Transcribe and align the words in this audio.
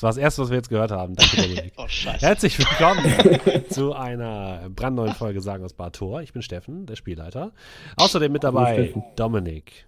Das 0.00 0.04
war 0.04 0.10
das 0.12 0.16
Erste, 0.16 0.40
was 0.40 0.48
wir 0.48 0.56
jetzt 0.56 0.70
gehört 0.70 0.92
haben. 0.92 1.14
Danke, 1.14 1.36
Dominik. 1.36 1.74
oh, 1.76 1.86
scheiße. 1.86 2.24
Herzlich 2.24 2.58
willkommen 2.58 3.64
zu 3.68 3.92
einer 3.92 4.70
brandneuen 4.70 5.12
Folge 5.12 5.42
Sagen 5.42 5.62
aus 5.62 5.74
Bar 5.74 5.92
Tor. 5.92 6.22
Ich 6.22 6.32
bin 6.32 6.40
Steffen, 6.40 6.86
der 6.86 6.96
Spielleiter. 6.96 7.52
Außerdem 7.96 8.32
mit 8.32 8.42
dabei 8.42 8.94
Dominik. 9.16 9.84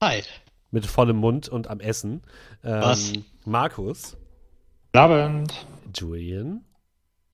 Hi. 0.00 0.22
Mit 0.70 0.86
vollem 0.86 1.16
Mund 1.16 1.48
und 1.48 1.68
am 1.68 1.80
Essen. 1.80 2.22
Ähm, 2.62 2.80
was? 2.80 3.12
Markus. 3.44 4.16
Guten 4.92 4.98
Abend. 4.98 5.66
Julian. 5.92 6.64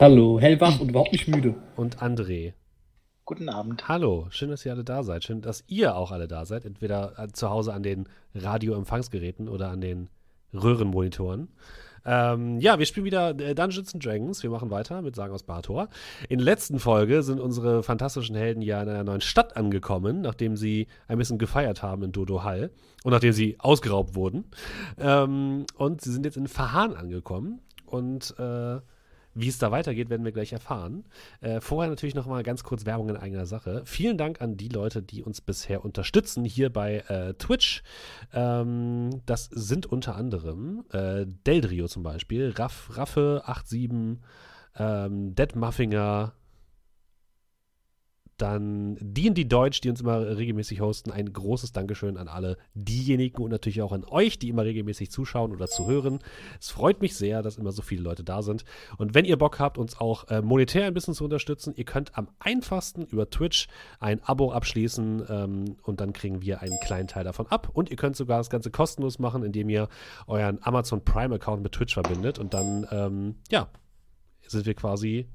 Hallo, 0.00 0.40
hellwach 0.40 0.80
und 0.80 0.88
überhaupt 0.88 1.12
nicht 1.12 1.28
müde. 1.28 1.54
Und 1.76 1.98
André. 1.98 2.54
Guten 3.26 3.50
Abend. 3.50 3.88
Hallo, 3.88 4.26
schön, 4.30 4.48
dass 4.48 4.64
ihr 4.64 4.72
alle 4.72 4.84
da 4.84 5.02
seid. 5.02 5.24
Schön, 5.24 5.42
dass 5.42 5.64
ihr 5.66 5.94
auch 5.96 6.12
alle 6.12 6.28
da 6.28 6.46
seid. 6.46 6.64
Entweder 6.64 7.18
äh, 7.18 7.28
zu 7.28 7.50
Hause 7.50 7.74
an 7.74 7.82
den 7.82 8.08
Radioempfangsgeräten 8.34 9.50
oder 9.50 9.68
an 9.68 9.82
den 9.82 10.08
Röhrenmonitoren. 10.54 11.48
Ähm, 12.04 12.60
ja, 12.60 12.78
wir 12.78 12.86
spielen 12.86 13.06
wieder 13.06 13.30
äh, 13.38 13.54
Dungeons 13.54 13.94
and 13.94 14.04
Dragons. 14.04 14.42
Wir 14.42 14.50
machen 14.50 14.70
weiter 14.70 15.02
mit 15.02 15.16
Sagen 15.16 15.32
aus 15.32 15.42
Bartor. 15.42 15.88
In 16.28 16.38
der 16.38 16.44
letzten 16.44 16.78
Folge 16.78 17.22
sind 17.22 17.40
unsere 17.40 17.82
fantastischen 17.82 18.36
Helden 18.36 18.62
ja 18.62 18.82
in 18.82 18.88
einer 18.88 19.04
neuen 19.04 19.20
Stadt 19.20 19.56
angekommen, 19.56 20.20
nachdem 20.22 20.56
sie 20.56 20.86
ein 21.08 21.18
bisschen 21.18 21.38
gefeiert 21.38 21.82
haben 21.82 22.02
in 22.02 22.12
Dodo 22.12 22.44
Hall 22.44 22.70
und 23.04 23.12
nachdem 23.12 23.32
sie 23.32 23.56
ausgeraubt 23.58 24.14
wurden. 24.14 24.44
Ähm, 24.98 25.66
und 25.76 26.00
sie 26.00 26.12
sind 26.12 26.24
jetzt 26.24 26.36
in 26.36 26.48
Verhahn 26.48 26.94
angekommen 26.94 27.60
und 27.86 28.34
äh, 28.38 28.80
wie 29.34 29.48
es 29.48 29.58
da 29.58 29.70
weitergeht, 29.70 30.10
werden 30.10 30.24
wir 30.24 30.32
gleich 30.32 30.52
erfahren. 30.52 31.04
Äh, 31.40 31.60
vorher 31.60 31.90
natürlich 31.90 32.14
noch 32.14 32.26
mal 32.26 32.42
ganz 32.42 32.64
kurz 32.64 32.86
Werbung 32.86 33.08
in 33.08 33.16
eigener 33.16 33.46
Sache. 33.46 33.82
Vielen 33.84 34.18
Dank 34.18 34.40
an 34.40 34.56
die 34.56 34.68
Leute, 34.68 35.02
die 35.02 35.22
uns 35.22 35.40
bisher 35.40 35.84
unterstützen 35.84 36.44
hier 36.44 36.70
bei 36.70 37.04
äh, 37.08 37.34
Twitch. 37.34 37.82
Ähm, 38.32 39.22
das 39.26 39.46
sind 39.46 39.86
unter 39.86 40.16
anderem 40.16 40.84
äh, 40.92 41.26
Deldrio 41.46 41.88
zum 41.88 42.02
Beispiel, 42.02 42.52
Raff, 42.56 42.90
Raffe87, 42.94 44.18
ähm, 44.76 45.34
Dead 45.34 45.56
Muffinger, 45.56 46.32
dann 48.40 48.96
D&D 49.00 49.44
Deutsch, 49.44 49.80
die 49.80 49.90
uns 49.90 50.00
immer 50.00 50.36
regelmäßig 50.36 50.80
hosten. 50.80 51.10
Ein 51.10 51.32
großes 51.32 51.72
Dankeschön 51.72 52.16
an 52.16 52.28
alle 52.28 52.56
diejenigen 52.74 53.42
und 53.42 53.50
natürlich 53.50 53.82
auch 53.82 53.92
an 53.92 54.04
euch, 54.04 54.38
die 54.38 54.48
immer 54.48 54.64
regelmäßig 54.64 55.10
zuschauen 55.10 55.52
oder 55.52 55.66
zuhören. 55.66 56.20
Es 56.58 56.70
freut 56.70 57.00
mich 57.00 57.16
sehr, 57.16 57.42
dass 57.42 57.58
immer 57.58 57.72
so 57.72 57.82
viele 57.82 58.02
Leute 58.02 58.24
da 58.24 58.42
sind. 58.42 58.64
Und 58.98 59.14
wenn 59.14 59.24
ihr 59.24 59.36
Bock 59.36 59.58
habt, 59.58 59.78
uns 59.78 59.98
auch 59.98 60.28
äh, 60.28 60.42
monetär 60.42 60.86
ein 60.86 60.94
bisschen 60.94 61.14
zu 61.14 61.24
unterstützen, 61.24 61.74
ihr 61.76 61.84
könnt 61.84 62.16
am 62.16 62.28
einfachsten 62.38 63.04
über 63.04 63.28
Twitch 63.30 63.68
ein 63.98 64.22
Abo 64.24 64.52
abschließen 64.52 65.26
ähm, 65.28 65.76
und 65.82 66.00
dann 66.00 66.12
kriegen 66.12 66.42
wir 66.42 66.60
einen 66.60 66.78
kleinen 66.80 67.08
Teil 67.08 67.24
davon 67.24 67.46
ab. 67.48 67.70
Und 67.72 67.90
ihr 67.90 67.96
könnt 67.96 68.16
sogar 68.16 68.38
das 68.38 68.50
Ganze 68.50 68.70
kostenlos 68.70 69.18
machen, 69.18 69.42
indem 69.42 69.68
ihr 69.68 69.88
euren 70.26 70.58
Amazon 70.62 71.04
Prime 71.04 71.34
Account 71.34 71.62
mit 71.62 71.72
Twitch 71.72 71.94
verbindet 71.94 72.38
und 72.38 72.54
dann, 72.54 72.86
ähm, 72.90 73.34
ja, 73.50 73.68
sind 74.46 74.66
wir 74.66 74.74
quasi 74.74 75.28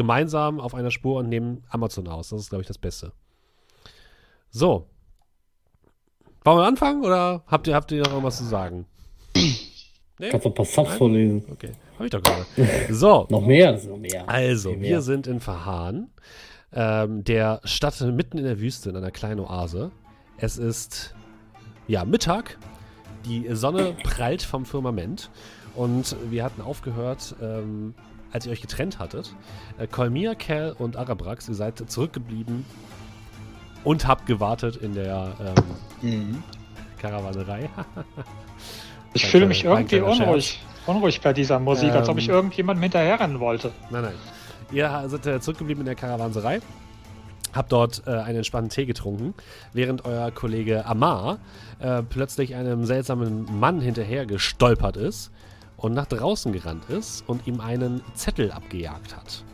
gemeinsam 0.00 0.60
auf 0.60 0.74
einer 0.74 0.90
Spur 0.90 1.18
und 1.18 1.28
nehmen 1.28 1.62
Amazon 1.68 2.08
aus. 2.08 2.30
Das 2.30 2.40
ist, 2.40 2.48
glaube 2.48 2.62
ich, 2.62 2.68
das 2.68 2.78
Beste. 2.78 3.12
So. 4.48 4.86
Wollen 6.42 6.56
wir 6.56 6.64
anfangen 6.64 7.04
oder 7.04 7.44
habt 7.46 7.66
ihr, 7.66 7.74
habt 7.74 7.92
ihr 7.92 8.00
noch 8.00 8.08
irgendwas 8.08 8.38
zu 8.38 8.44
sagen? 8.44 8.86
Nee? 9.34 10.30
Kannst 10.30 10.46
du 10.46 10.48
ein 10.48 10.54
paar 10.54 10.64
Subs 10.64 10.94
vorlesen. 10.96 11.44
Okay, 11.52 11.72
habe 11.96 12.04
ich 12.06 12.10
doch 12.10 12.22
gerade. 12.22 12.46
So. 12.88 13.26
noch 13.30 13.42
mehr, 13.42 13.78
so 13.78 13.98
mehr. 13.98 14.26
Also, 14.26 14.70
mehr. 14.70 14.80
wir 14.80 15.00
sind 15.02 15.26
in 15.26 15.40
Verhahn, 15.40 16.08
ähm, 16.72 17.22
der 17.24 17.60
Stadt 17.64 18.00
mitten 18.00 18.38
in 18.38 18.44
der 18.44 18.58
Wüste, 18.58 18.88
in 18.88 18.96
einer 18.96 19.10
kleinen 19.10 19.40
Oase. 19.40 19.90
Es 20.38 20.56
ist, 20.56 21.14
ja, 21.88 22.06
Mittag. 22.06 22.58
Die 23.26 23.46
Sonne 23.54 23.94
prallt 24.02 24.40
vom 24.40 24.64
Firmament. 24.64 25.30
Und 25.74 26.16
wir 26.30 26.42
hatten 26.42 26.62
aufgehört, 26.62 27.34
ähm, 27.42 27.94
als 28.32 28.46
ihr 28.46 28.52
euch 28.52 28.60
getrennt 28.60 28.98
hattet. 28.98 29.34
Äh, 29.78 29.86
Kolmir, 29.86 30.34
Cal 30.34 30.74
und 30.78 30.96
Arabrax, 30.96 31.48
ihr 31.48 31.54
seid 31.54 31.90
zurückgeblieben 31.90 32.64
und 33.84 34.06
habt 34.06 34.26
gewartet 34.26 34.76
in 34.76 34.94
der 34.94 35.54
ähm, 36.02 36.10
mhm. 36.10 36.42
Karawanerei. 36.98 37.68
ich 39.14 39.26
fühle 39.26 39.46
mich 39.46 39.64
irgendwie 39.64 40.00
unruhig, 40.00 40.60
unruhig 40.86 41.20
bei 41.20 41.32
dieser 41.32 41.58
Musik, 41.58 41.90
ähm, 41.90 41.96
als 41.96 42.08
ob 42.08 42.18
ich 42.18 42.28
ähm, 42.28 42.34
irgendjemandem 42.34 42.82
hinterherrennen 42.82 43.40
wollte. 43.40 43.72
Nein, 43.90 44.02
nein. 44.02 44.14
Ihr 44.72 45.04
seid 45.06 45.26
äh, 45.26 45.40
zurückgeblieben 45.40 45.80
in 45.80 45.86
der 45.86 45.96
Karawanserei. 45.96 46.60
Habt 47.52 47.72
dort 47.72 48.02
äh, 48.06 48.10
einen 48.10 48.38
entspannten 48.38 48.70
Tee 48.70 48.86
getrunken, 48.86 49.34
während 49.72 50.04
euer 50.04 50.30
Kollege 50.30 50.86
Amar 50.86 51.38
äh, 51.80 52.02
plötzlich 52.02 52.54
einem 52.54 52.84
seltsamen 52.84 53.58
Mann 53.58 53.80
hinterher 53.80 54.24
gestolpert 54.24 54.96
ist 54.96 55.32
und 55.80 55.94
nach 55.94 56.06
draußen 56.06 56.52
gerannt 56.52 56.84
ist 56.88 57.24
und 57.26 57.46
ihm 57.46 57.60
einen 57.60 58.02
Zettel 58.14 58.52
abgejagt 58.52 59.16
hat. 59.16 59.44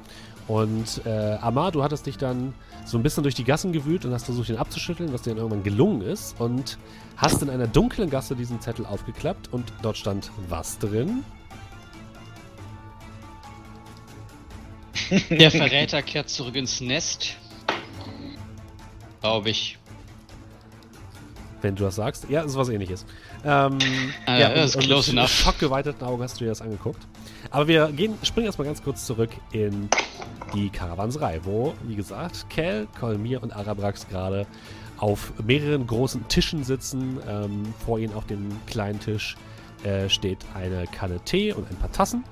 Und 0.48 1.02
äh, 1.06 1.38
Amar, 1.40 1.72
du 1.72 1.82
hattest 1.82 2.06
dich 2.06 2.18
dann 2.18 2.54
so 2.84 2.98
ein 2.98 3.02
bisschen 3.02 3.22
durch 3.22 3.34
die 3.34 3.44
Gassen 3.44 3.72
gewühlt 3.72 4.04
und 4.04 4.12
hast 4.12 4.24
versucht, 4.24 4.48
ihn 4.48 4.56
abzuschütteln, 4.56 5.12
was 5.12 5.22
dir 5.22 5.30
dann 5.30 5.38
irgendwann 5.38 5.62
gelungen 5.64 6.02
ist. 6.02 6.40
Und 6.40 6.78
hast 7.16 7.42
in 7.42 7.50
einer 7.50 7.66
dunklen 7.66 8.10
Gasse 8.10 8.36
diesen 8.36 8.60
Zettel 8.60 8.86
aufgeklappt 8.86 9.52
und 9.52 9.72
dort 9.82 9.96
stand 9.96 10.30
was 10.48 10.78
drin? 10.78 11.24
Der 15.30 15.50
Verräter 15.50 16.02
kehrt 16.02 16.28
zurück 16.28 16.54
ins 16.56 16.80
Nest. 16.80 17.36
Glaube 19.20 19.50
ich. 19.50 19.78
Wenn 21.62 21.74
du 21.74 21.84
das 21.84 21.96
sagst. 21.96 22.28
Ja, 22.28 22.42
ist 22.42 22.56
was 22.56 22.68
ähnliches. 22.68 23.06
Ähm, 23.46 23.78
ah, 24.26 24.38
ja, 24.38 24.52
das 24.52 24.74
ist 24.74 24.82
close 24.82 25.12
enough. 25.12 25.30
schockgeweiteten 25.30 26.04
Augen 26.04 26.20
hast 26.20 26.40
du 26.40 26.44
dir 26.44 26.50
das 26.50 26.60
angeguckt. 26.60 27.06
Aber 27.52 27.68
wir 27.68 27.92
gehen, 27.92 28.18
springen 28.24 28.46
erstmal 28.46 28.66
ganz 28.66 28.82
kurz 28.82 29.06
zurück 29.06 29.30
in 29.52 29.88
die 30.52 30.68
Karawanserei, 30.68 31.40
wo, 31.44 31.74
wie 31.84 31.94
gesagt, 31.94 32.50
Kel, 32.50 32.88
Kolmir 32.98 33.40
und 33.44 33.54
Arabrax 33.54 34.08
gerade 34.08 34.46
auf 34.98 35.32
mehreren 35.44 35.86
großen 35.86 36.26
Tischen 36.26 36.64
sitzen. 36.64 37.20
Ähm, 37.28 37.62
vor 37.84 38.00
ihnen 38.00 38.14
auf 38.14 38.26
dem 38.26 38.48
kleinen 38.66 38.98
Tisch 38.98 39.36
äh, 39.84 40.08
steht 40.08 40.38
eine 40.54 40.86
Kanne 40.88 41.20
Tee 41.20 41.52
und 41.52 41.70
ein 41.70 41.76
paar 41.76 41.92
Tassen. 41.92 42.24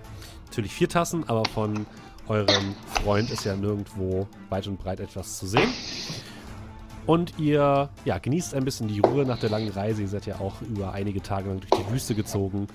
Natürlich 0.47 0.73
vier 0.73 0.89
Tassen, 0.89 1.29
aber 1.29 1.45
von 1.45 1.87
eurem 2.27 2.75
Freund 3.03 3.31
ist 3.31 3.45
ja 3.45 3.55
nirgendwo 3.55 4.27
weit 4.49 4.67
und 4.67 4.79
breit 4.79 4.99
etwas 4.99 5.39
zu 5.39 5.47
sehen. 5.47 5.69
Und 7.07 7.39
ihr 7.39 7.91
ja, 8.05 8.19
genießt 8.19 8.55
ein 8.55 8.65
bisschen 8.65 8.89
die 8.89 9.01
Ruhe 9.01 9.25
nach 9.25 9.39
der 9.39 9.51
langen 9.51 9.69
Reise. 9.69 10.03
Ihr 10.03 10.09
seid 10.09 10.27
ja 10.27 10.41
auch 10.41 10.63
über 10.63 10.93
einige 10.93 11.23
Tage 11.23 11.49
lang 11.49 11.61
durch 11.61 11.71
die 11.71 11.93
Wüste 11.93 12.15
gezogen. 12.15 12.67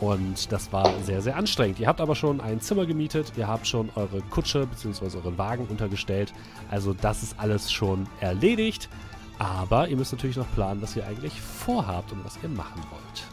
Und 0.00 0.50
das 0.50 0.72
war 0.72 0.90
sehr, 1.02 1.22
sehr 1.22 1.36
anstrengend. 1.36 1.78
Ihr 1.78 1.86
habt 1.86 2.00
aber 2.00 2.14
schon 2.14 2.40
ein 2.40 2.60
Zimmer 2.60 2.84
gemietet, 2.84 3.32
ihr 3.36 3.46
habt 3.46 3.66
schon 3.66 3.90
eure 3.94 4.22
Kutsche 4.22 4.66
bzw. 4.66 5.18
euren 5.18 5.38
Wagen 5.38 5.66
untergestellt. 5.66 6.32
Also 6.70 6.94
das 6.94 7.22
ist 7.22 7.38
alles 7.38 7.70
schon 7.70 8.06
erledigt. 8.20 8.88
Aber 9.38 9.88
ihr 9.88 9.96
müsst 9.96 10.12
natürlich 10.12 10.36
noch 10.36 10.50
planen, 10.54 10.80
was 10.80 10.96
ihr 10.96 11.06
eigentlich 11.06 11.40
vorhabt 11.40 12.12
und 12.12 12.24
was 12.24 12.38
ihr 12.42 12.48
machen 12.48 12.82
wollt. 12.90 13.24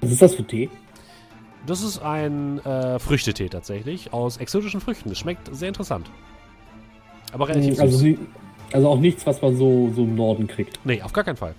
Was 0.00 0.10
ist 0.10 0.22
das 0.22 0.34
für 0.34 0.46
Tee? 0.46 0.70
Das 1.66 1.82
ist 1.82 2.00
ein 2.00 2.58
äh, 2.64 2.98
Früchtetee 2.98 3.48
tatsächlich 3.48 4.12
aus 4.12 4.38
exotischen 4.38 4.80
Früchten. 4.80 5.10
Es 5.10 5.18
schmeckt 5.18 5.54
sehr 5.54 5.68
interessant. 5.68 6.10
Aber 7.32 7.48
relativ 7.48 7.78
also, 7.80 7.98
süß. 7.98 8.18
also 8.72 8.88
auch 8.88 8.98
nichts, 8.98 9.26
was 9.26 9.40
man 9.40 9.56
so, 9.56 9.90
so 9.94 10.02
im 10.02 10.14
Norden 10.14 10.46
kriegt. 10.46 10.80
Nee, 10.84 11.02
auf 11.02 11.12
gar 11.12 11.24
keinen 11.24 11.36
Fall. 11.36 11.54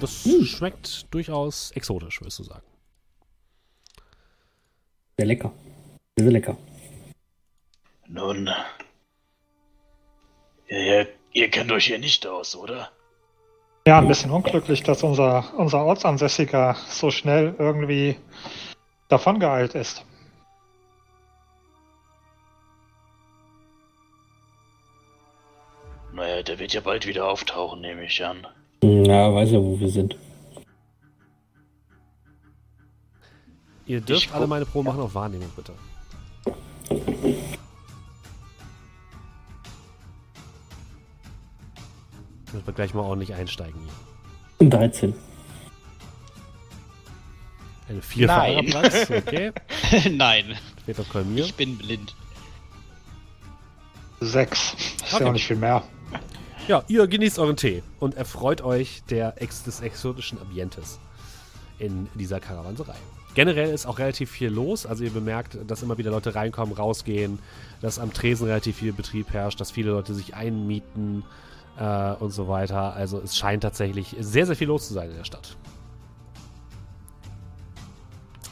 Das 0.00 0.24
hm. 0.24 0.44
schmeckt 0.44 1.12
durchaus 1.12 1.70
exotisch, 1.72 2.20
würdest 2.20 2.40
du 2.40 2.44
sagen. 2.44 2.64
Sehr 5.18 5.26
lecker. 5.26 5.52
Sehr, 6.16 6.24
sehr 6.24 6.32
lecker. 6.32 6.56
Nun. 8.08 8.50
Ihr, 10.68 11.06
ihr 11.32 11.50
kennt 11.50 11.70
euch 11.70 11.86
hier 11.86 11.98
nicht 11.98 12.26
aus, 12.26 12.56
oder? 12.56 12.90
Ja, 13.86 13.98
ein 13.98 14.08
bisschen 14.08 14.30
unglücklich, 14.30 14.82
dass 14.82 15.02
unser, 15.02 15.52
unser 15.56 15.84
Ortsansässiger 15.84 16.76
so 16.88 17.10
schnell 17.10 17.54
irgendwie 17.58 18.16
davongeeilt 19.08 19.74
ist. 19.74 20.04
Naja, 26.22 26.40
der 26.44 26.60
wird 26.60 26.72
ja 26.72 26.80
bald 26.80 27.04
wieder 27.04 27.28
auftauchen, 27.28 27.80
nehme 27.80 28.04
ich 28.04 28.24
an. 28.24 28.46
Ja, 28.80 29.34
weiß 29.34 29.50
ja, 29.50 29.58
wo 29.58 29.80
wir 29.80 29.88
sind. 29.88 30.16
Ihr 33.86 34.00
dürft 34.00 34.26
ich 34.26 34.32
alle 34.32 34.46
meine 34.46 34.64
Probe 34.64 34.90
machen 34.90 35.00
auf 35.00 35.16
Wahrnehmung, 35.16 35.50
bitte. 35.56 35.72
Müssen 42.52 42.66
wir 42.66 42.72
gleich 42.72 42.94
mal 42.94 43.02
ordentlich 43.02 43.34
einsteigen 43.34 43.80
hier. 44.60 44.70
13. 44.70 45.14
Eine 47.88 48.00
4 48.00 48.26
Nein. 48.28 48.66
Platz, 48.66 49.10
okay. 49.10 49.50
Nein. 50.12 50.56
Ich 50.86 51.54
bin 51.56 51.78
blind. 51.78 52.14
6. 54.20 54.74
Ist 54.74 55.14
okay. 55.14 55.24
ja 55.24 55.28
auch 55.28 55.32
nicht 55.32 55.48
viel 55.48 55.56
mehr. 55.56 55.82
Ja, 56.72 56.82
ihr 56.88 57.06
genießt 57.06 57.38
euren 57.38 57.56
Tee 57.56 57.82
und 58.00 58.14
erfreut 58.14 58.62
euch 58.62 59.02
der 59.10 59.42
Ex 59.42 59.62
des 59.62 59.82
exotischen 59.82 60.40
Ambientes 60.40 60.98
in 61.78 62.08
dieser 62.14 62.40
Karawanserei. 62.40 62.94
generell 63.34 63.68
ist 63.68 63.84
auch 63.84 63.98
relativ 63.98 64.30
viel 64.30 64.48
los. 64.48 64.86
Also 64.86 65.04
ihr 65.04 65.10
bemerkt, 65.10 65.58
dass 65.66 65.82
immer 65.82 65.98
wieder 65.98 66.10
Leute 66.10 66.34
reinkommen, 66.34 66.74
rausgehen, 66.74 67.40
dass 67.82 67.98
am 67.98 68.14
Tresen 68.14 68.46
relativ 68.46 68.78
viel 68.78 68.94
Betrieb 68.94 69.34
herrscht, 69.34 69.60
dass 69.60 69.70
viele 69.70 69.90
Leute 69.90 70.14
sich 70.14 70.34
einmieten 70.34 71.24
äh, 71.78 72.12
und 72.12 72.30
so 72.30 72.48
weiter. 72.48 72.94
Also 72.94 73.20
es 73.20 73.36
scheint 73.36 73.62
tatsächlich 73.62 74.16
sehr, 74.18 74.46
sehr 74.46 74.56
viel 74.56 74.68
los 74.68 74.88
zu 74.88 74.94
sein 74.94 75.10
in 75.10 75.16
der 75.18 75.24
Stadt. 75.24 75.58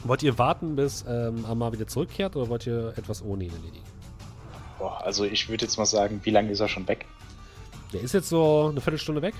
Wollt 0.03 0.21
ihr 0.21 0.37
warten, 0.37 0.75
bis 0.75 1.03
ähm, 1.07 1.43
Amar 1.45 1.73
wieder 1.73 1.87
zurückkehrt 1.87 2.35
oder 2.35 2.49
wollt 2.49 2.67
ihr 2.67 2.93
etwas 2.97 3.23
ohne 3.23 3.45
ihn 3.45 3.51
erledigen? 3.51 3.85
Boah, 4.77 5.03
also 5.03 5.23
ich 5.23 5.49
würde 5.49 5.65
jetzt 5.65 5.79
mal 5.79 5.87
sagen, 5.87 6.21
wie 6.21 6.29
lange 6.29 6.51
ist 6.51 6.59
er 6.59 6.67
schon 6.67 6.87
weg? 6.87 7.07
Der 7.93 8.01
ist 8.01 8.13
jetzt 8.13 8.29
so 8.29 8.69
eine 8.69 8.79
Viertelstunde 8.79 9.21
weg. 9.21 9.35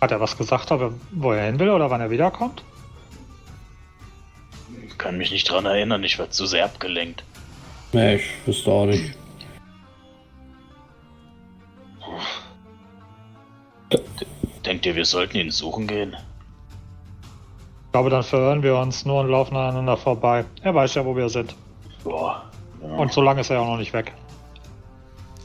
Hat 0.00 0.10
er 0.10 0.20
was 0.20 0.36
gesagt, 0.36 0.72
wo 1.12 1.32
er 1.32 1.46
hin 1.46 1.58
will 1.58 1.70
oder 1.70 1.88
wann 1.90 2.00
er 2.00 2.10
wiederkommt? 2.10 2.64
Ich 4.86 4.98
kann 4.98 5.16
mich 5.16 5.30
nicht 5.30 5.48
dran 5.48 5.64
erinnern, 5.64 6.02
ich 6.02 6.18
war 6.18 6.30
zu 6.30 6.46
sehr 6.46 6.64
abgelenkt. 6.64 7.24
Nee, 7.92 8.16
ich 8.16 8.24
wüsste 8.46 8.70
auch 8.70 8.86
nicht. 8.86 9.14
Denkt 14.64 14.86
ihr, 14.86 14.96
wir 14.96 15.04
sollten 15.04 15.36
ihn 15.36 15.50
suchen 15.50 15.86
gehen? 15.86 16.16
Ich 17.86 17.92
glaube, 17.92 18.10
dann 18.10 18.22
verirren 18.22 18.62
wir 18.62 18.76
uns 18.76 19.04
nur 19.04 19.20
und 19.20 19.28
laufen 19.28 19.56
aneinander 19.56 19.96
vorbei. 19.96 20.44
Er 20.62 20.74
weiß 20.74 20.94
ja, 20.94 21.04
wo 21.04 21.14
wir 21.14 21.28
sind. 21.28 21.54
Boah. 22.02 22.50
Ja. 22.92 22.98
Und 22.98 23.12
so 23.12 23.22
lange 23.22 23.40
ist 23.40 23.50
er 23.50 23.60
auch 23.60 23.66
noch 23.66 23.78
nicht 23.78 23.92
weg. 23.92 24.12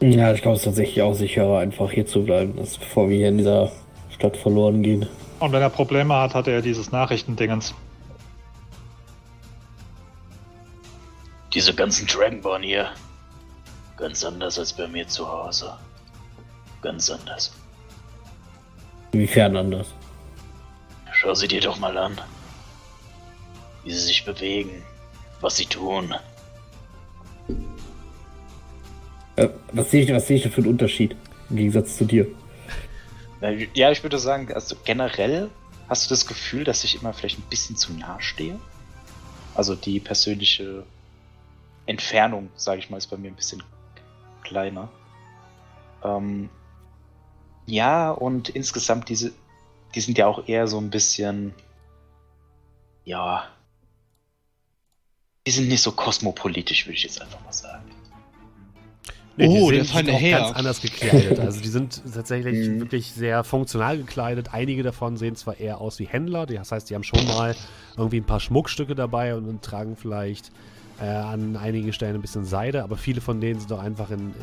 Ja, 0.02 0.32
ich 0.32 0.42
glaube, 0.42 0.56
es 0.56 0.62
ist 0.62 0.66
tatsächlich 0.66 1.02
auch 1.02 1.14
sicherer, 1.14 1.60
einfach 1.60 1.90
hier 1.90 2.06
zu 2.06 2.24
bleiben, 2.24 2.60
als 2.60 2.78
bevor 2.78 3.10
wir 3.10 3.18
hier 3.18 3.30
in 3.30 3.38
dieser 3.38 3.72
Stadt 4.12 4.38
verloren 4.38 4.84
gehen. 4.84 5.08
Und 5.40 5.52
wenn 5.52 5.62
er 5.62 5.70
Probleme 5.70 6.14
hat, 6.16 6.36
hat 6.36 6.48
er 6.48 6.62
dieses 6.62 6.92
Nachrichtendingens. 6.92 7.74
Diese 11.54 11.74
ganzen 11.74 12.06
Dragonborn 12.06 12.62
hier. 12.62 12.90
Ganz 13.98 14.24
anders 14.24 14.60
als 14.60 14.74
bei 14.74 14.88
mir 14.88 15.08
zu 15.08 15.28
Hause. 15.28 15.74
Ganz 16.82 17.10
anders. 17.10 17.52
Inwiefern 19.12 19.58
anders? 19.58 19.88
Schau 21.12 21.34
sie 21.34 21.48
dir 21.48 21.62
doch 21.62 21.80
mal 21.80 21.98
an. 21.98 22.20
Wie 23.84 23.92
sie 23.92 24.00
sich 24.00 24.26
bewegen. 24.26 24.84
Was 25.42 25.58
sie 25.58 25.66
tun. 25.66 26.14
Was 29.72 29.92
sehe 29.92 30.02
ich, 30.02 30.24
sehe 30.24 30.38
ich 30.38 30.44
da 30.44 30.50
für 30.50 30.62
einen 30.62 30.72
Unterschied 30.72 31.16
im 31.50 31.58
Gegensatz 31.58 31.98
zu 31.98 32.06
dir? 32.06 32.28
Ja, 33.74 33.92
ich 33.92 34.02
würde 34.02 34.18
sagen, 34.18 34.52
also 34.52 34.76
generell 34.84 35.50
hast 35.88 36.06
du 36.06 36.10
das 36.10 36.26
Gefühl, 36.26 36.64
dass 36.64 36.84
ich 36.84 37.00
immer 37.00 37.14
vielleicht 37.14 37.38
ein 37.38 37.50
bisschen 37.50 37.76
zu 37.76 37.94
nah 37.94 38.20
stehe. 38.20 38.60
Also 39.54 39.76
die 39.76 40.00
persönliche 40.00 40.84
Entfernung, 41.86 42.50
sage 42.56 42.80
ich 42.80 42.90
mal, 42.90 42.98
ist 42.98 43.08
bei 43.08 43.18
mir 43.18 43.30
ein 43.30 43.36
bisschen 43.36 43.64
kleiner. 44.44 44.90
Ähm, 46.04 46.50
ja, 47.66 48.12
und 48.12 48.50
insgesamt 48.50 49.10
diese, 49.10 49.34
die 49.94 50.02
sind 50.02 50.18
ja 50.18 50.28
auch 50.28 50.48
eher 50.48 50.68
so 50.68 50.80
ein 50.80 50.90
bisschen, 50.90 51.54
ja, 53.04 53.48
die 55.46 55.52
sind 55.52 55.68
nicht 55.68 55.82
so 55.82 55.92
kosmopolitisch, 55.92 56.86
würde 56.86 56.96
ich 56.96 57.04
jetzt 57.04 57.22
einfach 57.22 57.44
mal 57.44 57.54
sagen. 57.54 57.87
Nee, 59.38 59.48
Oh, 59.48 59.70
sind- 59.70 59.84
die 59.84 59.88
feine 59.88 60.12
sind 60.12 60.16
auch 60.16 60.40
ganz 60.46 60.58
anders 60.58 60.82
gekleidet. 60.82 61.40
Also 61.40 61.62
die 61.62 61.68
sind 61.68 62.02
tatsächlich 62.14 62.68
Mhm. 62.70 62.80
wirklich 62.80 63.12
sehr 63.12 63.44
funktional 63.44 63.98
gekleidet. 63.98 64.50
Einige 64.54 64.82
davon 64.84 65.16
sehen 65.16 65.36
zwar 65.36 65.60
eher 65.60 65.80
aus 65.80 66.00
wie 66.00 66.06
Händler, 66.06 66.46
das 66.48 66.72
heißt, 66.72 66.90
die 66.90 66.96
haben 66.96 67.04
schon 67.04 67.24
mal 67.28 67.56
irgendwie 67.96 68.18
ein 68.18 68.24
paar 68.26 68.40
Schmuckstücke 68.40 68.96
dabei 68.96 69.36
und, 69.36 69.48
und 69.48 69.62
tragen 69.62 69.96
vielleicht 69.96 70.52
äh, 71.00 71.06
an 71.06 71.56
einigen 71.56 71.94
Stellen 71.94 72.16
ein 72.16 72.22
bisschen 72.22 72.46
Seide, 72.46 72.84
aber 72.84 72.98
viele 72.98 73.22
von 73.22 73.40
denen 73.40 73.60
sind 73.60 73.70
doch 73.70 73.80
einfach 73.82 74.10
in, 74.10 74.20
in 74.20 74.34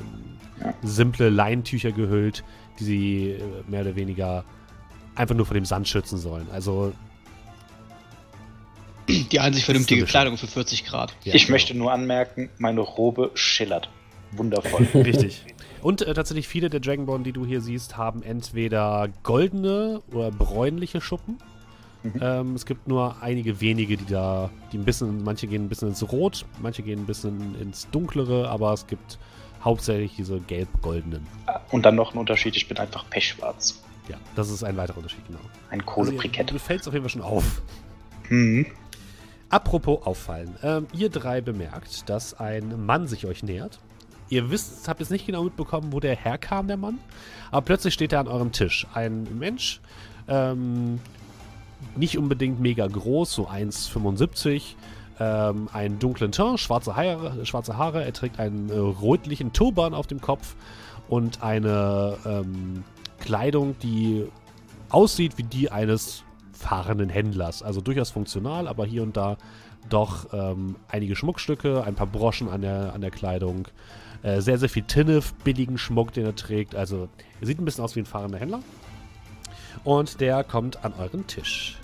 Ja. 0.64 0.73
simple 0.85 1.29
Leintücher 1.29 1.91
gehüllt, 1.91 2.44
die 2.79 2.85
sie 2.85 3.31
äh, 3.32 3.41
mehr 3.69 3.81
oder 3.81 3.96
weniger 3.96 4.44
einfach 5.17 5.35
nur 5.35 5.46
vor 5.46 5.55
dem 5.55 5.64
Sand 5.64 5.88
schützen 5.88 6.19
sollen. 6.19 6.46
Also 6.52 6.93
Die 9.08 9.41
einzig 9.41 9.64
vernünftige 9.64 10.05
Kleidung 10.05 10.37
für 10.38 10.46
40 10.46 10.85
Grad. 10.87 11.12
ja, 11.25 11.35
ich 11.35 11.43
genau. 11.46 11.55
möchte 11.55 11.75
nur 11.75 11.93
anmerken, 11.93 12.49
meine 12.58 12.81
Robe 12.81 13.31
schillert. 13.35 13.88
Wundervoll. 14.37 14.87
Richtig. 14.95 15.45
Und 15.83 16.03
äh, 16.03 16.15
tatsächlich 16.15 16.49
viele 16.49 16.71
der 16.71 16.81
Dragonborn, 16.81 17.25
die 17.25 17.33
du 17.33 17.45
hier 17.45 17.61
siehst, 17.61 17.97
haben 17.97 18.23
entweder 18.23 19.09
goldene 19.23 20.03
oder 20.13 20.31
bräunliche 20.31 21.01
Schuppen. 21.01 21.39
Mhm. 22.03 22.13
Ähm, 22.21 22.55
es 22.55 22.67
gibt 22.67 22.87
nur 22.89 23.17
einige 23.23 23.61
wenige, 23.61 23.97
die 23.97 24.05
da, 24.07 24.51
die 24.73 24.79
ein 24.79 24.85
bisschen, 24.85 25.25
manche 25.25 25.47
gehen 25.47 25.65
ein 25.65 25.69
bisschen 25.69 25.89
ins 25.89 26.11
Rot, 26.13 26.45
manche 26.61 26.83
gehen 26.83 27.01
ein 27.01 27.07
bisschen 27.07 27.55
ins 27.61 27.89
Dunklere, 27.91 28.49
aber 28.49 28.73
es 28.73 28.87
gibt 28.87 29.19
hauptsächlich 29.63 30.15
diese 30.17 30.39
gelb-goldenen. 30.41 31.27
Und 31.71 31.87
dann 31.87 31.95
noch 31.95 32.15
ein 32.15 32.19
Unterschied, 32.19 32.57
ich 32.57 32.69
bin 32.69 32.77
einfach 32.77 33.09
pechschwarz. 33.09 33.83
Ja, 34.09 34.17
das 34.37 34.51
ist 34.51 34.63
ein 34.63 34.77
weiterer 34.77 34.99
Unterschied, 34.99 35.27
genau. 35.27 35.39
Ein 35.71 35.81
Also, 35.81 35.93
Kohlebrikett. 35.93 36.51
du 36.51 36.59
fällst 36.59 36.87
auf 36.87 36.93
jeden 36.93 37.05
Fall 37.05 37.11
schon 37.11 37.23
auf. 37.23 37.63
Mhm. 38.29 38.67
Apropos 39.49 40.05
auffallen. 40.07 40.57
Ähm, 40.63 40.87
ihr 40.93 41.09
drei 41.09 41.41
bemerkt, 41.41 42.09
dass 42.11 42.35
ein 42.35 42.85
Mann 42.85 43.07
sich 43.07 43.25
euch 43.27 43.43
nähert. 43.43 43.79
Ihr 44.29 44.50
wisst, 44.50 44.88
habt 44.88 45.00
jetzt 45.00 45.11
nicht 45.11 45.26
genau 45.26 45.44
mitbekommen, 45.44 45.93
wo 45.93 46.00
der 46.00 46.17
herkam, 46.17 46.67
der 46.67 46.76
Mann. 46.76 46.99
Aber 47.50 47.62
plötzlich 47.62 47.94
steht 47.94 48.12
er 48.12 48.21
an 48.21 48.29
eurem 48.29 48.53
Tisch. 48.53 48.87
Ein 48.94 49.26
Mensch, 49.38 49.81
ähm, 50.29 51.00
nicht 51.97 52.19
unbedingt 52.19 52.61
mega 52.61 52.87
groß, 52.87 53.32
so 53.32 53.49
1,75. 53.49 54.76
Ähm, 55.21 55.69
einen 55.73 55.99
dunklen 56.00 56.32
Teint, 56.32 56.59
schwarze 56.59 56.97
Haare, 56.97 57.47
schwarze 57.47 57.76
Haare. 57.76 58.05
Er 58.05 58.12
trägt 58.12 58.41
einen 58.41 58.71
äh, 58.71 58.75
rötlichen 58.75 59.53
Turban 59.53 59.94
auf 59.94 60.06
dem 60.06 60.21
Kopf 60.21 60.56
und 61.09 61.43
eine 61.43 62.17
ähm, 62.25 62.82
Kleidung, 63.20 63.77
die 63.81 64.27
aussieht 64.88 65.38
wie 65.38 65.44
die 65.44 65.70
eines 65.70 66.25
fahrenden 66.53 67.11
Händlers. 67.11 67.62
Also 67.62 67.81
durchaus 67.81 68.11
funktional, 68.11 68.67
aber 68.67 68.87
hier 68.87 69.03
und 69.03 69.17
da 69.17 69.37
doch 69.88 70.32
ähm, 70.32 70.77
einige 70.89 71.15
Schmuckstücke, 71.15 71.84
ein 71.84 71.94
paar 71.94 72.06
Broschen 72.06 72.49
an 72.49 72.63
der, 72.63 72.93
an 72.94 73.01
der 73.01 73.10
Kleidung, 73.10 73.69
äh, 74.25 74.41
sehr, 74.41 74.59
sehr 74.59 74.69
viel 74.69 74.83
Tinnef, 74.83 75.35
billigen 75.45 75.79
Schmuck, 75.79 76.13
den 76.13 76.25
er 76.25 76.35
trägt. 76.35 76.75
Also 76.75 77.09
er 77.41 77.47
sieht 77.47 77.61
ein 77.61 77.65
bisschen 77.65 77.85
aus 77.85 77.95
wie 77.95 78.01
ein 78.01 78.07
fahrender 78.07 78.39
Händler. 78.39 78.61
Und 79.85 80.21
der 80.21 80.43
kommt 80.43 80.85
an 80.85 80.95
euren 80.99 81.27
Tisch. 81.27 81.79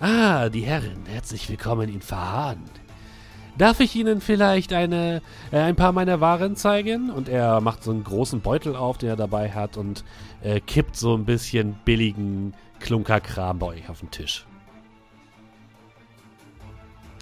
Ah, 0.00 0.48
die 0.48 0.62
Herren, 0.62 1.04
herzlich 1.06 1.48
willkommen 1.48 1.88
in 1.88 2.00
Fahan. 2.00 2.62
Darf 3.58 3.78
ich 3.78 3.94
Ihnen 3.94 4.20
vielleicht 4.20 4.72
eine, 4.72 5.22
äh, 5.52 5.58
ein 5.58 5.76
paar 5.76 5.92
meiner 5.92 6.20
Waren 6.20 6.56
zeigen? 6.56 7.10
Und 7.10 7.28
er 7.28 7.60
macht 7.60 7.84
so 7.84 7.92
einen 7.92 8.02
großen 8.02 8.40
Beutel 8.40 8.74
auf, 8.74 8.98
den 8.98 9.10
er 9.10 9.16
dabei 9.16 9.52
hat 9.52 9.76
und 9.76 10.02
äh, 10.42 10.60
kippt 10.60 10.96
so 10.96 11.14
ein 11.14 11.24
bisschen 11.24 11.76
billigen 11.84 12.54
Klunkerkram 12.80 13.58
bei 13.58 13.66
euch 13.66 13.88
auf 13.88 14.00
den 14.00 14.10
Tisch. 14.10 14.46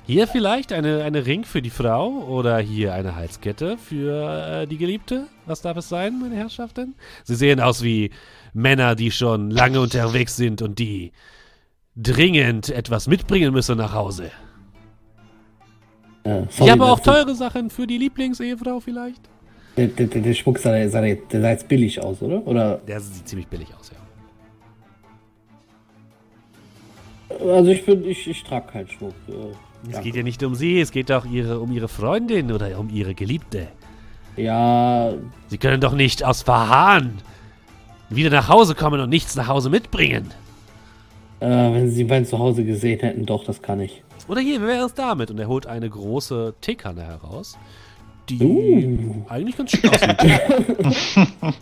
Hier 0.04 0.26
vielleicht 0.26 0.72
eine, 0.72 1.04
eine 1.04 1.26
Ring 1.26 1.44
für 1.44 1.62
die 1.62 1.70
Frau 1.70 2.08
oder 2.08 2.58
hier 2.58 2.92
eine 2.92 3.14
Halskette 3.14 3.78
für 3.78 4.62
äh, 4.62 4.66
die 4.66 4.76
Geliebte? 4.76 5.28
Was 5.46 5.62
darf 5.62 5.76
es 5.76 5.88
sein, 5.88 6.18
meine 6.20 6.34
Herrschaften? 6.34 6.96
Sie 7.22 7.36
sehen 7.36 7.60
aus 7.60 7.84
wie 7.84 8.10
Männer, 8.52 8.96
die 8.96 9.12
schon 9.12 9.50
lange 9.50 9.80
unterwegs 9.80 10.36
sind 10.36 10.60
und 10.60 10.80
die 10.80 11.12
dringend 11.94 12.68
etwas 12.70 13.06
mitbringen 13.06 13.52
müssen 13.52 13.78
nach 13.78 13.94
Hause. 13.94 14.32
Ja, 16.26 16.42
Ich 16.48 16.56
sorry, 16.56 16.70
habe 16.70 16.84
auch 16.84 17.00
teure 17.00 17.34
Sachen 17.36 17.70
für 17.70 17.86
die 17.86 17.98
Lieblingsehefrau 17.98 18.80
vielleicht. 18.80 19.20
Der, 19.76 19.86
der, 19.86 20.06
der, 20.06 20.34
Schmuck 20.34 20.58
sah, 20.58 20.88
sah, 20.88 21.00
der 21.00 21.16
sah 21.30 21.50
jetzt 21.50 21.68
billig 21.68 22.02
aus, 22.02 22.20
oder? 22.20 22.44
Oder? 22.46 22.78
Der 22.86 23.00
sieht 23.00 23.28
ziemlich 23.28 23.46
billig 23.46 23.68
aus, 23.78 23.90
ja. 23.90 23.98
Also 27.46 27.70
ich 27.70 27.86
bin, 27.86 28.04
ich, 28.04 28.28
ich 28.28 28.42
trage 28.42 28.66
keinen 28.70 28.88
Schmuck. 28.88 29.14
äh, 29.28 29.54
Es 29.90 30.00
geht 30.00 30.14
ja 30.14 30.22
nicht 30.22 30.42
um 30.42 30.54
sie, 30.54 30.80
es 30.80 30.90
geht 30.92 31.10
doch 31.10 31.24
ihre, 31.24 31.58
um 31.60 31.72
ihre 31.72 31.88
Freundin 31.88 32.52
oder 32.52 32.78
um 32.78 32.88
ihre 32.90 33.14
Geliebte. 33.14 33.68
Ja, 34.36 35.12
Sie 35.48 35.58
können 35.58 35.80
doch 35.80 35.92
nicht 35.92 36.24
aus 36.24 36.42
Verhahn 36.42 37.18
wieder 38.08 38.30
nach 38.30 38.48
Hause 38.48 38.74
kommen 38.74 39.00
und 39.00 39.08
nichts 39.10 39.34
nach 39.36 39.48
Hause 39.48 39.68
mitbringen. 39.70 40.30
äh, 41.40 41.46
wenn 41.48 41.90
sie 41.90 42.04
beiden 42.04 42.24
zu 42.26 42.38
Hause 42.38 42.64
gesehen 42.64 43.00
hätten, 43.00 43.26
doch, 43.26 43.44
das 43.44 43.60
kann 43.60 43.80
ich. 43.80 44.02
Oder 44.28 44.40
hier, 44.40 44.62
wie 44.62 44.66
wäre 44.66 44.86
es 44.86 44.94
damit? 44.94 45.30
Und 45.32 45.38
er 45.40 45.48
holt 45.48 45.66
eine 45.66 45.90
große 45.90 46.54
Teekanne 46.60 47.02
heraus, 47.02 47.58
die 48.28 48.40
Uh. 48.40 49.24
eigentlich 49.28 49.56
ganz 49.56 49.72
schick 49.72 49.90
aussieht. 49.90 50.16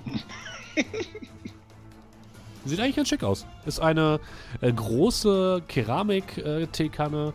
Sieht 2.67 2.79
eigentlich 2.79 2.97
ganz 2.97 3.09
schick 3.09 3.25
aus. 3.25 3.47
Ist 3.65 3.81
eine 3.81 4.21
äh, 4.61 4.71
große 4.71 5.63
Keramik-Teekanne, 5.67 7.33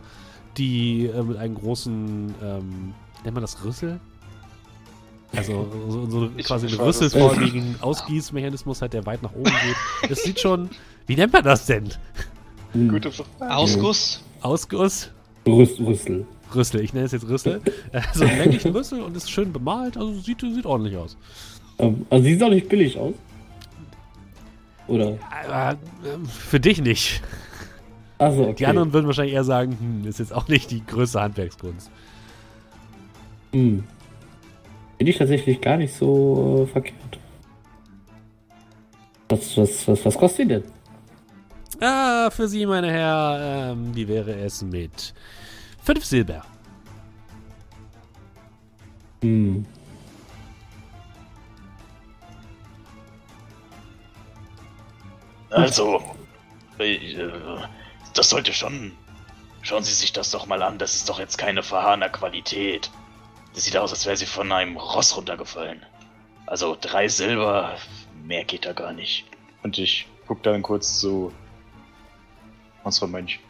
die 0.58 1.06
äh, 1.06 1.22
mit 1.22 1.36
einem 1.36 1.54
großen, 1.54 2.34
ähm, 2.42 2.94
nennt 3.24 3.34
man 3.34 3.42
das 3.42 3.62
Rüssel? 3.64 4.00
Also 5.34 5.68
so, 5.88 6.06
so 6.08 6.30
Ich- 6.36 6.46
quasi 6.46 6.66
ich 6.66 6.72
einen 6.78 6.82
rüsselförmigen 6.86 7.76
Ausgießmechanismus 7.80 8.80
hat, 8.80 8.92
der 8.92 9.04
weit 9.06 9.22
nach 9.22 9.32
oben 9.34 9.44
geht. 9.44 10.10
Das 10.10 10.22
sieht 10.22 10.40
schon. 10.40 10.70
Wie 11.06 11.16
nennt 11.16 11.32
man 11.32 11.42
das 11.44 11.66
denn? 11.66 11.88
Hm. 12.72 12.88
Gute 12.88 13.10
Frage. 13.12 13.54
Ausguss. 13.54 14.22
Ausguss? 14.40 15.10
Rüssel. 15.46 16.26
Rüssel, 16.54 16.80
ich 16.80 16.92
nenne 16.94 17.06
es 17.06 17.12
jetzt 17.12 17.28
Rüssel. 17.28 17.60
Also 17.92 18.24
einen 18.24 18.38
länglichen 18.38 18.72
Rüssel 18.72 19.00
und 19.02 19.16
ist 19.16 19.30
schön 19.30 19.52
bemalt, 19.52 19.96
also 19.96 20.12
sieht, 20.20 20.40
sieht 20.40 20.64
ordentlich 20.66 20.96
aus. 20.96 21.16
Ähm, 21.78 22.06
also 22.08 22.24
sieht 22.24 22.42
auch 22.42 22.48
nicht 22.50 22.68
billig 22.68 22.96
aus. 22.98 23.14
Oder? 24.86 25.18
Aber 25.30 25.76
ähm, 26.04 26.24
für 26.26 26.60
dich 26.60 26.80
nicht. 26.80 27.20
Achso, 28.18 28.42
okay. 28.44 28.54
Die 28.54 28.66
anderen 28.66 28.92
würden 28.92 29.06
wahrscheinlich 29.06 29.34
eher 29.34 29.44
sagen, 29.44 29.76
hm, 29.78 30.08
ist 30.08 30.18
jetzt 30.18 30.32
auch 30.32 30.48
nicht 30.48 30.70
die 30.70 30.84
größte 30.84 31.20
Handwerkskunst. 31.20 31.90
Hm. 33.52 33.84
Bin 34.98 35.06
ich 35.06 35.18
tatsächlich 35.18 35.60
gar 35.60 35.76
nicht 35.76 35.94
so 35.94 36.62
äh, 36.62 36.66
verkehrt. 36.72 37.18
Was, 39.28 39.56
was, 39.56 39.88
was, 39.88 40.04
was 40.04 40.16
kostet 40.16 40.44
die 40.44 40.54
denn? 40.54 40.64
Ah, 41.80 42.30
für 42.30 42.48
Sie, 42.48 42.64
meine 42.64 42.90
Herren, 42.90 43.78
ähm, 43.78 43.94
wie 43.94 44.08
wäre 44.08 44.32
es 44.34 44.62
mit 44.62 45.12
fünf 45.82 46.04
Silber? 46.04 46.42
Hm. 49.22 49.66
Also, 55.50 56.00
äh, 56.78 56.96
das 58.18 58.30
sollte 58.30 58.52
schon. 58.52 58.92
Schauen 59.62 59.82
Sie 59.82 59.92
sich 59.92 60.12
das 60.12 60.30
doch 60.30 60.46
mal 60.46 60.62
an. 60.62 60.78
Das 60.78 60.94
ist 60.94 61.08
doch 61.08 61.18
jetzt 61.18 61.38
keine 61.38 61.62
verhahner 61.62 62.08
Qualität. 62.08 62.90
Das 63.54 63.64
sieht 63.64 63.76
aus, 63.76 63.90
als 63.90 64.06
wäre 64.06 64.16
sie 64.16 64.26
von 64.26 64.52
einem 64.52 64.76
Ross 64.76 65.16
runtergefallen. 65.16 65.84
Also 66.46 66.76
drei 66.80 67.08
Silber, 67.08 67.76
mehr 68.24 68.44
geht 68.44 68.64
da 68.64 68.72
gar 68.72 68.92
nicht. 68.92 69.24
Und 69.62 69.78
ich 69.78 70.06
guck 70.26 70.42
dann 70.42 70.62
kurz 70.62 71.00
zu 71.00 71.32
unserem 72.84 73.12
Mönch. 73.12 73.40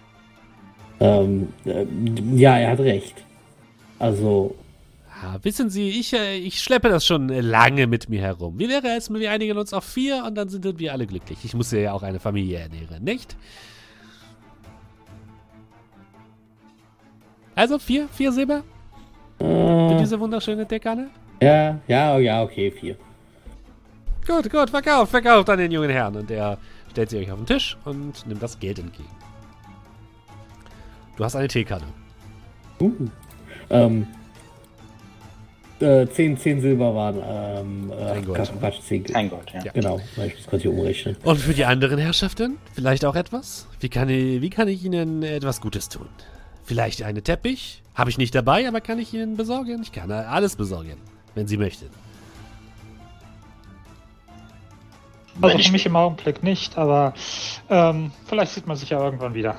Ähm, 1.01 1.53
äh, 1.65 1.85
ja, 2.35 2.57
er 2.57 2.71
hat 2.71 2.81
recht. 2.81 3.17
Also, 3.99 4.55
Ah, 5.23 5.39
wissen 5.43 5.71
Sie, 5.71 5.89
ich, 5.89 6.13
äh, 6.13 6.37
ich 6.37 6.61
schleppe 6.61 6.91
das 6.91 7.07
schon 7.07 7.29
lange 7.29 7.87
mit 7.87 8.11
mir 8.11 8.21
herum. 8.21 8.59
Wie 8.59 8.69
wäre 8.69 8.89
es, 8.97 9.11
wir 9.11 9.31
einigen 9.31 9.57
uns 9.57 9.73
auf 9.73 9.85
vier 9.85 10.25
und 10.27 10.35
dann 10.35 10.51
sind 10.51 10.79
wir 10.79 10.93
alle 10.93 11.07
glücklich. 11.07 11.39
Ich 11.43 11.55
muss 11.55 11.73
ja 11.73 11.95
auch 11.95 12.03
eine 12.03 12.21
Familie 12.21 12.59
ernähren, 12.59 13.03
nicht? 13.03 13.35
Also 17.57 17.79
vier, 17.79 18.07
vier 18.09 18.31
Silber 18.33 18.63
für 19.39 19.95
äh, 19.95 19.99
diese 19.99 20.21
wunderschöne 20.21 20.67
Dekane? 20.67 21.09
ja, 21.41 21.81
ja, 21.89 22.19
ja, 22.19 22.43
okay, 22.43 22.71
vier. 22.71 22.97
Gut, 24.27 24.51
gut, 24.51 24.69
verkauft, 24.71 25.11
verkauft 25.11 25.49
an 25.49 25.59
den 25.59 25.73
jungen 25.73 25.89
Herrn. 25.89 26.17
Und 26.17 26.31
er 26.31 26.59
stellt 26.91 27.11
sie 27.11 27.19
euch 27.19 27.31
auf 27.31 27.39
den 27.39 27.47
Tisch 27.47 27.77
und 27.85 28.27
nimmt 28.27 28.43
das 28.43 28.59
Geld 28.59 28.79
entgegen. 28.79 29.09
Du 31.17 31.25
hast 31.25 31.35
eine 31.35 31.49
Teekanne. 31.49 31.87
Uh. 32.79 32.93
Ähm, 33.71 34.07
äh, 35.81 36.07
zehn, 36.09 36.37
zehn 36.37 36.61
Silber 36.61 36.95
waren, 36.95 37.17
ähm, 37.25 37.91
äh, 37.91 38.05
Ein 38.11 38.25
Gold. 38.27 38.39
Quatsch, 38.39 38.51
Quatsch, 38.59 38.81
zehn, 38.83 39.15
Ein 39.15 39.31
Gold, 39.31 39.51
ja. 39.55 39.65
Ja. 39.65 39.73
Genau, 39.73 40.01
weil 40.17 40.29
ich 40.29 40.37
das 40.37 40.47
gerade 40.47 40.63
hier 40.63 40.73
umrechnen. 40.73 41.17
Und 41.23 41.39
für 41.39 41.55
die 41.55 41.65
anderen 41.65 41.99
Herrschaften 41.99 42.59
vielleicht 42.75 43.05
auch 43.07 43.17
etwas? 43.17 43.67
Wie 43.81 43.89
kann 43.89 44.11
ich, 44.11 44.43
wie 44.43 44.51
kann 44.51 44.69
ich 44.69 44.85
Ihnen 44.85 45.23
etwas 45.23 45.63
Gutes 45.63 45.89
tun? 45.89 46.09
Vielleicht 46.67 47.03
einen 47.03 47.23
Teppich? 47.23 47.83
Habe 47.95 48.11
ich 48.11 48.19
nicht 48.19 48.35
dabei, 48.35 48.67
aber 48.69 48.81
kann 48.81 48.99
ich 48.99 49.15
Ihnen 49.15 49.37
besorgen? 49.37 49.81
Ich 49.83 49.93
kann 49.93 50.11
alles 50.11 50.57
besorgen, 50.57 50.97
wenn 51.35 51.47
Sie 51.47 51.57
möchten. 51.57 51.89
Also 55.41 55.59
für 55.59 55.73
mich 55.73 55.87
im 55.87 55.97
Augenblick 55.97 56.43
nicht, 56.43 56.77
aber 56.77 57.15
ähm, 57.71 58.11
vielleicht 58.27 58.53
sieht 58.53 58.67
man 58.67 58.77
sich 58.77 58.91
ja 58.91 59.03
irgendwann 59.03 59.35
wieder. 59.35 59.57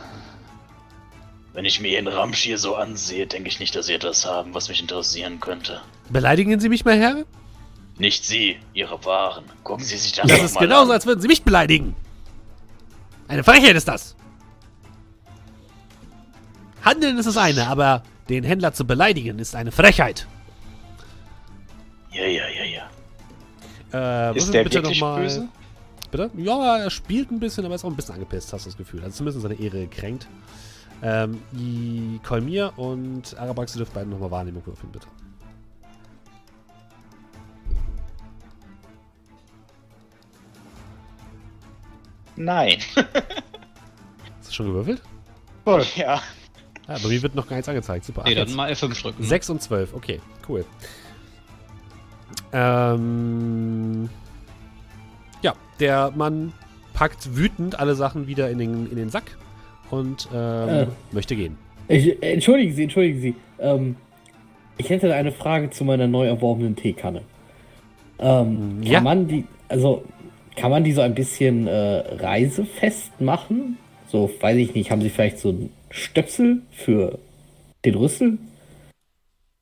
Wenn 1.54 1.66
ich 1.66 1.80
mir 1.80 1.88
Ihren 1.90 2.08
Ramsch 2.08 2.40
hier 2.40 2.58
so 2.58 2.76
ansehe, 2.76 3.26
denke 3.26 3.48
ich 3.48 3.60
nicht, 3.60 3.76
dass 3.76 3.86
Sie 3.86 3.94
etwas 3.94 4.26
haben, 4.26 4.54
was 4.54 4.70
mich 4.70 4.82
interessieren 4.82 5.40
könnte. 5.40 5.82
Beleidigen 6.10 6.60
Sie 6.60 6.68
mich, 6.70 6.84
mein 6.84 7.00
Herr? 7.00 7.24
Nicht 7.98 8.26
Sie, 8.26 8.58
Ihre 8.74 9.04
Waren. 9.06 9.46
Gucken 9.64 9.84
Sie 9.86 9.98
sich 9.98 10.12
das, 10.12 10.28
Das 10.28 10.38
doch 10.38 10.46
ist 10.46 10.56
mal 10.56 10.62
genauso, 10.62 10.92
an. 10.92 10.96
als 10.98 11.06
würden 11.06 11.22
Sie 11.22 11.28
mich 11.28 11.44
beleidigen. 11.44 11.96
Eine 13.28 13.44
Frechheit 13.44 13.76
ist 13.76 13.88
das. 13.88 14.16
Handeln 16.88 17.18
ist 17.18 17.26
das 17.26 17.38
eine, 17.38 17.68
aber 17.68 18.04
den 18.30 18.44
Händler 18.44 18.74
zu 18.74 18.86
beleidigen 18.86 19.40
ist 19.40 19.56
eine 19.56 19.72
Frechheit. 19.72 20.28
Ja, 22.12 22.26
ja, 22.26 22.44
ja, 22.48 22.64
ja. 22.64 24.30
Äh, 24.32 24.38
Ist 24.38 24.54
der 24.54 24.64
bitte 24.64 24.84
wirklich 24.84 25.00
noch 25.02 25.08
mal- 25.16 25.22
böse? 25.22 25.48
Bitte? 26.12 26.32
Ja, 26.38 26.78
er 26.78 26.90
spielt 26.90 27.32
ein 27.32 27.40
bisschen, 27.40 27.66
aber 27.66 27.76
ist 27.76 27.84
auch 27.84 27.90
ein 27.90 27.96
bisschen 27.96 28.14
angepisst, 28.16 28.52
hast 28.54 28.66
du 28.66 28.70
das 28.70 28.78
Gefühl. 28.78 29.04
Also 29.04 29.18
zumindest 29.18 29.42
seine 29.42 29.56
Ehre 29.56 29.82
gekränkt. 29.82 30.28
Ähm, 31.04 31.42
die 31.52 32.20
Kolmir 32.26 32.72
und 32.78 33.38
Arabax, 33.38 33.76
ihr 33.76 33.80
dürft 33.80 33.94
beide 33.94 34.10
nochmal 34.10 34.32
Wahrnehmung 34.32 34.66
würfeln, 34.66 34.92
bitte. 34.92 35.08
Nein. 42.36 42.78
Hast 42.96 44.50
du 44.50 44.54
schon 44.54 44.68
gewürfelt? 44.68 45.02
Voll. 45.64 45.86
ja. 45.96 46.22
Ja, 46.88 46.96
bei 47.04 47.10
mir 47.10 47.22
wird 47.22 47.36
noch 47.36 47.48
gar 47.48 47.56
nichts 47.58 47.68
angezeigt. 47.70 48.06
Super. 48.06 48.24
Nee, 48.26 48.32
Ach, 48.34 48.36
dann 48.40 48.48
jetzt. 48.48 48.56
mal 48.56 48.72
F5 48.72 49.02
drücken. 49.02 49.24
6 49.24 49.50
und 49.50 49.62
12, 49.62 49.94
okay, 49.94 50.22
cool. 50.48 50.66
Ähm, 52.54 54.10
ja, 55.42 55.54
der 55.80 56.12
Mann 56.16 56.54
packt 56.94 57.36
wütend 57.36 57.80
alle 57.80 57.96
Sachen 57.96 58.28
wieder 58.28 58.50
in 58.50 58.58
den, 58.60 58.90
in 58.90 58.96
den 58.98 59.10
Sack 59.10 59.38
und 59.92 60.28
ähm, 60.34 60.70
Äh. 60.70 60.88
möchte 61.12 61.36
gehen. 61.36 61.58
Ich, 61.88 62.08
äh, 62.22 62.34
entschuldigen 62.34 62.74
Sie, 62.74 62.84
entschuldigen 62.84 63.22
Sie. 63.22 63.36
Ähm, 63.60 63.96
ich 64.78 64.90
hätte 64.90 65.14
eine 65.14 65.32
Frage 65.32 65.70
zu 65.70 65.84
meiner 65.86 66.08
neu 66.08 66.26
erworbenen 66.28 66.76
Teekanne. 66.76 67.22
Ähm, 68.20 68.80
kann 68.82 68.84
Ja. 68.84 69.02
man 69.02 69.28
die, 69.28 69.46
also 69.68 70.04
kann 70.56 70.72
man 70.72 70.84
die 70.84 70.92
so 70.94 71.02
ein 71.02 71.14
bisschen 71.16 71.68
äh, 71.68 72.04
reisefest 72.20 73.20
machen? 73.22 73.78
So, 74.08 74.30
weiß 74.40 74.58
ich 74.58 74.74
nicht, 74.74 74.90
haben 74.90 75.02
Sie 75.02 75.10
vielleicht 75.10 75.40
so 75.40 75.50
einen 75.50 75.70
Stöpsel 75.90 76.62
für 76.72 77.20
den 77.86 77.96
Rüssel? 77.96 78.38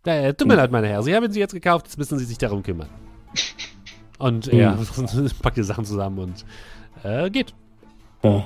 Äh, 0.06 0.34
tut 0.34 0.48
mir 0.48 0.56
leid, 0.56 0.72
meine 0.72 0.88
Herren, 0.88 1.04
Sie 1.04 1.16
haben 1.16 1.32
sie 1.32 1.40
jetzt 1.40 1.54
gekauft, 1.54 1.88
jetzt 1.88 1.98
müssen 1.98 2.20
Sie 2.20 2.26
sich 2.26 2.38
darum 2.38 2.62
kümmern. 2.62 2.90
Und 4.18 4.48
er 4.48 4.78
packt 5.42 5.58
die 5.58 5.64
Sachen 5.64 5.86
zusammen 5.86 6.20
und 6.20 6.46
äh, 7.04 7.30
geht. 7.30 7.54
Ja, 8.24 8.46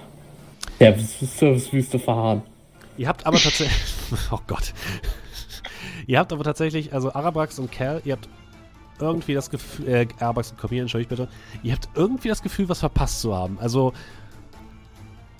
ja 0.79 0.97
Servicewüste 0.97 1.99
verharren. 1.99 2.41
Ihr 2.97 3.07
habt 3.07 3.25
aber 3.25 3.37
tatsächlich. 3.37 3.95
oh 4.31 4.39
Gott. 4.47 4.73
ihr 6.07 6.19
habt 6.19 6.33
aber 6.33 6.43
tatsächlich, 6.43 6.93
also 6.93 7.13
Arabrax 7.13 7.59
und 7.59 7.71
Cal, 7.71 8.01
ihr 8.03 8.13
habt 8.13 8.27
irgendwie 8.99 9.33
das 9.33 9.49
Gefühl, 9.49 9.87
äh, 9.87 10.07
Arabrax 10.19 10.51
und 10.51 10.59
Komier, 10.59 10.81
entschuldigt 10.81 11.09
bitte, 11.09 11.29
ihr 11.63 11.73
habt 11.73 11.87
irgendwie 11.95 12.27
das 12.29 12.41
Gefühl, 12.41 12.67
was 12.67 12.79
verpasst 12.79 13.21
zu 13.21 13.35
haben. 13.35 13.57
Also, 13.59 13.93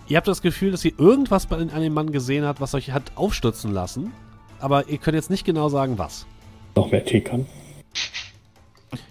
ihr 0.10 0.18
habt 0.18 0.28
das 0.28 0.42
Gefühl, 0.42 0.72
dass 0.72 0.84
ihr 0.84 1.00
irgendwas 1.00 1.46
bei 1.46 1.58
an 1.58 1.70
dem 1.70 1.94
Mann 1.94 2.12
gesehen 2.12 2.44
habt, 2.44 2.60
was 2.60 2.74
euch 2.74 2.92
hat 2.92 3.12
aufstürzen 3.16 3.72
lassen, 3.72 4.12
aber 4.60 4.90
ihr 4.90 4.98
könnt 4.98 5.16
jetzt 5.16 5.30
nicht 5.30 5.46
genau 5.46 5.70
sagen, 5.70 5.98
was. 5.98 6.26
Noch 6.76 6.92
mehr 6.92 7.06
Teekannen. 7.06 7.46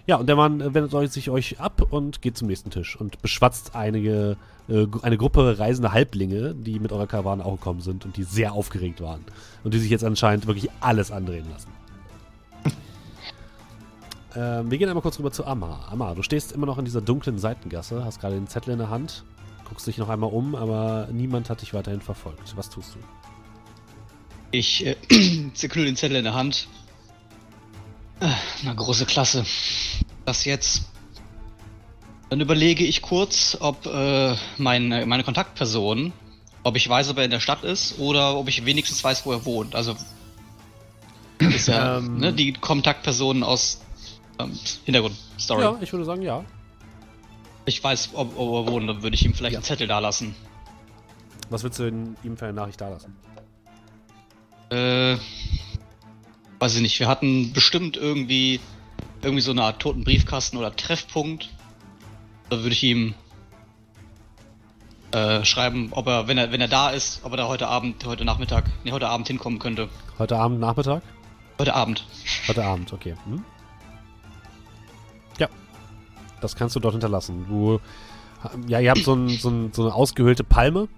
Ja, 0.06 0.16
und 0.16 0.26
der 0.26 0.36
Mann 0.36 0.74
wendet 0.74 1.12
sich 1.12 1.30
euch 1.30 1.60
ab 1.60 1.82
und 1.90 2.20
geht 2.20 2.36
zum 2.36 2.48
nächsten 2.48 2.70
Tisch 2.70 2.96
und 2.96 3.22
beschwatzt 3.22 3.76
einige, 3.76 4.36
äh, 4.68 4.86
eine 5.02 5.16
Gruppe 5.16 5.58
reisende 5.58 5.92
Halblinge, 5.92 6.54
die 6.54 6.80
mit 6.80 6.92
eurer 6.92 7.06
Karawane 7.06 7.44
auch 7.44 7.56
gekommen 7.56 7.80
sind 7.80 8.04
und 8.04 8.16
die 8.16 8.24
sehr 8.24 8.52
aufgeregt 8.52 9.00
waren. 9.00 9.24
Und 9.62 9.74
die 9.74 9.78
sich 9.78 9.90
jetzt 9.90 10.04
anscheinend 10.04 10.46
wirklich 10.46 10.68
alles 10.80 11.12
andrehen 11.12 11.46
lassen. 11.52 11.70
ähm, 14.36 14.70
wir 14.70 14.78
gehen 14.78 14.88
einmal 14.88 15.02
kurz 15.02 15.18
rüber 15.18 15.30
zu 15.30 15.46
Amar. 15.46 15.86
Amar, 15.92 16.16
du 16.16 16.22
stehst 16.22 16.52
immer 16.52 16.66
noch 16.66 16.78
in 16.78 16.84
dieser 16.84 17.02
dunklen 17.02 17.38
Seitengasse, 17.38 18.04
hast 18.04 18.20
gerade 18.20 18.34
den 18.34 18.48
Zettel 18.48 18.72
in 18.72 18.78
der 18.78 18.90
Hand, 18.90 19.24
guckst 19.68 19.86
dich 19.86 19.98
noch 19.98 20.08
einmal 20.08 20.30
um, 20.30 20.54
aber 20.54 21.08
niemand 21.12 21.50
hat 21.50 21.62
dich 21.62 21.74
weiterhin 21.74 22.00
verfolgt. 22.00 22.56
Was 22.56 22.70
tust 22.70 22.94
du? 22.94 22.98
Ich 24.50 24.86
äh, 24.86 24.96
zerknüll 25.54 25.84
den 25.84 25.96
Zettel 25.96 26.16
in 26.16 26.24
der 26.24 26.34
Hand. 26.34 26.68
Ah, 28.20 28.34
Na, 28.64 28.72
große 28.72 29.06
Klasse. 29.06 29.44
Das 30.24 30.44
jetzt. 30.44 30.82
Dann 32.30 32.40
überlege 32.40 32.84
ich 32.84 33.00
kurz, 33.02 33.56
ob 33.60 33.86
äh, 33.86 34.34
meine, 34.58 35.06
meine 35.06 35.24
Kontaktperson, 35.24 36.12
ob 36.62 36.76
ich 36.76 36.88
weiß, 36.88 37.08
ob 37.10 37.18
er 37.18 37.24
in 37.24 37.30
der 37.30 37.40
Stadt 37.40 37.64
ist 37.64 37.98
oder 37.98 38.36
ob 38.36 38.48
ich 38.48 38.64
wenigstens 38.66 39.02
weiß, 39.02 39.24
wo 39.24 39.32
er 39.32 39.44
wohnt. 39.44 39.74
Also 39.74 39.96
ist 41.38 41.68
ja 41.68 41.98
Ähm. 41.98 42.18
ne, 42.18 42.32
die 42.32 42.52
Kontaktperson 42.52 43.42
aus 43.42 43.80
ähm, 44.38 44.58
Hintergrundstory. 44.84 45.62
Ja, 45.62 45.78
ich 45.80 45.92
würde 45.92 46.04
sagen, 46.04 46.22
ja. 46.22 46.44
Ich 47.68 47.84
weiß, 47.84 48.10
ob, 48.14 48.38
ob 48.38 48.66
er 48.66 48.72
wohnt, 48.72 48.88
dann 48.88 49.02
würde 49.02 49.14
ich 49.14 49.24
ihm 49.26 49.34
vielleicht 49.34 49.52
Ja. 49.52 49.58
einen 49.58 49.64
Zettel 49.64 49.86
da 49.86 49.98
lassen. 49.98 50.34
Was 51.50 51.62
willst 51.62 51.78
du 51.78 51.84
in 51.84 52.16
ihm 52.22 52.36
für 52.38 52.46
eine 52.46 52.54
Nachricht 52.54 52.80
da 52.80 52.88
lassen? 52.88 53.14
Äh, 54.70 55.16
weiß 56.58 56.76
ich 56.76 56.80
nicht. 56.82 56.98
Wir 56.98 57.08
hatten 57.08 57.52
bestimmt 57.52 57.96
irgendwie 57.98 58.60
irgendwie 59.22 59.42
so 59.42 59.50
eine 59.50 59.64
Art 59.64 59.80
toten 59.80 60.02
Briefkasten 60.04 60.56
oder 60.56 60.74
Treffpunkt. 60.74 61.50
Da 62.48 62.58
würde 62.58 62.72
ich 62.72 62.82
ihm 62.82 63.14
äh, 65.12 65.44
schreiben, 65.44 65.88
ob 65.92 66.06
er, 66.06 66.26
wenn 66.26 66.38
er, 66.38 66.52
wenn 66.52 66.60
er 66.62 66.68
da 66.68 66.90
ist, 66.90 67.20
ob 67.24 67.32
er 67.32 67.36
da 67.36 67.48
heute 67.48 67.68
Abend, 67.68 68.04
heute 68.06 68.24
Nachmittag, 68.24 68.64
nee, 68.84 68.92
heute 68.92 69.08
Abend 69.08 69.26
hinkommen 69.28 69.58
könnte. 69.58 69.88
Heute 70.18 70.38
Abend, 70.38 70.58
Nachmittag? 70.60 71.02
Heute 71.58 71.74
Abend. 71.74 72.06
Heute 72.46 72.64
Abend, 72.64 72.92
okay. 72.94 73.14
Hm? 73.26 73.44
Das 76.40 76.56
kannst 76.56 76.76
du 76.76 76.80
dort 76.80 76.94
hinterlassen. 76.94 77.46
Du, 77.48 77.80
ja, 78.66 78.80
ihr 78.80 78.90
habt 78.90 79.04
so, 79.04 79.14
ein, 79.14 79.28
so, 79.28 79.48
ein, 79.50 79.72
so 79.72 79.82
eine 79.82 79.94
ausgehöhlte 79.94 80.44
Palme, 80.44 80.88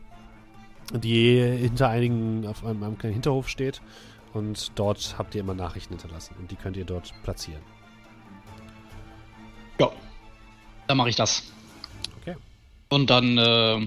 die 0.92 1.40
hinter 1.40 1.88
einigen 1.88 2.46
auf 2.46 2.64
einem, 2.64 2.82
einem 2.82 2.98
kleinen 2.98 3.14
Hinterhof 3.14 3.48
steht. 3.48 3.80
Und 4.32 4.72
dort 4.76 5.16
habt 5.18 5.34
ihr 5.34 5.40
immer 5.40 5.54
Nachrichten 5.54 5.94
hinterlassen. 5.94 6.36
Und 6.38 6.50
die 6.50 6.56
könnt 6.56 6.76
ihr 6.76 6.84
dort 6.84 7.12
platzieren. 7.22 7.62
Ja. 9.78 9.90
Dann 10.86 10.96
mache 10.96 11.08
ich 11.08 11.16
das. 11.16 11.42
Okay. 12.20 12.36
Und 12.88 13.10
dann 13.10 13.38
äh, 13.38 13.86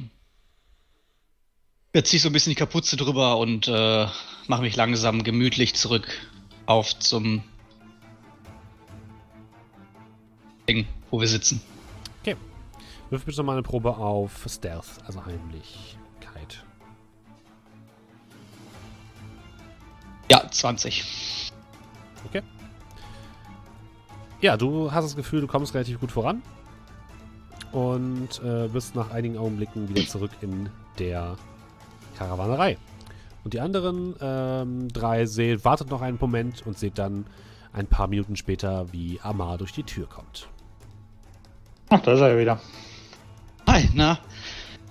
jetzt 1.94 2.10
ziehe 2.10 2.18
ich 2.18 2.24
so 2.24 2.30
ein 2.30 2.34
bisschen 2.34 2.52
die 2.52 2.56
Kapuze 2.56 2.98
drüber 2.98 3.38
und 3.38 3.68
äh, 3.68 4.08
mache 4.48 4.62
mich 4.62 4.76
langsam 4.76 5.24
gemütlich 5.24 5.76
zurück 5.76 6.08
auf 6.66 6.98
zum 7.00 7.44
Ding, 10.68 10.88
wo 11.14 11.22
wir 11.22 11.28
sitzen. 11.28 11.62
Wirf 13.12 13.26
bitte 13.26 13.44
mal 13.44 13.52
eine 13.52 13.62
Probe 13.62 13.96
auf 13.96 14.48
Stealth, 14.50 14.88
also 15.06 15.24
Heimlichkeit. 15.24 16.66
Ja, 20.32 20.50
20. 20.50 21.52
Ja, 24.42 24.58
du 24.58 24.92
hast 24.92 25.06
das 25.06 25.16
Gefühl, 25.16 25.42
du 25.42 25.48
kommst 25.48 25.76
relativ 25.76 26.00
gut 26.00 26.12
voran. 26.12 26.42
Und 27.72 28.42
äh, 28.44 28.68
bist 28.68 28.96
nach 28.96 29.12
einigen 29.12 29.38
Augenblicken 29.38 29.90
wieder 29.90 30.08
zurück 30.08 30.32
in 30.42 30.72
der 30.98 31.38
Karawanerei. 32.18 32.80
Und 33.44 33.54
die 33.54 33.60
anderen 33.60 34.16
ähm, 34.20 34.88
drei 34.88 35.28
seht, 35.28 35.64
wartet 35.64 35.92
noch 35.92 36.02
einen 36.02 36.18
Moment 36.20 36.66
und 36.66 36.80
seht 36.80 36.98
dann 36.98 37.28
ein 37.72 37.86
paar 37.86 38.08
Minuten 38.08 38.36
später, 38.36 38.92
wie 38.92 39.20
Amar 39.22 39.60
durch 39.60 39.74
die 39.74 39.84
Tür 39.84 40.08
kommt. 40.08 40.50
Ach, 41.96 42.00
da 42.02 42.14
ist 42.14 42.22
er 42.22 42.34
ja 42.34 42.40
wieder. 42.40 42.60
Hi, 43.68 43.88
na? 43.94 44.18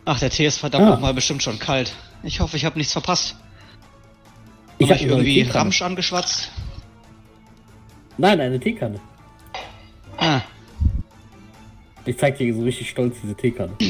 Ach, 0.05 0.21
der 0.21 0.31
Tee 0.31 0.47
ist 0.47 0.59
verdammt 0.59 0.85
Ah. 0.87 0.91
nochmal 0.91 1.15
bestimmt 1.15 1.43
schon 1.43 1.59
kalt. 1.59 1.93
Ich 2.23 2.39
hoffe, 2.39 2.57
ich 2.57 2.65
habe 2.65 2.79
nichts 2.79 2.93
verpasst. 2.93 3.35
Ich 4.79 4.89
Hab 4.89 4.97
habe 4.99 5.05
ich 5.05 5.11
irgendwie 5.11 5.43
Ramsch 5.43 5.83
angeschwatzt? 5.83 6.51
Nein, 8.19 8.41
eine 8.41 8.61
Teekanne. 8.61 9.01
Ah, 10.17 10.43
Ich 12.05 12.19
zeig 12.19 12.39
dir 12.39 12.55
so 12.55 12.63
richtig 12.63 12.89
stolz 12.91 13.17
diese 13.23 13.35
Teekanne. 13.35 13.73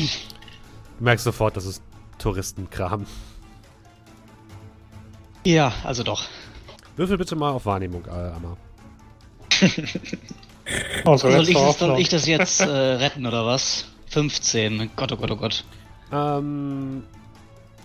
Du 0.98 1.04
merkst 1.04 1.24
sofort, 1.24 1.56
das 1.56 1.64
ist 1.66 1.82
Touristenkram. 2.18 3.06
ja, 5.44 5.72
also 5.82 6.02
doch. 6.04 6.24
Würfel 6.96 7.18
bitte 7.18 7.34
mal 7.34 7.50
auf 7.50 7.66
Wahrnehmung, 7.66 8.04
äh, 8.06 8.30
Amar. 10.66 11.14
Oh, 11.14 11.16
so 11.16 11.30
Soll 11.30 11.48
ich, 11.48 11.54
das, 11.54 11.78
soll 11.78 12.00
ich 12.00 12.08
das 12.08 12.26
jetzt 12.26 12.60
äh, 12.60 12.64
retten 12.64 13.26
oder 13.26 13.46
was? 13.46 13.86
15. 14.06 14.90
Gott, 14.94 15.12
oh 15.12 15.16
Gott, 15.16 15.30
oh 15.30 15.36
Gott. 15.36 15.64
Ähm, 16.12 17.04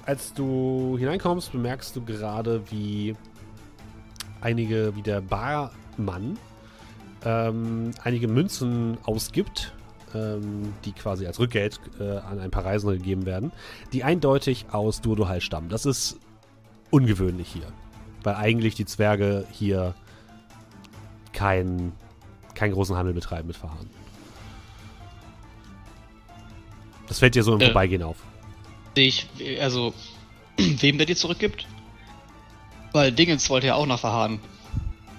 als 0.06 0.34
du 0.34 0.98
hineinkommst, 1.00 1.52
bemerkst 1.52 1.96
du 1.96 2.04
gerade, 2.04 2.62
wie 2.70 3.16
einige, 4.42 4.96
wie 4.96 5.02
der 5.02 5.22
Barmann 5.22 6.38
ähm, 7.26 7.92
einige 8.04 8.28
Münzen 8.28 8.98
ausgibt, 9.04 9.74
ähm, 10.14 10.74
die 10.86 10.92
quasi 10.92 11.26
als 11.26 11.40
Rückgeld 11.40 11.80
äh, 12.00 12.18
an 12.18 12.40
ein 12.40 12.52
paar 12.52 12.66
Reisende 12.66 12.98
gegeben 12.98 13.26
werden, 13.26 13.52
die 13.94 14.04
eindeutig 14.04 14.68
aus 14.72 15.02
Durdohal 15.02 15.42
stammen. 15.42 15.70
Das 15.70 15.86
ist 15.86 16.18
ungewöhnlich 16.92 17.48
hier, 17.48 17.68
weil 18.24 18.36
eigentlich 18.36 18.76
die 18.76 18.86
Zwerge 18.86 19.46
hier 19.52 19.96
keinen 21.34 21.94
keinen 22.58 22.74
großen 22.74 22.96
Handel 22.98 23.14
betreiben 23.14 23.48
mit 23.48 23.56
Verfahren. 23.56 23.90
Das 27.08 27.20
fällt 27.20 27.36
dir 27.36 27.44
so 27.44 27.54
im 27.54 27.62
Äh. 27.62 27.66
Vorbeigehen 27.66 28.04
auf. 28.04 28.18
Sehe 28.96 29.08
ich, 29.08 29.28
also, 29.62 29.94
wem 30.58 30.98
der 30.98 31.08
dir 31.08 31.16
zurückgibt? 31.16 31.68
Weil 32.94 33.12
Dingens 33.12 33.50
wollte 33.50 33.68
ja 33.68 33.76
auch 33.76 33.86
nach 33.86 34.00
Verhaaren. 34.00 34.40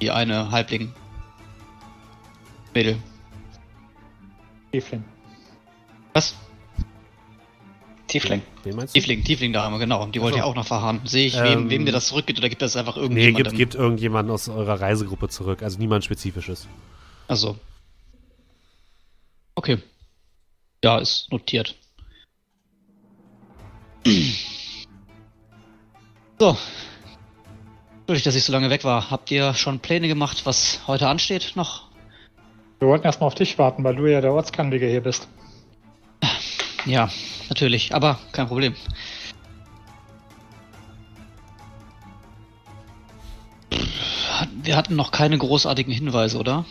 Die 0.01 0.11
eine 0.11 0.51
Halbling. 0.51 0.93
Mädel. 2.75 2.99
Tiefling. 4.73 5.05
Was? 6.13 6.35
Tiefling. 8.07 8.43
Wen 8.65 8.77
meinst 8.77 8.95
du? 8.95 9.01
Tiefling, 9.01 9.25
Tiefling-Dame, 9.25 9.79
genau. 9.79 10.07
Die 10.07 10.21
wollte 10.21 10.39
ja 10.39 10.45
auch 10.45 10.55
nach 10.55 10.67
Verhaaren. 10.67 11.01
Sehe 11.05 11.27
ich, 11.27 11.37
Ähm, 11.37 11.45
wem, 11.45 11.71
wem 11.71 11.85
der 11.85 11.93
das 11.93 12.09
zurückgibt 12.09 12.39
oder 12.39 12.49
gibt 12.49 12.63
das 12.63 12.77
einfach 12.77 12.97
Nee, 12.97 13.03
irgendjemandem? 13.03 13.45
gibt, 13.45 13.57
gibt 13.57 13.75
irgendjemanden 13.75 14.33
aus 14.33 14.49
eurer 14.49 14.81
Reisegruppe 14.81 15.29
zurück. 15.29 15.63
Also 15.63 15.79
niemand 15.79 16.05
Spezifisches. 16.05 16.69
Also. 17.29 17.57
Okay. 19.55 19.79
Ja, 20.83 20.99
ist 20.99 21.31
notiert. 21.31 21.77
So. 26.39 26.57
Entschuldigt, 28.01 28.27
dass 28.27 28.35
ich 28.35 28.45
so 28.45 28.53
lange 28.53 28.71
weg 28.71 28.85
war. 28.85 29.11
Habt 29.11 29.31
ihr 29.31 29.53
schon 29.55 29.81
Pläne 29.81 30.09
gemacht, 30.09 30.47
was 30.47 30.81
heute 30.87 31.09
ansteht 31.09 31.53
noch? 31.57 31.89
Wir 32.79 32.89
wollten 32.89 33.05
erstmal 33.05 33.27
auf 33.27 33.35
dich 33.35 33.59
warten, 33.59 33.85
weil 33.85 33.97
du 33.97 34.07
ja 34.07 34.21
der 34.21 34.33
Ortskandige 34.33 34.87
hier 34.89 35.03
bist. 35.03 35.29
Ja, 36.87 37.11
natürlich, 37.51 37.95
aber 37.95 38.19
kein 38.33 38.47
Problem. 38.47 38.75
Wir 44.63 44.77
hatten 44.77 44.97
noch 44.97 45.11
keine 45.11 45.37
großartigen 45.37 45.93
Hinweise, 45.93 46.39
oder? 46.39 46.65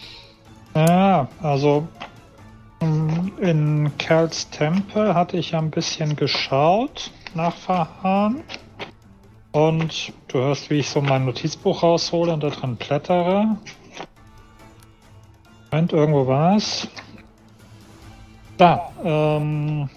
Ja, 0.77 1.27
also 1.41 1.87
ähm, 2.81 3.31
in 3.41 3.91
Kerls 3.97 4.47
Tempel 4.51 5.15
hatte 5.15 5.35
ich 5.35 5.51
ja 5.51 5.57
ein 5.57 5.71
bisschen 5.71 6.15
geschaut 6.15 7.09
nach 7.33 7.55
Verhahn. 7.55 8.43
Und 9.53 10.13
du 10.27 10.37
hörst, 10.37 10.69
wie 10.69 10.75
ich 10.75 10.89
so 10.91 11.01
mein 11.01 11.25
Notizbuch 11.25 11.81
raushole 11.81 12.31
und 12.31 12.43
da 12.43 12.51
drin 12.51 12.75
blättere. 12.75 13.57
Moment, 15.71 15.93
irgendwo 15.93 16.27
war 16.27 16.57
es. 16.57 16.87
Da, 18.57 18.91
ähm, 19.03 19.89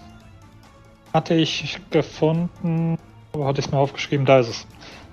hatte 1.13 1.35
ich 1.35 1.79
gefunden, 1.91 2.97
wo 3.33 3.45
hatte 3.45 3.59
ich 3.59 3.67
es 3.67 3.71
mir 3.71 3.77
aufgeschrieben? 3.77 4.25
Da 4.25 4.39
ist 4.39 4.49
es. 4.49 4.67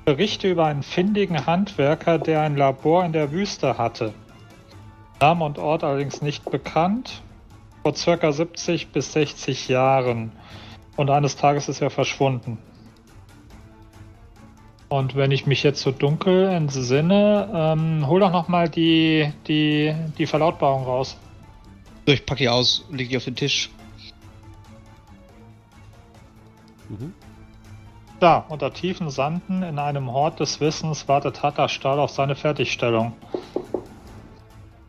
Berichte 0.07 0.51
über 0.51 0.65
einen 0.65 0.83
findigen 0.83 1.45
Handwerker, 1.45 2.19
der 2.19 2.41
ein 2.41 2.57
Labor 2.57 3.05
in 3.05 3.13
der 3.13 3.33
Wüste 3.33 3.77
hatte. 3.77 4.15
Name 5.21 5.45
und 5.45 5.59
Ort 5.59 5.85
allerdings 5.85 6.23
nicht 6.23 6.51
bekannt. 6.51 7.23
Vor 7.83 7.95
circa 7.95 8.33
70 8.33 8.89
bis 8.89 9.13
60 9.13 9.69
Jahren. 9.69 10.33
Und 10.97 11.11
eines 11.11 11.37
Tages 11.37 11.69
ist 11.69 11.81
er 11.81 11.91
verschwunden. 11.91 12.59
Und 14.89 15.17
wenn 15.17 15.33
ich 15.33 15.47
mich 15.47 15.63
jetzt 15.63 15.83
so 15.83 15.91
dunkel 15.91 16.49
entsinne, 16.49 17.51
ähm, 17.55 18.07
hol 18.07 18.21
doch 18.21 18.33
nochmal 18.33 18.69
die, 18.69 19.33
die, 19.47 19.95
die 20.17 20.27
Verlautbarung 20.27 20.85
raus. 20.85 21.17
So, 22.07 22.13
ich 22.13 22.25
packe 22.25 22.39
die 22.39 22.49
aus, 22.49 22.87
lege 22.91 23.11
die 23.11 23.17
auf 23.19 23.25
den 23.25 23.37
Tisch. 23.37 23.71
Mhm. 26.89 27.13
Da, 28.19 28.47
unter 28.49 28.73
tiefen 28.73 29.11
Sanden 29.11 29.63
in 29.63 29.79
einem 29.79 30.11
Hort 30.11 30.41
des 30.41 30.61
Wissens 30.61 31.07
wartet 31.07 31.43
Hatterstahl 31.43 32.01
auf 32.01 32.11
seine 32.11 32.35
Fertigstellung. 32.35 33.13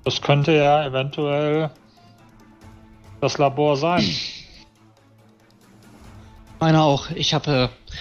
Das 0.09 0.23
könnte 0.23 0.53
ja 0.53 0.83
eventuell 0.87 1.69
das 3.21 3.37
Labor 3.37 3.77
sein. 3.77 4.03
Meiner 6.59 6.81
auch. 6.81 7.11
Ich 7.11 7.35
habe 7.35 7.51
äh, 7.51 7.95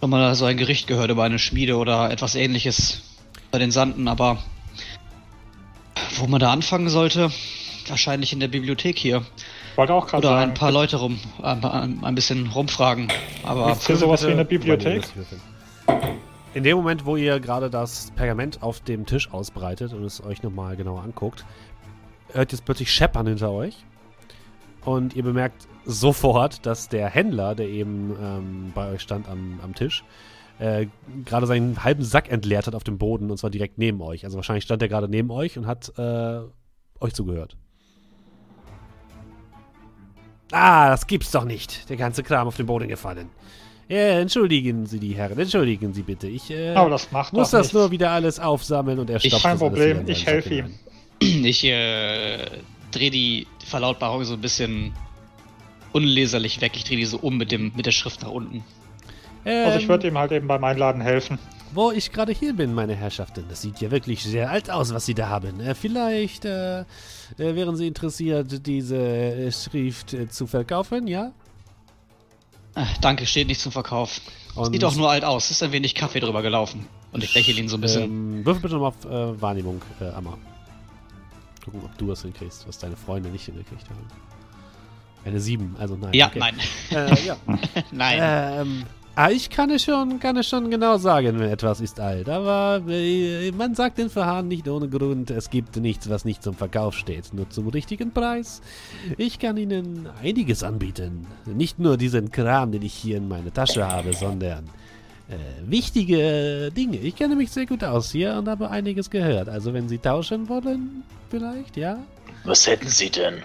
schon 0.00 0.08
mal 0.08 0.34
so 0.36 0.46
ein 0.46 0.56
Gericht 0.56 0.86
gehört 0.86 1.10
über 1.10 1.22
eine 1.22 1.38
Schmiede 1.38 1.76
oder 1.76 2.10
etwas 2.10 2.34
ähnliches 2.34 3.02
bei 3.50 3.58
den 3.58 3.70
Sanden, 3.70 4.08
aber 4.08 4.38
wo 6.16 6.26
man 6.26 6.40
da 6.40 6.50
anfangen 6.50 6.88
sollte, 6.88 7.30
wahrscheinlich 7.88 8.32
in 8.32 8.40
der 8.40 8.48
Bibliothek 8.48 8.98
hier. 8.98 9.22
Wollte 9.76 9.92
auch 9.92 10.06
gerade 10.06 10.26
Oder 10.26 10.36
sagen. 10.36 10.50
ein 10.50 10.54
paar 10.54 10.72
Leute 10.72 10.96
rum, 10.96 11.20
ein, 11.42 12.02
ein, 12.02 12.14
bisschen 12.14 12.46
rumfragen. 12.46 13.08
Aber 13.42 13.66
Gibt's 13.66 13.86
hier 13.86 13.96
sowas 13.96 14.26
wie 14.26 14.32
eine 14.32 14.46
Bibliothek? 14.46 15.02
In 16.54 16.62
dem 16.62 16.76
Moment, 16.76 17.04
wo 17.04 17.16
ihr 17.16 17.40
gerade 17.40 17.68
das 17.68 18.12
Pergament 18.12 18.62
auf 18.62 18.78
dem 18.78 19.06
Tisch 19.06 19.32
ausbreitet 19.32 19.92
und 19.92 20.04
es 20.04 20.22
euch 20.24 20.44
nochmal 20.44 20.76
genauer 20.76 21.02
anguckt, 21.02 21.44
hört 22.32 22.52
es 22.52 22.60
plötzlich 22.60 22.92
scheppern 22.92 23.26
hinter 23.26 23.50
euch. 23.50 23.84
Und 24.84 25.16
ihr 25.16 25.24
bemerkt 25.24 25.66
sofort, 25.84 26.64
dass 26.64 26.88
der 26.88 27.08
Händler, 27.08 27.56
der 27.56 27.68
eben 27.68 28.16
ähm, 28.20 28.72
bei 28.72 28.92
euch 28.92 29.02
stand 29.02 29.28
am, 29.28 29.58
am 29.64 29.74
Tisch, 29.74 30.04
äh, 30.60 30.86
gerade 31.24 31.46
seinen 31.46 31.82
halben 31.82 32.04
Sack 32.04 32.30
entleert 32.30 32.68
hat 32.68 32.76
auf 32.76 32.84
dem 32.84 32.98
Boden 32.98 33.32
und 33.32 33.36
zwar 33.36 33.50
direkt 33.50 33.78
neben 33.78 34.00
euch. 34.00 34.24
Also 34.24 34.36
wahrscheinlich 34.36 34.62
stand 34.62 34.80
er 34.80 34.88
gerade 34.88 35.08
neben 35.08 35.32
euch 35.32 35.58
und 35.58 35.66
hat 35.66 35.92
äh, 35.98 36.40
euch 37.00 37.14
zugehört. 37.14 37.56
Ah, 40.52 40.88
das 40.90 41.08
gibt's 41.08 41.32
doch 41.32 41.44
nicht. 41.44 41.90
Der 41.90 41.96
ganze 41.96 42.22
Kram 42.22 42.46
auf 42.46 42.56
den 42.56 42.66
Boden 42.66 42.86
gefallen. 42.86 43.30
Ja, 43.88 44.18
entschuldigen 44.20 44.86
Sie 44.86 44.98
die 44.98 45.14
Herren, 45.14 45.38
entschuldigen 45.38 45.92
Sie 45.92 46.02
bitte. 46.02 46.26
Ich 46.26 46.50
äh, 46.50 46.74
Aber 46.74 46.90
das 46.90 47.12
macht 47.12 47.32
muss 47.34 47.50
das 47.50 47.62
nichts. 47.66 47.74
nur 47.74 47.90
wieder 47.90 48.10
alles 48.10 48.40
aufsammeln 48.40 48.98
und 48.98 49.10
er 49.10 49.16
Ich- 49.16 49.24
stopft 49.26 49.44
Kein 49.44 49.58
Problem, 49.58 50.04
ich 50.08 50.26
helfe 50.26 50.54
ihm. 50.54 50.74
Ich 51.20 51.64
äh, 51.64 52.38
drehe 52.90 53.10
die 53.10 53.46
Verlautbarung 53.64 54.24
so 54.24 54.34
ein 54.34 54.40
bisschen 54.40 54.92
unleserlich 55.92 56.60
weg. 56.60 56.72
Ich 56.74 56.84
drehe 56.84 56.96
die 56.98 57.04
so 57.04 57.18
um 57.18 57.36
mit, 57.36 57.52
dem, 57.52 57.72
mit 57.76 57.86
der 57.86 57.92
Schrift 57.92 58.22
nach 58.22 58.30
unten. 58.30 58.64
Also 59.44 59.76
ich 59.78 59.84
Ähm, 59.84 59.88
würde 59.88 60.08
ihm 60.08 60.18
halt 60.18 60.32
eben 60.32 60.46
beim 60.48 60.64
Einladen 60.64 61.00
helfen. 61.02 61.38
Wo 61.72 61.90
ich 61.90 62.12
gerade 62.12 62.32
hier 62.32 62.54
bin, 62.54 62.72
meine 62.74 62.94
Herrschaften, 62.94 63.44
das 63.48 63.62
sieht 63.62 63.80
ja 63.80 63.90
wirklich 63.90 64.22
sehr 64.22 64.50
alt 64.50 64.70
aus, 64.70 64.94
was 64.94 65.06
Sie 65.06 65.14
da 65.14 65.28
haben. 65.28 65.60
Äh, 65.60 65.74
vielleicht 65.74 66.44
äh, 66.44 66.80
äh, 66.80 66.84
wären 67.36 67.76
Sie 67.76 67.86
interessiert, 67.86 68.66
diese 68.66 68.96
äh, 68.96 69.52
Schrift 69.52 70.14
äh, 70.14 70.28
zu 70.28 70.46
verkaufen, 70.46 71.06
ja? 71.06 71.32
Ah, 72.74 72.86
danke, 73.00 73.26
steht 73.26 73.46
nicht 73.48 73.60
zum 73.60 73.72
Verkauf. 73.72 74.20
Und, 74.54 74.72
Sieht 74.72 74.84
auch 74.84 74.96
nur 74.96 75.10
alt 75.10 75.24
aus. 75.24 75.50
Ist 75.50 75.62
ein 75.62 75.72
wenig 75.72 75.94
Kaffee 75.94 76.20
drüber 76.20 76.42
gelaufen. 76.42 76.86
Und 77.12 77.22
ich 77.22 77.34
lächle 77.34 77.54
ihn 77.54 77.68
so 77.68 77.76
ein 77.76 77.80
bisschen. 77.80 78.02
Ähm, 78.04 78.44
würfel 78.44 78.62
bitte 78.62 78.74
nochmal 78.74 78.90
auf 78.90 79.04
äh, 79.04 79.40
Wahrnehmung, 79.40 79.80
äh, 80.00 80.08
Amma. 80.10 80.36
Gucken, 81.64 81.80
ob 81.84 81.96
du 81.98 82.08
das 82.08 82.22
hinkriegst, 82.22 82.66
was 82.66 82.78
deine 82.78 82.96
Freunde 82.96 83.30
nicht 83.30 83.46
hingekriegt 83.46 83.88
haben. 83.88 84.06
Eine 85.24 85.40
7, 85.40 85.76
also 85.78 85.96
nein. 85.96 86.12
ja, 86.12 86.26
okay. 86.26 86.38
nein. 86.38 86.58
Äh, 86.90 87.24
ja. 87.24 87.36
nein. 87.92 88.18
Ähm, 88.20 88.84
ich 89.30 89.48
kann 89.48 89.70
es 89.70 89.84
schon, 89.84 90.18
kann 90.18 90.36
es 90.36 90.48
schon 90.48 90.70
genau 90.70 90.96
sagen, 90.98 91.38
wenn 91.38 91.48
etwas 91.48 91.80
ist 91.80 92.00
alt. 92.00 92.28
Aber 92.28 92.82
äh, 92.88 93.52
man 93.52 93.74
sagt 93.74 93.98
den 93.98 94.10
Verhahn 94.10 94.48
nicht 94.48 94.66
ohne 94.66 94.88
Grund. 94.88 95.30
Es 95.30 95.50
gibt 95.50 95.76
nichts, 95.76 96.08
was 96.08 96.24
nicht 96.24 96.42
zum 96.42 96.54
Verkauf 96.54 96.94
steht, 96.94 97.32
nur 97.32 97.48
zum 97.48 97.68
richtigen 97.68 98.10
Preis. 98.10 98.60
Ich 99.16 99.38
kann 99.38 99.56
Ihnen 99.56 100.08
einiges 100.20 100.64
anbieten. 100.64 101.26
Nicht 101.46 101.78
nur 101.78 101.96
diesen 101.96 102.32
Kram, 102.32 102.72
den 102.72 102.82
ich 102.82 102.94
hier 102.94 103.18
in 103.18 103.28
meiner 103.28 103.52
Tasche 103.52 103.86
habe, 103.86 104.12
sondern 104.14 104.64
äh, 105.28 105.36
wichtige 105.64 106.72
Dinge. 106.76 106.98
Ich 106.98 107.14
kenne 107.14 107.36
mich 107.36 107.52
sehr 107.52 107.66
gut 107.66 107.84
aus 107.84 108.10
hier 108.10 108.34
und 108.34 108.48
habe 108.48 108.70
einiges 108.70 109.10
gehört. 109.10 109.48
Also 109.48 109.72
wenn 109.72 109.88
Sie 109.88 109.98
tauschen 109.98 110.48
wollen, 110.48 111.04
vielleicht, 111.30 111.76
ja? 111.76 111.98
Was 112.44 112.66
hätten 112.66 112.88
Sie 112.88 113.10
denn? 113.10 113.42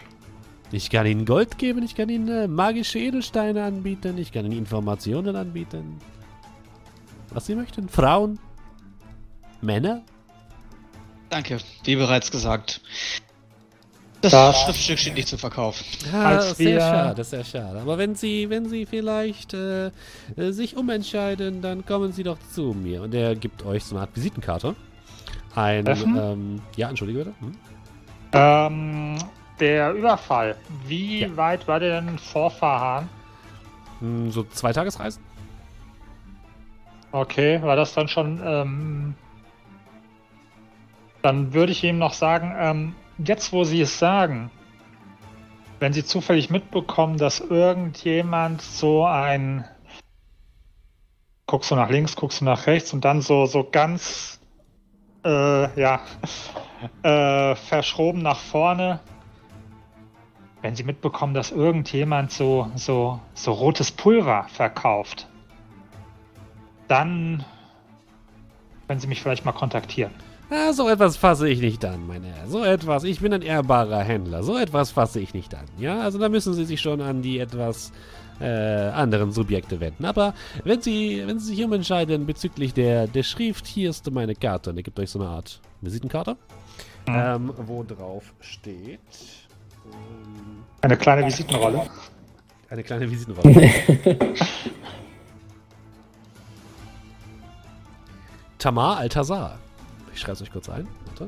Ich 0.72 0.90
kann 0.90 1.06
Ihnen 1.08 1.26
Gold 1.26 1.58
geben, 1.58 1.84
ich 1.84 1.96
kann 1.96 2.10
Ihnen 2.10 2.28
äh, 2.28 2.48
magische 2.48 3.00
Edelsteine 3.00 3.64
anbieten, 3.64 4.18
ich 4.18 4.32
kann 4.32 4.46
Ihnen 4.46 4.58
Informationen 4.58 5.36
anbieten. 5.36 5.98
Was 7.32 7.48
Sie 7.48 7.56
möchten. 7.56 7.90
Frauen? 7.90 8.40
Männer? 9.62 10.02
Danke, 11.30 11.58
wie 11.84 11.96
bereits 11.96 12.30
gesagt. 12.32 12.82
Das 14.22 14.32
Da- 14.32 14.54
Schriftstück 14.54 15.00
steht 15.00 15.14
nicht 15.16 15.28
zum 15.28 15.40
Verkauf. 15.40 15.82
Ja, 16.12 16.24
Als 16.26 16.58
sehr 16.58 16.80
schade, 16.80 17.24
sehr 17.24 17.44
schade. 17.46 17.80
Aber 17.80 17.98
wenn 17.98 18.16
Sie, 18.16 18.50
wenn 18.50 18.68
Sie 18.68 18.86
vielleicht 18.86 19.54
äh, 19.54 19.88
äh, 19.88 19.92
sich 20.52 20.76
umentscheiden, 20.76 21.62
dann 21.62 21.86
kommen 21.86 22.12
Sie 22.12 22.24
doch 22.24 22.38
zu 22.54 22.74
mir. 22.74 23.04
Und 23.04 23.14
er 23.14 23.36
gibt 23.36 23.66
euch 23.66 23.86
so 23.86 23.96
eine 23.96 24.02
Art 24.02 24.16
Visitenkarte. 24.16 24.76
Ein, 25.56 25.88
ähm, 25.88 26.62
ja, 26.76 26.90
entschuldige 26.90 27.20
bitte. 27.20 27.34
Hm? 27.40 27.52
Ähm, 28.34 29.16
der 29.60 29.94
Überfall. 29.94 30.56
Wie 30.86 31.22
Ja. 31.22 31.38
weit 31.38 31.68
war 31.68 31.80
der 31.80 32.02
denn 32.02 32.18
vor 32.18 32.50
Verhahn? 32.52 33.10
Hm, 34.00 34.32
So 34.32 34.44
zwei 34.44 34.72
Tagesreisen? 34.74 35.24
Okay, 37.12 37.62
war 37.62 37.76
das 37.76 37.94
dann 37.94 38.08
schon. 38.08 38.40
Ähm, 38.44 39.16
dann 41.22 41.54
würde 41.54 41.72
ich 41.72 41.84
ihm 41.84 41.98
noch 41.98 42.14
sagen, 42.14 42.56
ähm, 42.58 42.96
jetzt 43.18 43.52
wo 43.52 43.64
Sie 43.64 43.82
es 43.82 43.98
sagen, 44.00 44.52
wenn 45.80 45.92
Sie 45.94 46.04
zufällig 46.06 46.50
mitbekommen, 46.50 47.18
dass 47.18 47.40
irgendjemand 47.40 48.62
so 48.62 49.06
ein. 49.06 49.66
Guckst 51.48 51.72
du 51.72 51.76
nach 51.76 51.90
links, 51.90 52.16
guckst 52.16 52.42
du 52.42 52.46
nach 52.46 52.68
rechts 52.68 52.94
und 52.94 53.04
dann 53.04 53.22
so, 53.22 53.46
so 53.48 53.68
ganz. 53.70 54.40
Äh, 55.26 55.80
ja. 55.80 56.02
Äh, 57.04 57.56
verschroben 57.56 58.22
nach 58.22 58.40
vorne. 58.40 59.02
Wenn 60.62 60.76
Sie 60.76 60.84
mitbekommen, 60.84 61.34
dass 61.34 61.52
irgendjemand 61.52 62.32
so, 62.32 62.70
so, 62.76 63.20
so 63.34 63.52
rotes 63.54 63.92
Pulver 63.92 64.46
verkauft, 64.50 65.28
dann 66.88 67.46
können 68.88 69.00
Sie 69.00 69.08
mich 69.08 69.22
vielleicht 69.22 69.46
mal 69.46 69.54
kontaktieren. 69.54 70.12
Ah, 70.52 70.74
so 70.74 70.90
etwas 70.90 71.16
fasse 71.16 71.48
ich 71.48 71.62
nicht 71.62 71.86
an, 71.86 72.08
meine 72.08 72.26
Herren. 72.26 72.50
So 72.50 72.64
etwas, 72.64 73.04
ich 73.04 73.20
bin 73.20 73.32
ein 73.34 73.44
ehrbarer 73.44 74.02
Händler. 74.02 74.42
So 74.42 74.58
etwas 74.58 74.90
fasse 74.90 75.20
ich 75.20 75.36
nicht 75.36 75.54
an. 75.54 75.66
Ja, 75.78 76.02
also 76.02 76.18
da 76.18 76.28
müssen 76.28 76.56
Sie 76.56 76.66
sich 76.66 76.82
schon 76.82 77.02
an 77.02 77.22
die 77.22 77.38
etwas 77.38 77.92
äh, 78.42 78.46
anderen 78.46 79.32
Subjekte 79.32 79.80
wenden. 79.80 80.06
Aber 80.06 80.34
wenn 80.64 80.82
Sie, 80.82 81.22
wenn 81.26 81.40
Sie 81.40 81.54
sich 81.54 81.64
umentscheiden 81.64 82.26
bezüglich 82.26 82.74
der, 82.74 83.06
der 83.06 83.22
Schrift, 83.22 83.68
hier 83.68 83.92
ist 83.92 84.10
meine 84.12 84.34
Karte. 84.34 84.72
Und 84.72 84.78
er 84.78 84.84
gibt 84.84 85.00
euch 85.00 85.12
so 85.12 85.20
eine 85.20 85.30
Art 85.30 85.62
Visitenkarte, 85.82 86.36
ähm, 87.08 87.54
wo 87.56 87.84
drauf 87.84 88.34
steht 88.40 89.00
ähm, 89.86 90.29
Eine 90.82 90.98
kleine 90.98 91.26
Visitenrolle. 91.26 91.90
eine 92.70 92.84
kleine 92.84 93.10
Visitenrolle. 93.10 93.70
Tamar 98.58 98.98
Altazar. 98.98 99.58
Ich 100.14 100.20
schreibe 100.20 100.34
es 100.34 100.42
euch 100.42 100.52
kurz 100.52 100.70
ein. 100.70 100.88
Warte. 101.06 101.26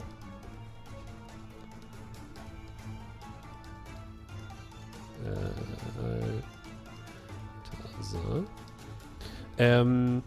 Äh. 5.26 5.72
Ähm, 9.58 10.24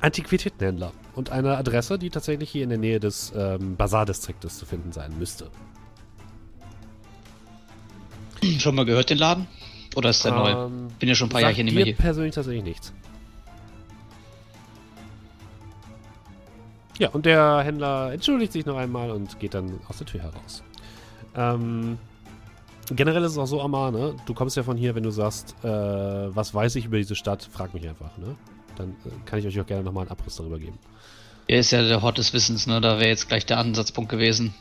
Antiquitätenhändler. 0.00 0.92
Und 1.14 1.30
eine 1.30 1.56
Adresse, 1.56 1.98
die 1.98 2.10
tatsächlich 2.10 2.50
hier 2.50 2.62
in 2.62 2.70
der 2.70 2.78
Nähe 2.78 3.00
des 3.00 3.32
ähm, 3.36 3.76
Bazardistriktes 3.76 4.58
zu 4.58 4.64
finden 4.64 4.92
sein 4.92 5.18
müsste. 5.18 5.50
Schon 8.58 8.74
mal 8.74 8.84
gehört 8.84 9.10
den 9.10 9.18
Laden? 9.18 9.46
Oder 9.94 10.10
ist 10.10 10.24
der 10.24 10.32
neu? 10.32 10.50
Ähm, 10.50 10.88
Bin 10.98 11.08
ja 11.08 11.14
schon 11.14 11.28
ein 11.28 11.30
paar 11.30 11.40
Jahre 11.40 11.64
nicht 11.64 11.74
mehr 11.74 11.84
hier. 11.84 11.94
persönlich 11.94 12.34
tatsächlich 12.34 12.64
nichts. 12.64 12.92
Ja, 16.98 17.08
und 17.10 17.26
der 17.26 17.62
Händler 17.64 18.12
entschuldigt 18.12 18.52
sich 18.52 18.66
noch 18.66 18.76
einmal 18.76 19.10
und 19.10 19.38
geht 19.40 19.54
dann 19.54 19.80
aus 19.88 19.98
der 19.98 20.06
Tür 20.06 20.22
heraus. 20.22 20.62
Ähm, 21.34 21.98
generell 22.90 23.24
ist 23.24 23.32
es 23.32 23.38
auch 23.38 23.46
so, 23.46 23.60
Amar, 23.60 23.90
ne? 23.90 24.14
Du 24.26 24.34
kommst 24.34 24.56
ja 24.56 24.62
von 24.62 24.76
hier, 24.76 24.94
wenn 24.94 25.02
du 25.02 25.10
sagst, 25.10 25.54
äh, 25.62 25.68
was 25.68 26.54
weiß 26.54 26.76
ich 26.76 26.84
über 26.84 26.98
diese 26.98 27.14
Stadt, 27.14 27.48
frag 27.50 27.74
mich 27.74 27.88
einfach, 27.88 28.16
ne? 28.18 28.36
Dann 28.76 28.90
äh, 28.90 29.10
kann 29.24 29.38
ich 29.38 29.46
euch 29.46 29.60
auch 29.60 29.66
gerne 29.66 29.82
nochmal 29.82 30.02
einen 30.02 30.10
Abriss 30.10 30.36
darüber 30.36 30.58
geben. 30.58 30.78
Er 31.48 31.60
ist 31.60 31.70
ja 31.70 31.82
der 31.82 32.02
Hort 32.02 32.18
des 32.18 32.32
Wissens, 32.32 32.66
ne? 32.66 32.80
Da 32.80 32.98
wäre 32.98 33.08
jetzt 33.08 33.28
gleich 33.28 33.46
der 33.46 33.58
Ansatzpunkt 33.58 34.10
gewesen. 34.10 34.54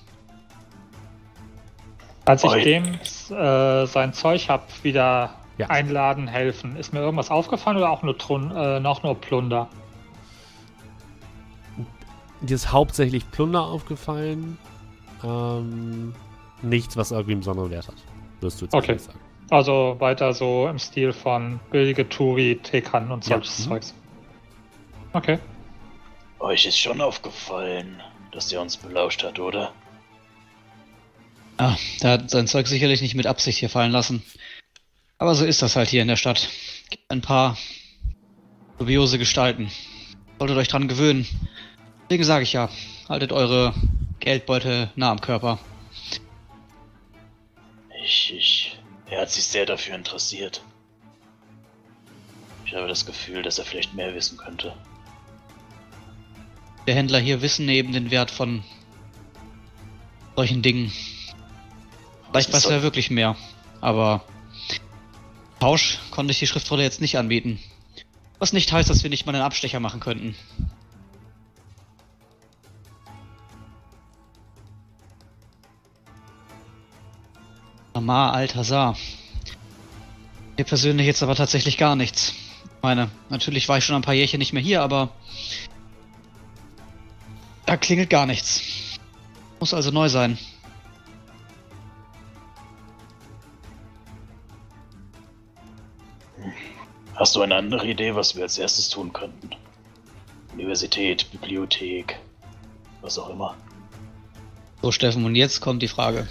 Als 2.26 2.44
ich 2.44 2.52
dem 2.64 2.86
äh, 3.30 3.86
sein 3.86 4.14
Zeug 4.14 4.48
hab 4.50 4.84
wieder 4.84 5.36
Ja. 5.58 5.68
einladen, 5.68 6.28
helfen, 6.28 6.76
ist 6.76 6.94
mir 6.94 7.00
irgendwas 7.00 7.32
aufgefallen 7.32 7.78
oder 7.78 7.90
auch 7.90 8.04
nur, 8.04 8.18
Trun 8.18 8.52
äh, 8.56 8.80
noch 8.80 9.04
nur 9.04 9.16
Plunder? 9.16 9.68
Dir 12.42 12.56
ist 12.56 12.72
hauptsächlich 12.72 13.30
Plunder 13.32 13.64
aufgefallen. 13.64 14.58
Ähm, 15.24 16.16
nichts, 16.62 16.98
was 16.98 17.12
irgendwie 17.12 17.34
einen 17.34 17.42
besonderen 17.42 17.70
Wert 17.72 17.88
hat. 17.88 17.96
Wirst 18.40 18.62
du 18.62 18.66
jetzt 18.66 18.74
Okay. 18.74 18.98
sagen. 18.98 19.20
Also 19.52 19.96
weiter 20.00 20.34
so 20.34 20.68
im 20.68 20.80
Stil 20.80 21.14
von 21.14 21.60
billige 21.72 22.08
Turi, 22.08 22.60
Tekan 22.64 23.12
und 23.12 23.26
Ja. 23.28 23.36
solches 23.36 23.60
Mhm. 23.60 23.70
Zeugs. 23.70 23.94
Okay. 25.14 25.40
Euch 26.40 26.66
ist 26.66 26.80
schon 26.80 27.02
aufgefallen, 27.02 28.02
dass 28.32 28.48
der 28.48 28.62
uns 28.62 28.78
belauscht 28.78 29.24
hat, 29.24 29.38
oder? 29.40 29.72
Ah, 31.62 31.78
der 32.02 32.14
hat 32.14 32.32
sein 32.32 32.48
Zeug 32.48 32.66
sicherlich 32.66 33.04
nicht 33.04 33.14
mit 33.14 33.28
Absicht 33.28 33.60
hier 33.60 33.70
fallen 33.70 33.92
lassen. 33.92 34.24
Aber 35.20 35.36
so 35.36 35.46
ist 35.46 35.62
das 35.62 35.76
halt 35.76 35.90
hier 35.90 36.02
in 36.02 36.08
der 36.08 36.16
Stadt. 36.16 36.50
Gibt 36.90 37.12
ein 37.12 37.22
paar 37.22 37.56
dubiose 38.80 39.20
Gestalten. 39.20 39.70
Solltet 40.40 40.58
euch 40.58 40.70
dran 40.70 40.88
gewöhnen. 40.88 41.28
Deswegen 42.10 42.24
sage 42.24 42.42
ich 42.42 42.54
ja, 42.54 42.68
haltet 43.08 43.32
eure 43.32 43.76
Geldbeutel 44.20 44.90
nah 44.96 45.12
am 45.12 45.22
Körper. 45.22 45.60
Ich, 48.04 48.34
ich. 48.36 48.80
Er 49.06 49.22
hat 49.22 49.30
sich 49.30 49.44
sehr 49.44 49.68
dafür 49.68 49.94
interessiert. 49.94 50.64
Ich 52.66 52.74
habe 52.74 52.88
das 52.88 53.06
Gefühl, 53.06 53.44
dass 53.44 53.60
er 53.60 53.66
vielleicht 53.66 53.94
mehr 53.94 54.16
wissen 54.16 54.36
könnte. 54.36 54.74
Der 56.88 56.96
Händler 56.96 57.20
hier 57.20 57.44
wissen 57.44 57.70
eben 57.70 57.94
den 57.94 58.10
Wert 58.10 58.32
von 58.32 58.64
solchen 60.36 60.64
Dingen. 60.64 60.92
Vielleicht 62.32 62.54
weiß 62.54 62.66
er 62.66 62.82
wirklich 62.82 63.12
mehr. 63.12 63.36
Aber 63.82 64.24
Tausch 65.60 66.00
konnte 66.10 66.32
ich 66.32 66.40
die 66.40 66.48
Schriftrolle 66.48 66.82
jetzt 66.84 67.02
nicht 67.02 67.18
anbieten. 67.18 67.60
Was 68.40 68.54
nicht 68.54 68.72
heißt, 68.72 68.90
dass 68.90 69.04
wir 69.04 69.12
nicht 69.12 69.28
mal 69.28 69.36
einen 69.36 69.44
Abstecher 69.44 69.80
machen 69.80 70.00
könnten. 70.00 70.36
Amar 77.94 78.34
Altazar. 78.34 78.98
Mir 80.58 80.64
persönlich 80.64 81.06
jetzt 81.06 81.22
aber 81.22 81.36
tatsächlich 81.36 81.78
gar 81.78 81.96
nichts. 81.96 82.34
Ich 82.64 82.82
meine, 82.82 83.12
natürlich 83.30 83.70
war 83.70 83.78
ich 83.78 83.86
schon 83.86 83.96
ein 83.96 84.02
paar 84.02 84.16
Jährchen 84.16 84.40
nicht 84.40 84.54
mehr 84.54 84.64
hier, 84.64 84.82
aber 84.82 85.10
da 87.68 87.78
klingelt 87.78 88.10
gar 88.10 88.26
nichts. 88.26 88.64
Muss 89.60 89.76
also 89.76 89.92
neu 89.92 90.10
sein. 90.10 90.40
Hast 97.22 97.36
du 97.36 97.42
eine 97.44 97.54
andere 97.56 97.86
Idee, 97.86 98.16
was 98.16 98.36
wir 98.36 98.42
als 98.42 98.58
erstes 98.58 98.90
tun 98.90 99.14
könnten? 99.14 99.52
Universität, 100.54 101.30
Bibliothek, 101.32 102.18
was 103.02 103.20
auch 103.20 103.30
immer. 103.30 103.56
So, 104.82 104.92
Steffen, 104.92 105.24
und 105.26 105.36
jetzt 105.36 105.62
kommt 105.62 105.84
die 105.84 105.88
Frage. 105.88 106.28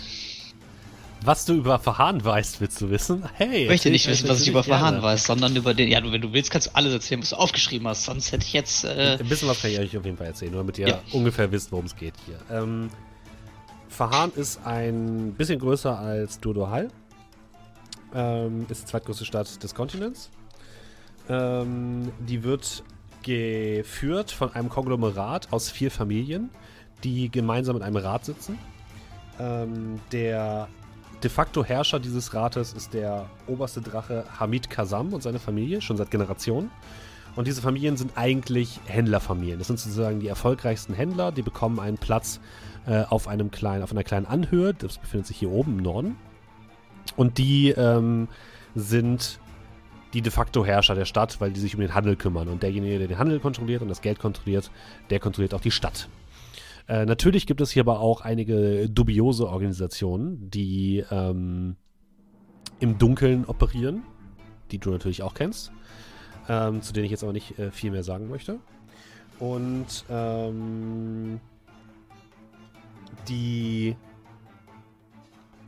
Was 1.25 1.45
du 1.45 1.53
über 1.55 1.79
Verhahn 1.79 2.25
weißt, 2.25 2.61
willst 2.61 2.81
du 2.81 2.91
wissen? 2.91 3.25
Hey, 3.35 3.63
Ich 3.63 3.69
möchte 3.69 3.91
nicht 3.91 4.09
wissen, 4.09 4.29
was 4.29 4.41
ich 4.41 4.49
über 4.49 4.63
gerne. 4.63 4.79
Verhahn 4.81 5.01
weiß, 5.01 5.27
sondern 5.27 5.55
über 5.55 5.75
den. 5.75 5.89
Ja, 5.89 6.01
du, 6.01 6.11
wenn 6.11 6.23
du 6.23 6.33
willst, 6.33 6.51
kannst 6.51 6.67
du 6.67 6.75
alles 6.75 6.93
erzählen, 6.93 7.23
was 7.23 7.31
du 7.31 7.37
aufgeschrieben 7.37 7.87
hast. 7.87 8.07
Sonst 8.07 8.33
hätte 8.33 8.45
ich 8.45 8.53
jetzt. 8.53 8.83
Äh, 8.83 9.19
Ein 9.21 9.29
bisschen 9.29 9.49
was 9.49 9.63
kann 9.63 9.71
ich 9.71 9.79
euch 9.79 9.97
auf 9.97 10.05
jeden 10.05 10.17
Fall 10.17 10.27
erzählen, 10.27 10.51
nur 10.51 10.63
damit 10.63 10.77
ihr 10.79 10.89
Ja. 10.89 11.01
ungefähr 11.13 11.53
wisst, 11.53 11.71
worum 11.71 11.85
es 11.85 11.95
geht 11.95 12.15
hier. 12.27 12.41
Ähm, 12.51 12.91
Fahan 13.89 14.33
ist 14.35 14.67
ein 14.67 15.35
bisschen 15.35 15.61
größer 15.61 15.97
als 15.97 16.41
Dodohal. 16.41 16.89
Ähm, 18.13 18.67
ist 18.69 18.83
die 18.83 18.87
zweitgrößte 18.87 19.25
Stadt 19.25 19.63
des 19.63 19.73
Kontinents. 19.73 20.31
Ähm, 21.31 22.11
die 22.19 22.43
wird 22.43 22.83
geführt 23.23 24.33
von 24.33 24.53
einem 24.53 24.69
Konglomerat 24.69 25.53
aus 25.53 25.71
vier 25.71 25.91
Familien, 25.91 26.51
die 27.05 27.31
gemeinsam 27.31 27.77
in 27.77 27.83
einem 27.83 27.97
Rat 27.97 28.25
sitzen. 28.25 28.59
Ähm, 29.39 30.01
der 30.11 30.69
de 31.23 31.31
facto 31.31 31.65
Herrscher 31.65 32.01
dieses 32.01 32.35
Rates 32.35 32.73
ist 32.73 32.95
der 32.95 33.31
oberste 33.47 33.81
Drache 33.81 34.25
Hamid 34.39 34.71
Kazam 34.71 35.13
und 35.13 35.23
seine 35.23 35.39
Familie, 35.39 35.81
schon 35.81 35.97
seit 35.97 36.11
Generationen. 36.11 36.71
Und 37.37 37.47
diese 37.47 37.63
Familien 37.63 37.97
sind 37.97 38.13
eigentlich 38.17 38.81
Händlerfamilien. 38.87 39.59
Das 39.59 39.69
sind 39.69 39.79
sozusagen 39.79 40.19
die 40.19 40.27
erfolgreichsten 40.27 40.95
Händler. 40.95 41.31
Die 41.31 41.43
bekommen 41.43 41.79
einen 41.79 41.97
Platz 41.97 42.41
äh, 42.87 43.05
auf, 43.05 43.29
einem 43.29 43.53
kleinen, 43.53 43.85
auf 43.85 43.93
einer 43.93 44.03
kleinen 44.03 44.27
Anhöhe. 44.27 44.75
Das 44.75 44.99
befindet 44.99 45.29
sich 45.29 45.37
hier 45.37 45.51
oben 45.51 45.79
im 45.79 45.83
Norden. 45.85 46.17
Und 47.17 47.39
die 47.39 47.71
ähm, 47.71 48.27
sind 48.75 49.39
die 50.13 50.23
de 50.23 50.33
facto 50.33 50.65
Herrscher 50.65 50.95
der 50.95 51.05
Stadt, 51.05 51.41
weil 51.41 51.53
die 51.53 51.61
sich 51.61 51.75
um 51.75 51.81
den 51.81 51.95
Handel 51.95 52.17
kümmern. 52.17 52.49
Und 52.49 52.63
derjenige, 52.63 52.99
der 52.99 53.09
den 53.09 53.19
Handel 53.19 53.41
kontrolliert 53.41 53.83
und 53.83 53.89
das 53.89 54.03
Geld 54.03 54.19
kontrolliert, 54.19 54.71
der 55.11 55.21
kontrolliert 55.21 55.55
auch 55.55 55.61
die 55.61 55.71
Stadt. 55.71 56.09
Äh, 56.89 57.07
natürlich 57.07 57.47
gibt 57.47 57.61
es 57.61 57.71
hier 57.71 57.83
aber 57.83 58.01
auch 58.01 58.21
einige 58.21 58.89
dubiose 58.89 59.49
Organisationen, 59.49 60.51
die 60.51 61.05
ähm, 61.11 61.77
im 62.81 62.99
Dunkeln 62.99 63.45
operieren, 63.45 64.03
die 64.73 64.79
du 64.79 64.91
natürlich 64.91 65.23
auch 65.23 65.35
kennst 65.35 65.71
ähm, 66.51 66.83
zu 66.83 66.93
denen 66.93 67.05
ich 67.05 67.13
jetzt 67.13 67.23
aber 67.23 67.33
nicht 67.33 67.59
äh, 67.59 67.71
viel 67.71 67.93
mehr 67.93 68.03
sagen 68.03 68.29
möchte. 68.29 68.59
Und 69.39 70.05
ähm, 70.11 71.41
die, 73.29 73.97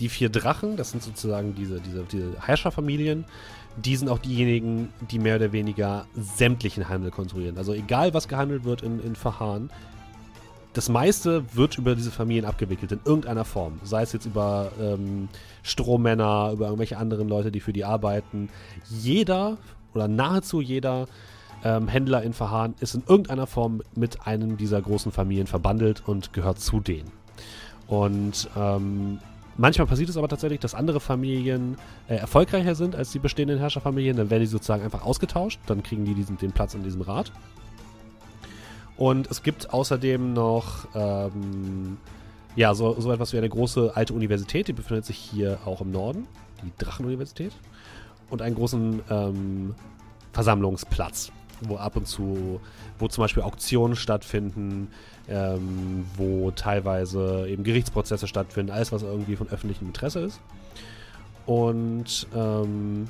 die 0.00 0.08
vier 0.08 0.28
Drachen, 0.28 0.76
das 0.76 0.90
sind 0.90 1.02
sozusagen 1.02 1.54
diese, 1.54 1.80
diese, 1.80 2.02
diese 2.02 2.46
Herrscherfamilien, 2.46 3.24
die 3.76 3.96
sind 3.96 4.08
auch 4.08 4.18
diejenigen, 4.18 4.92
die 5.10 5.18
mehr 5.18 5.36
oder 5.36 5.52
weniger 5.52 6.06
sämtlichen 6.14 6.88
Handel 6.88 7.10
kontrollieren. 7.10 7.56
Also 7.56 7.72
egal, 7.72 8.14
was 8.14 8.28
gehandelt 8.28 8.64
wird 8.64 8.82
in, 8.82 9.00
in 9.00 9.16
Verhahn, 9.16 9.70
das 10.74 10.88
meiste 10.88 11.44
wird 11.54 11.76
über 11.76 11.94
diese 11.94 12.10
Familien 12.10 12.44
abgewickelt, 12.44 12.92
in 12.92 13.00
irgendeiner 13.04 13.44
Form. 13.44 13.78
Sei 13.82 14.02
es 14.02 14.12
jetzt 14.12 14.24
über 14.26 14.72
ähm, 14.80 15.28
Strohmänner, 15.62 16.50
über 16.52 16.66
irgendwelche 16.66 16.96
anderen 16.96 17.28
Leute, 17.28 17.52
die 17.52 17.60
für 17.60 17.72
die 17.72 17.84
arbeiten. 17.84 18.48
Jeder 18.88 19.58
oder 19.94 20.08
nahezu 20.08 20.60
jeder 20.60 21.08
ähm, 21.64 21.88
Händler 21.88 22.22
in 22.22 22.32
Verhahn 22.32 22.74
ist 22.80 22.94
in 22.94 23.02
irgendeiner 23.06 23.46
Form 23.46 23.82
mit 23.94 24.26
einem 24.26 24.56
dieser 24.56 24.80
großen 24.80 25.12
Familien 25.12 25.46
verbandelt 25.46 26.02
und 26.06 26.32
gehört 26.32 26.58
zu 26.58 26.80
denen. 26.80 27.10
Und 27.86 28.48
ähm, 28.56 29.18
manchmal 29.62 29.86
passiert 29.86 30.08
es 30.08 30.16
aber 30.16 30.28
tatsächlich, 30.28 30.58
dass 30.58 30.74
andere 30.74 30.98
Familien 30.98 31.78
äh, 32.08 32.16
erfolgreicher 32.16 32.74
sind 32.74 32.96
als 32.96 33.12
die 33.12 33.20
bestehenden 33.20 33.58
Herrscherfamilien. 33.58 34.16
Dann 34.16 34.28
werden 34.28 34.42
die 34.42 34.46
sozusagen 34.48 34.82
einfach 34.82 35.04
ausgetauscht. 35.04 35.60
Dann 35.66 35.84
kriegen 35.84 36.04
die 36.04 36.14
diesen, 36.14 36.36
den 36.36 36.50
Platz 36.50 36.74
in 36.74 36.82
diesem 36.82 37.00
Rat. 37.00 37.32
Und 38.96 39.30
es 39.30 39.44
gibt 39.44 39.72
außerdem 39.72 40.32
noch 40.32 40.88
ähm, 40.94 41.96
ja, 42.56 42.74
so, 42.74 43.00
so 43.00 43.12
etwas 43.12 43.32
wie 43.32 43.38
eine 43.38 43.48
große 43.48 43.92
alte 43.94 44.12
Universität, 44.12 44.68
die 44.68 44.72
befindet 44.72 45.06
sich 45.06 45.16
hier 45.16 45.58
auch 45.64 45.80
im 45.80 45.92
Norden, 45.92 46.26
die 46.62 46.72
Drachenuniversität. 46.78 47.52
Und 48.30 48.42
einen 48.42 48.56
großen 48.56 49.00
ähm, 49.10 49.74
Versammlungsplatz, 50.32 51.30
wo 51.62 51.76
ab 51.76 51.96
und 51.96 52.08
zu, 52.08 52.60
wo 52.98 53.06
zum 53.06 53.22
Beispiel 53.22 53.44
Auktionen 53.44 53.94
stattfinden, 53.94 54.88
ähm, 55.28 56.04
wo 56.16 56.50
teilweise 56.50 57.46
eben 57.48 57.64
Gerichtsprozesse 57.64 58.26
stattfinden, 58.26 58.72
alles, 58.72 58.92
was 58.92 59.02
irgendwie 59.02 59.36
von 59.36 59.48
öffentlichem 59.48 59.88
Interesse 59.88 60.20
ist. 60.20 60.40
Und 61.46 62.26
ähm, 62.34 63.08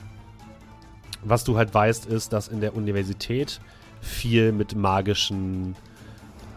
was 1.22 1.44
du 1.44 1.56
halt 1.56 1.72
weißt, 1.72 2.06
ist, 2.06 2.32
dass 2.32 2.48
in 2.48 2.60
der 2.60 2.74
Universität 2.74 3.60
viel 4.00 4.52
mit 4.52 4.74
magischen 4.74 5.76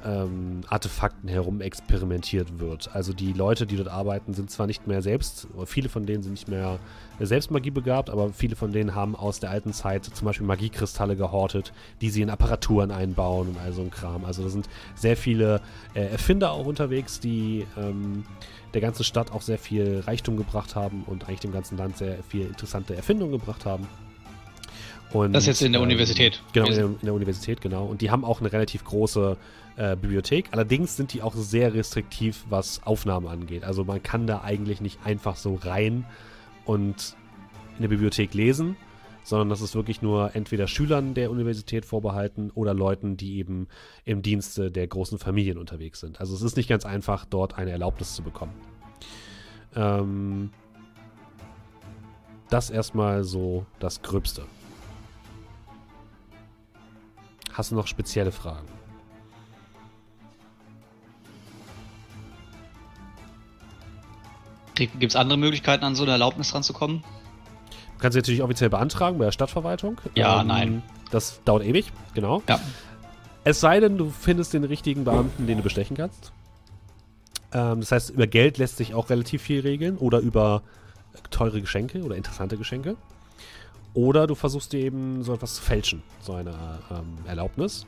ähm, 0.06 0.62
Artefakten 0.70 1.28
herum 1.28 1.62
experimentiert 1.62 2.60
wird. 2.60 2.94
Also 2.94 3.14
die 3.14 3.34
Leute, 3.34 3.66
die 3.66 3.76
dort 3.76 3.90
arbeiten, 3.90 4.34
sind 4.34 4.52
zwar 4.52 4.68
nicht 4.68 4.88
mehr 4.88 5.02
selbst, 5.02 5.48
viele 5.66 5.90
von 5.90 6.06
denen 6.06 6.24
sind 6.24 6.34
nicht 6.34 6.48
mehr 6.48 6.80
selbst 7.20 7.50
Magie 7.50 7.72
begabt, 7.72 8.10
aber 8.10 8.32
viele 8.34 8.56
von 8.56 8.72
denen 8.72 8.94
haben 8.94 9.16
aus 9.16 9.40
der 9.40 9.50
alten 9.50 9.74
Zeit 9.74 10.06
zum 10.06 10.26
Beispiel 10.26 10.46
Magiekristalle 10.46 11.16
gehortet, 11.16 11.74
die 12.02 12.10
sie 12.10 12.22
in 12.22 12.30
Apparaturen 12.30 12.92
einbauen 12.92 13.50
und 13.50 13.58
all 13.58 13.74
so 13.74 13.82
ein 13.82 13.92
Kram. 13.92 14.26
Also 14.26 14.44
da 14.44 14.50
sind 14.50 14.70
sehr 14.96 15.18
viele 15.18 15.62
äh, 15.94 16.06
Erfinder 16.06 16.52
auch 16.52 16.66
unterwegs, 16.66 17.20
die 17.20 17.66
ähm, 17.78 18.26
der 18.74 18.82
ganzen 18.82 19.04
Stadt 19.04 19.32
auch 19.32 19.42
sehr 19.42 19.58
viel 19.58 20.04
Reichtum 20.06 20.38
gebracht 20.38 20.76
haben 20.76 21.04
und 21.08 21.28
eigentlich 21.28 21.40
dem 21.40 21.54
ganzen 21.54 21.78
Land 21.78 21.98
sehr 21.98 22.22
viel 22.24 22.48
interessante 22.48 22.96
Erfindungen 22.96 23.32
gebracht 23.32 23.66
haben. 23.66 23.88
Und, 25.16 25.32
Das 25.32 25.46
jetzt 25.46 25.62
in 25.62 25.72
der 25.72 25.82
Universität 25.82 26.42
Genau, 26.52 26.68
in 26.68 26.76
der, 26.76 26.86
in 26.86 27.00
der 27.04 27.14
Universität, 27.14 27.62
genau. 27.62 27.86
Und 27.86 28.02
die 28.02 28.12
haben 28.12 28.26
auch 28.26 28.42
eine 28.42 28.52
relativ 28.52 28.84
große 28.84 29.38
äh, 29.78 29.96
Bibliothek. 29.96 30.48
Allerdings 30.52 30.98
sind 30.98 31.14
die 31.14 31.22
auch 31.22 31.34
sehr 31.36 31.74
restriktiv, 31.74 32.44
was 32.50 32.84
Aufnahmen 32.84 33.28
angeht. 33.28 33.64
Also 33.64 33.86
man 33.86 34.04
kann 34.04 34.28
da 34.28 34.42
eigentlich 34.42 34.82
nicht 34.82 35.00
einfach 35.06 35.38
so 35.38 35.56
rein 35.56 36.06
und 36.66 37.16
in 37.78 37.84
der 37.84 37.88
Bibliothek 37.88 38.34
lesen, 38.34 38.76
sondern 39.24 39.48
das 39.48 39.62
ist 39.62 39.74
wirklich 39.74 40.02
nur 40.02 40.36
entweder 40.36 40.68
Schülern 40.68 41.14
der 41.14 41.32
Universität 41.32 41.86
vorbehalten 41.86 42.52
oder 42.54 42.74
Leuten, 42.74 43.16
die 43.16 43.38
eben 43.38 43.70
im 44.04 44.22
Dienste 44.22 44.70
der 44.70 44.86
großen 44.86 45.18
Familien 45.18 45.58
unterwegs 45.58 46.02
sind. 46.02 46.20
Also 46.20 46.36
es 46.36 46.42
ist 46.42 46.58
nicht 46.58 46.68
ganz 46.68 46.86
einfach, 46.86 47.24
dort 47.24 47.58
eine 47.58 47.72
Erlaubnis 47.72 48.16
zu 48.16 48.22
bekommen. 48.22 48.54
Ähm, 49.78 50.50
das 52.50 52.70
erstmal 52.70 53.24
so 53.24 53.66
das 53.80 54.02
Gröbste. 54.02 54.44
Hast 57.56 57.72
du 57.72 57.76
noch 57.76 57.88
spezielle 57.88 58.34
Fragen? 58.34 58.68
Gibt 64.76 65.02
es 65.02 65.16
andere 65.16 65.38
Möglichkeiten, 65.38 65.86
an 65.86 65.96
so 65.96 66.04
eine 66.04 66.12
Erlaubnis 66.12 66.54
ranzukommen? 66.54 67.02
Du 67.94 68.00
kannst 68.00 68.14
sie 68.14 68.20
natürlich 68.20 68.44
offiziell 68.44 68.70
beantragen 68.70 69.18
bei 69.18 69.24
der 69.24 69.32
Stadtverwaltung. 69.32 70.02
Ja, 70.16 70.44
nein. 70.44 70.84
Das 71.12 71.42
dauert 71.46 71.64
ewig, 71.64 71.94
genau. 72.14 72.44
Ja. 72.50 72.60
Es 73.46 73.62
sei 73.62 73.80
denn, 73.80 73.98
du 73.98 74.10
findest 74.10 74.54
den 74.54 74.66
richtigen 74.66 75.06
Beamten, 75.06 75.48
den 75.48 75.58
du 75.58 75.64
bestechen 75.64 75.96
kannst. 75.96 76.34
Ähm, 77.54 77.80
das 77.80 77.94
heißt, 77.94 78.10
über 78.10 78.28
Geld 78.28 78.58
lässt 78.58 78.76
sich 78.76 78.94
auch 78.94 79.10
relativ 79.10 79.42
viel 79.42 79.62
regeln 79.62 79.98
oder 79.98 80.20
über 80.20 80.62
teure 81.30 81.62
Geschenke 81.62 82.04
oder 82.04 82.18
interessante 82.18 82.58
Geschenke. 82.58 82.98
Oder 83.96 84.28
du 84.28 84.36
versuchst 84.36 84.74
dir 84.74 84.82
eben 84.82 85.24
so 85.24 85.34
etwas 85.34 85.56
zu 85.56 85.62
fälschen, 85.62 86.04
so 86.22 86.34
eine 86.34 86.54
ähm, 86.92 87.18
Erlaubnis. 87.26 87.88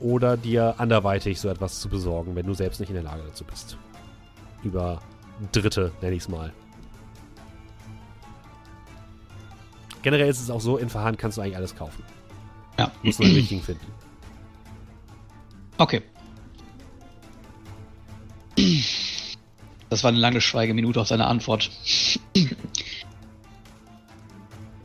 Oder 0.00 0.36
dir 0.36 0.74
anderweitig 0.78 1.40
so 1.40 1.48
etwas 1.48 1.80
zu 1.80 1.88
besorgen, 1.88 2.34
wenn 2.34 2.46
du 2.46 2.54
selbst 2.54 2.80
nicht 2.80 2.88
in 2.88 2.94
der 2.94 3.04
Lage 3.04 3.22
dazu 3.26 3.44
bist. 3.44 3.76
Über 4.64 5.00
Dritte, 5.52 5.92
nenne 6.00 6.16
ich 6.16 6.22
es 6.22 6.28
mal. 6.28 6.52
Generell 10.02 10.28
ist 10.28 10.40
es 10.40 10.50
auch 10.50 10.60
so, 10.60 10.78
in 10.78 10.88
Verhahn 10.88 11.16
kannst 11.16 11.36
du 11.36 11.42
eigentlich 11.42 11.56
alles 11.56 11.76
kaufen. 11.76 12.02
Ja. 12.78 12.90
Musst 13.02 13.20
nur 13.20 13.28
den 13.28 13.36
richtigen 13.36 13.62
finden. 13.62 13.86
Okay. 15.78 16.02
Das 19.90 20.02
war 20.02 20.08
eine 20.08 20.18
lange 20.18 20.40
Schweigeminute 20.40 21.00
auf 21.00 21.08
seine 21.08 21.26
Antwort. 21.26 21.70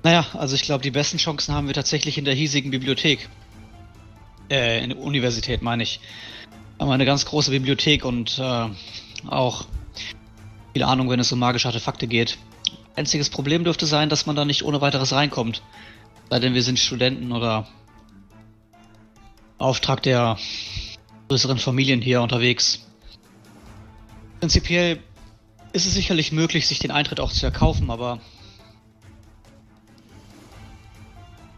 Naja, 0.04 0.26
also 0.34 0.56
ich 0.56 0.64
glaube, 0.64 0.84
die 0.84 0.92
besten 0.92 1.18
Chancen 1.18 1.54
haben 1.54 1.68
wir 1.68 1.74
tatsächlich 1.74 2.18
in 2.18 2.26
der 2.26 2.34
hiesigen 2.34 2.72
Bibliothek. 2.72 3.30
Äh, 4.50 4.84
in 4.84 4.90
der 4.90 5.00
Universität 5.00 5.62
meine 5.62 5.84
ich. 5.84 6.00
Haben 6.80 6.90
wir 6.90 6.94
eine 6.94 7.06
ganz 7.06 7.26
große 7.26 7.52
Bibliothek 7.52 8.04
und 8.04 8.40
äh, 8.40 8.70
auch 9.28 9.66
viel 10.74 10.84
Ahnung, 10.84 11.10
wenn 11.10 11.20
es 11.20 11.32
um 11.32 11.40
magische 11.40 11.68
Artefakte 11.68 12.08
geht. 12.08 12.38
Einziges 12.96 13.30
Problem 13.30 13.64
dürfte 13.64 13.86
sein, 13.86 14.10
dass 14.10 14.26
man 14.26 14.36
da 14.36 14.46
nicht 14.46 14.64
ohne 14.64 14.82
weiteres 14.82 15.14
reinkommt. 15.14 15.62
Sei 16.30 16.40
denn, 16.40 16.54
wir 16.54 16.64
sind 16.64 16.80
Studenten 16.80 17.32
oder 17.32 17.68
Auftrag 19.58 20.02
der 20.02 20.38
größeren 21.28 21.60
Familien 21.60 22.02
hier 22.02 22.22
unterwegs. 22.22 22.88
Prinzipiell 24.40 25.02
ist 25.72 25.86
es 25.86 25.94
sicherlich 25.94 26.32
möglich, 26.32 26.68
sich 26.68 26.80
den 26.80 26.92
Eintritt 26.92 27.20
auch 27.20 27.32
zu 27.32 27.46
erkaufen, 27.46 27.92
aber 27.92 28.20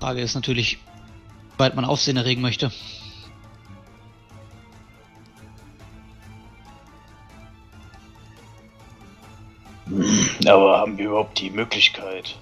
Frage 0.03 0.19
ist 0.19 0.35
natürlich, 0.35 0.79
wie 1.53 1.59
weit 1.59 1.75
man 1.75 1.85
Aufsehen 1.85 2.17
erregen 2.17 2.41
möchte. 2.41 2.73
Aber 10.45 10.79
haben 10.79 10.97
wir 10.97 11.05
überhaupt 11.05 11.39
die 11.39 11.49
Möglichkeit? 11.49 12.37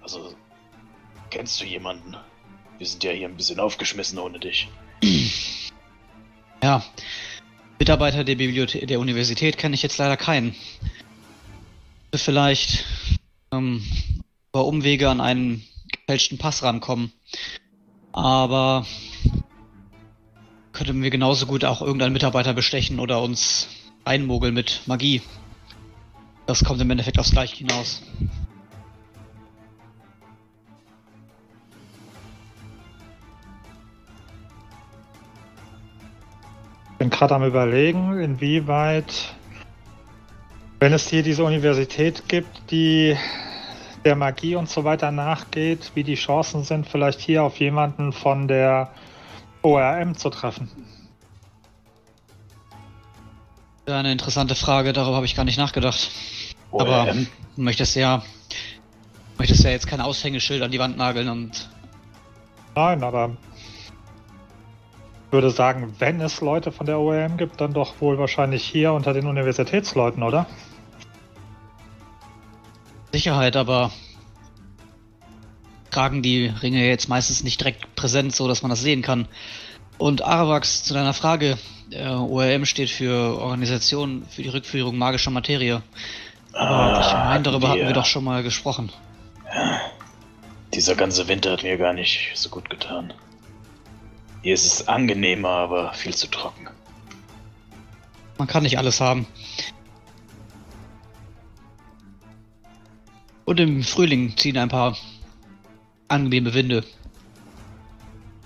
Also, 0.00 0.32
kennst 1.30 1.60
du 1.60 1.64
jemanden? 1.64 2.16
Wir 2.78 2.86
sind 2.86 3.02
ja 3.02 3.10
hier 3.10 3.26
ein 3.26 3.36
bisschen 3.36 3.58
aufgeschmissen 3.58 4.16
ohne 4.16 4.38
dich. 4.38 4.68
Ja, 6.62 6.84
Mitarbeiter 7.80 8.22
der 8.22 8.36
Bibliothek 8.36 8.86
der 8.86 9.00
Universität 9.00 9.58
kenne 9.58 9.74
ich 9.74 9.82
jetzt 9.82 9.98
leider 9.98 10.16
keinen. 10.16 10.54
Vielleicht 12.14 12.84
ähm, 13.50 13.82
über 14.52 14.64
Umwege 14.64 15.08
an 15.08 15.20
einen 15.20 15.62
gefälschten 15.92 16.38
Pass 16.38 16.62
rankommen. 16.64 17.12
Aber 18.12 18.84
könnten 20.72 21.02
wir 21.02 21.10
genauso 21.10 21.46
gut 21.46 21.64
auch 21.64 21.82
irgendeinen 21.82 22.12
Mitarbeiter 22.12 22.52
bestechen 22.52 22.98
oder 22.98 23.22
uns 23.22 23.68
einmogeln 24.04 24.54
mit 24.54 24.82
Magie. 24.86 25.22
Das 26.46 26.64
kommt 26.64 26.80
im 26.80 26.90
Endeffekt 26.90 27.18
aufs 27.20 27.30
Gleiche 27.30 27.58
hinaus. 27.58 28.02
Ich 36.92 36.98
bin 36.98 37.10
gerade 37.10 37.36
am 37.36 37.44
überlegen, 37.44 38.20
inwieweit, 38.20 39.34
wenn 40.80 40.92
es 40.92 41.08
hier 41.08 41.22
diese 41.22 41.44
Universität 41.44 42.28
gibt, 42.28 42.70
die 42.70 43.16
der 44.04 44.16
Magie 44.16 44.56
und 44.56 44.68
so 44.68 44.84
weiter 44.84 45.10
nachgeht, 45.10 45.92
wie 45.94 46.04
die 46.04 46.14
Chancen 46.14 46.64
sind, 46.64 46.88
vielleicht 46.88 47.20
hier 47.20 47.42
auf 47.42 47.58
jemanden 47.58 48.12
von 48.12 48.48
der 48.48 48.90
ORM 49.62 50.16
zu 50.16 50.30
treffen. 50.30 50.70
Eine 53.86 54.12
interessante 54.12 54.54
Frage, 54.54 54.92
darüber 54.92 55.16
habe 55.16 55.26
ich 55.26 55.34
gar 55.34 55.44
nicht 55.44 55.58
nachgedacht. 55.58 56.10
Aber 56.72 57.06
ORM? 57.06 57.26
du 57.56 57.62
möchtest 57.62 57.96
ja, 57.96 58.22
möchtest 59.36 59.64
ja 59.64 59.70
jetzt 59.70 59.86
kein 59.86 60.00
Aushängeschild 60.00 60.62
an 60.62 60.70
die 60.70 60.78
Wand 60.78 60.96
nageln 60.96 61.28
und 61.28 61.68
Nein, 62.76 63.02
aber 63.02 63.36
ich 65.26 65.32
würde 65.32 65.50
sagen, 65.50 65.94
wenn 65.98 66.20
es 66.20 66.40
Leute 66.40 66.72
von 66.72 66.86
der 66.86 66.98
ORM 66.98 67.36
gibt, 67.36 67.60
dann 67.60 67.72
doch 67.72 68.00
wohl 68.00 68.18
wahrscheinlich 68.18 68.64
hier 68.64 68.92
unter 68.92 69.12
den 69.12 69.26
Universitätsleuten, 69.26 70.22
oder? 70.22 70.46
Sicherheit, 73.12 73.56
aber 73.56 73.92
tragen 75.90 76.22
die 76.22 76.46
Ringe 76.46 76.86
jetzt 76.86 77.08
meistens 77.08 77.42
nicht 77.42 77.60
direkt 77.60 77.94
präsent, 77.96 78.34
so 78.34 78.48
dass 78.48 78.62
man 78.62 78.70
das 78.70 78.80
sehen 78.80 79.02
kann. 79.02 79.26
Und 79.98 80.22
Aravax, 80.22 80.84
zu 80.84 80.94
deiner 80.94 81.12
Frage, 81.14 81.58
äh, 81.90 82.06
ORM 82.08 82.64
steht 82.64 82.90
für 82.90 83.38
Organisation 83.40 84.24
für 84.30 84.42
die 84.42 84.48
Rückführung 84.48 84.96
magischer 84.96 85.30
Materie. 85.30 85.82
Aber 86.52 87.00
ich 87.00 87.12
meine, 87.12 87.42
darüber 87.42 87.68
hatten 87.68 87.86
wir 87.86 87.92
doch 87.92 88.06
schon 88.06 88.24
mal 88.24 88.42
gesprochen. 88.42 88.90
Dieser 90.74 90.94
ganze 90.94 91.28
Winter 91.28 91.52
hat 91.52 91.62
mir 91.62 91.76
gar 91.76 91.92
nicht 91.92 92.30
so 92.34 92.48
gut 92.48 92.70
getan. 92.70 93.12
Hier 94.42 94.54
ist 94.54 94.64
es 94.64 94.88
angenehmer, 94.88 95.50
aber 95.50 95.92
viel 95.92 96.14
zu 96.14 96.28
trocken. 96.28 96.68
Man 98.38 98.48
kann 98.48 98.62
nicht 98.62 98.78
alles 98.78 99.00
haben. 99.00 99.26
Und 103.50 103.58
im 103.58 103.82
Frühling 103.82 104.36
ziehen 104.36 104.56
ein 104.56 104.68
paar 104.68 104.96
angenehme 106.06 106.54
Winde. 106.54 106.84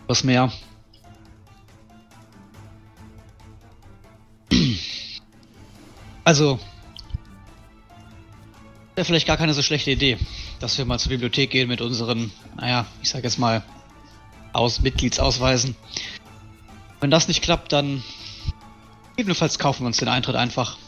Was 0.06 0.24
mehr. 0.24 0.50
Also, 6.24 6.58
wäre 8.94 9.04
vielleicht 9.04 9.26
gar 9.26 9.36
keine 9.36 9.52
so 9.52 9.60
schlechte 9.60 9.90
Idee, 9.90 10.16
dass 10.58 10.78
wir 10.78 10.86
mal 10.86 10.98
zur 10.98 11.10
Bibliothek 11.10 11.50
gehen 11.50 11.68
mit 11.68 11.82
unseren, 11.82 12.32
naja, 12.56 12.86
ich 13.02 13.10
sag 13.10 13.24
jetzt 13.24 13.38
mal, 13.38 13.62
aus 14.54 14.80
Mitgliedsausweisen. 14.80 15.76
Wenn 17.00 17.10
das 17.10 17.28
nicht 17.28 17.42
klappt, 17.42 17.72
dann 17.74 18.02
gegebenenfalls 19.10 19.58
kaufen 19.58 19.82
wir 19.82 19.88
uns 19.88 19.98
den 19.98 20.08
Eintritt 20.08 20.36
einfach. 20.36 20.78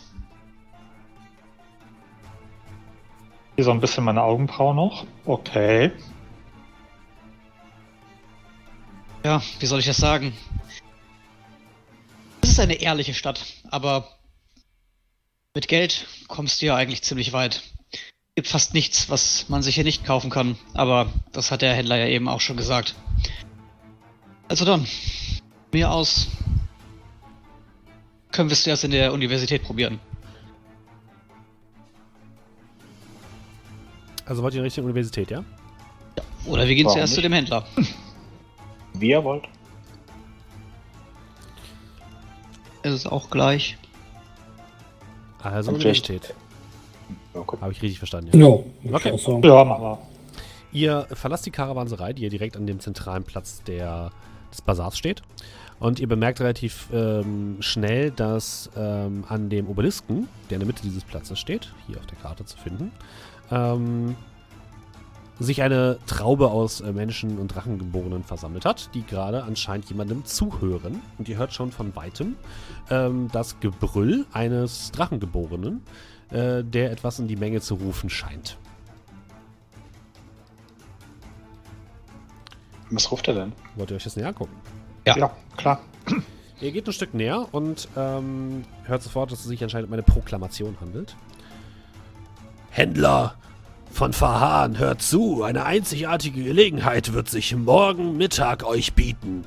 Hier 3.57 3.65
so 3.65 3.71
ein 3.71 3.81
bisschen 3.81 4.05
meine 4.05 4.23
Augenbrauen 4.23 4.77
noch. 4.77 5.07
Okay. 5.25 5.91
Ja, 9.25 9.43
wie 9.59 9.67
soll 9.67 9.81
ich 9.81 9.87
das 9.87 9.97
sagen? 9.97 10.35
Es 12.43 12.51
ist 12.51 12.61
eine 12.61 12.75
ehrliche 12.75 13.15
Stadt, 13.15 13.45
aber 13.71 14.09
mit 15.55 15.69
Geld 15.69 16.07
kommst 16.29 16.61
du 16.61 16.67
ja 16.67 16.77
eigentlich 16.77 17.03
ziemlich 17.03 17.33
weit. 17.33 17.63
Gibt 18.35 18.47
fast 18.47 18.75
nichts, 18.75 19.09
was 19.09 19.49
man 19.49 19.63
sich 19.63 19.75
hier 19.75 19.85
nicht 19.85 20.05
kaufen 20.05 20.29
kann, 20.29 20.59
aber 20.75 21.11
das 21.33 21.51
hat 21.51 21.63
der 21.63 21.75
Händler 21.75 21.97
ja 21.97 22.07
eben 22.07 22.29
auch 22.29 22.43
schon 22.43 22.59
gesagt. 22.59 22.95
Also 24.49 24.67
dann, 24.67 24.87
mir 25.73 25.91
aus. 25.91 26.29
Können 28.33 28.51
wir 28.51 28.55
es 28.55 28.67
erst 28.67 28.85
in 28.85 28.91
der 28.91 29.15
Universität 29.15 29.63
probieren. 29.63 29.99
Also 34.27 34.43
wollt 34.43 34.55
ihr 34.55 34.61
in 34.61 34.65
Richtung 34.65 34.85
Universität, 34.85 35.31
ja? 35.31 35.45
Oder 36.47 36.67
wir 36.67 36.75
gehen 36.75 36.85
Warum 36.87 36.97
zuerst 36.97 37.15
zu 37.15 37.21
nicht? 37.21 37.25
dem 37.27 37.33
Händler. 37.33 37.65
Wie 38.95 39.11
ihr 39.11 39.23
wollt. 39.25 39.45
Es 42.83 42.95
ist 42.95 43.07
auch 43.07 43.31
gleich. 43.31 43.77
Also 45.43 45.71
Und 45.71 45.77
Universität. 45.77 46.35
Okay. 47.35 47.57
Habe 47.61 47.73
ich 47.73 47.83
richtig 47.83 47.99
verstanden, 47.99 48.31
ja. 48.33 48.37
No, 48.37 48.65
Okay. 48.93 49.17
Ja, 49.43 49.65
machen 49.65 49.83
wir. 49.83 49.99
Ihr 50.73 51.07
verlasst 51.13 51.47
die 51.47 51.51
Karawanserei, 51.51 52.13
die 52.13 52.21
hier 52.21 52.31
direkt 52.31 52.57
an 52.57 52.67
dem 52.67 52.81
zentralen 52.81 53.25
Platz 53.25 53.63
der, 53.65 54.11
des 54.51 54.61
Bazars 54.61 54.99
steht. 54.99 55.23
Und 55.79 56.01
ihr 56.01 56.09
bemerkt 56.09 56.41
relativ 56.41 56.89
ähm, 56.93 57.59
schnell, 57.61 58.11
dass 58.11 58.71
ähm, 58.77 59.25
an 59.29 59.51
dem 59.51 59.69
Obelisken, 59.69 60.29
der 60.49 60.57
in 60.57 60.61
der 60.61 60.67
Mitte 60.67 60.83
dieses 60.83 61.05
Platzes 61.05 61.39
steht, 61.39 61.73
hier 61.87 61.99
auf 61.99 62.07
der 62.07 62.17
Karte 62.19 62.45
zu 62.47 62.57
finden, 62.57 62.93
ähm, 63.51 64.17
sich 65.39 65.63
eine 65.63 65.99
Traube 66.07 66.51
aus 66.51 66.81
äh, 66.81 66.93
Menschen 66.93 67.39
und 67.39 67.49
Drachengeborenen 67.49 68.25
versammelt 68.25 68.65
hat, 68.65 68.95
die 68.95 69.05
gerade 69.05 69.45
anscheinend 69.45 69.89
jemandem 69.89 70.25
zuhören. 70.25 71.03
Und 71.19 71.29
ihr 71.29 71.37
hört 71.37 71.53
schon 71.53 71.73
von 71.73 71.95
weitem 71.95 72.37
ähm, 72.91 73.29
das 73.33 73.61
Gebrüll 73.61 74.27
eines 74.33 74.93
Drachengeborenen, 74.93 75.83
äh, 76.31 76.65
der 76.65 76.91
etwas 76.91 77.19
in 77.19 77.29
die 77.29 77.37
Menge 77.37 77.61
zu 77.61 77.75
rufen 77.75 78.09
scheint. 78.09 78.57
Was 82.91 83.11
ruft 83.11 83.29
er 83.29 83.35
denn? 83.35 83.53
Wollt 83.75 83.91
ihr 83.91 83.97
euch 83.97 84.05
das 84.05 84.17
näher 84.17 84.29
angucken? 84.29 84.55
Ja. 85.07 85.17
Ja, 85.17 85.37
klar. 85.57 85.81
Ihr 86.61 86.73
geht 86.73 86.87
ein 86.87 86.93
Stück 86.93 87.13
näher 87.13 87.47
und 87.53 87.89
ähm, 87.97 88.65
hört 88.85 89.03
sofort, 89.03 89.31
dass 89.31 89.41
es 89.41 89.47
sich 89.47 89.63
anscheinend 89.63 89.89
um 89.89 89.93
eine 89.93 90.03
Proklamation 90.03 90.77
handelt. 90.81 91.15
Händler 92.77 93.37
von 93.91 94.13
Fahan, 94.13 94.79
hört 94.79 95.01
zu, 95.01 95.43
eine 95.43 95.65
einzigartige 95.65 96.45
Gelegenheit 96.45 97.15
wird 97.15 97.31
sich 97.31 97.57
morgen 97.57 98.19
Mittag 98.19 98.67
euch 98.67 98.93
bieten. 98.93 99.47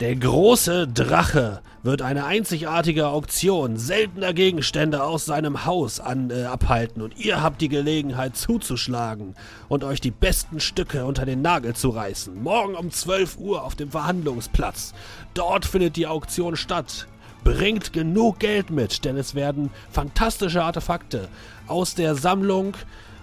Der 0.00 0.16
große 0.16 0.88
Drache 0.88 1.60
wird 1.84 2.02
eine 2.02 2.24
einzigartige 2.24 3.06
Auktion 3.06 3.76
seltener 3.76 4.32
Gegenstände 4.32 5.04
aus 5.04 5.26
seinem 5.26 5.64
Haus 5.64 6.00
an, 6.00 6.30
äh, 6.30 6.42
abhalten 6.42 7.02
und 7.02 7.16
ihr 7.18 7.40
habt 7.40 7.60
die 7.60 7.68
Gelegenheit 7.68 8.36
zuzuschlagen 8.36 9.36
und 9.68 9.84
euch 9.84 10.00
die 10.00 10.10
besten 10.10 10.58
Stücke 10.58 11.04
unter 11.04 11.24
den 11.24 11.40
Nagel 11.40 11.76
zu 11.76 11.90
reißen. 11.90 12.42
Morgen 12.42 12.74
um 12.74 12.90
12 12.90 13.38
Uhr 13.38 13.62
auf 13.62 13.76
dem 13.76 13.92
Verhandlungsplatz. 13.92 14.92
Dort 15.34 15.66
findet 15.66 15.94
die 15.94 16.08
Auktion 16.08 16.56
statt. 16.56 17.06
Bringt 17.44 17.92
genug 17.92 18.40
Geld 18.40 18.70
mit, 18.70 19.04
denn 19.04 19.16
es 19.16 19.34
werden 19.34 19.70
fantastische 19.90 20.62
Artefakte 20.62 21.28
aus 21.66 21.94
der 21.94 22.14
Sammlung 22.14 22.74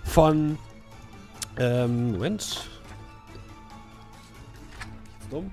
von. 0.03 0.57
Ähm, 1.57 2.13
Moment. 2.13 2.69
Dumm. 5.29 5.51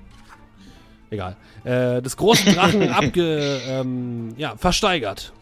Egal. 1.09 1.35
Äh, 1.63 2.01
des 2.01 2.15
großen 2.15 2.53
Drachen 2.53 2.89
abge. 2.89 3.59
Ähm, 3.67 4.33
ja, 4.37 4.55
versteigert. 4.55 5.33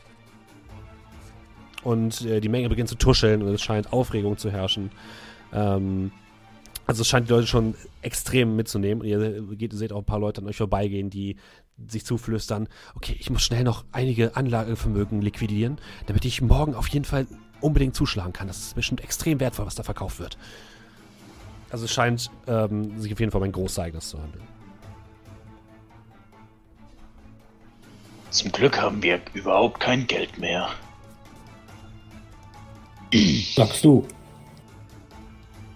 und 1.84 2.22
äh, 2.26 2.42
die 2.42 2.50
Menge 2.50 2.70
beginnt 2.70 2.90
zu 2.90 2.96
tuscheln 2.96 3.42
und 3.42 3.54
es 3.54 3.62
scheint 3.62 3.94
Aufregung 3.94 4.38
zu 4.38 4.52
herrschen. 4.52 4.92
Ähm, 5.54 6.12
also 6.86 7.02
es 7.02 7.08
scheint 7.08 7.28
die 7.30 7.34
Leute 7.34 7.48
schon 7.48 7.76
extrem 8.02 8.56
mitzunehmen. 8.56 9.02
Und 9.02 9.08
ihr 9.08 9.42
geht, 9.56 9.74
seht 9.74 9.92
auch 9.92 10.00
ein 10.00 10.06
paar 10.06 10.20
Leute 10.20 10.42
an 10.42 10.48
euch 10.48 10.58
vorbeigehen, 10.58 11.10
die 11.10 11.36
sich 11.88 12.06
zuflüstern, 12.06 12.68
okay, 12.96 13.16
ich 13.20 13.30
muss 13.30 13.44
schnell 13.44 13.64
noch 13.64 13.86
einige 13.92 14.36
Anlagevermögen 14.36 15.22
liquidieren, 15.22 15.80
damit 16.08 16.26
ich 16.26 16.42
morgen 16.42 16.74
auf 16.74 16.88
jeden 16.88 17.06
Fall 17.06 17.28
unbedingt 17.62 17.96
zuschlagen 17.96 18.34
kann. 18.34 18.48
Das 18.48 18.60
ist 18.60 18.76
bestimmt 18.76 19.02
extrem 19.02 19.40
wertvoll, 19.40 19.66
was 19.66 19.76
da 19.76 19.84
verkauft 19.84 20.20
wird. 20.20 20.38
Also 21.70 21.86
es 21.86 21.92
scheint 21.92 22.32
ähm, 22.48 23.00
sich 23.00 23.12
auf 23.14 23.20
jeden 23.20 23.32
Fall 23.32 23.42
um 23.42 23.46
ein 23.46 23.52
Großereignis 23.52 24.10
zu 24.10 24.22
handeln. 24.22 24.48
Zum 28.30 28.52
Glück 28.52 28.80
haben 28.80 29.02
wir 29.02 29.22
überhaupt 29.34 29.80
kein 29.80 30.06
Geld 30.08 30.38
mehr. 30.38 30.70
Sagst 33.56 33.84
du. 33.86 34.06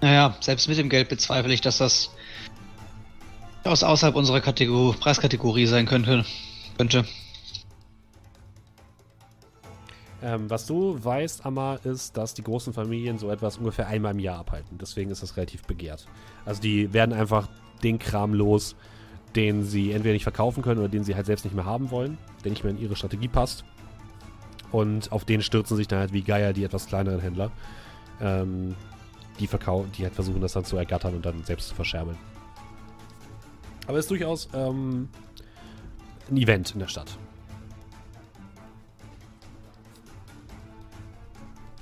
Naja, 0.01 0.35
selbst 0.39 0.67
mit 0.67 0.77
dem 0.77 0.89
Geld 0.89 1.09
bezweifle 1.09 1.53
ich, 1.53 1.61
dass 1.61 1.77
das 1.77 2.11
aus 3.63 3.83
außerhalb 3.83 4.15
unserer 4.15 4.41
Kategor 4.41 4.95
Preiskategorie 4.95 5.65
sein 5.65 5.85
könnte. 5.85 6.25
könnte. 6.77 7.05
Ähm, 10.23 10.49
was 10.49 10.67
du 10.67 11.03
weißt, 11.03 11.45
Amma, 11.45 11.75
ist, 11.83 12.15
dass 12.15 12.33
die 12.33 12.43
großen 12.43 12.73
Familien 12.73 13.17
so 13.17 13.31
etwas 13.31 13.57
ungefähr 13.57 13.87
einmal 13.87 14.11
im 14.11 14.19
Jahr 14.19 14.39
abhalten. 14.39 14.77
Deswegen 14.79 15.09
ist 15.09 15.23
das 15.23 15.35
relativ 15.35 15.63
begehrt. 15.63 16.05
Also 16.45 16.61
die 16.61 16.93
werden 16.93 17.13
einfach 17.13 17.49
den 17.81 17.97
Kram 17.97 18.33
los, 18.33 18.75
den 19.35 19.63
sie 19.63 19.91
entweder 19.91 20.13
nicht 20.13 20.23
verkaufen 20.23 20.61
können 20.61 20.79
oder 20.79 20.89
den 20.89 21.03
sie 21.03 21.15
halt 21.15 21.25
selbst 21.25 21.45
nicht 21.45 21.55
mehr 21.55 21.65
haben 21.65 21.89
wollen, 21.89 22.17
der 22.43 22.51
nicht 22.51 22.63
mehr 22.63 22.71
in 22.71 22.79
ihre 22.79 22.95
Strategie 22.95 23.27
passt. 23.27 23.63
Und 24.71 25.11
auf 25.11 25.25
den 25.25 25.41
stürzen 25.41 25.75
sich 25.75 25.87
dann 25.87 25.99
halt 25.99 26.13
wie 26.13 26.21
Geier 26.21 26.53
die 26.53 26.63
etwas 26.63 26.85
kleineren 26.85 27.19
Händler, 27.19 27.51
ähm, 28.21 28.75
die, 29.39 29.47
die 29.47 30.03
halt 30.03 30.13
versuchen, 30.13 30.41
das 30.41 30.53
dann 30.53 30.65
zu 30.65 30.77
ergattern 30.77 31.15
und 31.15 31.25
dann 31.25 31.43
selbst 31.43 31.69
zu 31.69 31.75
verscherbeln. 31.75 32.17
Aber 33.87 33.97
es 33.97 34.05
ist 34.05 34.11
durchaus 34.11 34.47
ähm, 34.53 35.09
ein 36.29 36.37
Event 36.37 36.71
in 36.71 36.79
der 36.79 36.87
Stadt. 36.87 37.17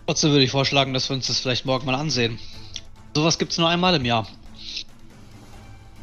Trotzdem 0.06 0.32
würde 0.32 0.44
ich 0.44 0.52
vorschlagen, 0.52 0.94
dass 0.94 1.08
wir 1.10 1.16
uns 1.16 1.28
das 1.28 1.40
vielleicht 1.40 1.66
morgen 1.66 1.86
mal 1.86 1.94
ansehen. 1.94 2.40
Sowas 3.14 3.38
gibt 3.38 3.52
es 3.52 3.58
nur 3.60 3.70
einmal 3.70 3.94
im 3.96 4.06
Jahr. 4.06 4.28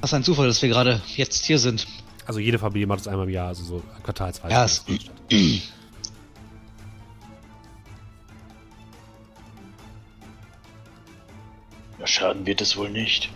Was 0.01 0.15
ein 0.15 0.23
Zufall, 0.23 0.47
dass 0.47 0.63
wir 0.63 0.69
gerade 0.69 1.03
jetzt 1.17 1.45
hier 1.45 1.59
sind. 1.59 1.87
Also 2.25 2.39
jede 2.39 2.59
Familie 2.59 2.87
macht 2.87 3.01
es 3.01 3.09
einmal 3.09 3.27
im 3.27 3.33
Jahr, 3.33 3.49
also 3.49 3.65
so 3.65 3.83
quartalsweise. 4.05 4.55
Ja, 4.55 4.65
es-. 4.65 4.85
Ja, 11.99 12.07
Schaden 12.07 12.47
wird 12.47 12.61
es 12.61 12.77
wohl 12.77 12.91
nicht. 12.91 13.31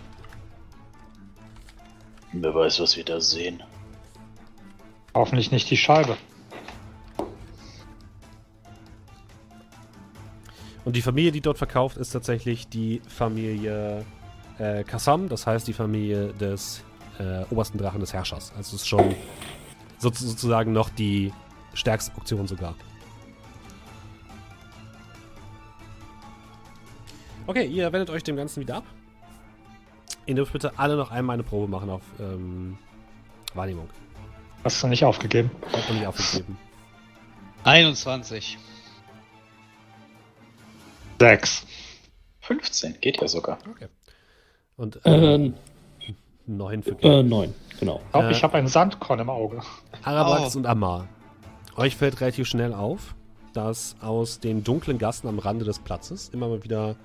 Wer 2.33 2.55
weiß, 2.55 2.79
was 2.79 2.95
wir 2.95 3.03
da 3.03 3.19
sehen. 3.19 3.61
Hoffentlich 5.13 5.51
nicht 5.51 5.69
die 5.69 5.77
Scheibe. 5.77 6.17
Und 10.85 10.95
die 10.95 11.01
Familie, 11.01 11.31
die 11.31 11.41
dort 11.41 11.57
verkauft, 11.57 11.97
ist 11.97 12.11
tatsächlich 12.11 12.67
die 12.67 13.01
Familie 13.07 14.05
äh, 14.57 14.83
Kassam, 14.83 15.29
das 15.29 15.45
heißt 15.45 15.67
die 15.67 15.73
Familie 15.73 16.33
des 16.33 16.83
äh, 17.19 17.43
obersten 17.51 17.77
Drachen 17.77 17.99
des 17.99 18.13
Herrschers. 18.13 18.51
Also 18.55 18.75
es 18.75 18.81
ist 18.81 18.87
schon 18.87 19.15
so, 19.99 20.11
sozusagen 20.11 20.71
noch 20.71 20.89
die 20.89 21.31
stärkste 21.73 22.15
Option 22.17 22.47
sogar. 22.47 22.75
Okay, 27.45 27.65
ihr 27.65 27.91
wendet 27.91 28.09
euch 28.09 28.23
dem 28.23 28.35
Ganzen 28.35 28.61
wieder 28.61 28.77
ab. 28.77 28.85
Ihr 30.25 30.35
dürft 30.35 30.53
bitte 30.53 30.77
alle 30.77 30.95
noch 30.95 31.11
einmal 31.11 31.33
eine 31.35 31.43
Probe 31.43 31.67
machen 31.67 31.89
auf 31.89 32.01
ähm, 32.19 32.77
Wahrnehmung. 33.53 33.89
Hast 34.63 34.81
du 34.83 34.87
nicht 34.87 35.03
aufgegeben? 35.03 35.49
Hat 35.73 35.89
noch 35.89 35.95
nicht 35.95 36.05
aufgegeben. 36.07 36.57
21. 37.63 38.57
Sechs. 41.19 41.65
15, 42.41 42.99
geht 43.01 43.21
ja 43.21 43.27
sogar. 43.27 43.59
Okay. 43.69 43.87
Und 44.77 45.03
äh, 45.05 45.35
Äh, 45.35 45.53
neun 46.47 46.83
für 46.83 46.97
äh, 47.03 47.21
neun, 47.23 47.53
genau. 47.79 48.01
Ich 48.05 48.11
glaube, 48.11 48.27
Äh. 48.27 48.31
ich 48.31 48.43
habe 48.43 48.57
einen 48.57 48.67
Sandkorn 48.67 49.19
im 49.19 49.29
Auge. 49.29 49.61
Arabrax 50.03 50.55
Oh. 50.55 50.59
und 50.59 50.65
Amar. 50.65 51.07
Euch 51.75 51.95
fällt 51.95 52.19
relativ 52.21 52.47
schnell 52.47 52.73
auf, 52.73 53.13
dass 53.53 53.95
aus 54.01 54.39
den 54.39 54.63
dunklen 54.63 54.97
Gassen 54.97 55.27
am 55.27 55.37
Rande 55.39 55.65
des 55.65 55.79
Platzes 55.79 56.29
immer 56.29 56.47
mal 56.47 56.63
wieder 56.63 56.95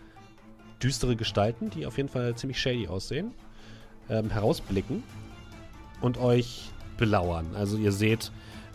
düstere 0.83 1.16
Gestalten, 1.16 1.70
die 1.70 1.87
auf 1.87 1.97
jeden 1.97 2.09
Fall 2.09 2.35
ziemlich 2.35 2.61
shady 2.61 2.89
aussehen, 2.89 3.33
ähm, 4.09 4.31
herausblicken 4.31 5.03
und 6.01 6.18
euch 6.18 6.70
belauern. 6.97 7.47
Also 7.55 7.77
ihr 7.77 7.93
seht, 7.93 8.33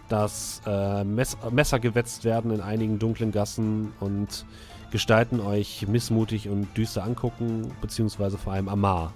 dass 0.10 0.62
äh, 0.66 1.04
Mess 1.04 1.38
Messer 1.52 1.80
gewetzt 1.80 2.26
werden 2.26 2.52
in 2.52 2.62
einigen 2.62 2.99
dunklen 2.99 3.32
Gassen 3.32 3.93
und 3.99 4.45
Gestalten 4.91 5.39
euch 5.39 5.88
missmutig 5.88 6.49
und 6.49 6.76
düster 6.76 7.04
angucken, 7.06 7.72
beziehungsweise 7.80 8.38
vor 8.38 8.54
allem 8.54 8.68
Amar 8.68 9.14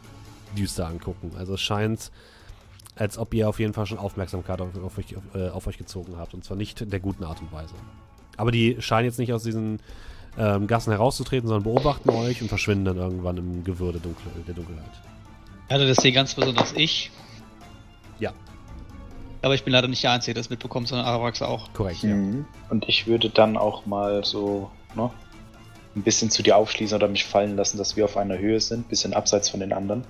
düster 0.57 0.87
angucken. 0.87 1.31
Also 1.37 1.55
es 1.55 1.61
scheint 1.61 2.11
als 2.95 3.17
ob 3.17 3.33
ihr 3.33 3.49
auf 3.49 3.59
jeden 3.59 3.73
Fall 3.73 3.85
schon 3.85 3.97
Aufmerksamkeit 3.97 4.61
auf, 4.61 4.69
auf, 4.81 4.97
euch, 4.97 5.17
auf, 5.17 5.23
äh, 5.33 5.49
auf 5.49 5.67
euch 5.67 5.77
gezogen 5.77 6.15
habt. 6.17 6.33
Und 6.33 6.43
zwar 6.43 6.57
nicht 6.57 6.81
in 6.81 6.89
der 6.89 6.99
guten 6.99 7.23
Art 7.23 7.41
und 7.41 7.51
Weise. 7.51 7.75
Aber 8.37 8.51
die 8.51 8.77
scheinen 8.79 9.05
jetzt 9.05 9.19
nicht 9.19 9.33
aus 9.33 9.43
diesen 9.43 9.79
ähm, 10.37 10.67
Gassen 10.67 10.91
herauszutreten, 10.91 11.47
sondern 11.47 11.63
beobachten 11.63 12.09
euch 12.09 12.41
und 12.41 12.49
verschwinden 12.49 12.85
dann 12.85 12.97
irgendwann 12.97 13.37
im 13.37 13.63
Gewirr 13.63 13.93
der, 13.93 14.01
Dunkel 14.01 14.31
der 14.47 14.53
Dunkelheit. 14.53 14.83
Hatte 15.69 15.87
das 15.87 16.01
hier 16.01 16.11
ganz 16.11 16.35
besonders 16.35 16.73
ich. 16.73 17.11
Ja. 18.19 18.33
Aber 19.41 19.55
ich 19.55 19.63
bin 19.63 19.73
leider 19.73 19.87
nicht 19.87 20.03
der 20.03 20.11
Einzige, 20.11 20.33
der 20.33 20.43
das 20.43 20.49
mitbekommt, 20.49 20.87
sondern 20.87 21.05
Arabrax 21.07 21.41
auch. 21.41 21.71
Korrekt, 21.73 22.03
ja. 22.03 22.15
Mhm. 22.15 22.45
Und 22.69 22.87
ich 22.89 23.07
würde 23.07 23.29
dann 23.29 23.57
auch 23.57 23.85
mal 23.85 24.23
so, 24.25 24.69
ne, 24.95 25.09
ein 25.95 26.01
bisschen 26.01 26.29
zu 26.29 26.43
dir 26.43 26.57
aufschließen 26.57 26.95
oder 26.95 27.07
mich 27.07 27.23
fallen 27.25 27.55
lassen, 27.55 27.77
dass 27.77 27.95
wir 27.95 28.05
auf 28.05 28.17
einer 28.17 28.37
Höhe 28.37 28.59
sind, 28.59 28.89
bisschen 28.89 29.13
abseits 29.13 29.49
von 29.49 29.61
den 29.61 29.71
anderen. 29.71 30.03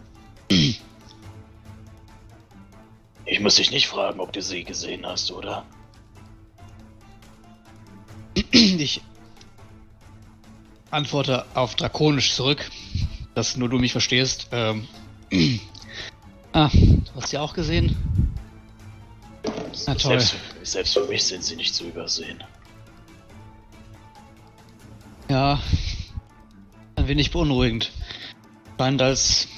Ich 3.25 3.39
muss 3.39 3.55
dich 3.55 3.71
nicht 3.71 3.87
fragen, 3.87 4.19
ob 4.19 4.33
du 4.33 4.41
sie 4.41 4.63
gesehen 4.63 5.05
hast, 5.05 5.31
oder? 5.31 5.65
Ich 8.51 9.01
antworte 10.91 11.45
auf 11.53 11.75
Drakonisch 11.75 12.33
zurück, 12.33 12.69
dass 13.33 13.57
nur 13.57 13.69
du 13.69 13.79
mich 13.79 13.91
verstehst. 13.91 14.47
Ähm. 14.51 14.87
Ah, 16.57 16.69
du 16.73 17.03
hast 17.17 17.31
sie 17.31 17.37
auch 17.37 17.53
gesehen? 17.53 17.97
Na 19.87 19.95
toll. 19.95 20.21
Selbst, 20.21 20.35
selbst 20.63 20.93
für 20.93 21.05
mich 21.05 21.21
sind 21.25 21.43
sie 21.43 21.57
nicht 21.57 21.75
zu 21.75 21.83
übersehen. 21.83 22.41
Ja, 25.29 25.59
ein 26.95 27.09
wenig 27.09 27.31
beunruhigend. 27.31 27.91
Scheint, 28.79 29.01
als 29.01 29.49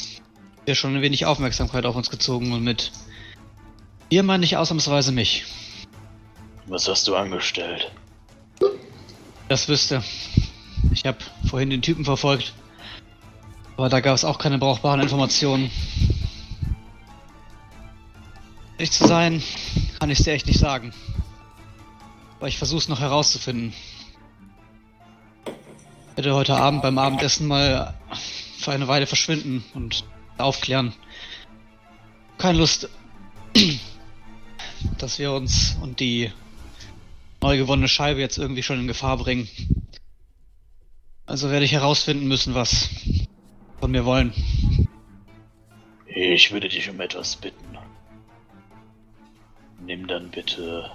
wäre 0.66 0.76
schon 0.76 0.96
ein 0.96 1.02
wenig 1.04 1.28
Aufmerksamkeit 1.28 1.86
auf 1.86 1.96
uns 1.96 2.10
gezogen 2.10 2.52
und 2.52 2.64
mit 2.64 2.92
ihr 4.10 4.24
meine 4.24 4.44
ich 4.44 4.58
ausnahmsweise 4.58 5.12
mich. 5.12 5.46
Was 6.66 6.88
hast 6.88 7.08
du 7.08 7.16
angestellt? 7.16 7.92
Das 9.50 9.70
wüsste. 9.70 10.04
Ich 10.92 11.06
habe 11.06 11.18
vorhin 11.50 11.70
den 11.70 11.82
Typen 11.82 12.06
verfolgt. 12.06 12.54
Aber 13.76 13.90
da 13.90 14.00
gab 14.00 14.16
es 14.16 14.26
auch 14.26 14.40
keine 14.40 14.58
brauchbaren 14.58 15.02
Informationen. 15.02 15.70
Ehrlich 18.78 18.92
zu 18.92 19.08
sein, 19.08 19.42
kann 20.00 20.10
ich 20.10 20.24
dir 20.24 20.34
echt 20.34 20.48
nicht 20.48 20.60
sagen. 20.60 20.94
Aber 22.38 22.48
ich 22.48 22.58
versuch's 22.58 22.88
noch 22.88 23.00
herauszufinden. 23.00 23.74
Ich 26.12 26.18
werde 26.18 26.36
heute 26.36 26.56
Abend 26.56 26.82
beim 26.82 26.98
Abendessen 26.98 27.48
mal 27.48 27.94
für 28.58 28.72
eine 28.72 28.88
Weile 28.88 29.08
verschwinden 29.08 29.64
und 29.74 30.04
aufklären. 30.38 30.94
Keine 32.38 32.58
Lust, 32.60 32.90
dass 34.98 35.20
wir 35.20 35.32
uns 35.32 35.76
und 35.82 36.00
die 36.00 36.32
neu 37.42 37.58
gewonnene 37.58 37.88
Scheibe 37.88 38.20
jetzt 38.20 38.38
irgendwie 38.38 38.64
schon 38.64 38.80
in 38.80 38.88
Gefahr 38.88 39.18
bringen. 39.18 39.48
Also 41.28 41.52
werde 41.52 41.66
ich 41.66 41.74
herausfinden 41.74 42.28
müssen, 42.28 42.56
was 42.56 42.90
von 43.82 43.92
mir 43.92 44.06
wollen. 44.06 44.34
Ich 46.06 46.52
würde 46.52 46.70
dich 46.70 46.90
um 46.90 47.00
etwas 47.02 47.36
bitten. 47.36 47.78
Nimm 49.82 50.08
dann 50.08 50.32
bitte 50.32 50.90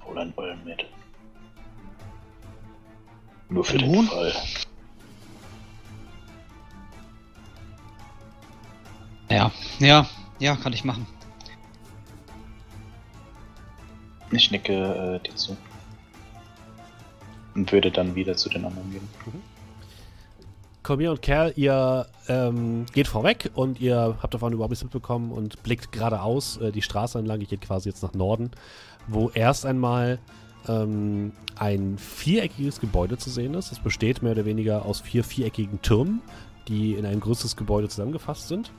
Fräulein 0.00 0.32
Ollen 0.36 0.64
mit. 0.64 0.86
Nur 3.50 3.64
für 3.64 3.78
den 3.78 3.88
Huhn? 3.88 4.06
Fall. 4.06 4.34
Ja, 9.28 9.52
ja, 9.78 10.08
ja, 10.38 10.56
kann 10.56 10.72
ich 10.72 10.84
machen. 10.84 11.06
Ich 14.30 14.50
nicke 14.50 15.20
äh, 15.22 15.28
dir 15.28 15.36
zu. 15.36 15.56
Und 17.54 17.72
würde 17.72 17.90
dann 17.90 18.14
wieder 18.14 18.36
zu 18.36 18.48
den 18.48 18.64
anderen 18.64 18.90
gehen. 18.90 19.08
Colmier 20.82 21.10
und 21.10 21.22
Kerl, 21.22 21.52
ihr 21.56 22.06
ähm, 22.28 22.86
geht 22.92 23.06
vorweg 23.06 23.50
und 23.54 23.80
ihr 23.80 24.16
habt 24.22 24.32
davon 24.32 24.52
überhaupt 24.52 24.70
nichts 24.70 24.82
mitbekommen 24.82 25.30
und 25.30 25.62
blickt 25.62 25.92
geradeaus 25.92 26.56
äh, 26.56 26.72
die 26.72 26.82
Straße 26.82 27.18
entlang, 27.18 27.38
die 27.40 27.46
geht 27.46 27.60
quasi 27.60 27.88
jetzt 27.88 28.02
nach 28.02 28.14
Norden, 28.14 28.50
wo 29.06 29.30
erst 29.30 29.66
einmal 29.66 30.18
ähm, 30.68 31.32
ein 31.56 31.98
viereckiges 31.98 32.80
Gebäude 32.80 33.18
zu 33.18 33.30
sehen 33.30 33.54
ist. 33.54 33.72
Es 33.72 33.78
besteht 33.78 34.22
mehr 34.22 34.32
oder 34.32 34.46
weniger 34.46 34.84
aus 34.86 35.00
vier 35.00 35.22
viereckigen 35.22 35.82
Türmen, 35.82 36.22
die 36.68 36.94
in 36.94 37.04
ein 37.04 37.20
größeres 37.20 37.56
Gebäude 37.56 37.88
zusammengefasst 37.88 38.48
sind. 38.48 38.72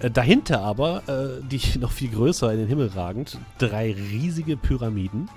Äh, 0.00 0.10
dahinter 0.10 0.60
aber, 0.60 1.02
äh, 1.08 1.42
die 1.48 1.60
noch 1.78 1.92
viel 1.92 2.10
größer 2.10 2.52
in 2.52 2.58
den 2.58 2.68
Himmel 2.68 2.88
ragend, 2.88 3.38
drei 3.58 3.92
riesige 3.92 4.56
Pyramiden, 4.56 5.28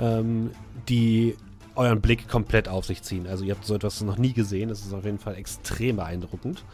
ähm, 0.00 0.50
die 0.88 1.36
euren 1.76 2.00
Blick 2.00 2.28
komplett 2.28 2.68
auf 2.68 2.86
sich 2.86 3.02
ziehen. 3.02 3.26
Also 3.26 3.44
ihr 3.44 3.54
habt 3.54 3.64
so 3.64 3.74
etwas 3.74 4.00
noch 4.02 4.16
nie 4.16 4.32
gesehen. 4.32 4.68
Das 4.68 4.80
ist 4.80 4.92
auf 4.92 5.04
jeden 5.04 5.18
Fall 5.18 5.34
extrem 5.34 5.96
beeindruckend. 5.96 6.64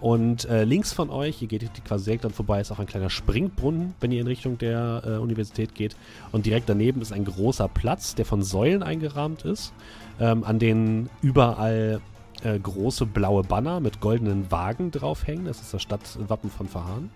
Und 0.00 0.46
äh, 0.46 0.64
links 0.64 0.92
von 0.92 1.10
euch, 1.10 1.36
hier 1.36 1.48
geht 1.48 1.68
quasi 1.84 2.04
direkt 2.04 2.24
dann 2.24 2.32
vorbei, 2.32 2.60
ist 2.60 2.72
auch 2.72 2.78
ein 2.78 2.86
kleiner 2.86 3.10
Springbrunnen, 3.10 3.94
wenn 4.00 4.12
ihr 4.12 4.20
in 4.22 4.26
Richtung 4.26 4.58
der 4.58 5.02
äh, 5.04 5.10
Universität 5.18 5.74
geht. 5.74 5.94
Und 6.32 6.46
direkt 6.46 6.68
daneben 6.68 7.02
ist 7.02 7.12
ein 7.12 7.24
großer 7.24 7.68
Platz, 7.68 8.14
der 8.14 8.24
von 8.24 8.42
Säulen 8.42 8.82
eingerahmt 8.82 9.44
ist, 9.44 9.72
ähm, 10.18 10.42
an 10.44 10.58
denen 10.58 11.10
überall 11.20 12.00
äh, 12.42 12.58
große 12.58 13.06
blaue 13.06 13.42
Banner 13.44 13.80
mit 13.80 14.00
goldenen 14.00 14.50
Wagen 14.50 14.90
draufhängen. 14.90 15.44
Das 15.44 15.60
ist 15.60 15.74
das 15.74 15.82
Stadtwappen 15.82 16.50
von 16.50 16.66
Verhahn. 16.66 17.10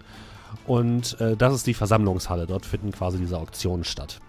Und 0.67 1.21
äh, 1.21 1.37
das 1.37 1.55
ist 1.55 1.67
die 1.67 1.75
Versammlungshalle. 1.75 2.47
Dort 2.47 2.67
finden 2.67 2.93
quasi 2.93 3.19
diese 3.19 3.39
Auktionen 3.39 3.85
statt. 3.85 4.21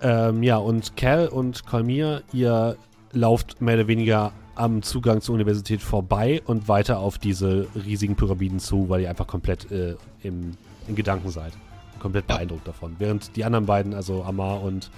Ähm, 0.00 0.42
ja, 0.42 0.58
und 0.58 0.96
Cal 0.96 1.28
und 1.28 1.66
Kolmir, 1.66 2.22
ihr 2.32 2.76
lauft 3.12 3.60
mehr 3.60 3.76
oder 3.76 3.88
weniger 3.88 4.32
am 4.54 4.82
Zugang 4.82 5.20
zur 5.20 5.34
Universität 5.34 5.82
vorbei 5.82 6.42
und 6.46 6.68
weiter 6.68 6.98
auf 6.98 7.18
diese 7.18 7.66
riesigen 7.74 8.16
Pyramiden 8.16 8.58
zu, 8.58 8.88
weil 8.88 9.02
ihr 9.02 9.10
einfach 9.10 9.26
komplett 9.26 9.70
äh, 9.70 9.96
im, 10.22 10.52
in 10.88 10.96
Gedanken 10.96 11.30
seid. 11.30 11.52
Komplett 11.98 12.26
beeindruckt 12.26 12.66
davon. 12.66 12.96
Während 12.98 13.36
die 13.36 13.44
anderen 13.44 13.66
beiden, 13.66 13.94
also 13.94 14.22
Amar 14.22 14.62
und 14.62 14.90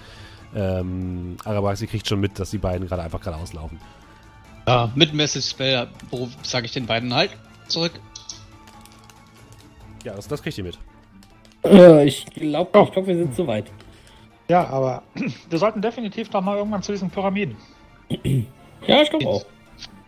ähm, 0.55 1.37
Arabax, 1.45 1.83
ihr 1.83 1.89
kriegt 1.89 2.09
schon 2.09 2.21
mit, 2.21 2.39
dass 2.39 2.51
die 2.51 2.59
beiden 2.59 2.89
gerade 2.89 3.03
einfach 3.03 3.21
geradeaus 3.21 3.53
laufen. 3.53 3.79
Ja, 4.67 4.91
mit 4.95 5.15
Message 5.15 5.49
Spell, 5.49 5.89
wo 6.11 6.29
sage 6.43 6.67
ich 6.67 6.73
den 6.73 6.87
beiden 6.87 7.15
halt 7.15 7.31
zurück. 7.69 7.93
Ja, 10.05 10.15
das, 10.15 10.29
das 10.29 10.43
kriegt 10.43 10.57
ihr 10.59 10.65
mit. 10.65 10.79
Äh, 11.65 12.07
ich 12.07 12.27
glaube, 12.27 12.71
ich 12.85 12.93
glaub, 12.93 13.07
wir 13.07 13.17
sind 13.17 13.35
zu 13.35 13.47
weit. 13.47 13.71
Ja, 14.49 14.67
aber 14.69 15.03
wir 15.51 15.59
sollten 15.59 15.83
definitiv 15.83 16.33
noch 16.33 16.43
mal 16.43 16.57
irgendwann 16.57 16.83
zu 16.83 16.93
diesen 16.93 17.11
Pyramiden. 17.11 17.57
Ja, 18.87 19.03
ich 19.03 19.11
glaube 19.11 19.27
auch. 19.27 19.47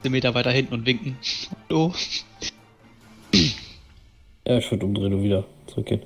Meter 0.09 0.35
weiter 0.35 0.51
hinten 0.51 0.75
und 0.75 0.87
winken. 0.87 1.19
Hallo. 1.69 1.93
Ja, 4.47 4.59
ich 4.59 4.71
würde 4.71 4.87
umdrehen 4.87 5.13
und 5.13 5.23
wieder 5.23 5.45
zurückgehen. 5.67 6.03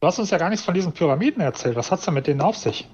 Du 0.00 0.06
hast 0.06 0.18
uns 0.18 0.30
ja 0.30 0.38
gar 0.38 0.48
nichts 0.48 0.64
von 0.64 0.74
diesen 0.74 0.92
Pyramiden 0.92 1.42
erzählt. 1.42 1.76
Was 1.76 1.90
hat's 1.90 2.06
denn 2.06 2.14
mit 2.14 2.26
denen 2.26 2.40
auf 2.40 2.56
sich? 2.56 2.86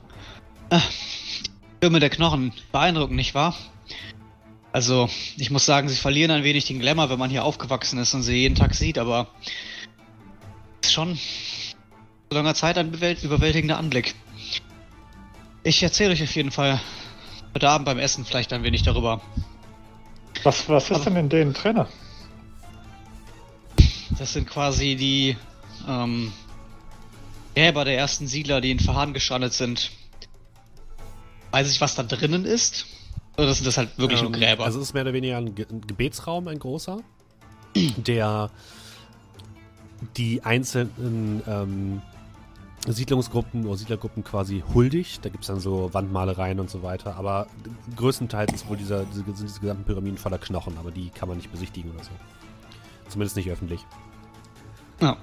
Türme 1.81 2.01
der 2.01 2.11
Knochen. 2.11 2.53
Beeindruckend, 2.73 3.17
nicht 3.17 3.35
wahr? 3.35 3.55
Also, 4.73 5.09
ich 5.37 5.51
muss 5.51 5.67
sagen, 5.67 5.89
sie 5.89 5.97
verlieren 5.97 6.31
ein 6.31 6.45
wenig 6.45 6.67
den 6.67 6.79
Glamour, 6.79 7.11
wenn 7.11 7.19
man 7.19 7.31
hier 7.31 7.45
aufgewachsen 7.45 7.99
ist 7.99 8.15
und 8.15 8.23
sie 8.23 8.37
jeden 8.37 8.55
Tag 8.55 8.75
sieht, 8.75 8.99
aber 8.99 9.29
ist 10.83 10.93
schon 10.93 11.19
langer 12.33 12.55
Zeit 12.55 12.79
ein 12.79 12.93
überwältigender 12.93 13.77
Anblick. 13.77 14.15
Ich 15.65 15.83
erzähle 15.83 16.13
euch 16.13 16.23
auf 16.23 16.35
jeden 16.37 16.53
Fall 16.53 16.81
heute 17.55 17.69
Abend 17.69 17.87
beim 17.87 17.99
Essen 17.99 18.25
vielleicht 18.25 18.53
ein 18.53 18.63
wenig 18.63 18.85
darüber. 18.85 19.21
Was, 20.45 20.69
was 20.69 20.85
ist 20.91 20.97
Aber- 20.97 21.05
denn 21.07 21.17
in 21.17 21.29
denen 21.29 21.53
drinne? 21.55 21.89
Das 24.17 24.33
sind 24.33 24.49
quasi 24.49 24.95
die 24.97 25.37
ähm, 25.89 26.33
Gräber 27.57 27.85
der 27.85 27.97
ersten 27.99 28.27
Siedler, 28.29 28.61
die 28.61 28.71
in 28.71 28.79
Verhahn 28.79 29.13
gestrandet 29.13 29.53
sind. 29.53 29.91
Weiß 31.51 31.69
ich, 31.71 31.81
was 31.81 31.97
da 31.97 32.05
drinnen 32.05 32.45
ist? 32.45 32.87
Oder 33.39 33.55
sind 33.55 33.67
das 33.67 33.77
halt 33.77 33.99
wirklich 33.99 34.23
nur 34.23 34.33
Ähm, 34.33 34.39
Gräber? 34.41 34.65
Also 34.65 34.79
es 34.79 34.89
ist 34.89 34.95
mehr 34.95 35.03
oder 35.03 35.15
weniger 35.15 35.39
ein, 35.39 35.55
Ge 35.57 35.67
ein 35.69 35.81
Gebetsraum, 35.81 36.47
ein 36.49 36.59
großer, 36.61 37.01
der 37.75 38.51
die 40.17 40.43
einzelnen 40.43 41.43
ähm, 41.47 42.03
Siedlungsgruppen 42.87 43.67
oder 43.67 43.77
Siedlergruppen 43.77 44.25
quasi 44.25 44.65
huldigt. 44.75 45.25
Da 45.25 45.29
gibt 45.29 45.45
es 45.45 45.49
dann 45.49 45.61
so 45.61 45.93
Wandmalereien 45.93 46.61
und 46.61 46.71
so 46.71 46.83
weiter. 46.83 47.17
Aber 47.17 47.47
größtenteils 47.97 48.53
ist 48.53 48.69
wohl 48.69 48.77
dieser, 48.77 49.05
diese, 49.05 49.25
sind 49.25 49.49
diese 49.49 49.61
gesamten 49.61 49.85
Pyramiden 49.85 50.19
voller 50.19 50.39
Knochen, 50.39 50.79
aber 50.79 50.91
die 50.91 51.11
kann 51.11 51.29
man 51.29 51.37
nicht 51.37 51.53
besichtigen 51.53 51.91
oder 51.93 52.05
so. 52.05 52.11
Zumindest 53.09 53.37
nicht 53.37 53.51
öffentlich. 53.51 53.85
Ja. 55.01 55.17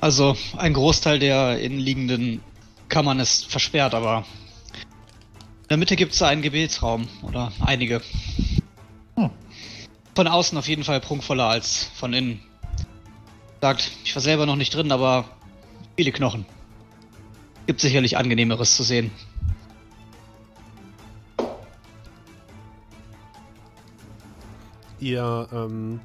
Also, 0.00 0.36
ein 0.56 0.72
Großteil 0.72 1.18
der 1.18 1.60
innenliegenden 1.60 2.40
Kammern 2.88 3.20
ist 3.20 3.50
versperrt, 3.50 3.94
aber 3.94 4.24
in 5.62 5.68
der 5.68 5.76
Mitte 5.76 5.96
gibt 5.96 6.14
es 6.14 6.22
einen 6.22 6.42
Gebetsraum 6.42 7.06
oder 7.22 7.52
einige. 7.60 8.00
Hm. 9.16 9.30
Von 10.14 10.26
außen 10.26 10.56
auf 10.56 10.68
jeden 10.68 10.84
Fall 10.84 11.00
prunkvoller 11.00 11.44
als 11.44 11.90
von 11.94 12.12
innen. 12.12 12.40
Sagt, 13.60 13.90
ich 14.04 14.14
war 14.14 14.22
selber 14.22 14.46
noch 14.46 14.56
nicht 14.56 14.74
drin, 14.74 14.90
aber 14.90 15.26
viele 15.94 16.12
Knochen. 16.12 16.46
Gibt 17.66 17.80
sicherlich 17.80 18.16
angenehmeres 18.16 18.74
zu 18.74 18.82
sehen. 18.82 19.10
Ihr 24.98 25.48
ähm, 25.52 26.00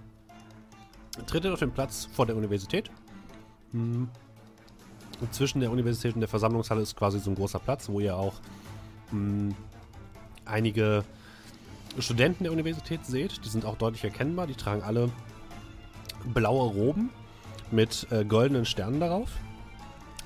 tretet 1.27 1.53
auf 1.53 1.59
den 1.59 1.71
Platz 1.71 2.09
vor 2.11 2.25
der 2.25 2.35
Universität. 2.35 2.91
Hm. 3.71 4.09
Und 5.21 5.33
zwischen 5.33 5.61
der 5.61 5.71
Universität 5.71 6.13
und 6.13 6.19
der 6.19 6.27
Versammlungshalle 6.27 6.81
ist 6.81 6.97
quasi 6.97 7.19
so 7.19 7.31
ein 7.31 7.35
großer 7.35 7.59
Platz, 7.59 7.87
wo 7.87 8.01
ihr 8.01 8.17
auch 8.17 8.33
hm, 9.11 9.55
einige 10.43 11.05
Studenten 11.99 12.43
der 12.43 12.51
Universität 12.51 13.05
seht. 13.05 13.45
Die 13.45 13.49
sind 13.49 13.63
auch 13.63 13.77
deutlich 13.77 14.03
erkennbar. 14.03 14.45
Die 14.45 14.55
tragen 14.55 14.83
alle 14.83 15.09
blaue 16.33 16.69
Roben 16.69 17.11
mit 17.71 18.07
äh, 18.11 18.25
goldenen 18.25 18.65
Sternen 18.65 18.99
darauf. 18.99 19.29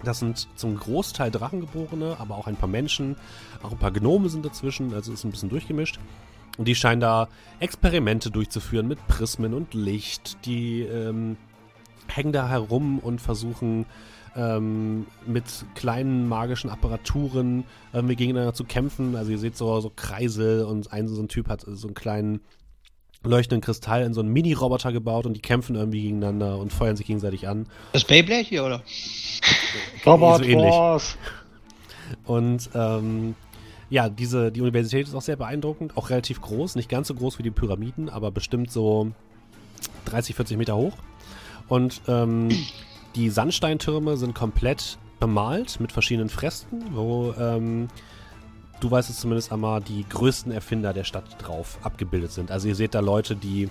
Das 0.03 0.19
sind 0.19 0.47
zum 0.55 0.77
Großteil 0.77 1.29
Drachengeborene, 1.29 2.17
aber 2.19 2.37
auch 2.37 2.47
ein 2.47 2.55
paar 2.55 2.69
Menschen. 2.69 3.15
Auch 3.63 3.71
ein 3.71 3.77
paar 3.77 3.91
Gnome 3.91 4.29
sind 4.29 4.45
dazwischen, 4.45 4.93
also 4.93 5.11
ist 5.11 5.25
ein 5.25 5.31
bisschen 5.31 5.49
durchgemischt. 5.49 5.99
Und 6.57 6.67
die 6.67 6.75
scheinen 6.75 7.01
da 7.01 7.27
Experimente 7.59 8.31
durchzuführen 8.31 8.87
mit 8.87 9.05
Prismen 9.07 9.53
und 9.53 9.73
Licht. 9.73 10.45
Die 10.45 10.81
ähm, 10.81 11.37
hängen 12.07 12.33
da 12.33 12.47
herum 12.47 12.99
und 12.99 13.21
versuchen 13.21 13.85
ähm, 14.35 15.05
mit 15.25 15.43
kleinen 15.75 16.27
magischen 16.27 16.69
Apparaturen 16.69 17.65
irgendwie 17.93 18.15
gegeneinander 18.15 18.53
zu 18.53 18.63
kämpfen. 18.63 19.15
Also 19.15 19.31
ihr 19.31 19.39
seht 19.39 19.57
so, 19.57 19.79
so 19.79 19.91
Kreisel 19.95 20.63
und 20.63 20.91
ein 20.91 21.07
so 21.07 21.21
ein 21.21 21.27
Typ 21.27 21.49
hat 21.49 21.61
so 21.65 21.87
einen 21.87 21.95
kleinen 21.95 22.41
leuchtenden 23.23 23.61
Kristall 23.61 24.03
in 24.03 24.13
so 24.13 24.21
einen 24.21 24.31
Mini-Roboter 24.31 24.91
gebaut 24.91 25.25
und 25.25 25.33
die 25.33 25.41
kämpfen 25.41 25.75
irgendwie 25.75 26.01
gegeneinander 26.01 26.57
und 26.57 26.71
feuern 26.71 26.95
sich 26.95 27.07
gegenseitig 27.07 27.47
an. 27.47 27.67
Das 27.91 28.05
Beyblade 28.05 28.43
hier, 28.43 28.63
oder? 28.63 28.81
Robot 30.05 30.45
so. 30.45 30.57
Wars. 30.57 31.17
Und 32.25 32.69
ähm, 32.73 33.35
ja, 33.89 34.09
diese, 34.09 34.51
die 34.51 34.61
Universität 34.61 35.07
ist 35.07 35.15
auch 35.15 35.21
sehr 35.21 35.35
beeindruckend, 35.35 35.97
auch 35.97 36.09
relativ 36.09 36.41
groß, 36.41 36.75
nicht 36.75 36.89
ganz 36.89 37.07
so 37.07 37.15
groß 37.15 37.39
wie 37.39 37.43
die 37.43 37.51
Pyramiden, 37.51 38.09
aber 38.09 38.31
bestimmt 38.31 38.71
so 38.71 39.11
30, 40.05 40.35
40 40.35 40.57
Meter 40.57 40.75
hoch. 40.75 40.93
Und 41.67 42.01
ähm, 42.07 42.49
die 43.15 43.29
Sandsteintürme 43.29 44.17
sind 44.17 44.33
komplett 44.33 44.97
bemalt 45.19 45.79
mit 45.79 45.91
verschiedenen 45.91 46.29
Fresken, 46.29 46.95
wo 46.95 47.33
ähm, 47.37 47.89
du 48.79 48.91
weißt 48.91 49.09
es 49.09 49.19
zumindest 49.19 49.51
einmal, 49.51 49.81
die 49.81 50.05
größten 50.07 50.51
Erfinder 50.51 50.93
der 50.93 51.03
Stadt 51.03 51.25
drauf 51.39 51.79
abgebildet 51.83 52.31
sind. 52.31 52.51
Also 52.51 52.67
ihr 52.67 52.75
seht 52.75 52.95
da 52.95 52.99
Leute, 52.99 53.35
die 53.35 53.69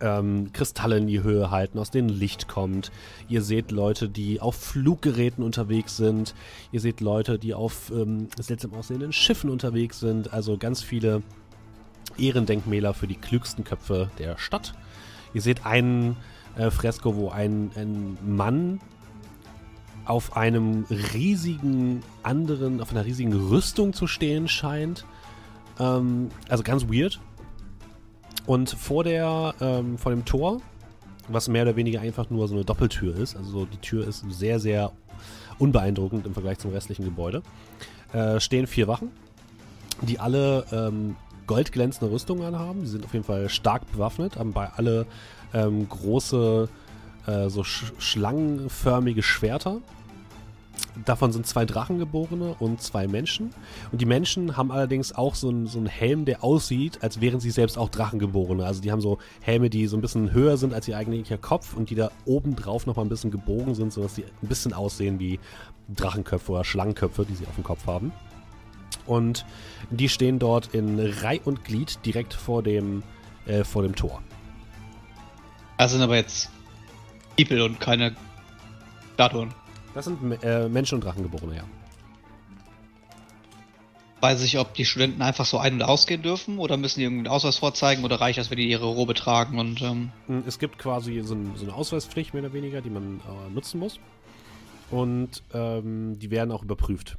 ähm, 0.00 0.52
Kristalle 0.52 0.98
in 0.98 1.06
die 1.06 1.22
Höhe 1.22 1.50
halten, 1.50 1.78
aus 1.78 1.90
denen 1.90 2.08
Licht 2.08 2.48
kommt. 2.48 2.90
Ihr 3.28 3.42
seht 3.42 3.70
Leute, 3.70 4.08
die 4.08 4.40
auf 4.40 4.56
Fluggeräten 4.56 5.44
unterwegs 5.44 5.96
sind. 5.96 6.34
Ihr 6.72 6.80
seht 6.80 7.00
Leute, 7.00 7.38
die 7.38 7.54
auf 7.54 7.90
ähm, 7.90 8.28
seltsam 8.38 8.74
aussehenden 8.74 9.12
Schiffen 9.12 9.50
unterwegs 9.50 10.00
sind. 10.00 10.32
Also 10.32 10.56
ganz 10.56 10.82
viele 10.82 11.22
Ehrendenkmäler 12.18 12.94
für 12.94 13.06
die 13.06 13.16
klügsten 13.16 13.64
Köpfe 13.64 14.10
der 14.18 14.38
Stadt. 14.38 14.74
Ihr 15.34 15.42
seht 15.42 15.66
einen 15.66 16.16
äh, 16.56 16.70
Fresko, 16.70 17.14
wo 17.16 17.28
ein, 17.28 17.70
ein 17.76 18.18
Mann 18.26 18.80
auf 20.10 20.36
einem 20.36 20.84
riesigen 20.90 22.02
anderen, 22.22 22.80
auf 22.80 22.90
einer 22.90 23.04
riesigen 23.04 23.32
Rüstung 23.32 23.92
zu 23.92 24.06
stehen 24.06 24.48
scheint. 24.48 25.04
Ähm, 25.78 26.28
also 26.48 26.62
ganz 26.62 26.88
weird. 26.88 27.20
Und 28.46 28.70
vor 28.70 29.04
der, 29.04 29.54
ähm, 29.60 29.96
vor 29.96 30.12
dem 30.12 30.24
Tor 30.24 30.60
was 31.32 31.48
mehr 31.48 31.62
oder 31.62 31.76
weniger 31.76 32.00
einfach 32.00 32.30
nur 32.30 32.48
so 32.48 32.54
eine 32.54 32.64
Doppeltür 32.64 33.16
ist. 33.16 33.36
Also 33.36 33.50
so 33.50 33.64
die 33.66 33.78
Tür 33.78 34.06
ist 34.06 34.24
sehr, 34.30 34.60
sehr 34.60 34.92
unbeeindruckend 35.58 36.26
im 36.26 36.32
Vergleich 36.32 36.58
zum 36.58 36.72
restlichen 36.72 37.04
Gebäude. 37.04 37.42
Äh, 38.12 38.40
stehen 38.40 38.66
vier 38.66 38.88
Wachen, 38.88 39.10
die 40.02 40.18
alle 40.18 40.64
ähm, 40.72 41.16
goldglänzende 41.46 42.12
Rüstungen 42.12 42.44
anhaben. 42.44 42.80
Die 42.80 42.88
sind 42.88 43.04
auf 43.04 43.12
jeden 43.12 43.24
Fall 43.24 43.48
stark 43.48 43.90
bewaffnet, 43.92 44.36
haben 44.36 44.52
bei 44.52 44.68
alle 44.70 45.06
ähm, 45.52 45.88
große, 45.88 46.68
äh, 47.26 47.48
so 47.48 47.64
sch 47.64 47.92
schlangenförmige 47.98 49.22
Schwerter. 49.22 49.80
Davon 51.04 51.32
sind 51.32 51.46
zwei 51.46 51.64
Drachengeborene 51.64 52.56
und 52.58 52.82
zwei 52.82 53.06
Menschen. 53.06 53.54
Und 53.92 54.00
die 54.00 54.06
Menschen 54.06 54.56
haben 54.56 54.70
allerdings 54.70 55.14
auch 55.14 55.34
so 55.34 55.48
einen, 55.48 55.66
so 55.66 55.78
einen 55.78 55.86
Helm, 55.86 56.24
der 56.24 56.42
aussieht, 56.44 57.02
als 57.02 57.20
wären 57.20 57.40
sie 57.40 57.50
selbst 57.50 57.78
auch 57.78 57.88
Drachengeborene. 57.88 58.64
Also 58.64 58.80
die 58.82 58.90
haben 58.90 59.00
so 59.00 59.18
Helme, 59.40 59.70
die 59.70 59.86
so 59.86 59.96
ein 59.96 60.00
bisschen 60.00 60.32
höher 60.32 60.56
sind 60.56 60.74
als 60.74 60.88
ihr 60.88 60.96
eigentlicher 60.96 61.38
Kopf 61.38 61.74
und 61.74 61.90
die 61.90 61.94
da 61.94 62.10
oben 62.24 62.56
drauf 62.56 62.86
nochmal 62.86 63.06
ein 63.06 63.08
bisschen 63.08 63.30
gebogen 63.30 63.74
sind, 63.74 63.92
sodass 63.92 64.14
sie 64.14 64.24
ein 64.24 64.48
bisschen 64.48 64.72
aussehen 64.72 65.18
wie 65.18 65.38
Drachenköpfe 65.88 66.52
oder 66.52 66.64
Schlangenköpfe, 66.64 67.24
die 67.24 67.34
sie 67.34 67.46
auf 67.46 67.54
dem 67.54 67.64
Kopf 67.64 67.86
haben. 67.86 68.12
Und 69.06 69.44
die 69.90 70.08
stehen 70.08 70.38
dort 70.38 70.74
in 70.74 70.98
Reih 70.98 71.40
und 71.44 71.64
Glied 71.64 72.04
direkt 72.04 72.34
vor 72.34 72.62
dem, 72.62 73.02
äh, 73.46 73.64
vor 73.64 73.82
dem 73.82 73.94
Tor. 73.94 74.22
Das 75.78 75.92
sind 75.92 76.02
aber 76.02 76.16
jetzt 76.16 76.50
People 77.36 77.64
und 77.64 77.80
keine 77.80 78.14
Statuen. 79.14 79.54
Das 79.94 80.04
sind 80.04 80.42
äh, 80.42 80.68
Menschen 80.68 80.96
und 80.96 81.04
Drachengeborene, 81.04 81.56
ja. 81.56 81.64
Weiß 84.20 84.42
ich, 84.42 84.58
ob 84.58 84.74
die 84.74 84.84
Studenten 84.84 85.22
einfach 85.22 85.46
so 85.46 85.58
ein- 85.58 85.74
und 85.74 85.82
ausgehen 85.82 86.22
dürfen 86.22 86.58
oder 86.58 86.76
müssen 86.76 87.00
die 87.00 87.04
irgendeinen 87.04 87.32
Ausweis 87.34 87.56
vorzeigen 87.56 88.04
oder 88.04 88.20
reicht 88.20 88.38
das, 88.38 88.50
wenn 88.50 88.58
die 88.58 88.68
ihre 88.68 88.84
Robe 88.86 89.14
tragen 89.14 89.58
und 89.58 89.80
ähm, 89.80 90.12
Mm, 90.28 90.40
Es 90.46 90.58
gibt 90.58 90.78
quasi 90.78 91.20
so, 91.22 91.34
ein, 91.34 91.56
so 91.56 91.64
eine 91.64 91.74
Ausweispflicht, 91.74 92.34
mehr 92.34 92.42
oder 92.44 92.52
weniger, 92.52 92.82
die 92.82 92.90
man 92.90 93.20
äh, 93.20 93.50
nutzen 93.50 93.80
muss. 93.80 93.98
Und 94.90 95.42
ähm, 95.54 96.18
die 96.18 96.30
werden 96.30 96.52
auch 96.52 96.62
überprüft. 96.62 97.16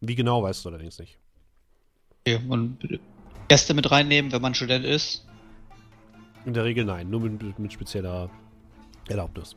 Wie 0.00 0.14
genau, 0.14 0.42
weißt 0.42 0.64
du 0.64 0.70
allerdings 0.70 0.98
nicht. 0.98 1.18
okay. 2.26 2.40
und 2.48 2.78
Gäste 3.48 3.74
mit 3.74 3.90
reinnehmen, 3.90 4.32
wenn 4.32 4.42
man 4.42 4.54
Student 4.54 4.84
ist. 4.84 5.26
In 6.46 6.54
der 6.54 6.64
Regel 6.64 6.84
nein, 6.84 7.10
nur 7.10 7.20
mit, 7.20 7.58
mit 7.58 7.72
spezieller 7.72 8.30
Erlaubnis. 9.08 9.54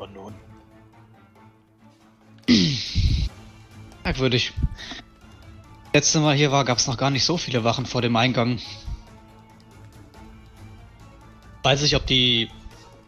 Und 0.00 0.14
nun? 0.14 0.34
Merkwürdig. 4.02 4.54
Letztes 5.92 6.22
Mal 6.22 6.34
hier 6.34 6.50
war, 6.50 6.64
gab 6.64 6.78
es 6.78 6.86
noch 6.86 6.96
gar 6.96 7.10
nicht 7.10 7.24
so 7.24 7.36
viele 7.36 7.64
Wachen 7.64 7.84
vor 7.84 8.00
dem 8.00 8.16
Eingang. 8.16 8.58
Weiß 11.62 11.82
ich, 11.82 11.96
ob 11.96 12.06
die 12.06 12.48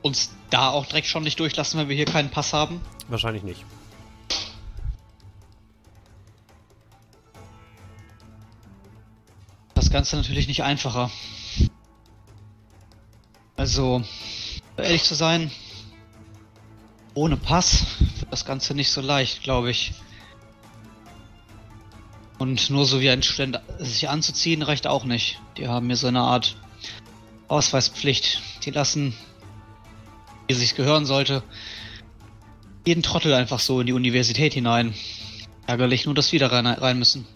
uns 0.03 0.35
da 0.51 0.69
auch 0.69 0.85
direkt 0.85 1.07
schon 1.07 1.23
nicht 1.23 1.41
durchlassen, 1.41 1.81
wenn 1.81 1.89
wir 1.89 1.97
hier 1.97 2.05
keinen 2.05 2.29
Pass 2.29 2.53
haben. 2.53 2.83
Wahrscheinlich 3.09 3.43
nicht. 3.43 3.65
Das 9.75 9.91
Ganze 9.91 10.17
natürlich 10.17 10.47
nicht 10.47 10.63
einfacher. 10.63 11.11
Also, 13.57 14.03
ehrlich 14.77 15.05
zu 15.05 15.15
sein, 15.15 15.51
ohne 17.15 17.37
Pass 17.37 17.87
wird 18.19 18.33
das 18.33 18.45
Ganze 18.45 18.75
nicht 18.75 18.91
so 18.91 19.01
leicht, 19.01 19.43
glaube 19.43 19.71
ich. 19.71 19.93
Und 22.39 22.71
nur 22.71 22.87
so 22.87 23.01
wie 23.01 23.11
ein 23.11 23.23
Student 23.23 23.61
sich 23.79 24.09
anzuziehen, 24.09 24.63
reicht 24.63 24.87
auch 24.87 25.05
nicht. 25.05 25.41
Die 25.57 25.69
haben 25.69 25.87
hier 25.87 25.97
so 25.97 26.09
eine 26.09 26.23
Art 26.23 26.57
Ausweispflicht. 27.49 28.43
Die 28.65 28.71
lassen, 28.71 29.15
wie 30.47 30.55
es 30.55 30.59
sich 30.59 30.75
gehören 30.75 31.07
sollte, 31.07 31.43
jeden 32.85 33.03
Trottel 33.03 33.35
einfach 33.35 33.61
so 33.61 33.81
in 33.81 33.87
die 33.87 33.93
Universität 33.93 34.55
hinein. 34.55 34.95
Ärgerlich 35.67 36.07
nur, 36.07 36.15
dass 36.15 36.33
wir 36.33 36.41
da 36.41 36.49
rein, 36.49 36.67
rein 36.67 36.99
müssen. 36.99 37.27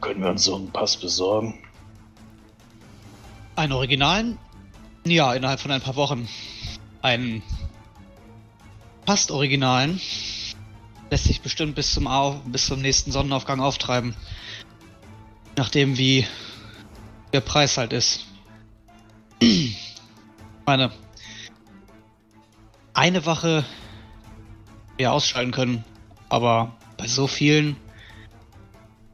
Können 0.00 0.22
wir 0.22 0.30
uns 0.30 0.44
so 0.44 0.56
einen 0.56 0.70
Pass 0.70 0.96
besorgen? 0.96 1.58
Einen 3.56 3.72
Originalen? 3.72 4.38
Ja, 5.04 5.32
innerhalb 5.32 5.60
von 5.60 5.70
ein 5.70 5.80
paar 5.80 5.96
Wochen. 5.96 6.28
Einen 7.00 7.42
fast 9.06 9.30
Originalen 9.30 10.00
lässt 11.10 11.24
sich 11.24 11.40
bestimmt 11.40 11.74
bis 11.74 11.92
zum, 11.92 12.06
Au 12.06 12.42
bis 12.44 12.66
zum 12.66 12.80
nächsten 12.80 13.10
Sonnenaufgang 13.10 13.60
auftreiben. 13.60 14.14
Nachdem 15.56 15.96
wie 15.96 16.26
der 17.32 17.40
Preis 17.40 17.78
halt 17.78 17.92
ist. 17.92 18.26
Meine, 20.66 20.92
eine 22.92 23.24
Wache 23.24 23.64
wir 24.98 25.12
ausschalten 25.12 25.50
können, 25.50 25.84
aber 26.28 26.76
bei 26.98 27.06
so 27.06 27.26
vielen 27.26 27.76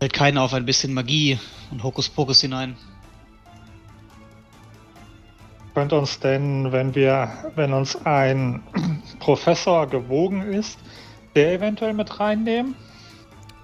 fällt 0.01 0.13
keiner 0.13 0.43
auf 0.43 0.53
ein 0.53 0.67
bisschen 0.67 0.93
Magie 0.93 1.39
und 1.71 1.85
Hokuspokus 1.85 2.41
hinein. 2.41 2.77
Könnte 5.77 5.99
uns 5.99 6.21
denn, 6.21 6.73
wenn 6.73 6.95
wir, 6.95 7.31
wenn 7.55 7.75
uns 7.75 8.07
ein 8.07 8.63
Professor 9.21 9.87
gewogen 9.87 10.41
ist, 10.41 10.79
der 11.35 11.53
eventuell 11.53 11.93
mit 11.93 12.19
reinnehmen? 12.19 12.75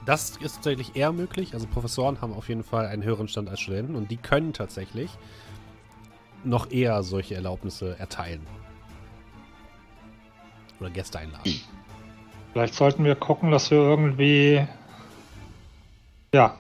Das 0.04 0.36
ist 0.36 0.56
tatsächlich 0.56 0.94
eher 0.94 1.12
möglich. 1.12 1.54
Also 1.54 1.66
Professoren 1.66 2.20
haben 2.20 2.34
auf 2.34 2.50
jeden 2.50 2.64
Fall 2.64 2.84
einen 2.84 3.02
höheren 3.02 3.28
Stand 3.28 3.48
als 3.48 3.60
Studenten 3.60 3.96
und 3.96 4.10
die 4.10 4.18
können 4.18 4.52
tatsächlich 4.52 5.10
noch 6.44 6.70
eher 6.70 7.02
solche 7.02 7.34
Erlaubnisse 7.34 7.98
erteilen. 7.98 8.46
Oder 10.80 10.90
Gäste 10.90 11.18
einladen. 11.18 11.62
Vielleicht 12.52 12.74
sollten 12.74 13.04
wir 13.04 13.14
gucken, 13.14 13.50
dass 13.50 13.70
wir 13.70 13.78
irgendwie, 13.78 14.66
ja, 16.34 16.58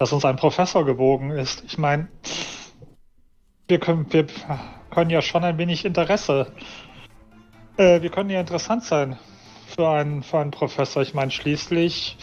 dass 0.00 0.12
uns 0.12 0.24
ein 0.24 0.34
Professor 0.34 0.84
gewogen 0.84 1.30
ist. 1.30 1.62
Ich 1.68 1.78
meine, 1.78 2.08
wir 3.68 3.78
können, 3.78 4.12
wir 4.12 4.26
können 4.90 5.10
ja 5.10 5.22
schon 5.22 5.44
ein 5.44 5.58
wenig 5.58 5.84
Interesse, 5.84 6.52
äh, 7.76 8.02
wir 8.02 8.10
können 8.10 8.30
ja 8.30 8.40
interessant 8.40 8.84
sein 8.84 9.18
für 9.66 9.88
einen, 9.88 10.22
für 10.22 10.38
einen 10.38 10.50
Professor. 10.50 11.02
Ich 11.02 11.14
meine, 11.14 11.30
schließlich 11.30 12.16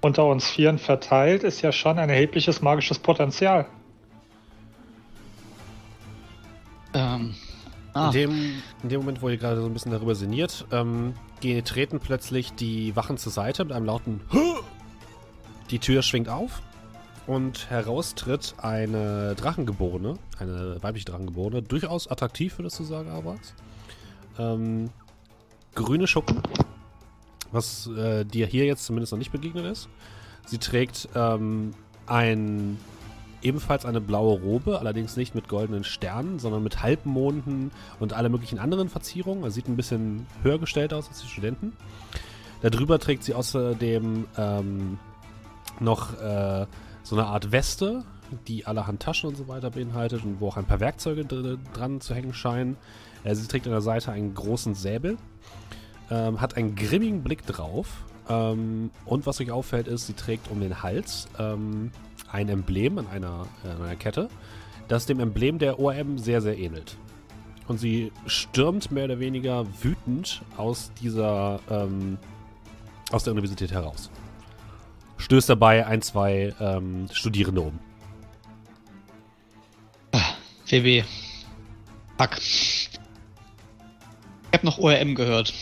unter 0.00 0.26
uns 0.26 0.48
Vieren 0.48 0.78
verteilt 0.78 1.42
ist 1.42 1.62
ja 1.62 1.72
schon 1.72 1.98
ein 1.98 2.08
erhebliches 2.10 2.60
magisches 2.60 2.98
Potenzial. 2.98 3.66
Ähm, 6.94 7.34
In, 7.94 8.00
ah, 8.00 8.10
dem, 8.10 8.62
in 8.82 8.88
dem 8.88 9.00
Moment, 9.00 9.22
wo 9.22 9.28
ihr 9.28 9.36
gerade 9.36 9.60
so 9.60 9.66
ein 9.66 9.72
bisschen 9.72 9.92
darüber 9.92 10.14
sinniert, 10.14 10.66
ähm, 10.72 11.14
gehen, 11.40 11.64
treten 11.64 12.00
plötzlich 12.00 12.52
die 12.52 12.94
Wachen 12.96 13.16
zur 13.16 13.32
Seite 13.32 13.64
mit 13.64 13.72
einem 13.72 13.86
lauten 13.86 14.20
Die 15.70 15.78
Tür 15.78 16.02
schwingt 16.02 16.28
auf 16.28 16.62
und 17.28 17.68
heraus 17.68 18.14
tritt 18.14 18.54
eine 18.56 19.34
Drachengeborene, 19.34 20.14
eine 20.38 20.82
weibliche 20.82 21.04
Drachengeborene, 21.04 21.62
durchaus 21.62 22.08
attraktiv, 22.08 22.58
würdest 22.58 22.80
du 22.80 22.84
sagen, 22.84 23.10
Abrax. 23.10 23.52
Ähm, 24.38 24.88
grüne 25.74 26.06
Schuppen, 26.06 26.40
was 27.52 27.86
äh, 27.88 28.24
dir 28.24 28.46
hier 28.46 28.64
jetzt 28.64 28.86
zumindest 28.86 29.12
noch 29.12 29.18
nicht 29.18 29.30
begegnet 29.30 29.66
ist. 29.66 29.90
Sie 30.46 30.56
trägt 30.56 31.10
ähm, 31.14 31.74
ein 32.06 32.78
ebenfalls 33.42 33.84
eine 33.84 34.00
blaue 34.00 34.40
Robe, 34.40 34.78
allerdings 34.78 35.18
nicht 35.18 35.34
mit 35.34 35.48
goldenen 35.48 35.84
Sternen, 35.84 36.38
sondern 36.38 36.62
mit 36.62 36.82
Halbmonden 36.82 37.72
und 38.00 38.14
alle 38.14 38.30
möglichen 38.30 38.58
anderen 38.58 38.88
Verzierungen. 38.88 39.44
Also 39.44 39.56
sieht 39.56 39.68
ein 39.68 39.76
bisschen 39.76 40.26
höher 40.42 40.58
gestellt 40.58 40.94
aus 40.94 41.08
als 41.08 41.20
die 41.20 41.28
Studenten. 41.28 41.74
Darüber 42.62 42.98
trägt 42.98 43.22
sie 43.22 43.34
außerdem 43.34 44.26
ähm, 44.38 44.98
noch 45.78 46.18
äh, 46.20 46.66
so 47.08 47.16
eine 47.16 47.26
Art 47.26 47.52
Weste, 47.52 48.04
die 48.46 48.66
allerhand 48.66 49.00
Taschen 49.00 49.30
und 49.30 49.36
so 49.36 49.48
weiter 49.48 49.70
beinhaltet 49.70 50.24
und 50.24 50.40
wo 50.40 50.48
auch 50.48 50.58
ein 50.58 50.66
paar 50.66 50.80
Werkzeuge 50.80 51.24
dr 51.24 51.56
dran 51.72 52.02
zu 52.02 52.14
hängen 52.14 52.34
scheinen. 52.34 52.76
Äh, 53.24 53.34
sie 53.34 53.48
trägt 53.48 53.66
an 53.66 53.72
der 53.72 53.80
Seite 53.80 54.12
einen 54.12 54.34
großen 54.34 54.74
Säbel, 54.74 55.16
ähm, 56.10 56.40
hat 56.40 56.56
einen 56.56 56.76
grimmigen 56.76 57.22
Blick 57.22 57.46
drauf. 57.46 58.04
Ähm, 58.28 58.90
und 59.06 59.24
was 59.24 59.40
euch 59.40 59.50
auffällt, 59.50 59.88
ist, 59.88 60.06
sie 60.06 60.12
trägt 60.12 60.50
um 60.50 60.60
den 60.60 60.82
Hals 60.82 61.28
ähm, 61.38 61.92
ein 62.30 62.50
Emblem 62.50 62.98
an 62.98 63.06
einer, 63.08 63.46
äh, 63.64 63.70
an 63.70 63.82
einer 63.82 63.96
Kette, 63.96 64.28
das 64.88 65.06
dem 65.06 65.18
Emblem 65.18 65.58
der 65.58 65.80
ORM 65.80 66.18
sehr, 66.18 66.42
sehr 66.42 66.58
ähnelt. 66.58 66.98
Und 67.68 67.78
sie 67.78 68.12
stürmt 68.26 68.90
mehr 68.90 69.04
oder 69.04 69.18
weniger 69.18 69.66
wütend 69.82 70.42
aus 70.58 70.90
dieser, 71.00 71.60
ähm, 71.70 72.18
aus 73.10 73.24
der 73.24 73.32
Universität 73.32 73.72
heraus. 73.72 74.10
Stößt 75.18 75.48
dabei 75.48 75.86
ein, 75.86 76.00
zwei 76.02 76.54
ähm, 76.60 77.08
Studierende 77.12 77.60
um. 77.60 77.78
WB. 80.66 81.04
Hack. 82.18 82.38
Ich 82.38 82.90
hab 84.52 84.64
noch 84.64 84.78
ORM 84.78 85.14
gehört. 85.14 85.52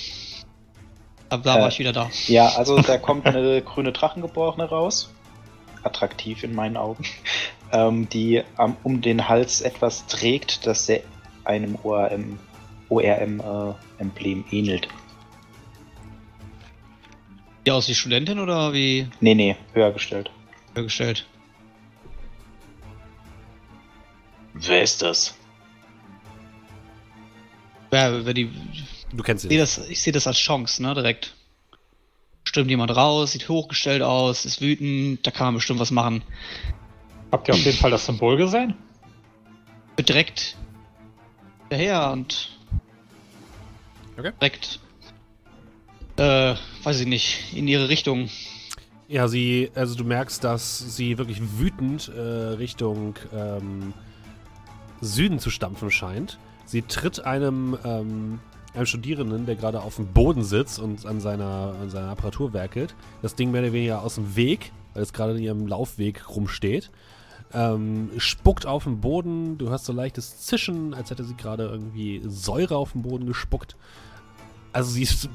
Ab 1.29 1.43
da 1.43 1.57
Äh. 1.57 1.61
war 1.63 1.69
ich 1.69 1.79
wieder 1.79 1.93
da. 1.93 2.11
Ja, 2.29 2.49
also 2.57 2.81
da 2.81 2.99
kommt 2.99 3.27
eine 3.27 3.37
Ja, 3.39 3.49
also 3.49 3.53
da 3.53 3.53
kommt 3.53 3.55
eine 3.55 3.63
grüne 3.63 3.93
Drachengeborene 3.93 4.69
raus. 4.69 5.13
Attraktiv 5.83 6.43
in 6.45 6.55
meinen 6.55 6.77
Augen. 6.77 7.05
Ähm, 7.73 8.09
die 8.09 8.45
am, 8.57 8.77
um 8.85 9.01
den 9.01 9.29
Hals 9.29 9.61
etwas 9.61 10.07
trägt, 10.07 10.69
das 10.69 10.87
sehr 10.87 11.01
einem 11.43 11.77
ORM, 11.83 12.39
ORM-Emblem 12.89 14.45
äh, 14.49 14.57
ähnelt. 14.57 14.87
Die 17.67 17.73
aus 17.73 17.89
wie 17.89 17.95
Studentin 17.95 18.39
oder 18.39 18.73
wie 18.73 19.09
Nee, 19.21 19.35
nee, 19.35 19.57
höher 19.75 19.91
gestellt. 19.93 20.31
hergestellt? 20.75 21.27
Wer 24.55 24.83
ist 24.83 25.03
das? 25.03 25.37
Ja, 27.93 28.25
wenn 28.25 28.35
die, 28.35 28.51
Du 29.13 29.23
kennst 29.23 29.45
ich 29.45 29.49
ihn. 29.51 29.51
sehe 29.51 29.59
das, 29.59 29.79
ich 29.89 30.01
sehe 30.01 30.13
das 30.13 30.27
als 30.27 30.39
Chance, 30.39 30.83
ne, 30.83 30.95
direkt. 30.95 31.35
Stimmt 32.45 32.71
jemand 32.71 32.95
raus, 32.95 33.33
sieht 33.33 33.49
hochgestellt 33.49 34.03
aus, 34.03 34.45
ist 34.45 34.61
wütend, 34.61 35.27
da 35.27 35.31
kann 35.33 35.49
man 35.49 35.55
bestimmt 35.57 35.81
was 35.81 35.91
machen. 35.91 36.23
Habt 37.33 37.49
ihr 37.49 37.55
auf 37.55 37.61
jeden 37.65 37.77
Fall 37.77 37.91
das 37.91 38.07
Symbol 38.07 38.37
gesehen? 38.37 38.75
Direkt 39.99 40.57
daher 41.71 42.13
und 42.13 42.57
Okay. 44.19 44.33
direkt, 44.41 44.79
äh, 46.17 46.55
weiß 46.83 47.01
ich 47.01 47.07
nicht, 47.07 47.55
in 47.55 47.69
ihre 47.69 47.89
Richtung. 47.89 48.29
Ja, 49.09 49.29
sie, 49.29 49.71
also 49.75 49.95
du 49.95 50.05
merkst, 50.05 50.43
dass 50.43 50.97
sie 50.97 51.17
wirklich 51.19 51.41
wütend 51.59 52.09
äh, 52.09 52.21
Richtung 52.21 53.15
ähm, 53.33 53.95
Süden 55.01 55.39
zu 55.39 55.51
stampfen 55.51 55.91
scheint. 55.91 56.39
Sie 56.65 56.83
tritt 56.83 57.25
einem, 57.25 57.79
ähm, 57.85 58.41
einem 58.75 58.87
Studierenden, 58.87 59.47
der 59.47 59.55
gerade 59.55 59.81
auf 59.81 59.97
dem 59.97 60.09
Boden 60.09 60.43
sitzt 60.43 60.81
und 60.81 61.07
an 61.07 61.21
seiner, 61.21 61.75
an 61.81 61.91
seiner 61.91 62.09
Apparatur 62.09 62.53
werkelt, 62.53 62.97
das 63.23 63.37
Ding 63.37 63.53
mehr 63.53 63.63
oder 63.63 63.73
weniger 63.73 64.03
aus 64.03 64.17
dem 64.17 64.35
Weg, 64.35 64.73
weil 64.95 65.03
es 65.03 65.13
gerade 65.13 65.37
in 65.37 65.43
ihrem 65.43 65.67
Laufweg 65.69 66.29
rumsteht. 66.29 66.91
Ähm, 67.53 68.11
spuckt 68.19 68.67
auf 68.67 68.85
den 68.85 69.01
Boden, 69.01 69.57
du 69.57 69.69
hörst 69.69 69.85
so 69.85 69.93
leichtes 69.93 70.39
Zischen, 70.39 70.95
als 70.95 71.11
hätte 71.11 71.23
sie 71.23 71.37
gerade 71.37 71.65
irgendwie 71.69 72.23
Säure 72.27 72.77
auf 72.77 72.91
den 72.93 73.03
Boden 73.03 73.27
gespuckt. 73.27 73.77
Also 74.73 74.91
sie 74.91 75.05
ist 75.05 75.29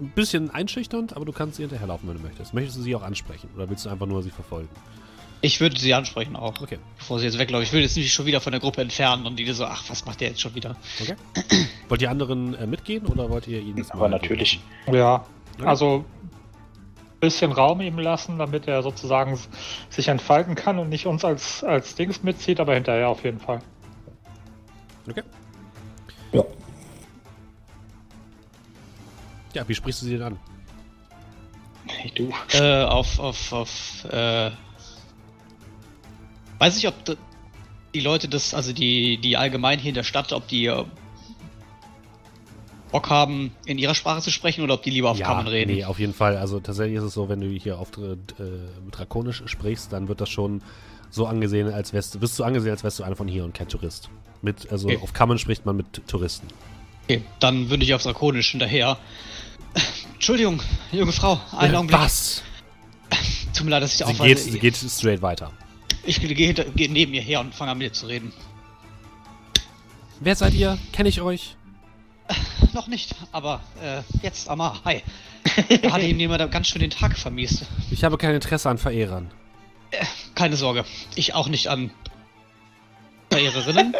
ein 0.00 0.10
bisschen 0.10 0.50
einschüchternd, 0.50 1.14
aber 1.14 1.24
du 1.24 1.32
kannst 1.32 1.56
sie 1.56 1.62
hinterherlaufen, 1.62 2.08
wenn 2.08 2.16
du 2.16 2.22
möchtest. 2.22 2.54
Möchtest 2.54 2.78
du 2.78 2.82
sie 2.82 2.94
auch 2.94 3.02
ansprechen 3.02 3.48
oder 3.54 3.68
willst 3.68 3.84
du 3.84 3.90
einfach 3.90 4.06
nur 4.06 4.22
sie 4.22 4.30
verfolgen? 4.30 4.68
Ich 5.42 5.60
würde 5.60 5.78
sie 5.78 5.94
ansprechen 5.94 6.36
auch, 6.36 6.60
Okay. 6.60 6.78
bevor 6.98 7.18
sie 7.18 7.24
jetzt 7.24 7.38
weglaufen. 7.38 7.64
Ich 7.64 7.72
will 7.72 7.80
jetzt 7.80 7.96
nicht 7.96 8.12
schon 8.12 8.26
wieder 8.26 8.40
von 8.40 8.52
der 8.52 8.60
Gruppe 8.60 8.82
entfernen 8.82 9.26
und 9.26 9.36
die 9.36 9.50
so, 9.52 9.64
ach, 9.64 9.84
was 9.88 10.04
macht 10.04 10.20
der 10.20 10.28
jetzt 10.28 10.40
schon 10.40 10.54
wieder? 10.54 10.76
Okay. 11.00 11.16
wollt 11.88 12.02
ihr 12.02 12.10
anderen 12.10 12.54
äh, 12.54 12.66
mitgehen 12.66 13.06
oder 13.06 13.30
wollt 13.30 13.48
ihr 13.48 13.60
ihnen 13.60 13.76
das 13.76 13.90
Aber 13.90 14.02
mal 14.02 14.10
natürlich. 14.10 14.60
Ja. 14.86 14.92
Ja. 14.92 15.24
Also 15.64 16.04
bisschen 17.20 17.52
Raum 17.52 17.80
ihm 17.82 17.98
lassen, 17.98 18.38
damit 18.38 18.66
er 18.66 18.82
sozusagen 18.82 19.38
sich 19.90 20.08
entfalten 20.08 20.54
kann 20.54 20.78
und 20.78 20.88
nicht 20.88 21.06
uns 21.06 21.24
als, 21.24 21.62
als 21.62 21.94
Dings 21.94 22.22
mitzieht, 22.22 22.60
aber 22.60 22.74
hinterher 22.74 23.08
auf 23.08 23.24
jeden 23.24 23.38
Fall. 23.38 23.60
Okay. 25.08 25.22
Ja. 26.32 26.44
Ja, 29.54 29.66
wie 29.68 29.74
sprichst 29.74 30.02
du 30.02 30.06
sie 30.06 30.12
denn 30.12 30.22
an? 30.22 30.38
Hey, 31.86 32.12
du. 32.14 32.32
Äh, 32.52 32.84
auf, 32.84 33.18
auf, 33.18 33.52
auf, 33.52 34.04
äh. 34.10 34.50
Weiß 36.58 36.76
ich, 36.76 36.86
ob 36.86 36.94
die 37.94 38.00
Leute 38.00 38.28
das, 38.28 38.54
also 38.54 38.72
die, 38.72 39.16
die 39.18 39.36
allgemein 39.36 39.78
hier 39.78 39.88
in 39.88 39.94
der 39.94 40.02
Stadt, 40.04 40.32
ob 40.32 40.46
die 40.46 40.66
äh, 40.66 40.84
Bock 42.92 43.08
haben, 43.08 43.52
in 43.64 43.78
ihrer 43.78 43.94
Sprache 43.94 44.20
zu 44.20 44.30
sprechen 44.30 44.62
oder 44.62 44.74
ob 44.74 44.82
die 44.82 44.90
lieber 44.90 45.10
auf 45.10 45.18
Kammern 45.20 45.46
reden. 45.46 45.72
nee, 45.72 45.84
auf 45.84 45.98
jeden 45.98 46.12
Fall. 46.14 46.36
Also 46.36 46.60
tatsächlich 46.60 46.98
ist 46.98 47.04
es 47.04 47.14
so, 47.14 47.28
wenn 47.28 47.40
du 47.40 47.46
hier 47.48 47.78
auf 47.78 47.88
äh, 47.98 48.16
Drakonisch 48.90 49.42
sprichst, 49.46 49.92
dann 49.92 50.08
wird 50.08 50.20
das 50.20 50.28
schon 50.28 50.62
so 51.08 51.26
angesehen, 51.26 51.72
als 51.72 51.92
wärst, 51.92 52.14
du- 52.16 52.20
wirst 52.20 52.38
du 52.38 52.44
angesehen, 52.44 52.72
als 52.72 52.84
wärst 52.84 52.98
du 52.98 53.04
einer 53.04 53.16
von 53.16 53.26
hier 53.28 53.44
und 53.44 53.54
kein 53.54 53.68
Tourist. 53.68 54.10
Mit, 54.42 54.70
also 54.70 54.88
Okay. 54.88 54.98
auf 55.02 55.12
Kammern 55.12 55.38
spricht 55.38 55.66
man 55.66 55.76
mit 55.76 56.06
Touristen. 56.06 56.46
Okay, 57.04 57.22
dann 57.40 57.70
würde 57.70 57.82
ich 57.84 57.94
auf 57.94 58.02
Drakonisch 58.02 58.50
hinterher. 58.50 58.98
Entschuldigung, 60.14 60.60
junge 60.92 61.12
Frau, 61.12 61.40
einen 61.56 61.74
Äh, 61.74 61.76
Augenblick. 61.76 61.98
Was? 62.00 62.42
Tut 63.54 63.64
mir 63.64 63.70
leid, 63.70 63.82
dass 63.82 63.94
ich 63.94 64.04
aufweise. 64.04 64.22
geht, 64.34 64.38
sie 64.38 64.58
geht 64.58 64.76
straight 64.76 65.22
weiter. 65.22 65.52
Ich 66.04 66.20
gehe 66.20 66.34
geh 66.34 66.88
neben 66.88 67.14
ihr 67.14 67.22
her 67.22 67.40
und 67.40 67.54
fange 67.54 67.72
an 67.72 67.78
mit 67.78 67.86
ihr 67.88 67.92
zu 67.92 68.06
reden. 68.06 68.32
Wer 70.20 70.36
seid 70.36 70.54
ihr? 70.54 70.78
Kenne 70.92 71.08
ich 71.08 71.20
euch? 71.20 71.56
Noch 72.74 72.86
nicht, 72.86 73.14
aber 73.32 73.60
äh, 73.82 74.02
jetzt, 74.22 74.48
Amar, 74.48 74.80
hi. 74.84 75.02
Da 75.82 75.92
hat 75.92 76.02
ihm 76.02 76.20
jemand 76.20 76.52
ganz 76.52 76.68
schön 76.68 76.80
den 76.80 76.90
Tag 76.90 77.16
vermiest. 77.18 77.64
Ich 77.90 78.04
habe 78.04 78.18
kein 78.18 78.34
Interesse 78.34 78.68
an 78.70 78.78
Verehrern. 78.78 79.30
Keine 80.34 80.56
Sorge, 80.56 80.84
ich 81.16 81.34
auch 81.34 81.48
nicht 81.48 81.68
an 81.68 81.90
Verehrerinnen. 83.30 83.94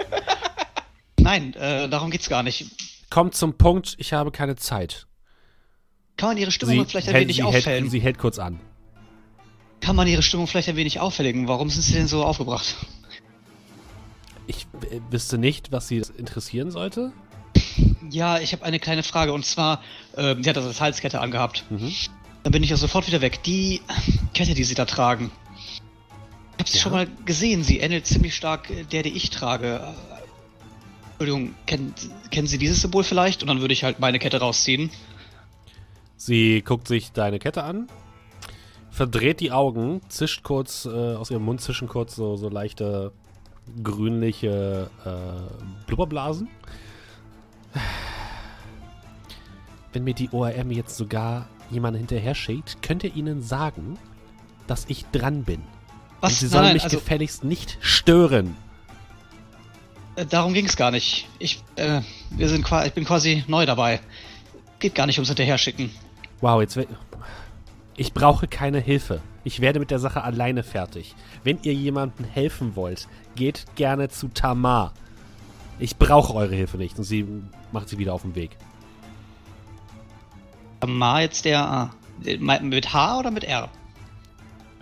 Nein, 1.19 1.55
äh, 1.55 1.89
darum 1.89 2.11
geht's 2.11 2.29
gar 2.29 2.43
nicht. 2.43 2.67
Kommt 3.11 3.35
zum 3.35 3.57
Punkt, 3.59 3.97
ich 3.99 4.13
habe 4.13 4.31
keine 4.31 4.57
Zeit. 4.57 5.07
Kann 6.21 6.29
man 6.29 6.37
ihre 6.37 6.51
Stimmung 6.51 6.81
Sie, 6.81 6.85
vielleicht 6.85 7.09
ein 7.09 7.15
wenig 7.15 7.37
sie, 7.37 7.43
auffällen? 7.43 7.85
hält, 7.85 7.91
sie 7.91 8.01
hält 8.01 8.19
kurz 8.19 8.39
an. 8.39 8.61
Kann 9.81 9.97
man 9.97 10.07
ihre 10.07 10.23
Stimmung 10.23 10.47
vielleicht 10.47 10.69
ein 10.69 10.77
wenig 10.77 11.01
auffälligen? 11.01 11.49
Warum 11.49 11.71
sind 11.71 11.81
sie 11.81 11.95
denn 11.95 12.09
so 12.09 12.23
aufgebracht? 12.27 12.77
Ich 14.47 14.67
äh, 14.91 15.01
wüsste 15.11 15.39
nicht, 15.39 15.73
was 15.73 15.89
sie 15.89 16.03
interessieren 16.19 16.71
sollte. 16.71 17.13
Ja, 18.11 18.39
ich 18.39 18.53
habe 18.53 18.67
eine 18.67 18.79
kleine 18.79 19.03
Frage 19.03 19.33
und 19.33 19.47
zwar, 19.47 19.81
ähm, 20.15 20.43
sie 20.43 20.51
hat 20.51 20.59
das 20.59 20.67
als 20.67 20.79
Halskette 20.83 21.23
angehabt. 21.23 21.65
Mhm. 21.71 21.91
Dann 22.43 22.53
bin 22.53 22.63
ich 22.63 22.69
ja 22.69 22.77
sofort 22.77 23.07
wieder 23.07 23.23
weg. 23.23 23.43
Die 23.45 23.81
Kette, 24.35 24.53
die 24.53 24.65
sie 24.65 24.75
da 24.75 24.85
tragen. 24.85 25.31
Ich 25.65 25.81
habe 26.59 26.69
sie 26.69 26.77
Ja. 26.77 26.83
schon 26.83 26.93
mal 26.93 27.09
gesehen. 27.25 27.65
Sie 27.65 27.79
ähnelt 27.79 28.07
ziemlich 28.07 28.35
stark 28.37 28.69
äh, 28.69 28.85
der, 28.85 29.05
die 29.05 29.17
ich 29.17 29.31
trage. 29.31 29.81
Äh, 29.83 30.21
Entschuldigung, 31.13 31.55
kennen, 31.65 31.95
kennen 32.31 32.47
Sie 32.47 32.59
dieses 32.59 32.83
Symbol 32.83 33.05
vielleicht? 33.05 33.41
Und 33.43 33.49
dann 33.49 33.63
würde 33.63 33.73
ich 33.73 33.85
halt 33.85 34.01
meine 34.01 34.19
Kette 34.19 34.39
rausziehen. 34.41 34.91
Sie 36.21 36.61
guckt 36.61 36.87
sich 36.87 37.13
deine 37.13 37.39
Kette 37.39 37.65
an, 37.65 37.87
verdreht 38.91 39.41
die 39.41 39.53
Augen, 39.53 40.03
zischt 40.11 40.43
kurz, 40.43 40.85
äh, 40.85 41.15
aus 41.15 41.31
ihrem 41.31 41.45
Mund 41.45 41.63
zischen 41.63 41.89
kurz 41.89 42.15
so, 42.15 42.37
so 42.37 42.51
leichte 42.51 43.13
grünliche 43.83 44.91
äh, 45.07 45.87
Blubberblasen. 45.87 46.51
Wenn 49.95 50.05
mir 50.05 50.13
die 50.13 50.29
ORM 50.31 50.71
jetzt 50.71 50.99
sogar 50.99 51.49
jemand 51.71 51.97
hinterher 51.97 52.35
schickt, 52.35 52.83
könnt 52.83 53.03
ihr 53.03 53.17
ihnen 53.17 53.41
sagen, 53.41 53.99
dass 54.67 54.85
ich 54.89 55.07
dran 55.13 55.45
bin. 55.45 55.63
Was? 56.21 56.33
Und 56.33 56.39
sie 56.41 56.49
sollen 56.49 56.65
nein, 56.65 56.75
mich 56.75 56.85
also, 56.85 56.99
gefälligst 56.99 57.45
nicht 57.45 57.79
stören. 57.81 58.57
äh, 60.17 60.27
darum 60.27 60.53
ging 60.53 60.67
es 60.67 60.77
gar 60.77 60.91
nicht. 60.91 61.29
Ich, 61.39 61.63
äh, 61.77 62.03
wir 62.29 62.51
sind 62.51 62.71
ich 62.85 62.93
bin 62.93 63.07
quasi 63.07 63.43
neu 63.47 63.65
dabei. 63.65 64.01
Geht 64.81 64.95
gar 64.95 65.07
nicht 65.07 65.17
ums 65.17 65.29
Hinterherschicken. 65.29 65.91
Wow, 66.41 66.61
jetzt 66.61 66.79
Ich 67.97 68.13
brauche 68.13 68.47
keine 68.49 68.79
Hilfe. 68.79 69.21
Ich 69.45 69.61
werde 69.61 69.79
mit 69.79 69.91
der 69.91 69.99
Sache 69.99 70.23
alleine 70.23 70.63
fertig. 70.63 71.15
Wenn 71.45 71.59
ihr 71.63 71.75
jemandem 71.75 72.25
helfen 72.27 72.77
wollt, 72.77 73.09
geht 73.37 73.65
gerne 73.75 74.09
zu 74.09 74.29
Tamar. 74.29 74.93
Ich 75.79 75.97
brauche 75.97 76.35
eure 76.35 76.55
Hilfe 76.55 76.77
nicht. 76.77 76.99
Und 76.99 77.05
sie 77.05 77.27
macht 77.73 77.89
sie 77.89 77.99
wieder 77.99 78.13
auf 78.13 78.23
den 78.23 78.35
Weg. 78.35 78.57
Ma 80.87 81.21
jetzt 81.21 81.45
der 81.45 81.61
A. 81.67 81.91
Äh, 82.25 82.37
Mit 82.39 82.93
H 82.93 83.19
oder 83.19 83.31
mit 83.31 83.45
R? 83.45 83.69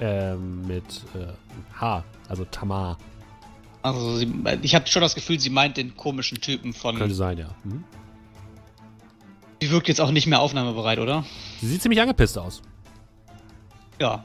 Ähm, 0.01 0.67
mit 0.67 1.05
äh, 1.15 1.33
H, 1.81 2.05
also 2.29 2.45
Tamar. 2.45 2.99
Also 3.83 4.17
sie, 4.17 4.33
ich 4.63 4.75
habe 4.75 4.87
schon 4.87 5.03
das 5.03 5.15
Gefühl, 5.15 5.39
sie 5.41 5.51
meint 5.51 5.77
den 5.77 5.97
komischen 5.97 6.41
Typen 6.41 6.73
von. 6.73 6.97
Könnte 6.97 7.15
sein, 7.15 7.39
ja. 7.39 7.49
Mhm. 7.65 7.85
Sie 9.61 9.71
wirkt 9.71 9.89
jetzt 9.89 10.01
auch 10.01 10.11
nicht 10.11 10.27
mehr 10.27 10.41
aufnahmebereit, 10.41 10.99
oder? 10.99 11.25
Sie 11.61 11.67
sieht 11.69 11.83
ziemlich 11.83 12.01
angepisst 12.01 12.39
aus. 12.39 12.63
Ja. 14.01 14.25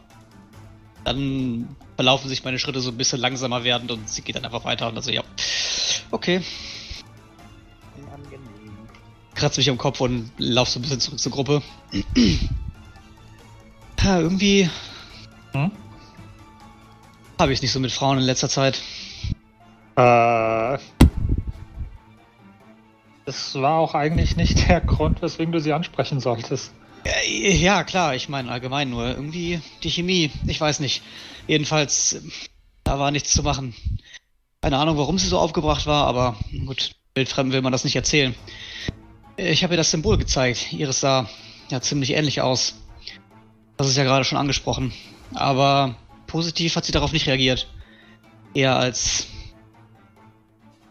Dann 1.04 1.76
verlaufen 1.96 2.30
sich 2.30 2.44
meine 2.44 2.60
Schritte 2.60 2.80
so 2.82 2.92
ein 2.92 2.98
bisschen 2.98 3.20
langsamer 3.20 3.64
werdend 3.64 3.92
und 3.92 4.10
sie 4.10 4.22
geht 4.22 4.36
dann 4.36 4.46
einfach 4.46 4.64
weiter 4.64 4.88
und 4.88 4.96
also 4.96 5.12
ja. 5.12 5.24
Okay. 6.12 6.42
Kratze 9.36 9.60
mich 9.60 9.70
am 9.70 9.78
Kopf 9.78 10.00
und 10.02 10.32
lauf 10.38 10.70
so 10.70 10.80
ein 10.80 10.84
bisschen 10.84 11.00
zurück 11.00 11.20
zur 11.20 11.32
Gruppe. 11.32 11.62
ja, 14.04 14.20
irgendwie 14.20 14.70
Hm? 15.54 15.72
habe 17.40 17.52
ich 17.52 17.58
es 17.58 17.62
nicht 17.64 17.72
so 17.72 17.80
mit 17.80 17.92
Frauen 17.92 18.20
in 18.20 18.24
letzter 18.24 18.50
Zeit. 18.50 18.82
Äh, 19.96 20.78
das 23.26 23.56
war 23.56 23.78
auch 23.80 23.94
eigentlich 23.96 24.36
nicht 24.36 24.68
der 24.68 24.82
Grund, 24.82 25.22
weswegen 25.22 25.52
du 25.52 25.60
sie 25.60 25.74
ansprechen 25.74 26.20
solltest. 26.20 26.74
Äh, 27.06 27.56
Ja, 27.56 27.84
klar, 27.84 28.16
ich 28.16 28.30
meine 28.30 28.52
allgemein 28.52 28.90
nur. 28.90 29.08
Irgendwie 29.08 29.62
die 29.84 29.90
Chemie, 29.92 30.32
ich 30.48 30.60
weiß 30.60 30.80
nicht. 30.80 31.02
Jedenfalls, 31.48 32.14
äh, 32.14 32.22
da 32.84 33.00
war 33.00 33.12
nichts 33.12 33.32
zu 33.32 33.44
machen. 33.44 33.74
Keine 34.62 34.78
Ahnung, 34.78 34.98
warum 34.98 35.18
sie 35.18 35.28
so 35.28 35.40
aufgebracht 35.40 35.86
war, 35.86 36.08
aber 36.08 36.38
gut, 36.66 36.92
wildfremden 37.16 37.54
will 37.54 37.62
man 37.62 37.72
das 37.74 37.84
nicht 37.84 37.96
erzählen. 37.96 38.34
Äh, 39.38 39.52
Ich 39.52 39.64
habe 39.64 39.74
ihr 39.74 39.78
das 39.78 39.92
Symbol 39.92 40.18
gezeigt, 40.18 40.72
Iris 40.74 41.00
sah. 41.02 41.30
ja 41.70 41.82
ziemlich 41.82 42.12
ähnlich 42.12 42.42
aus. 42.42 42.76
Das 43.78 43.88
ist 43.88 43.98
ja 43.98 44.04
gerade 44.04 44.24
schon 44.24 44.38
angesprochen. 44.38 44.94
Aber 45.34 45.96
positiv 46.28 46.76
hat 46.76 46.86
sie 46.86 46.92
darauf 46.92 47.12
nicht 47.12 47.28
reagiert. 47.28 47.68
Eher 48.54 48.76
als. 48.78 49.28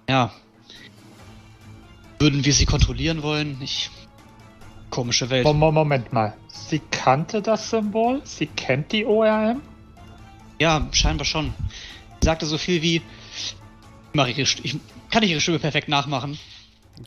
Ja. 0.09 0.33
Würden 2.23 2.45
wir 2.45 2.53
sie 2.53 2.67
kontrollieren 2.67 3.25
wollen? 3.25 3.59
Ich. 3.61 3.91
Komische 4.91 5.29
Welt. 5.29 5.45
Moment, 5.45 5.75
Moment 5.75 6.13
mal. 6.13 6.37
Sie 6.47 6.79
kannte 6.79 7.43
das 7.43 7.69
Symbol? 7.69 8.21
Sie 8.23 8.47
kennt 8.47 8.93
die 8.93 9.05
ORM? 9.05 9.61
Ja, 10.61 10.87
scheinbar 10.93 11.25
schon. 11.25 11.53
Sie 12.21 12.27
sagte 12.27 12.47
so 12.47 12.59
viel 12.59 12.81
wie. 12.81 13.03
Ich, 14.15 14.39
ihre 14.39 14.47
St- 14.47 14.61
ich 14.63 14.77
kann 15.11 15.25
ich 15.25 15.33
ihre 15.33 15.41
Stimme 15.41 15.59
perfekt 15.59 15.89
nachmachen. 15.89 16.39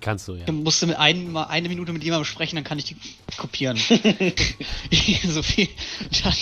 Kannst 0.01 0.27
du, 0.27 0.33
ja. 0.35 0.43
Ich 0.47 0.51
musste 0.51 0.85
mit 0.85 0.97
ein, 0.97 1.31
mal 1.31 1.43
eine 1.45 1.69
Minute 1.69 1.93
mit 1.93 2.03
jemandem 2.03 2.25
sprechen, 2.25 2.57
dann 2.57 2.65
kann 2.65 2.77
ich 2.77 2.83
die 2.83 2.97
kopieren. 3.37 3.77
so 5.23 5.41
viel. 5.43 5.69
Dann 6.25 6.33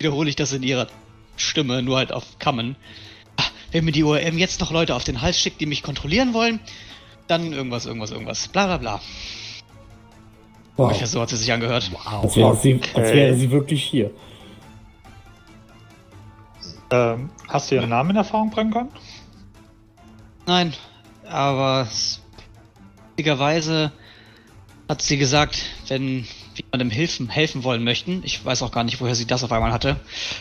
wiederhole 0.00 0.28
ich 0.28 0.34
das 0.34 0.52
in 0.52 0.64
ihrer 0.64 0.88
Stimme, 1.36 1.80
nur 1.80 1.98
halt 1.98 2.10
auf 2.10 2.40
Kammen. 2.40 2.74
Ah, 3.36 3.44
Wenn 3.70 3.84
mir 3.84 3.92
die 3.92 4.02
ORM 4.02 4.36
jetzt 4.36 4.58
noch 4.60 4.72
Leute 4.72 4.96
auf 4.96 5.04
den 5.04 5.20
Hals 5.22 5.38
schickt, 5.38 5.60
die 5.60 5.66
mich 5.66 5.84
kontrollieren 5.84 6.34
wollen, 6.34 6.58
dann 7.26 7.52
irgendwas, 7.52 7.86
irgendwas, 7.86 8.10
irgendwas. 8.10 8.48
Bla 8.48 8.66
bla 8.66 8.76
bla. 8.76 9.00
Wow. 10.76 10.88
Ungefähr 10.88 11.06
so 11.06 11.20
hat 11.20 11.28
sie 11.28 11.36
sich 11.36 11.52
angehört. 11.52 11.90
Als 12.04 12.36
wäre 12.36 12.56
sie, 12.56 12.80
als 12.94 13.12
wäre 13.12 13.36
sie 13.36 13.50
wirklich 13.50 13.84
hier. 13.84 14.10
Ähm, 16.90 17.30
hast 17.48 17.70
du 17.70 17.76
ihren 17.76 17.90
Namen 17.90 18.10
in 18.10 18.16
Erfahrung 18.16 18.50
bringen 18.50 18.72
können? 18.72 18.90
Nein, 20.46 20.74
aber 21.28 21.88
witzigerweise 23.10 23.92
hat 24.88 25.00
sie 25.00 25.16
gesagt, 25.16 25.62
wenn 25.88 26.24
wir 26.54 26.64
jemandem 26.64 26.90
helfen, 26.90 27.28
helfen 27.28 27.64
wollen 27.64 27.82
möchten, 27.82 28.22
ich 28.24 28.44
weiß 28.44 28.62
auch 28.62 28.70
gar 28.70 28.84
nicht, 28.84 29.00
woher 29.00 29.14
sie 29.14 29.26
das 29.26 29.42
auf 29.42 29.52
einmal 29.52 29.72
hatte, 29.72 29.96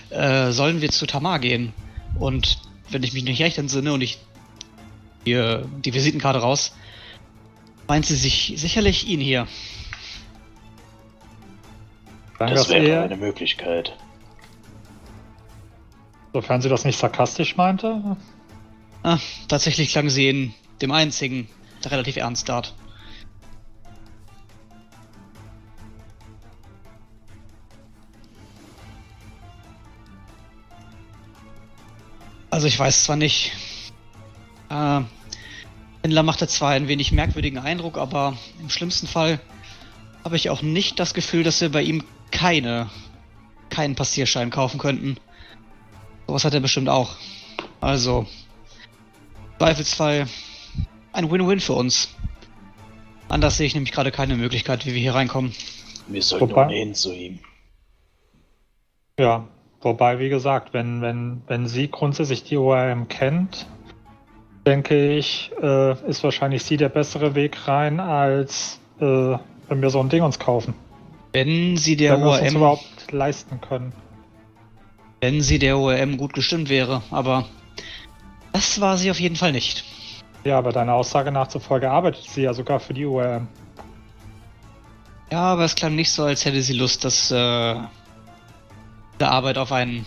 äh, 0.09 0.51
sollen 0.51 0.81
wir 0.81 0.89
zu 0.89 1.05
Tamar 1.05 1.39
gehen. 1.39 1.73
Und 2.19 2.59
wenn 2.89 3.03
ich 3.03 3.13
mich 3.13 3.23
nicht 3.23 3.41
recht 3.41 3.57
entsinne 3.57 3.93
und 3.93 4.01
ich 4.01 4.19
die, 5.25 5.61
die 5.83 5.93
Visitenkarte 5.93 6.39
raus, 6.39 6.75
meint 7.87 8.05
sie 8.05 8.15
sich 8.15 8.53
sicherlich 8.57 9.07
ihn 9.07 9.19
hier. 9.19 9.47
Sagen 12.39 12.55
Das 12.55 12.69
wäre 12.69 13.03
eine 13.03 13.17
Möglichkeit. 13.17 13.95
sofern 16.33 16.61
sie 16.61 16.69
das 16.69 16.83
nicht 16.83 16.97
sarkastisch 16.97 17.55
meinte. 17.57 18.17
Ah, 19.03 19.19
tatsächlich 19.47 19.91
klang 19.91 20.09
sie 20.09 20.29
in 20.29 20.53
dem 20.81 20.91
einzigen 20.91 21.47
relativ 21.85 22.15
ernst 22.15 22.49
dort. 22.49 22.73
Also 32.49 32.67
ich 32.67 32.77
weiß 32.77 33.03
zwar 33.03 33.15
nicht. 33.15 33.51
Äh, 34.73 35.01
Händler 36.01 36.23
machte 36.23 36.47
zwar 36.47 36.71
ein 36.71 36.87
wenig 36.87 37.11
merkwürdigen 37.11 37.59
Eindruck, 37.59 37.97
aber 37.97 38.35
im 38.59 38.69
schlimmsten 38.69 39.07
Fall 39.07 39.39
habe 40.23 40.35
ich 40.35 40.49
auch 40.49 40.61
nicht 40.61 40.99
das 40.99 41.13
Gefühl, 41.13 41.43
dass 41.43 41.61
wir 41.61 41.71
bei 41.71 41.81
ihm 41.81 42.03
keine 42.31 42.89
keinen 43.69 43.95
Passierschein 43.95 44.49
kaufen 44.49 44.77
könnten. 44.79 45.17
Sowas 46.27 46.45
hat 46.45 46.53
er 46.53 46.59
bestimmt 46.59 46.89
auch. 46.89 47.15
Also, 47.81 48.27
Zweifelsfall 49.57 50.27
ein 51.11 51.31
Win-Win 51.31 51.59
für 51.59 51.73
uns. 51.73 52.09
Anders 53.29 53.57
sehe 53.57 53.65
ich 53.67 53.73
nämlich 53.73 53.91
gerade 53.91 54.11
keine 54.11 54.35
Möglichkeit, 54.35 54.85
wie 54.85 54.93
wir 54.93 55.01
hier 55.01 55.15
reinkommen. 55.15 55.53
Wir 56.07 56.21
sollten 56.21 56.49
Wobei- 56.49 56.65
ohnehin 56.65 56.93
zu 56.93 57.13
ihm. 57.13 57.39
Ja, 59.19 59.47
wobei, 59.81 60.19
wie 60.19 60.29
gesagt, 60.29 60.73
wenn, 60.73 61.01
wenn, 61.01 61.41
wenn 61.47 61.67
sie 61.67 61.89
grundsätzlich 61.89 62.43
die 62.43 62.57
ORM 62.57 63.07
kennt, 63.07 63.67
denke 64.65 65.17
ich, 65.17 65.51
äh, 65.61 65.91
ist 66.07 66.23
wahrscheinlich 66.23 66.63
sie 66.63 66.77
der 66.77 66.89
bessere 66.89 67.35
Weg 67.35 67.67
rein, 67.67 67.99
als 67.99 68.79
äh, 68.99 69.03
wenn 69.03 69.81
wir 69.81 69.89
so 69.89 69.99
ein 69.99 70.09
Ding 70.09 70.23
uns 70.23 70.39
kaufen. 70.39 70.73
Wenn 71.33 71.77
sie 71.77 71.95
der 71.95 72.13
wenn 72.13 72.23
ORM, 72.23 72.55
überhaupt 72.55 73.11
leisten 73.11 73.59
können. 73.59 73.93
wenn 75.21 75.41
sie 75.41 75.59
der 75.59 75.77
ORM 75.77 76.17
gut 76.17 76.33
gestimmt 76.33 76.69
wäre, 76.69 77.01
aber 77.11 77.45
das 78.51 78.79
war 78.79 78.97
sie 78.97 79.09
auf 79.09 79.19
jeden 79.19 79.35
Fall 79.35 79.51
nicht. 79.51 79.83
Ja, 80.43 80.57
aber 80.57 80.71
deiner 80.71 80.93
Aussage 80.93 81.31
nach 81.31 81.47
zufolge 81.47 81.89
arbeitet 81.89 82.25
sie 82.25 82.43
ja 82.43 82.53
sogar 82.53 82.79
für 82.79 82.93
die 82.93 83.05
ORM. 83.05 83.47
Ja, 85.31 85.39
aber 85.39 85.63
es 85.63 85.75
klang 85.75 85.95
nicht 85.95 86.11
so, 86.11 86.23
als 86.23 86.45
hätte 86.45 86.61
sie 86.61 86.73
Lust, 86.73 87.03
das 87.05 87.31
äh, 87.31 87.35
der 87.35 89.31
Arbeit 89.31 89.57
auf 89.57 89.71
ein 89.71 90.05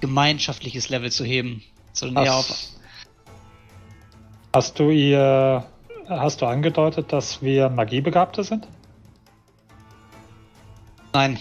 gemeinschaftliches 0.00 0.90
Level 0.90 1.10
zu 1.10 1.24
heben, 1.24 1.62
sondern 1.92 2.26
eher 2.26 2.36
auf 2.36 2.73
Hast, 4.54 4.78
du 4.78 4.90
ihr, 4.90 5.64
hast 6.08 6.40
du 6.40 6.46
angedeutet, 6.46 7.12
dass 7.12 7.42
wir 7.42 7.68
Magiebegabte 7.68 8.44
sind? 8.44 8.68
Nein, 11.12 11.38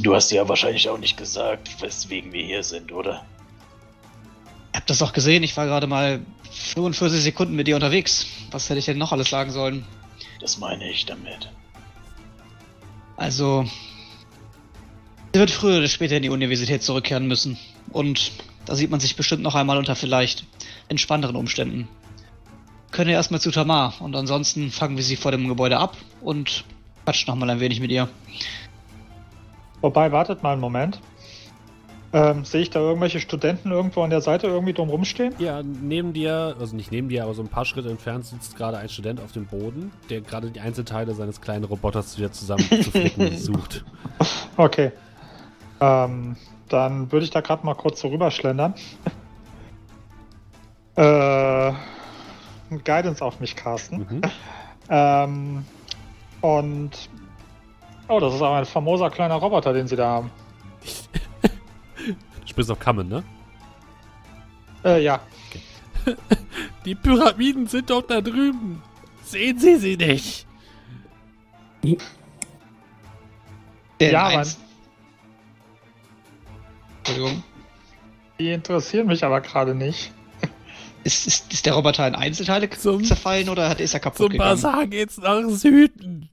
Du 0.00 0.14
hast 0.14 0.30
ja 0.30 0.48
wahrscheinlich 0.48 0.88
auch 0.88 0.98
nicht 0.98 1.16
gesagt, 1.16 1.80
weswegen 1.82 2.32
wir 2.32 2.44
hier 2.44 2.62
sind, 2.62 2.92
oder? 2.92 3.24
Ihr 4.72 4.80
habt 4.80 4.88
das 4.88 4.98
doch 4.98 5.12
gesehen, 5.12 5.42
ich 5.42 5.56
war 5.56 5.66
gerade 5.66 5.86
mal 5.86 6.20
45 6.50 7.22
Sekunden 7.22 7.54
mit 7.54 7.66
dir 7.66 7.74
unterwegs. 7.74 8.26
Was 8.50 8.68
hätte 8.68 8.78
ich 8.78 8.86
denn 8.86 8.98
noch 8.98 9.12
alles 9.12 9.28
sagen 9.28 9.50
sollen? 9.50 9.84
Das 10.40 10.58
meine 10.58 10.90
ich 10.90 11.04
damit. 11.04 11.50
Also, 13.16 13.64
sie 15.32 15.38
wird 15.38 15.50
früher 15.50 15.78
oder 15.78 15.88
später 15.88 16.16
in 16.16 16.22
die 16.22 16.30
Universität 16.30 16.82
zurückkehren 16.82 17.28
müssen. 17.28 17.58
Und 17.90 18.32
da 18.66 18.74
sieht 18.74 18.90
man 18.90 19.00
sich 19.00 19.16
bestimmt 19.16 19.42
noch 19.42 19.54
einmal 19.54 19.78
unter 19.78 19.96
vielleicht 19.96 20.44
entspannteren 20.88 21.36
Umständen. 21.36 21.88
Können 22.90 23.08
wir 23.08 23.16
erstmal 23.16 23.40
zu 23.40 23.50
Tamar 23.50 23.94
und 24.00 24.14
ansonsten 24.14 24.70
fangen 24.70 24.96
wir 24.96 25.04
sie 25.04 25.16
vor 25.16 25.32
dem 25.32 25.48
Gebäude 25.48 25.78
ab 25.78 25.96
und 26.20 26.64
quatschen 27.04 27.32
noch 27.32 27.36
mal 27.38 27.48
ein 27.48 27.60
wenig 27.60 27.80
mit 27.80 27.90
ihr. 27.90 28.08
Wobei, 29.80 30.12
wartet 30.12 30.42
mal 30.42 30.52
einen 30.52 30.60
Moment. 30.60 31.00
Ähm, 32.14 32.44
sehe 32.44 32.60
ich 32.60 32.68
da 32.68 32.78
irgendwelche 32.78 33.20
Studenten 33.20 33.70
irgendwo 33.70 34.02
an 34.02 34.10
der 34.10 34.20
Seite 34.20 34.46
irgendwie 34.46 34.74
drum 34.74 34.90
rumstehen? 34.90 35.34
Ja, 35.38 35.62
neben 35.62 36.12
dir, 36.12 36.54
also 36.60 36.76
nicht 36.76 36.92
neben 36.92 37.08
dir, 37.08 37.24
aber 37.24 37.32
so 37.32 37.40
ein 37.40 37.48
paar 37.48 37.64
Schritte 37.64 37.88
entfernt 37.88 38.26
sitzt 38.26 38.54
gerade 38.54 38.76
ein 38.76 38.90
Student 38.90 39.18
auf 39.20 39.32
dem 39.32 39.46
Boden, 39.46 39.92
der 40.10 40.20
gerade 40.20 40.50
die 40.50 40.60
Einzelteile 40.60 41.14
seines 41.14 41.40
kleinen 41.40 41.64
Roboters 41.64 42.18
wieder 42.18 42.30
zusammenzuflicken 42.30 43.36
sucht. 43.38 43.84
Okay. 44.58 44.92
Ähm, 45.80 46.36
dann 46.72 47.10
würde 47.12 47.24
ich 47.24 47.30
da 47.30 47.40
gerade 47.40 47.64
mal 47.66 47.74
kurz 47.74 48.00
so 48.00 48.08
rüberschlendern. 48.08 48.74
äh, 50.96 51.72
Guidance 52.84 53.24
auf 53.24 53.40
mich 53.40 53.56
casten. 53.56 53.98
Mhm. 53.98 54.20
Ähm, 54.88 55.64
und. 56.40 56.90
Oh, 58.08 58.18
das 58.18 58.34
ist 58.34 58.42
aber 58.42 58.56
ein 58.56 58.64
famoser 58.66 59.08
kleiner 59.10 59.36
Roboter, 59.36 59.72
den 59.72 59.86
sie 59.86 59.96
da 59.96 60.06
haben. 60.08 60.30
Du 62.04 62.48
sprichst 62.48 62.70
auf 62.70 62.80
Kammen, 62.80 63.08
ne? 63.08 63.22
Äh, 64.84 65.02
ja. 65.04 65.20
Die 66.84 66.96
Pyramiden 66.96 67.68
sind 67.68 67.88
doch 67.88 68.02
da 68.02 68.20
drüben. 68.20 68.82
Sehen 69.22 69.58
Sie 69.58 69.76
sie 69.76 69.96
nicht? 69.96 70.46
Ja, 74.00 74.26
eins- 74.26 74.58
Entschuldigung. 77.04 77.42
Die 78.38 78.50
interessieren 78.52 79.06
mich 79.06 79.24
aber 79.24 79.40
gerade 79.40 79.74
nicht. 79.74 80.12
Ist, 81.04 81.26
ist, 81.26 81.52
ist 81.52 81.66
der 81.66 81.72
Roboter 81.74 82.06
in 82.06 82.14
Einzelteile 82.14 82.70
Zum- 82.70 83.04
zerfallen 83.04 83.48
oder 83.48 83.68
hat, 83.68 83.80
ist 83.80 83.92
er 83.92 84.00
kaputt 84.00 84.18
Zum 84.18 84.28
gegangen? 84.30 84.50
Basar 84.50 84.86
geht's 84.86 85.18
nach 85.18 85.42
Süden. 85.48 86.28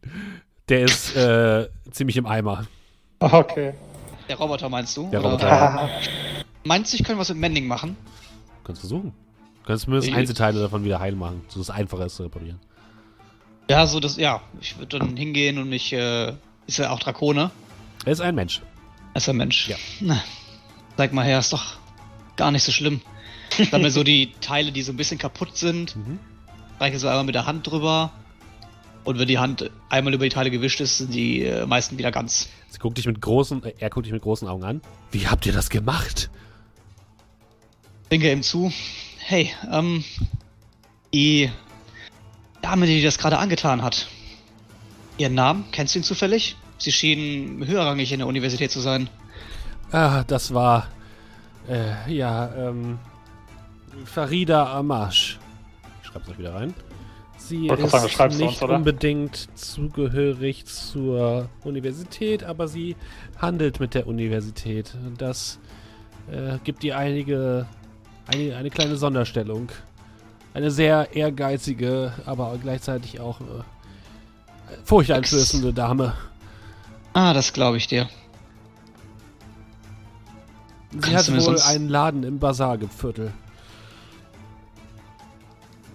Der 0.69 0.81
ist 0.81 1.15
äh, 1.15 1.67
ziemlich 1.89 2.17
im 2.17 2.27
Eimer. 2.27 2.67
Okay. 3.19 3.73
Der 4.27 4.35
Roboter 4.37 4.69
meinst 4.69 4.95
du? 4.95 5.09
Der 5.09 5.19
oder? 5.21 5.29
Roboter, 5.31 5.47
ja. 5.47 5.89
Meinst 6.65 6.93
du, 6.93 6.97
ich 6.97 7.03
könnte 7.03 7.19
was 7.19 7.29
mit 7.29 7.39
Mending 7.39 7.65
machen? 7.65 7.97
Kannst 8.63 8.81
versuchen. 8.81 9.11
Du 9.63 9.67
kannst 9.67 9.85
zumindest 9.85 10.09
Ich- 10.09 10.15
Einzelteile 10.15 10.59
davon 10.59 10.83
wieder 10.83 10.99
heil 10.99 11.15
machen, 11.15 11.41
so 11.47 11.59
dass 11.59 11.69
es 11.69 11.75
einfacher 11.75 12.05
ist 12.05 12.15
zu 12.17 12.23
reparieren. 12.23 12.59
Ja, 13.71 13.87
so 13.87 13.99
das, 13.99 14.17
ja. 14.17 14.41
Ich 14.61 14.77
würde 14.77 14.99
dann 14.99 15.17
hingehen 15.17 15.57
und 15.57 15.69
mich, 15.69 15.91
äh, 15.93 16.33
ist 16.67 16.77
er 16.79 16.91
auch 16.91 16.99
Drakone? 16.99 17.49
Er 18.05 18.11
ist 18.11 18.21
ein 18.21 18.35
Mensch. 18.35 18.61
Er 19.13 19.17
ist 19.17 19.29
ein 19.29 19.37
Mensch. 19.37 19.67
Ja. 19.67 19.77
Zeig 20.99 21.13
mal 21.13 21.23
her, 21.23 21.39
ist 21.39 21.53
doch 21.53 21.77
gar 22.35 22.51
nicht 22.51 22.63
so 22.63 22.73
schlimm. 22.73 22.99
Dann 23.71 23.81
mir 23.81 23.89
so 23.89 24.03
die 24.03 24.33
Teile, 24.41 24.73
die 24.73 24.81
so 24.81 24.91
ein 24.91 24.97
bisschen 24.97 25.17
kaputt 25.17 25.55
sind, 25.55 25.95
Mhm. 25.95 26.19
reiche 26.77 26.99
so 26.99 27.07
einmal 27.07 27.23
mit 27.23 27.35
der 27.35 27.45
Hand 27.45 27.65
drüber. 27.65 28.11
Und 29.05 29.17
wenn 29.17 29.29
die 29.29 29.37
Hand 29.39 29.71
einmal 29.87 30.13
über 30.13 30.25
die 30.25 30.29
Teile 30.29 30.51
gewischt 30.51 30.81
ist, 30.81 30.97
sind 30.97 31.13
die 31.13 31.45
äh, 31.45 31.65
meisten 31.65 31.97
wieder 31.97 32.11
ganz. 32.11 32.49
Sie 32.67 32.79
guckt 32.79 32.97
dich 32.97 33.05
mit 33.05 33.21
großen, 33.21 33.63
äh, 33.63 33.75
er 33.79 33.89
guckt 33.89 34.07
dich 34.07 34.11
mit 34.11 34.21
großen 34.21 34.45
Augen 34.45 34.65
an. 34.65 34.81
Wie 35.13 35.25
habt 35.25 35.45
ihr 35.45 35.53
das 35.53 35.69
gemacht? 35.69 36.29
Winke 38.09 38.29
ihm 38.29 38.43
zu. 38.43 38.69
Hey, 39.19 39.53
ähm, 39.71 40.03
die 41.13 41.49
Dame, 42.61 42.87
die 42.87 42.95
dir 42.99 43.05
das 43.07 43.17
gerade 43.17 43.37
angetan 43.37 43.83
hat, 43.83 44.09
Ihren 45.17 45.33
Namen? 45.33 45.63
Kennst 45.71 45.95
du 45.95 45.99
ihn 45.99 46.03
zufällig? 46.03 46.57
Sie 46.77 46.91
schienen 46.91 47.65
höherrangig 47.65 48.11
in 48.11 48.19
der 48.19 48.27
Universität 48.27 48.69
zu 48.69 48.81
sein. 48.81 49.09
Ah, 49.91 50.23
das 50.25 50.53
war. 50.53 50.87
Äh, 51.67 52.13
ja, 52.13 52.49
ähm. 52.55 52.99
Farida 54.05 54.77
Amash. 54.77 55.39
Ich 56.01 56.09
schreib's 56.09 56.29
euch 56.29 56.37
wieder 56.37 56.55
rein. 56.55 56.73
Sie 57.37 57.67
ist 57.67 57.89
sagen, 57.89 58.37
nicht 58.37 58.61
uns, 58.61 58.71
unbedingt 58.71 59.57
zugehörig 59.57 60.65
zur 60.65 61.49
Universität, 61.63 62.43
aber 62.43 62.67
sie 62.67 62.95
handelt 63.37 63.79
mit 63.79 63.95
der 63.95 64.07
Universität. 64.07 64.93
Das 65.17 65.59
äh, 66.31 66.57
gibt 66.63 66.83
ihr 66.83 66.97
einige. 66.97 67.65
Eine, 68.27 68.55
eine 68.55 68.69
kleine 68.69 68.95
Sonderstellung. 68.95 69.69
Eine 70.53 70.69
sehr 70.69 71.15
ehrgeizige, 71.15 72.13
aber 72.25 72.55
gleichzeitig 72.61 73.19
auch 73.19 73.41
äh, 73.41 73.43
furchteinflößende 74.83 75.73
Dame. 75.73 76.13
Ah, 77.13 77.33
das 77.33 77.53
glaube 77.53 77.77
ich 77.77 77.87
dir. 77.87 78.07
Sie 80.91 81.15
hat 81.15 81.31
wohl 81.31 81.59
einen 81.61 81.87
Laden 81.87 82.23
im 82.23 82.39
Bazar-Viertel. 82.39 83.31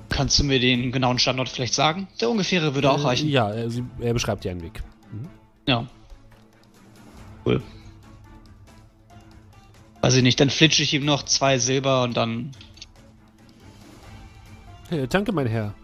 Kannst 0.09 0.39
du 0.39 0.45
mir 0.45 0.61
den 0.61 0.93
genauen 0.93 1.19
Standort 1.19 1.49
vielleicht 1.49 1.75
sagen? 1.75 2.07
Der 2.21 2.31
ungefähre 2.31 2.75
würde 2.77 2.91
auch 2.91 3.03
Äh, 3.03 3.07
reichen. 3.09 3.29
Ja, 3.29 3.51
er, 3.51 3.69
sie, 3.69 3.85
er 3.99 4.13
beschreibt 4.13 4.45
dir 4.45 4.53
einen 4.53 4.63
Weg. 4.63 4.83
Ja. 5.67 5.87
Cool. 7.45 7.61
Weiß 10.03 10.15
ich 10.15 10.23
nicht, 10.23 10.39
dann 10.39 10.51
flitsche 10.51 10.83
ich 10.85 10.95
ihm 10.95 11.05
noch 11.05 11.25
zwei 11.25 11.59
Silber 11.59 12.03
und 12.05 12.17
dann. 12.17 12.53
Äh, 14.91 15.09
danke, 15.09 15.33
mein 15.33 15.47
Herr. 15.49 15.75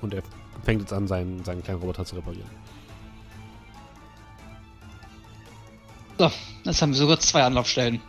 Und 0.00 0.14
er 0.14 0.22
fängt 0.62 0.82
jetzt 0.82 0.92
an, 0.92 1.08
seinen, 1.08 1.42
seinen 1.44 1.62
kleinen 1.64 1.80
Roboter 1.80 2.04
zu 2.04 2.14
reparieren. 2.14 2.48
So, 6.18 6.30
jetzt 6.64 6.82
haben 6.82 6.90
wir 6.90 6.96
sogar 6.96 7.18
zwei 7.18 7.42
Anlaufstellen. 7.42 8.00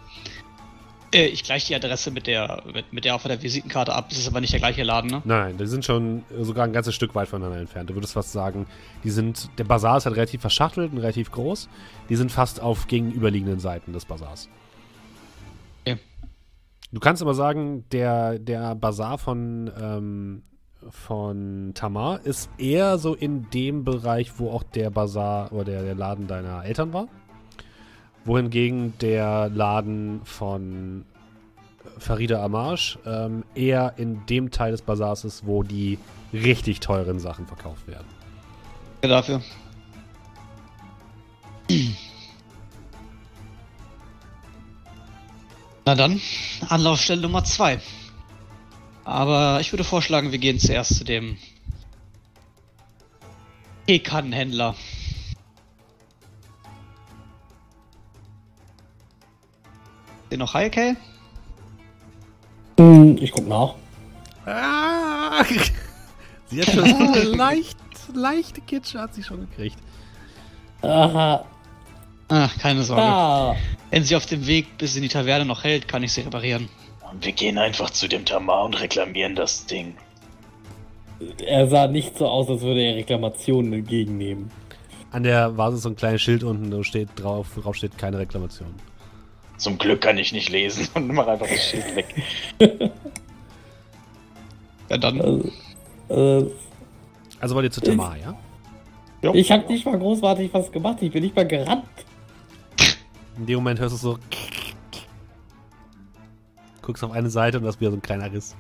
Äh, 1.16 1.28
ich 1.28 1.43
gleiche 1.43 1.68
die 1.68 1.76
Adresse 1.76 2.12
mit 2.12 2.28
der, 2.28 2.62
mit, 2.74 2.91
mit 2.91 3.06
der 3.06 3.16
auf 3.16 3.24
der 3.24 3.41
Visitenkarte 3.41 3.93
ab. 3.93 4.10
Das 4.10 4.20
ist 4.20 4.28
aber 4.28 4.41
nicht 4.41 4.53
der 4.53 4.60
gleiche 4.60 4.84
Laden, 4.84 5.10
ne? 5.10 5.22
Nein, 5.24 5.58
die 5.58 5.66
sind 5.66 5.86
schon 5.86 6.24
sogar 6.41 6.66
ein 6.66 6.74
ganzes 6.74 6.93
Stück 6.93 7.16
weit 7.16 7.28
voneinander 7.28 7.60
entfernt. 7.60 7.89
Du 7.89 7.95
würdest 7.95 8.14
fast 8.14 8.32
sagen, 8.32 8.68
die 9.03 9.10
sind. 9.10 9.49
Der 9.58 9.64
Bazar 9.64 9.97
ist 9.97 10.06
halt 10.06 10.16
relativ 10.18 10.41
verschachtelt 10.41 10.91
und 10.91 10.97
relativ 10.99 11.32
groß. 11.32 11.70
Die 12.10 12.16
sind 12.16 12.32
fast 12.32 12.62
auf 12.62 12.88
gegenüberliegenden 12.88 13.60
Seiten 13.60 13.93
des 13.93 14.06
Bazars. 14.06 14.49
Okay. 15.86 15.97
Du 16.91 16.99
kannst 16.99 17.22
aber 17.22 17.34
sagen, 17.34 17.86
der, 17.91 18.38
der 18.38 18.76
Bazar 18.76 19.18
von, 19.18 19.72
ähm, 19.82 20.43
von 20.89 21.72
Tamar 21.74 22.26
ist 22.26 22.49
eher 22.58 22.97
so 22.97 23.16
in 23.16 23.49
dem 23.49 23.84
Bereich, 23.84 24.34
wo 24.38 24.51
auch 24.51 24.64
der 24.64 24.89
Bazar 24.89 25.51
oder 25.51 25.64
der, 25.64 25.84
der 25.84 25.95
Laden 25.95 26.28
deiner 26.28 26.64
Eltern 26.66 26.93
war. 26.93 27.08
Wohingegen 28.26 28.97
der 28.99 29.49
Laden 29.49 30.21
von 30.23 31.05
Farida 31.97 32.43
Amash 32.43 32.97
ähm, 33.05 33.43
eher 33.53 33.93
in 33.97 34.26
dem 34.26 34.51
Teil 34.51 34.71
des 34.71 34.82
Bazars 34.82 35.23
ist, 35.23 35.45
wo 35.45 35.63
die 35.63 35.99
richtig 36.34 36.80
teuren 36.80 37.19
Sachen 37.19 37.47
verkauft 37.47 37.88
werden. 37.88 38.07
Ja, 39.03 39.09
dafür. 39.09 39.41
Na 45.86 45.93
dann, 45.95 46.19
Anlaufstelle 46.67 47.21
Nummer 47.21 47.43
zwei. 47.43 47.80
Aber 49.03 49.59
ich 49.61 49.71
würde 49.71 49.84
vorschlagen, 49.84 50.32
wir 50.32 50.39
gehen 50.39 50.59
zuerst 50.59 50.95
zu 50.95 51.03
dem 51.03 51.38
Teekannenhändler. 53.86 54.76
Den 60.36 60.40
noch 60.40 60.54
okay? 60.54 60.98
Hm, 62.78 63.18
ich 63.22 63.32
guck 63.32 63.48
nach. 63.48 63.76
Ah! 64.46 65.46
sie 66.48 66.62
hat 66.62 66.72
schon 66.74 66.86
so 66.86 66.96
eine 66.98 67.24
leicht, 67.38 67.78
leichte 68.14 68.60
Kitsche 68.60 69.00
hat 69.00 69.14
sie 69.14 69.24
schon 69.24 69.50
gekriegt. 69.50 69.78
Aha. 70.82 71.46
Ach, 72.28 72.58
keine 72.58 72.84
Sorge. 72.84 73.02
Ah. 73.02 73.56
Wenn 73.92 74.04
sie 74.04 74.18
auf 74.18 74.26
dem 74.26 74.46
Weg 74.46 74.78
bis 74.78 74.98
in 74.98 75.04
die 75.04 75.08
Taverne 75.08 75.46
noch 75.46 75.64
hält, 75.64 75.88
kann 75.88 76.04
ich 76.04 76.12
sie 76.12 76.22
reparieren. 76.22 76.68
Und 77.10 77.24
wir 77.24 77.32
gehen 77.32 77.58
einfach 77.58 77.90
zu 77.92 78.10
dem 78.10 78.26
Tamar 78.26 78.66
und 78.66 78.82
reklamieren 78.82 79.36
das 79.36 79.66
Ding. 79.68 79.96
Er 81.46 81.70
sah 81.70 81.88
nicht 81.88 82.18
so 82.18 82.28
aus, 82.28 82.50
als 82.50 82.60
würde 82.60 82.82
er 82.82 82.96
Reklamationen 82.98 83.72
entgegennehmen. 83.72 84.52
An 85.12 85.24
der 85.24 85.56
Vase 85.56 85.78
ist 85.78 85.84
so 85.84 85.90
ein 85.90 85.96
kleines 85.96 86.22
Schild 86.22 86.44
unten, 86.44 86.72
da 86.72 86.84
steht 86.84 87.08
drauf, 87.16 87.48
drauf 87.56 87.78
steht 87.78 87.98
keine 87.98 88.18
Reklamation. 88.18 88.76
Zum 89.58 89.78
Glück 89.78 90.01
kann 90.01 90.18
ich 90.18 90.32
nicht 90.32 90.49
lesen 90.49 90.88
und 90.95 91.08
mach 91.08 91.28
einfach 91.28 91.47
das 91.47 91.64
Schild 91.64 91.95
weg. 91.95 92.16
Ja, 94.88 94.97
dann. 94.99 95.20
Also, 95.20 95.49
äh, 96.10 96.45
Also 97.39 97.56
wollt 97.56 97.66
ihr 97.66 97.72
zu 97.72 97.82
Tamar, 97.82 98.18
ja? 98.18 98.36
ich 99.34 99.51
habe 99.51 99.66
nicht 99.66 99.84
mal 99.84 99.97
großartig 99.97 100.53
was 100.53 100.72
gemacht. 100.72 101.01
Ich 101.01 101.12
bin 101.12 101.24
nicht 101.24 101.36
mal 101.36 101.47
gerannt. 101.47 101.86
In 103.38 103.47
dem 103.47 103.56
Moment 103.56 103.80
hörst 103.80 103.93
du 103.93 103.97
so. 103.97 104.20
Guckst 106.84 107.03
auf 107.03 107.12
eine 107.12 107.32
Seite 107.32 107.58
und 107.58 107.64
da 107.64 107.70
ist 107.70 107.82
wieder 107.82 107.89
so 107.89 107.97
ein 107.97 108.01
kleiner 108.03 108.32
Riss. 108.32 108.56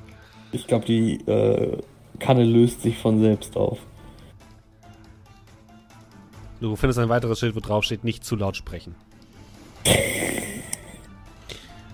Ich 0.51 0.65
glaube, 0.65 0.85
die 0.85 1.17
äh, 1.29 1.77
Kanne 2.17 2.43
löst 2.43 2.81
sich 2.81 2.97
von 2.97 3.21
selbst 3.21 3.55
auf. 3.55 3.77
Du 6.59 6.75
findest 6.75 6.97
ein 6.97 7.09
weiteres 7.09 7.39
Schild, 7.39 7.55
wo 7.55 7.59
drauf 7.59 7.83
steht, 7.83 8.03
nicht 8.03 8.23
zu 8.25 8.35
laut 8.35 8.57
sprechen. 8.57 8.95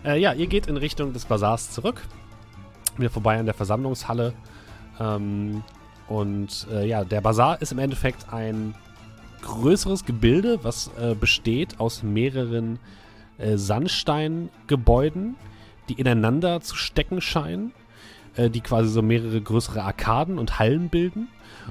äh, 0.05 0.19
ja, 0.19 0.33
ihr 0.33 0.47
geht 0.47 0.67
in 0.67 0.77
Richtung 0.77 1.13
des 1.13 1.25
Bazars 1.25 1.71
zurück. 1.71 2.01
Wieder 2.97 3.09
vorbei 3.09 3.39
an 3.39 3.45
der 3.45 3.53
Versammlungshalle. 3.53 4.33
Ähm, 4.99 5.63
und 6.07 6.67
äh, 6.71 6.87
ja, 6.87 7.03
der 7.03 7.21
Bazar 7.21 7.61
ist 7.61 7.71
im 7.71 7.79
Endeffekt 7.79 8.33
ein 8.33 8.75
größeres 9.41 10.05
Gebilde, 10.05 10.59
was 10.63 10.91
äh, 10.99 11.15
besteht 11.15 11.79
aus 11.79 12.03
mehreren 12.03 12.79
äh, 13.37 13.57
Sandsteingebäuden, 13.57 15.35
die 15.89 15.93
ineinander 15.93 16.61
zu 16.61 16.75
stecken 16.75 17.21
scheinen, 17.21 17.71
äh, 18.35 18.49
die 18.49 18.61
quasi 18.61 18.89
so 18.89 19.01
mehrere 19.01 19.41
größere 19.41 19.83
Arkaden 19.83 20.37
und 20.37 20.59
Hallen 20.59 20.89
bilden. 20.89 21.27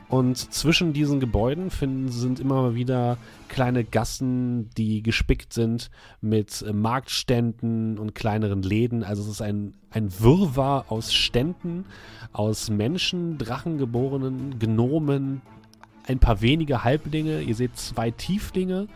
Und 0.08 0.36
zwischen 0.36 0.92
diesen 0.92 1.20
Gebäuden 1.20 1.70
finden, 1.70 2.08
sind 2.10 2.40
immer 2.40 2.74
wieder 2.74 3.16
kleine 3.48 3.84
Gassen, 3.84 4.70
die 4.76 5.02
gespickt 5.02 5.52
sind 5.52 5.90
mit 6.20 6.62
äh, 6.62 6.72
Marktständen 6.72 7.98
und 7.98 8.14
kleineren 8.14 8.62
Läden. 8.62 9.04
Also 9.04 9.22
es 9.22 9.28
ist 9.28 9.42
ein, 9.42 9.74
ein 9.90 10.10
Wirrwarr 10.20 10.86
aus 10.88 11.14
Ständen, 11.14 11.84
aus 12.32 12.70
Menschen, 12.70 13.38
Drachengeborenen, 13.38 14.58
Gnomen, 14.58 15.42
ein 16.06 16.18
paar 16.18 16.40
wenige 16.40 16.84
Halblinge. 16.84 17.42
Ihr 17.42 17.54
seht 17.54 17.76
zwei 17.76 18.10
Tieflinge, 18.10 18.88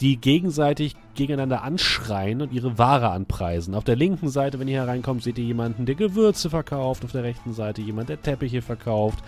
die 0.00 0.16
gegenseitig 0.16 0.94
gegeneinander 1.14 1.62
anschreien 1.62 2.42
und 2.42 2.52
ihre 2.52 2.78
Ware 2.78 3.10
anpreisen. 3.10 3.74
Auf 3.74 3.84
der 3.84 3.96
linken 3.96 4.28
Seite, 4.28 4.58
wenn 4.60 4.68
ihr 4.68 4.82
hereinkommt, 4.82 5.22
seht 5.22 5.38
ihr 5.38 5.44
jemanden, 5.44 5.86
der 5.86 5.94
Gewürze 5.94 6.50
verkauft. 6.50 7.04
Auf 7.04 7.12
der 7.12 7.22
rechten 7.22 7.52
Seite 7.52 7.82
jemand, 7.82 8.08
der 8.08 8.20
Teppiche 8.20 8.62
verkauft. 8.62 9.18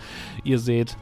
Ihr 0.43 0.59
seht 0.59 0.95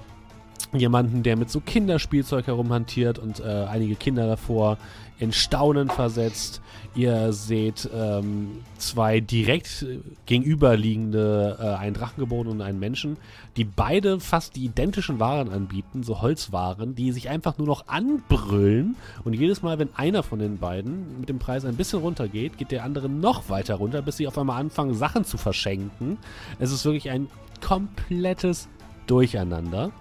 jemanden, 0.73 1.23
der 1.23 1.37
mit 1.37 1.49
so 1.49 1.59
Kinderspielzeug 1.59 2.47
herumhantiert 2.47 3.19
und 3.19 3.39
äh, 3.39 3.43
einige 3.43 3.95
Kinder 3.95 4.27
davor 4.27 4.77
in 5.19 5.31
Staunen 5.31 5.89
versetzt. 5.89 6.61
Ihr 6.95 7.31
seht 7.31 7.89
ähm, 7.93 8.63
zwei 8.77 9.19
direkt 9.19 9.83
äh, 9.83 9.99
gegenüberliegende, 10.25 11.57
äh, 11.59 11.63
einen 11.75 11.93
Drachengeborenen 11.93 12.53
und 12.53 12.61
einen 12.61 12.79
Menschen, 12.79 13.17
die 13.55 13.65
beide 13.65 14.19
fast 14.19 14.55
die 14.55 14.65
identischen 14.65 15.19
Waren 15.19 15.49
anbieten, 15.49 16.03
so 16.03 16.21
Holzwaren, 16.21 16.95
die 16.95 17.11
sich 17.11 17.29
einfach 17.29 17.57
nur 17.57 17.67
noch 17.67 17.87
anbrüllen. 17.87 18.95
Und 19.23 19.33
jedes 19.33 19.61
Mal, 19.61 19.77
wenn 19.79 19.89
einer 19.95 20.23
von 20.23 20.39
den 20.39 20.57
beiden 20.57 21.19
mit 21.19 21.29
dem 21.29 21.39
Preis 21.39 21.65
ein 21.65 21.75
bisschen 21.75 21.99
runtergeht, 21.99 22.57
geht 22.57 22.71
der 22.71 22.83
andere 22.83 23.09
noch 23.09 23.49
weiter 23.49 23.75
runter, 23.75 24.01
bis 24.01 24.17
sie 24.17 24.27
auf 24.27 24.37
einmal 24.37 24.59
anfangen, 24.59 24.95
Sachen 24.95 25.23
zu 25.23 25.37
verschenken. 25.37 26.17
Es 26.57 26.71
ist 26.71 26.83
wirklich 26.85 27.09
ein 27.11 27.27
komplettes 27.61 28.69
Durcheinander. 29.05 29.91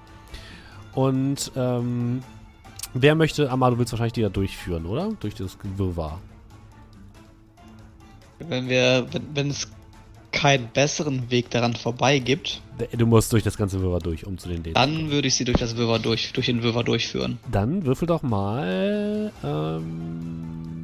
Und 0.95 1.53
ähm, 1.57 2.23
wer 3.03 3.15
möchte, 3.15 3.51
Amar, 3.51 3.73
du 3.73 3.79
willst 3.79 3.93
wahrscheinlich 3.93 4.15
die 4.15 4.23
da 4.23 4.29
durchführen, 4.29 4.87
oder? 4.87 5.13
Durch 5.21 5.35
das 5.35 5.57
Wirrwarr. 5.77 6.21
Wenn 8.39 8.69
wir, 8.69 9.07
wenn, 9.13 9.23
wenn 9.35 9.51
es 9.51 9.69
keinen 10.33 10.69
besseren 10.69 11.31
Weg 11.31 11.51
daran 11.51 11.75
vorbei 11.75 12.19
gibt, 12.19 12.61
Du 12.93 13.07
musst 13.07 13.33
durch 13.33 13.43
das 13.43 13.57
ganze 13.57 13.81
Wirrwarr 13.81 14.01
durch, 14.01 14.27
um 14.27 14.37
zu 14.37 14.49
den 14.49 14.59
Läden. 14.59 14.75
dann 14.75 15.11
würde 15.11 15.29
ich 15.29 15.35
sie 15.35 15.45
durch 15.45 15.57
das 15.57 15.79
Wirrwarr 15.79 15.99
durch, 15.99 16.35
durch 16.35 16.45
den 16.45 16.63
Wirrwarr 16.63 16.85
durchführen. 16.85 17.39
Dann 17.51 17.87
würfel 17.87 18.07
doch 18.07 18.23
mal. 18.23 19.33
Ähm, 19.43 20.83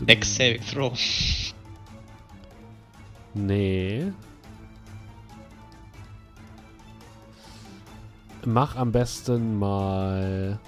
Dex 0.00 0.34
Saving 0.34 0.60
Throw. 0.72 0.98
Nee. 3.34 4.06
mach 8.48 8.76
am 8.76 8.92
besten 8.92 9.58
mal 9.58 10.58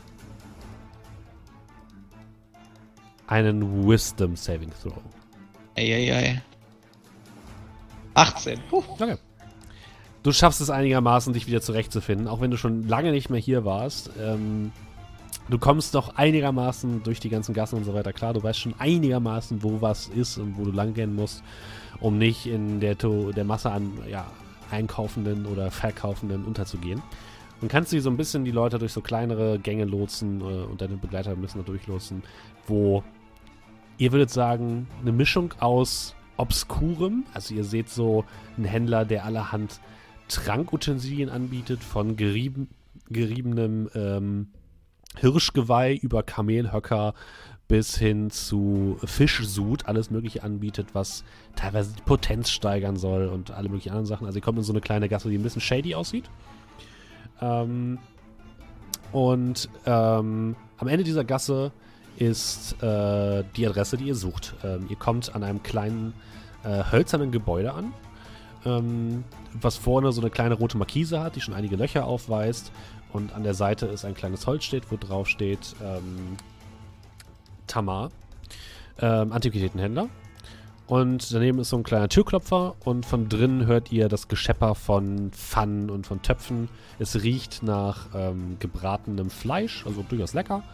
einen 3.30 3.86
Wisdom 3.88 4.36
Saving 4.36 4.70
Throw. 4.82 4.92
Eieiei. 5.76 6.42
18. 8.14 8.58
Puh. 8.68 8.82
Okay. 8.88 9.16
Du 10.22 10.32
schaffst 10.32 10.60
es 10.60 10.68
einigermaßen, 10.68 11.32
dich 11.32 11.46
wieder 11.46 11.62
zurechtzufinden, 11.62 12.28
auch 12.28 12.40
wenn 12.42 12.50
du 12.50 12.58
schon 12.58 12.86
lange 12.86 13.10
nicht 13.12 13.30
mehr 13.30 13.40
hier 13.40 13.64
warst. 13.64 14.10
Ähm, 14.20 14.72
du 15.48 15.58
kommst 15.58 15.94
doch 15.94 16.16
einigermaßen 16.16 17.02
durch 17.04 17.20
die 17.20 17.30
ganzen 17.30 17.54
Gassen 17.54 17.76
und 17.76 17.84
so 17.84 17.94
weiter 17.94 18.12
klar. 18.12 18.34
Du 18.34 18.42
weißt 18.42 18.58
schon 18.58 18.74
einigermaßen, 18.78 19.62
wo 19.62 19.80
was 19.80 20.08
ist 20.08 20.36
und 20.36 20.58
wo 20.58 20.64
du 20.64 20.72
lang 20.72 20.92
gehen 20.92 21.14
musst, 21.14 21.42
um 22.00 22.18
nicht 22.18 22.46
in 22.46 22.80
der, 22.80 22.98
To- 22.98 23.32
der 23.32 23.44
Masse 23.44 23.70
an 23.70 23.92
ja, 24.10 24.26
Einkaufenden 24.70 25.46
oder 25.46 25.70
Verkaufenden 25.70 26.44
unterzugehen. 26.44 27.00
Und 27.62 27.68
kannst 27.68 27.92
du 27.92 28.00
so 28.00 28.10
ein 28.10 28.16
bisschen 28.16 28.44
die 28.44 28.50
Leute 28.50 28.78
durch 28.78 28.92
so 28.92 29.00
kleinere 29.00 29.58
Gänge 29.58 29.84
lotsen 29.84 30.40
äh, 30.40 30.44
und 30.44 30.80
deine 30.82 30.96
Begleiter 30.96 31.36
müssen 31.36 31.58
da 31.58 31.64
durchlotsen, 31.64 32.22
wo 32.66 33.02
ihr 34.00 34.12
würdet 34.12 34.30
sagen, 34.30 34.88
eine 35.02 35.12
Mischung 35.12 35.52
aus 35.60 36.16
Obskurem, 36.38 37.24
also 37.34 37.54
ihr 37.54 37.64
seht 37.64 37.90
so 37.90 38.24
einen 38.56 38.64
Händler, 38.64 39.04
der 39.04 39.26
allerhand 39.26 39.78
Trankutensilien 40.28 41.28
anbietet, 41.28 41.84
von 41.84 42.16
gerieben, 42.16 42.68
geriebenem 43.10 43.90
ähm, 43.94 44.48
Hirschgeweih 45.18 45.96
über 45.96 46.22
Kamelhöcker 46.22 47.12
bis 47.68 47.98
hin 47.98 48.30
zu 48.30 48.96
Fischsud, 49.04 49.86
alles 49.86 50.10
mögliche 50.10 50.42
anbietet, 50.44 50.94
was 50.94 51.22
teilweise 51.54 51.94
die 51.94 52.02
Potenz 52.02 52.50
steigern 52.50 52.96
soll 52.96 53.26
und 53.26 53.50
alle 53.50 53.68
möglichen 53.68 53.90
anderen 53.90 54.06
Sachen. 54.06 54.26
Also 54.26 54.38
ihr 54.38 54.42
kommt 54.42 54.56
in 54.56 54.64
so 54.64 54.72
eine 54.72 54.80
kleine 54.80 55.10
Gasse, 55.10 55.28
die 55.28 55.36
ein 55.36 55.42
bisschen 55.42 55.60
shady 55.60 55.94
aussieht. 55.94 56.30
Ähm, 57.42 57.98
und 59.12 59.68
ähm, 59.84 60.56
am 60.78 60.88
Ende 60.88 61.04
dieser 61.04 61.24
Gasse 61.24 61.70
ist 62.20 62.80
äh, 62.82 63.42
die 63.56 63.66
Adresse, 63.66 63.96
die 63.96 64.04
ihr 64.04 64.14
sucht. 64.14 64.54
Ähm, 64.62 64.86
ihr 64.90 64.96
kommt 64.96 65.34
an 65.34 65.42
einem 65.42 65.62
kleinen 65.62 66.12
äh, 66.62 66.84
hölzernen 66.92 67.32
Gebäude 67.32 67.72
an, 67.72 67.94
ähm, 68.66 69.24
was 69.54 69.76
vorne 69.76 70.12
so 70.12 70.20
eine 70.20 70.30
kleine 70.30 70.54
rote 70.54 70.76
Markise 70.76 71.20
hat, 71.20 71.34
die 71.36 71.40
schon 71.40 71.54
einige 71.54 71.76
Löcher 71.76 72.04
aufweist. 72.04 72.72
Und 73.12 73.32
an 73.32 73.42
der 73.42 73.54
Seite 73.54 73.86
ist 73.86 74.04
ein 74.04 74.14
kleines 74.14 74.46
Holz 74.46 74.64
steht, 74.64 74.92
wo 74.92 74.96
drauf 74.96 75.28
steht 75.28 75.74
ähm, 75.82 76.36
Tamar, 77.66 78.10
ähm, 79.00 79.32
Antiquitätenhändler. 79.32 80.08
Und 80.86 81.32
daneben 81.32 81.60
ist 81.60 81.70
so 81.70 81.76
ein 81.76 81.84
kleiner 81.84 82.08
Türklopfer 82.08 82.74
und 82.84 83.06
von 83.06 83.28
drinnen 83.28 83.66
hört 83.66 83.92
ihr 83.92 84.08
das 84.08 84.28
Geschepper 84.28 84.74
von 84.74 85.30
Pfannen 85.30 85.88
und 85.88 86.06
von 86.06 86.20
Töpfen. 86.20 86.68
Es 86.98 87.22
riecht 87.22 87.62
nach 87.62 88.08
ähm, 88.14 88.56
gebratenem 88.58 89.30
Fleisch, 89.30 89.86
also 89.86 90.04
durchaus 90.06 90.34
lecker. 90.34 90.64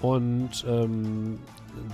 Und 0.00 0.64
ähm, 0.68 1.38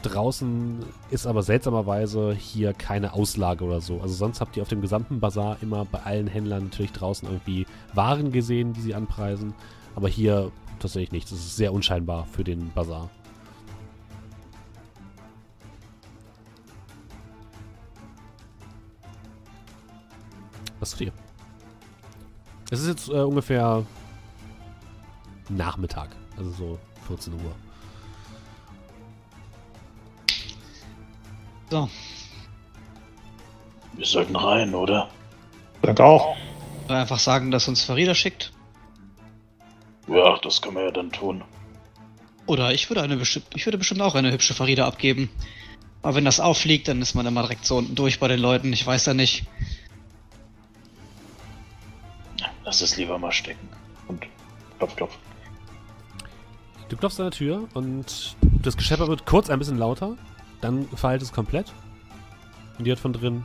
draußen 0.03 0.85
ist 1.11 1.27
aber 1.27 1.43
seltsamerweise 1.43 2.35
hier 2.35 2.75
keine 2.75 3.15
Auslage 3.15 3.65
oder 3.65 3.81
so. 3.81 4.01
Also 4.01 4.15
sonst 4.15 4.41
habt 4.41 4.57
ihr 4.57 4.63
auf 4.63 4.69
dem 4.69 4.83
gesamten 4.83 5.21
Bazar 5.21 5.57
immer 5.63 5.85
bei 5.85 6.01
allen 6.03 6.27
Händlern 6.27 6.65
natürlich 6.65 6.93
draußen 6.93 7.27
irgendwie 7.29 7.67
Waren 7.95 8.31
gesehen, 8.31 8.73
die 8.75 8.81
sie 8.81 8.95
anpreisen. 8.95 9.55
Aber 9.95 10.09
hier 10.09 10.53
tatsächlich 10.81 11.13
nichts. 11.13 11.33
Es 11.33 11.41
ist 11.41 11.57
sehr 11.57 11.73
unscheinbar 11.73 12.27
für 12.27 12.45
den 12.45 12.71
Bazar. 12.73 13.09
Was 20.81 20.91
tut 20.91 21.03
ihr? 21.03 21.13
Es 22.71 22.81
ist 22.81 22.89
jetzt 22.89 23.09
äh, 23.09 23.23
ungefähr 23.23 23.87
Nachmittag, 25.49 26.11
also 26.37 26.51
so 26.51 26.79
14 27.07 27.33
Uhr. 27.35 27.64
So, 31.75 31.91
Wir 33.97 34.07
sollten 34.07 34.37
rein, 34.37 34.77
oder? 34.77 35.09
Sind 35.83 36.01
auch. 36.01 36.37
einfach 36.87 37.19
sagen, 37.19 37.51
dass 37.51 37.67
uns 37.67 37.83
Farida 37.83 38.15
schickt. 38.15 38.53
Ja, 40.07 40.39
das 40.39 40.63
können 40.63 40.77
wir 40.77 40.85
ja 40.85 40.91
dann 40.93 41.11
tun. 41.11 41.43
Oder 42.47 42.73
ich 42.73 42.89
würde 42.91 43.03
eine 43.03 43.17
besti- 43.17 43.43
ich 43.57 43.67
würde 43.67 43.77
bestimmt 43.79 44.03
auch 44.03 44.15
eine 44.15 44.31
hübsche 44.31 44.55
Farida 44.55 44.87
abgeben. 44.87 45.31
Aber 46.03 46.15
wenn 46.15 46.25
das 46.25 46.39
auffliegt, 46.39 46.87
dann 46.87 47.03
ist 47.03 47.17
man 47.17 47.27
immer 47.27 47.43
direkt 47.43 47.67
so 47.67 47.79
unten 47.79 47.97
durch 47.97 48.21
bei 48.21 48.29
den 48.29 48.39
Leuten. 48.39 48.73
Ich 48.73 48.87
weiß 48.87 49.07
ja 49.07 49.15
nicht. 49.15 49.45
Lass 52.65 52.83
es 52.83 52.97
lieber 52.97 53.19
mal 53.19 53.33
stecken. 53.33 53.69
Und 54.07 54.25
klopf, 54.79 54.95
klopf. 54.95 55.17
Du 56.89 56.97
klopfst 56.97 57.19
an 57.19 57.31
der 57.31 57.33
Tür 57.33 57.69
und 57.75 58.37
das 58.63 58.77
Geschepper 58.77 59.09
wird 59.09 59.27
kurz 59.27 59.51
ein 59.51 59.59
bisschen 59.59 59.79
lauter, 59.79 60.17
dann 60.61 60.87
verhält 60.89 61.23
es 61.23 61.33
komplett. 61.33 61.73
Und 62.79 62.85
die 62.85 62.91
hört 62.91 63.01
von 63.01 63.13
drin. 63.13 63.45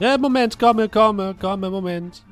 Ja, 0.00 0.16
Moment, 0.18 0.58
komme, 0.58 0.88
komme, 0.88 1.34
komme, 1.34 1.70
Moment. 1.70 2.22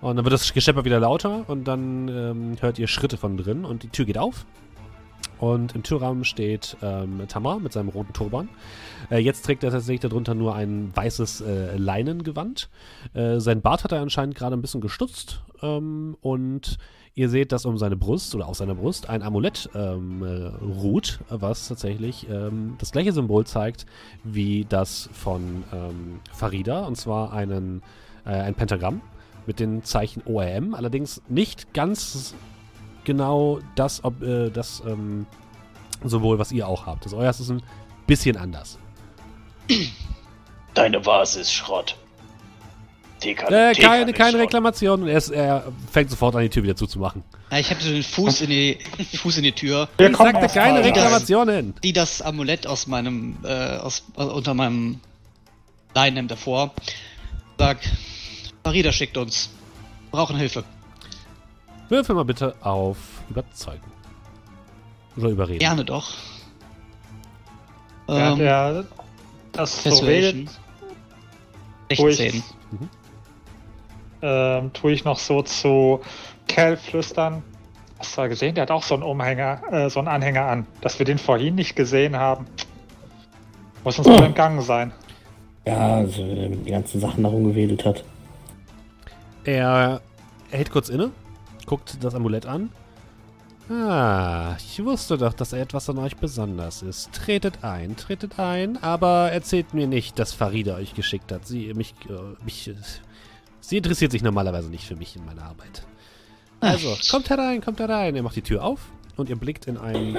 Und 0.00 0.16
dann 0.16 0.24
wird 0.24 0.34
das 0.34 0.52
Geschepper 0.52 0.84
wieder 0.84 1.00
lauter 1.00 1.44
und 1.48 1.66
dann 1.66 2.08
ähm, 2.08 2.56
hört 2.60 2.78
ihr 2.78 2.88
Schritte 2.88 3.16
von 3.16 3.36
drin 3.36 3.64
und 3.64 3.82
die 3.82 3.88
Tür 3.88 4.04
geht 4.04 4.18
auf. 4.18 4.44
Und 5.38 5.74
im 5.74 5.82
Türrahmen 5.82 6.24
steht 6.24 6.76
ähm, 6.82 7.22
Tamar 7.28 7.58
mit 7.58 7.72
seinem 7.72 7.88
roten 7.88 8.12
Turban. 8.12 8.48
Äh, 9.10 9.18
jetzt 9.18 9.44
trägt 9.44 9.64
er 9.64 9.70
tatsächlich 9.70 10.00
darunter 10.00 10.34
nur 10.34 10.54
ein 10.54 10.90
weißes 10.94 11.40
äh, 11.40 11.76
Leinengewand. 11.76 12.68
Äh, 13.14 13.40
sein 13.40 13.60
Bart 13.60 13.84
hat 13.84 13.92
er 13.92 14.00
anscheinend 14.00 14.36
gerade 14.36 14.56
ein 14.56 14.62
bisschen 14.62 14.80
gestutzt. 14.80 15.42
Ähm, 15.62 16.16
und 16.20 16.78
ihr 17.14 17.28
seht, 17.28 17.52
dass 17.52 17.64
um 17.64 17.78
seine 17.78 17.96
Brust 17.96 18.34
oder 18.34 18.48
auf 18.48 18.56
seiner 18.56 18.74
Brust 18.74 19.08
ein 19.08 19.22
Amulett 19.22 19.70
ähm, 19.74 20.22
äh, 20.22 20.46
ruht, 20.64 21.20
was 21.28 21.68
tatsächlich 21.68 22.28
ähm, 22.28 22.76
das 22.78 22.90
gleiche 22.92 23.12
Symbol 23.12 23.46
zeigt 23.46 23.86
wie 24.24 24.64
das 24.68 25.08
von 25.12 25.64
ähm, 25.72 26.20
Farida. 26.32 26.86
Und 26.86 26.96
zwar 26.96 27.32
einen, 27.32 27.82
äh, 28.24 28.30
ein 28.30 28.54
Pentagramm 28.54 29.00
mit 29.46 29.60
den 29.60 29.84
Zeichen 29.84 30.22
ORM. 30.26 30.74
Allerdings 30.74 31.22
nicht 31.28 31.72
ganz 31.72 32.34
genau 33.04 33.60
das, 33.76 34.02
ob, 34.02 34.22
äh, 34.22 34.50
das 34.50 34.82
ähm, 34.86 35.26
Symbol, 36.04 36.38
was 36.38 36.50
ihr 36.52 36.66
auch 36.66 36.86
habt. 36.86 37.04
Das 37.04 37.12
euer 37.12 37.30
ist 37.30 37.48
ein 37.48 37.62
bisschen 38.06 38.36
anders. 38.36 38.78
Deine 40.74 41.06
Vase 41.06 41.40
ist 41.40 41.52
Schrott. 41.52 41.96
Teekanne, 43.24 43.70
Äh, 43.70 43.74
keine, 43.74 44.12
keine. 44.12 44.38
Reklamation 44.38 45.02
und 45.02 45.08
er, 45.08 45.18
ist, 45.18 45.30
er 45.30 45.72
fängt 45.90 46.10
sofort 46.10 46.34
an, 46.36 46.42
die 46.42 46.48
Tür 46.50 46.62
wieder 46.62 46.76
zuzumachen. 46.76 47.22
Ja, 47.50 47.58
ich 47.58 47.70
habe 47.70 47.80
so 47.82 47.90
den 47.90 48.02
Fuß 48.02 48.42
in 48.42 48.50
die 48.50 48.78
Fuß 49.16 49.38
in 49.38 49.42
die 49.44 49.52
Tür, 49.52 49.88
Wir 49.98 50.10
Ich 50.10 50.16
sagte 50.16 50.46
keine. 50.48 50.84
Reklamationen. 50.84 51.74
die 51.82 51.92
das 51.92 52.22
Amulett 52.22 52.66
aus 52.66 52.86
meinem 52.86 53.36
äh, 53.44 53.76
aus, 53.78 54.04
aus 54.16 54.32
unter 54.32 54.54
meinem 54.54 55.00
Leinhemd 55.94 56.30
davor. 56.30 56.72
Sag, 57.58 57.78
Farida 58.64 58.92
schickt 58.92 59.16
uns. 59.16 59.50
Brauchen 60.10 60.36
Hilfe. 60.36 60.64
Würfel 61.88 62.14
mal 62.14 62.24
bitte 62.24 62.54
auf 62.62 62.96
Überzeugen. 63.30 63.82
Oder 65.16 65.28
Überreden. 65.28 65.58
Gerne 65.60 65.84
doch. 65.84 66.10
Ja, 68.08 68.32
Ähm, 68.32 68.38
der 68.38 68.84
das 69.52 69.82
so 69.84 69.90
redet, 70.04 70.48
Persuasion. 71.88 71.96
wo 71.96 72.08
ich, 72.08 72.16
16. 72.16 72.42
Ähm, 74.26 74.72
tue 74.72 74.92
ich 74.92 75.04
noch 75.04 75.18
so 75.18 75.42
zu 75.42 76.00
Cal 76.48 76.78
flüstern. 76.78 77.42
Hast 77.98 78.16
du 78.16 78.22
ja 78.22 78.26
gesehen, 78.28 78.54
der 78.54 78.62
hat 78.62 78.70
auch 78.70 78.82
so 78.82 78.94
einen 78.94 79.02
Umhänger, 79.02 79.60
äh, 79.70 79.90
so 79.90 79.98
einen 79.98 80.08
Anhänger 80.08 80.46
an. 80.46 80.66
Dass 80.80 80.98
wir 80.98 81.04
den 81.04 81.18
vorhin 81.18 81.54
nicht 81.56 81.76
gesehen 81.76 82.16
haben. 82.16 82.46
Muss 83.84 83.98
uns 83.98 84.08
wohl 84.08 84.22
entgangen 84.22 84.62
sein. 84.62 84.92
Ja, 85.66 85.96
also 85.96 86.22
er 86.22 86.48
den 86.48 86.64
ganzen 86.64 87.00
Sachen 87.02 87.22
da 87.22 87.28
rumgewedelt 87.28 87.84
hat. 87.84 88.02
Er, 89.44 90.00
er 90.50 90.58
hält 90.58 90.70
kurz 90.70 90.88
inne, 90.88 91.10
guckt 91.66 91.98
das 92.02 92.14
Amulett 92.14 92.46
an. 92.46 92.70
Ah, 93.70 94.56
ich 94.58 94.82
wusste 94.84 95.18
doch, 95.18 95.34
dass 95.34 95.52
etwas 95.52 95.88
an 95.90 95.98
euch 95.98 96.16
besonders 96.16 96.82
ist. 96.82 97.12
Tretet 97.12 97.62
ein, 97.62 97.96
tretet 97.96 98.38
ein, 98.38 98.82
aber 98.82 99.32
erzählt 99.32 99.74
mir 99.74 99.86
nicht, 99.86 100.18
dass 100.18 100.32
Farida 100.32 100.76
euch 100.76 100.94
geschickt 100.94 101.30
hat. 101.30 101.46
Sie, 101.46 101.72
mich, 101.74 101.94
äh, 102.08 102.44
mich, 102.44 102.68
äh, 102.68 102.74
sie 103.68 103.78
interessiert 103.78 104.12
sich 104.12 104.22
normalerweise 104.22 104.68
nicht 104.68 104.86
für 104.86 104.96
mich 104.96 105.16
in 105.16 105.24
meiner 105.24 105.42
Arbeit. 105.42 105.84
Also, 106.60 106.96
kommt 107.10 107.28
herein, 107.30 107.60
kommt 107.60 107.80
herein. 107.80 108.16
Er 108.16 108.22
macht 108.22 108.36
die 108.36 108.42
Tür 108.42 108.64
auf 108.64 108.80
und 109.16 109.28
ihr 109.28 109.36
blickt 109.36 109.66
in 109.66 109.76
ein 109.76 110.16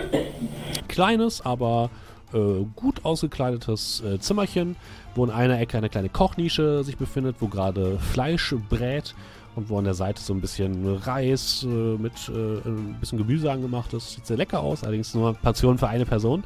kleines, 0.88 1.42
aber 1.42 1.90
äh, 2.34 2.66
gut 2.76 3.04
ausgekleidetes 3.04 4.02
äh, 4.02 4.20
Zimmerchen, 4.20 4.76
wo 5.16 5.26
in 5.26 5.32
einer 5.32 5.60
Ecke 5.60 5.78
eine 5.78 5.90
kleine 5.90 6.10
Kochnische 6.10 6.84
sich 6.84 6.98
befindet, 6.98 7.38
wo 7.40 7.48
gerade 7.48 7.98
Fleisch 8.00 8.54
brät 8.70 9.16
und 9.56 9.70
wo 9.70 9.78
an 9.78 9.86
der 9.86 9.94
Seite 9.94 10.22
so 10.22 10.34
ein 10.34 10.42
bisschen 10.42 10.98
Reis 10.98 11.64
äh, 11.64 11.68
mit 11.68 12.14
äh, 12.30 12.68
ein 12.68 12.98
bisschen 13.00 13.18
Gemüse 13.18 13.52
angemacht 13.52 13.94
ist. 13.94 14.12
Sieht 14.12 14.26
sehr 14.26 14.38
lecker 14.38 14.60
aus, 14.60 14.84
allerdings 14.84 15.14
nur 15.14 15.34
Portion 15.34 15.78
für 15.78 15.88
eine 15.88 16.06
Person. 16.06 16.44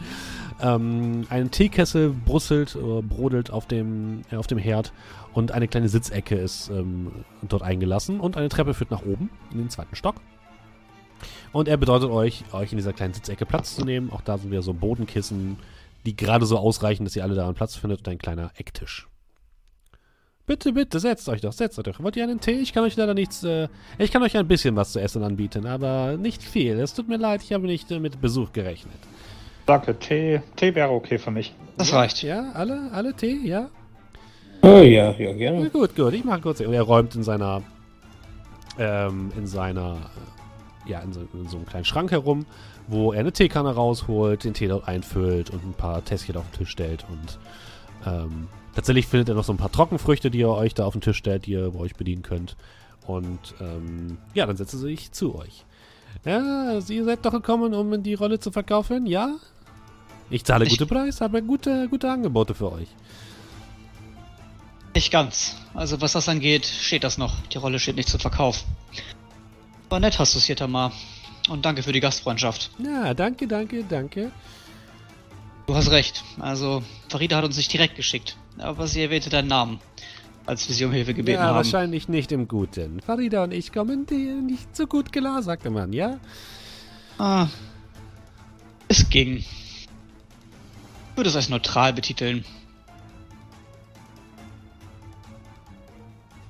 Ähm, 0.61 1.25
ein 1.29 1.51
Teekessel 1.51 2.09
brustelt, 2.09 2.75
äh, 2.75 3.01
brodelt 3.01 3.51
auf 3.51 3.67
dem, 3.67 4.21
äh, 4.31 4.35
auf 4.35 4.47
dem 4.47 4.57
Herd 4.57 4.91
und 5.33 5.51
eine 5.51 5.67
kleine 5.67 5.89
Sitzecke 5.89 6.35
ist 6.35 6.69
ähm, 6.69 7.11
dort 7.41 7.63
eingelassen 7.63 8.19
und 8.19 8.37
eine 8.37 8.49
Treppe 8.49 8.73
führt 8.73 8.91
nach 8.91 9.03
oben 9.03 9.29
in 9.51 9.57
den 9.57 9.69
zweiten 9.69 9.95
Stock. 9.95 10.15
Und 11.51 11.67
er 11.67 11.77
bedeutet 11.77 12.09
euch, 12.09 12.43
euch 12.53 12.71
in 12.71 12.77
dieser 12.77 12.93
kleinen 12.93 13.13
Sitzecke 13.13 13.45
Platz 13.45 13.75
zu 13.75 13.83
nehmen. 13.83 14.11
Auch 14.11 14.21
da 14.21 14.37
sind 14.37 14.51
wieder 14.51 14.61
so 14.61 14.73
Bodenkissen, 14.73 15.57
die 16.05 16.15
gerade 16.15 16.45
so 16.45 16.57
ausreichen, 16.57 17.03
dass 17.03 17.15
ihr 17.15 17.23
alle 17.23 17.35
daran 17.35 17.55
Platz 17.55 17.75
findet 17.75 17.99
und 17.99 18.07
ein 18.09 18.17
kleiner 18.17 18.51
Ecktisch. 18.55 19.07
Bitte, 20.45 20.73
bitte, 20.73 20.99
setzt 20.99 21.29
euch 21.29 21.41
doch, 21.41 21.53
setzt 21.53 21.77
euch 21.77 21.83
doch. 21.83 21.99
Wollt 22.01 22.15
ihr 22.15 22.23
einen 22.23 22.39
Tee? 22.39 22.59
Ich 22.59 22.73
kann 22.73 22.83
euch 22.83 22.95
leider 22.95 23.13
nichts, 23.13 23.43
äh, 23.43 23.67
ich 23.99 24.11
kann 24.11 24.23
euch 24.23 24.35
ein 24.35 24.47
bisschen 24.47 24.75
was 24.75 24.93
zu 24.93 24.99
essen 24.99 25.21
anbieten, 25.21 25.67
aber 25.67 26.17
nicht 26.17 26.41
viel. 26.41 26.79
Es 26.79 26.95
tut 26.95 27.07
mir 27.07 27.17
leid, 27.17 27.43
ich 27.43 27.53
habe 27.53 27.67
nicht 27.67 27.91
äh, 27.91 27.99
mit 27.99 28.19
Besuch 28.19 28.51
gerechnet. 28.51 28.97
Danke, 29.67 29.99
Tee, 29.99 30.41
Tee 30.55 30.73
wäre 30.73 30.89
okay 30.89 31.19
für 31.19 31.29
mich. 31.29 31.53
Das 31.77 31.93
reicht. 31.93 32.23
Ja, 32.23 32.51
alle, 32.53 32.91
alle 32.91 33.13
Tee, 33.13 33.37
ja? 33.43 33.69
Oh 34.61 34.81
ja, 34.81 35.11
ja, 35.11 35.33
gerne. 35.33 35.69
gut, 35.69 35.95
gut, 35.95 36.13
ich 36.13 36.23
mache 36.25 36.41
kurz. 36.41 36.59
Und 36.59 36.73
er 36.73 36.81
räumt 36.81 37.15
in 37.15 37.23
seiner, 37.23 37.61
ähm, 38.77 39.31
in 39.37 39.47
seiner, 39.47 39.97
ja, 40.85 40.99
in 40.99 41.13
so, 41.13 41.21
in 41.33 41.47
so 41.47 41.57
einem 41.57 41.65
kleinen 41.65 41.85
Schrank 41.85 42.11
herum, 42.11 42.45
wo 42.87 43.13
er 43.13 43.19
eine 43.21 43.31
Teekanne 43.31 43.73
rausholt, 43.73 44.43
den 44.43 44.53
Tee 44.53 44.67
dort 44.67 44.87
einfüllt 44.87 45.49
und 45.51 45.63
ein 45.65 45.73
paar 45.73 46.03
Tässchen 46.03 46.35
auf 46.37 46.49
den 46.51 46.59
Tisch 46.59 46.69
stellt. 46.71 47.05
Und 47.09 47.39
ähm, 48.05 48.47
tatsächlich 48.75 49.07
findet 49.07 49.29
er 49.29 49.35
noch 49.35 49.43
so 49.43 49.53
ein 49.53 49.57
paar 49.57 49.71
Trockenfrüchte, 49.71 50.29
die 50.31 50.41
er 50.41 50.49
euch 50.51 50.73
da 50.73 50.85
auf 50.85 50.93
den 50.93 51.01
Tisch 51.01 51.17
stellt, 51.17 51.45
die 51.45 51.51
ihr 51.51 51.71
bei 51.71 51.79
euch 51.79 51.95
bedienen 51.95 52.21
könnt. 52.23 52.55
Und 53.07 53.55
ähm, 53.61 54.17
ja, 54.33 54.45
dann 54.45 54.57
setzt 54.57 54.73
er 54.73 54.79
sich 54.79 55.11
zu 55.11 55.35
euch. 55.35 55.65
Ja, 56.25 56.65
also 56.69 56.91
ihr 56.91 57.05
seid 57.05 57.23
doch 57.25 57.31
gekommen, 57.31 57.73
um 57.73 58.03
die 58.03 58.13
Rolle 58.15 58.39
zu 58.39 58.51
verkaufen, 58.51 59.05
ja? 59.05 59.35
Ich 60.29 60.43
zahle 60.43 60.65
Ich- 60.65 60.71
gute 60.77 60.85
Preis, 60.85 61.21
aber 61.21 61.41
gute, 61.41 61.87
gute 61.89 62.09
Angebote 62.11 62.53
für 62.53 62.71
euch. 62.71 62.87
Nicht 64.95 65.11
ganz. 65.11 65.55
Also 65.73 66.01
was 66.01 66.13
das 66.13 66.27
angeht, 66.27 66.65
steht 66.65 67.03
das 67.03 67.17
noch. 67.17 67.35
Die 67.47 67.57
Rolle 67.57 67.79
steht 67.79 67.95
nicht 67.95 68.09
zum 68.09 68.19
Verkauf. 68.19 68.63
War 69.89 69.99
nett 69.99 70.19
hast 70.19 70.33
du 70.33 70.39
es 70.39 70.45
hier, 70.45 70.55
Tamar. 70.55 70.91
Und 71.49 71.65
danke 71.65 71.83
für 71.83 71.91
die 71.91 71.99
Gastfreundschaft. 71.99 72.69
Ja, 72.79 73.13
danke, 73.13 73.47
danke, 73.47 73.83
danke. 73.83 74.31
Du 75.65 75.75
hast 75.75 75.91
recht. 75.91 76.23
Also, 76.39 76.83
Farida 77.09 77.37
hat 77.37 77.45
uns 77.45 77.57
nicht 77.57 77.71
direkt 77.71 77.95
geschickt. 77.95 78.37
Aber 78.57 78.87
sie 78.87 79.01
erwähnte 79.01 79.29
deinen 79.29 79.47
Namen, 79.47 79.79
als 80.45 80.67
wir 80.67 80.75
sie 80.75 80.85
um 80.85 80.91
Hilfe 80.91 81.13
gebeten 81.13 81.39
ja, 81.39 81.47
haben. 81.47 81.55
wahrscheinlich 81.55 82.07
nicht 82.07 82.31
im 82.31 82.47
Guten. 82.47 83.01
Farida 83.01 83.43
und 83.43 83.53
ich 83.53 83.71
kommen 83.71 84.05
dir 84.05 84.35
nicht 84.41 84.75
so 84.75 84.85
gut 84.87 85.11
klar, 85.11 85.41
sagte 85.41 85.69
man, 85.69 85.93
ja? 85.93 86.19
Ah, 87.17 87.47
es 88.87 89.09
ging. 89.09 89.37
Ich 89.37 89.87
würde 91.15 91.29
es 91.29 91.35
als 91.35 91.49
neutral 91.49 91.93
betiteln. 91.93 92.45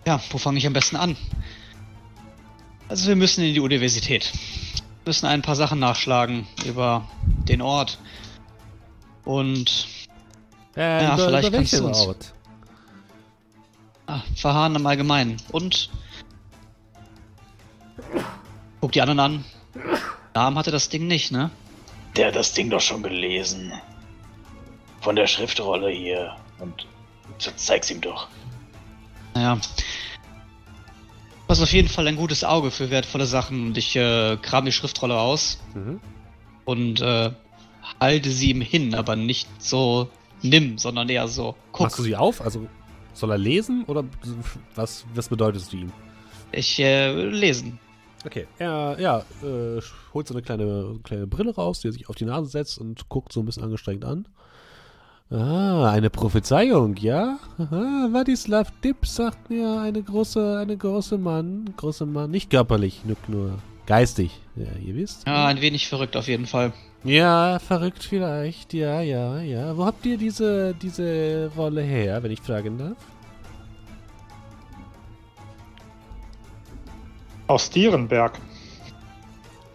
Ja, 0.09 0.19
wo 0.31 0.39
fange 0.39 0.57
ich 0.57 0.65
am 0.65 0.73
besten 0.73 0.95
an? 0.95 1.15
Also 2.87 3.09
wir 3.09 3.15
müssen 3.15 3.43
in 3.43 3.53
die 3.53 3.59
Universität. 3.59 4.31
Wir 5.03 5.11
müssen 5.11 5.27
ein 5.27 5.43
paar 5.43 5.55
Sachen 5.55 5.77
nachschlagen 5.77 6.47
über 6.65 7.07
den 7.47 7.61
Ort. 7.61 7.99
Und 9.23 9.87
Äh, 10.75 11.03
Ja, 11.03 11.13
über, 11.13 11.25
vielleicht 11.27 11.47
über 11.49 11.57
kannst 11.57 11.73
du 11.73 11.85
uns- 11.85 11.99
Ort? 11.99 12.33
ah, 14.07 14.21
Verharren 14.35 14.75
im 14.75 14.85
Allgemeinen. 14.87 15.37
Und 15.51 15.91
guck 18.81 18.91
die 18.93 19.01
anderen 19.01 19.19
an. 19.19 19.45
Namen 20.33 20.57
hatte 20.57 20.71
das 20.71 20.89
Ding 20.89 21.05
nicht, 21.05 21.31
ne? 21.31 21.51
Der 22.15 22.29
hat 22.29 22.35
das 22.35 22.53
Ding 22.53 22.71
doch 22.71 22.81
schon 22.81 23.03
gelesen. 23.03 23.73
Von 25.01 25.15
der 25.15 25.27
Schriftrolle 25.27 25.91
hier. 25.91 26.35
Und 26.57 26.87
zeig's 27.57 27.91
ihm 27.91 28.01
doch. 28.01 28.27
Naja. 29.35 29.59
Du 31.49 31.53
hast 31.53 31.63
auf 31.63 31.73
jeden 31.73 31.87
Fall 31.87 32.07
ein 32.07 32.15
gutes 32.15 32.43
Auge 32.43 32.69
für 32.69 32.91
wertvolle 32.91 33.25
Sachen 33.25 33.69
und 33.69 33.77
ich 33.79 33.95
äh, 33.95 34.37
kram 34.39 34.65
die 34.65 34.71
Schriftrolle 34.71 35.19
aus 35.19 35.57
Mhm. 35.73 35.99
und 36.63 37.01
äh, 37.01 37.31
halte 37.99 38.29
sie 38.29 38.51
ihm 38.51 38.61
hin, 38.61 38.93
aber 38.93 39.15
nicht 39.15 39.47
so 39.59 40.09
nimm, 40.43 40.77
sondern 40.77 41.09
eher 41.09 41.27
so 41.27 41.55
guck. 41.71 41.85
Machst 41.87 41.97
du 41.97 42.03
sie 42.03 42.15
auf? 42.15 42.39
Also 42.41 42.67
soll 43.13 43.31
er 43.31 43.39
lesen 43.39 43.83
oder 43.85 44.03
was, 44.75 45.05
was 45.15 45.29
bedeutest 45.29 45.73
du 45.73 45.77
ihm? 45.77 45.91
Ich 46.51 46.77
äh, 46.79 47.11
lesen. 47.23 47.79
Okay. 48.27 48.45
Er 48.59 48.97
ja, 48.99 49.17
äh, 49.41 49.81
holt 50.13 50.27
so 50.27 50.35
eine 50.35 50.43
kleine, 50.43 50.99
kleine 51.01 51.25
Brille 51.25 51.55
raus, 51.55 51.79
die 51.79 51.87
er 51.87 51.93
sich 51.93 52.09
auf 52.09 52.15
die 52.15 52.25
Nase 52.25 52.47
setzt 52.47 52.77
und 52.77 53.09
guckt 53.09 53.33
so 53.33 53.39
ein 53.39 53.47
bisschen 53.47 53.63
angestrengt 53.63 54.05
an. 54.05 54.27
Ah, 55.31 55.91
eine 55.91 56.09
Prophezeiung, 56.09 56.95
ja? 56.95 57.37
Aha, 57.59 58.07
Wadislav 58.11 58.71
Dipp 58.83 59.05
sagt 59.05 59.51
mir, 59.51 59.79
eine 59.79 60.01
große, 60.01 60.57
eine 60.59 60.75
große 60.75 61.19
Mann, 61.19 61.71
große 61.77 62.07
Mann, 62.07 62.31
nicht 62.31 62.49
körperlich, 62.49 63.01
nur, 63.05 63.15
nur 63.27 63.59
geistig, 63.85 64.41
ja, 64.55 64.65
ihr 64.83 64.95
wisst. 64.95 65.27
Ja, 65.27 65.45
ein 65.45 65.61
wenig 65.61 65.87
verrückt 65.87 66.17
auf 66.17 66.27
jeden 66.27 66.47
Fall. 66.47 66.73
Ja, 67.03 67.59
verrückt 67.59 68.03
vielleicht, 68.03 68.73
ja, 68.73 69.01
ja, 69.01 69.39
ja. 69.39 69.77
Wo 69.77 69.85
habt 69.85 70.03
ihr 70.07 70.17
diese, 70.17 70.73
diese 70.73 71.51
Rolle 71.55 71.83
her, 71.83 72.23
wenn 72.23 72.31
ich 72.31 72.41
fragen 72.41 72.79
darf? 72.79 72.97
Aus 77.45 77.69
Dierenberg. 77.69 78.39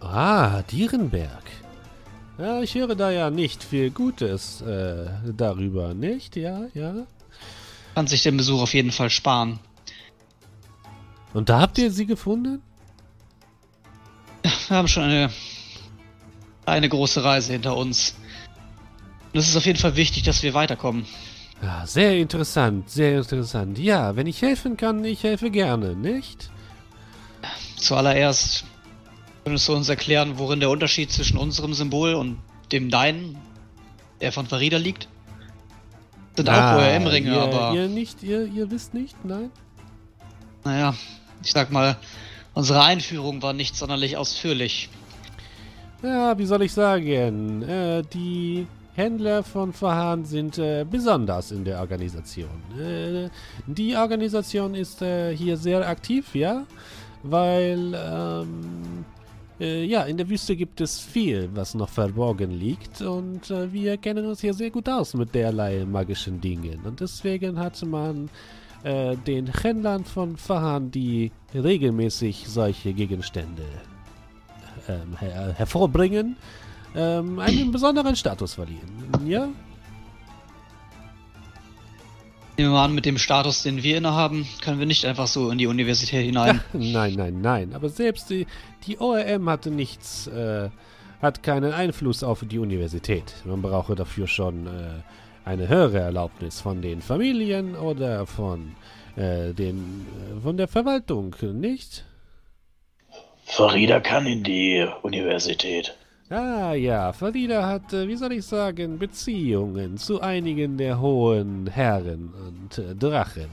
Ah, 0.01 0.61
Dierenberg. 0.63 1.43
Ja, 2.37 2.61
ich 2.61 2.75
höre 2.75 2.95
da 2.95 3.11
ja 3.11 3.29
nicht 3.29 3.63
viel 3.63 3.91
Gutes 3.91 4.61
äh, 4.61 5.05
darüber, 5.35 5.93
nicht? 5.93 6.35
Ja, 6.35 6.65
ja. 6.73 7.07
Kann 7.93 8.07
sich 8.07 8.23
den 8.23 8.35
Besuch 8.35 8.61
auf 8.61 8.73
jeden 8.73 8.91
Fall 8.91 9.09
sparen. 9.09 9.59
Und 11.33 11.47
da 11.47 11.61
habt 11.61 11.77
ihr 11.77 11.91
sie 11.91 12.05
gefunden? 12.05 12.61
Wir 14.67 14.77
haben 14.77 14.87
schon 14.89 15.03
eine, 15.03 15.29
eine 16.65 16.89
große 16.89 17.23
Reise 17.23 17.53
hinter 17.53 17.77
uns. 17.77 18.15
Und 19.31 19.39
es 19.39 19.47
ist 19.47 19.55
auf 19.55 19.65
jeden 19.65 19.79
Fall 19.79 19.95
wichtig, 19.95 20.23
dass 20.23 20.43
wir 20.43 20.53
weiterkommen. 20.53 21.05
Ja, 21.61 21.87
sehr 21.87 22.17
interessant, 22.17 22.89
sehr 22.89 23.17
interessant. 23.17 23.79
Ja, 23.79 24.17
wenn 24.17 24.27
ich 24.27 24.41
helfen 24.41 24.75
kann, 24.75 25.05
ich 25.05 25.23
helfe 25.23 25.51
gerne, 25.51 25.95
nicht? 25.95 26.49
Zuallererst 27.77 28.65
könntest 29.45 29.67
du 29.67 29.75
uns 29.75 29.89
erklären, 29.89 30.39
worin 30.39 30.59
der 30.59 30.71
Unterschied 30.71 31.11
zwischen 31.11 31.37
unserem 31.37 31.75
Symbol 31.75 32.15
und 32.15 32.39
dem 32.71 32.89
deinen, 32.89 33.37
der 34.19 34.31
von 34.31 34.47
Farida 34.47 34.77
liegt? 34.77 35.07
Sind 36.35 36.49
auch 36.49 36.77
ORM-Ringe, 36.77 37.31
ihr, 37.31 37.41
aber 37.41 37.73
Ihr 37.75 37.87
nicht, 37.87 38.23
ihr, 38.23 38.47
ihr 38.47 38.69
wisst 38.71 38.93
nicht, 38.93 39.15
nein? 39.23 39.51
naja, 40.63 40.95
ich 41.43 41.51
sag 41.51 41.71
mal, 41.71 41.95
unsere 42.55 42.81
Einführung 42.83 43.43
war 43.43 43.53
nicht 43.53 43.75
sonderlich 43.75 44.17
ausführlich. 44.17 44.89
Ja, 46.01 46.37
wie 46.37 46.45
soll 46.45 46.63
ich 46.63 46.73
sagen? 46.73 47.61
Äh, 47.61 48.01
die 48.13 48.65
Händler 48.95 49.43
von 49.43 49.73
Verhahn 49.73 50.25
sind 50.25 50.57
äh, 50.57 50.85
besonders 50.89 51.51
in 51.51 51.63
der 51.63 51.79
Organisation. 51.79 52.63
Äh, 52.79 53.29
die 53.67 53.95
Organisation 53.95 54.73
ist 54.73 55.03
äh, 55.03 55.35
hier 55.37 55.55
sehr 55.55 55.87
aktiv, 55.87 56.33
ja, 56.33 56.65
weil 57.21 57.93
ähm, 57.95 59.05
äh, 59.59 59.85
ja, 59.85 60.03
in 60.03 60.17
der 60.17 60.29
Wüste 60.29 60.55
gibt 60.55 60.81
es 60.81 60.99
viel, 60.99 61.49
was 61.53 61.75
noch 61.75 61.89
verborgen 61.89 62.51
liegt 62.51 63.01
und 63.01 63.49
äh, 63.49 63.71
wir 63.71 63.97
kennen 63.97 64.25
uns 64.25 64.41
hier 64.41 64.53
sehr 64.53 64.69
gut 64.69 64.89
aus 64.89 65.13
mit 65.13 65.33
derlei 65.33 65.85
magischen 65.85 66.41
Dingen 66.41 66.81
und 66.83 66.99
deswegen 66.99 67.57
hat 67.59 67.81
man 67.83 68.29
äh, 68.83 69.15
den 69.15 69.47
Händlern 69.47 70.03
von 70.03 70.37
Verhahn, 70.37 70.91
die 70.91 71.31
regelmäßig 71.53 72.45
solche 72.47 72.93
Gegenstände 72.93 73.63
ähm, 74.87 75.17
her 75.17 75.53
hervorbringen, 75.57 76.35
ähm, 76.95 77.39
einen 77.39 77.71
besonderen 77.71 78.15
Status 78.15 78.55
verliehen. 78.55 78.81
Ja? 79.25 79.47
Nehmen 82.57 82.69
wir 82.69 82.75
mal 82.75 82.85
an, 82.85 82.95
mit 82.95 83.05
dem 83.05 83.17
Status, 83.17 83.63
den 83.63 83.83
wir 83.83 83.97
innehaben, 83.97 84.47
können 84.61 84.79
wir 84.79 84.85
nicht 84.85 85.05
einfach 85.05 85.27
so 85.27 85.49
in 85.49 85.57
die 85.57 85.67
Universität 85.67 86.25
hinein. 86.25 86.61
Nein, 86.73 87.15
nein, 87.15 87.41
nein. 87.41 87.73
Aber 87.73 87.89
selbst 87.89 88.29
die, 88.29 88.47
die 88.87 88.97
ORM 88.99 89.49
hatte 89.49 89.71
nichts, 89.71 90.27
äh, 90.27 90.69
hat 91.21 91.43
keinen 91.43 91.73
Einfluss 91.73 92.23
auf 92.23 92.45
die 92.49 92.59
Universität. 92.59 93.33
Man 93.43 93.61
brauche 93.61 93.95
dafür 93.95 94.27
schon 94.27 94.67
äh, 94.67 94.69
eine 95.43 95.67
höhere 95.67 95.99
Erlaubnis 95.99 96.61
von 96.61 96.81
den 96.81 97.01
Familien 97.01 97.75
oder 97.75 98.25
von 98.25 98.75
äh, 99.17 99.53
den 99.53 100.05
äh, 100.37 100.41
von 100.41 100.55
der 100.55 100.67
Verwaltung, 100.67 101.35
nicht? 101.53 102.05
Farida 103.45 103.99
kann 103.99 104.25
in 104.25 104.43
die 104.43 104.87
Universität. 105.03 105.95
Ah 106.29 106.73
ja, 106.73 107.13
Farida 107.13 107.67
hat, 107.67 107.93
äh, 107.93 108.07
wie 108.07 108.15
soll 108.15 108.31
ich 108.33 108.45
sagen, 108.45 108.97
Beziehungen 108.97 109.95
zu 109.97 110.21
einigen 110.21 110.75
der 110.75 110.99
hohen 110.99 111.67
Herren 111.67 112.33
und 112.47 112.79
äh, 112.79 112.95
Drachen. 112.95 113.49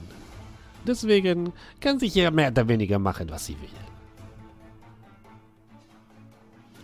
Deswegen 0.85 1.53
kann 1.79 1.99
sich 1.99 2.15
ja 2.15 2.31
mehr 2.31 2.49
oder 2.49 2.67
weniger 2.67 2.97
machen, 2.97 3.29
was 3.29 3.45
sie 3.45 3.55
will. 3.61 3.69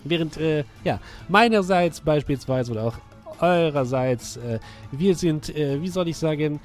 Während, 0.03 0.37
äh, 0.37 0.63
ja, 0.83 0.99
meinerseits 1.27 1.99
beispielsweise 1.99 2.71
oder 2.71 2.83
auch 2.85 2.97
eurerseits, 3.41 4.37
äh, 4.37 4.59
wir 4.91 5.15
sind, 5.15 5.49
äh, 5.55 5.81
wie 5.81 5.87
soll 5.87 6.07
ich 6.07 6.17
sagen, 6.17 6.59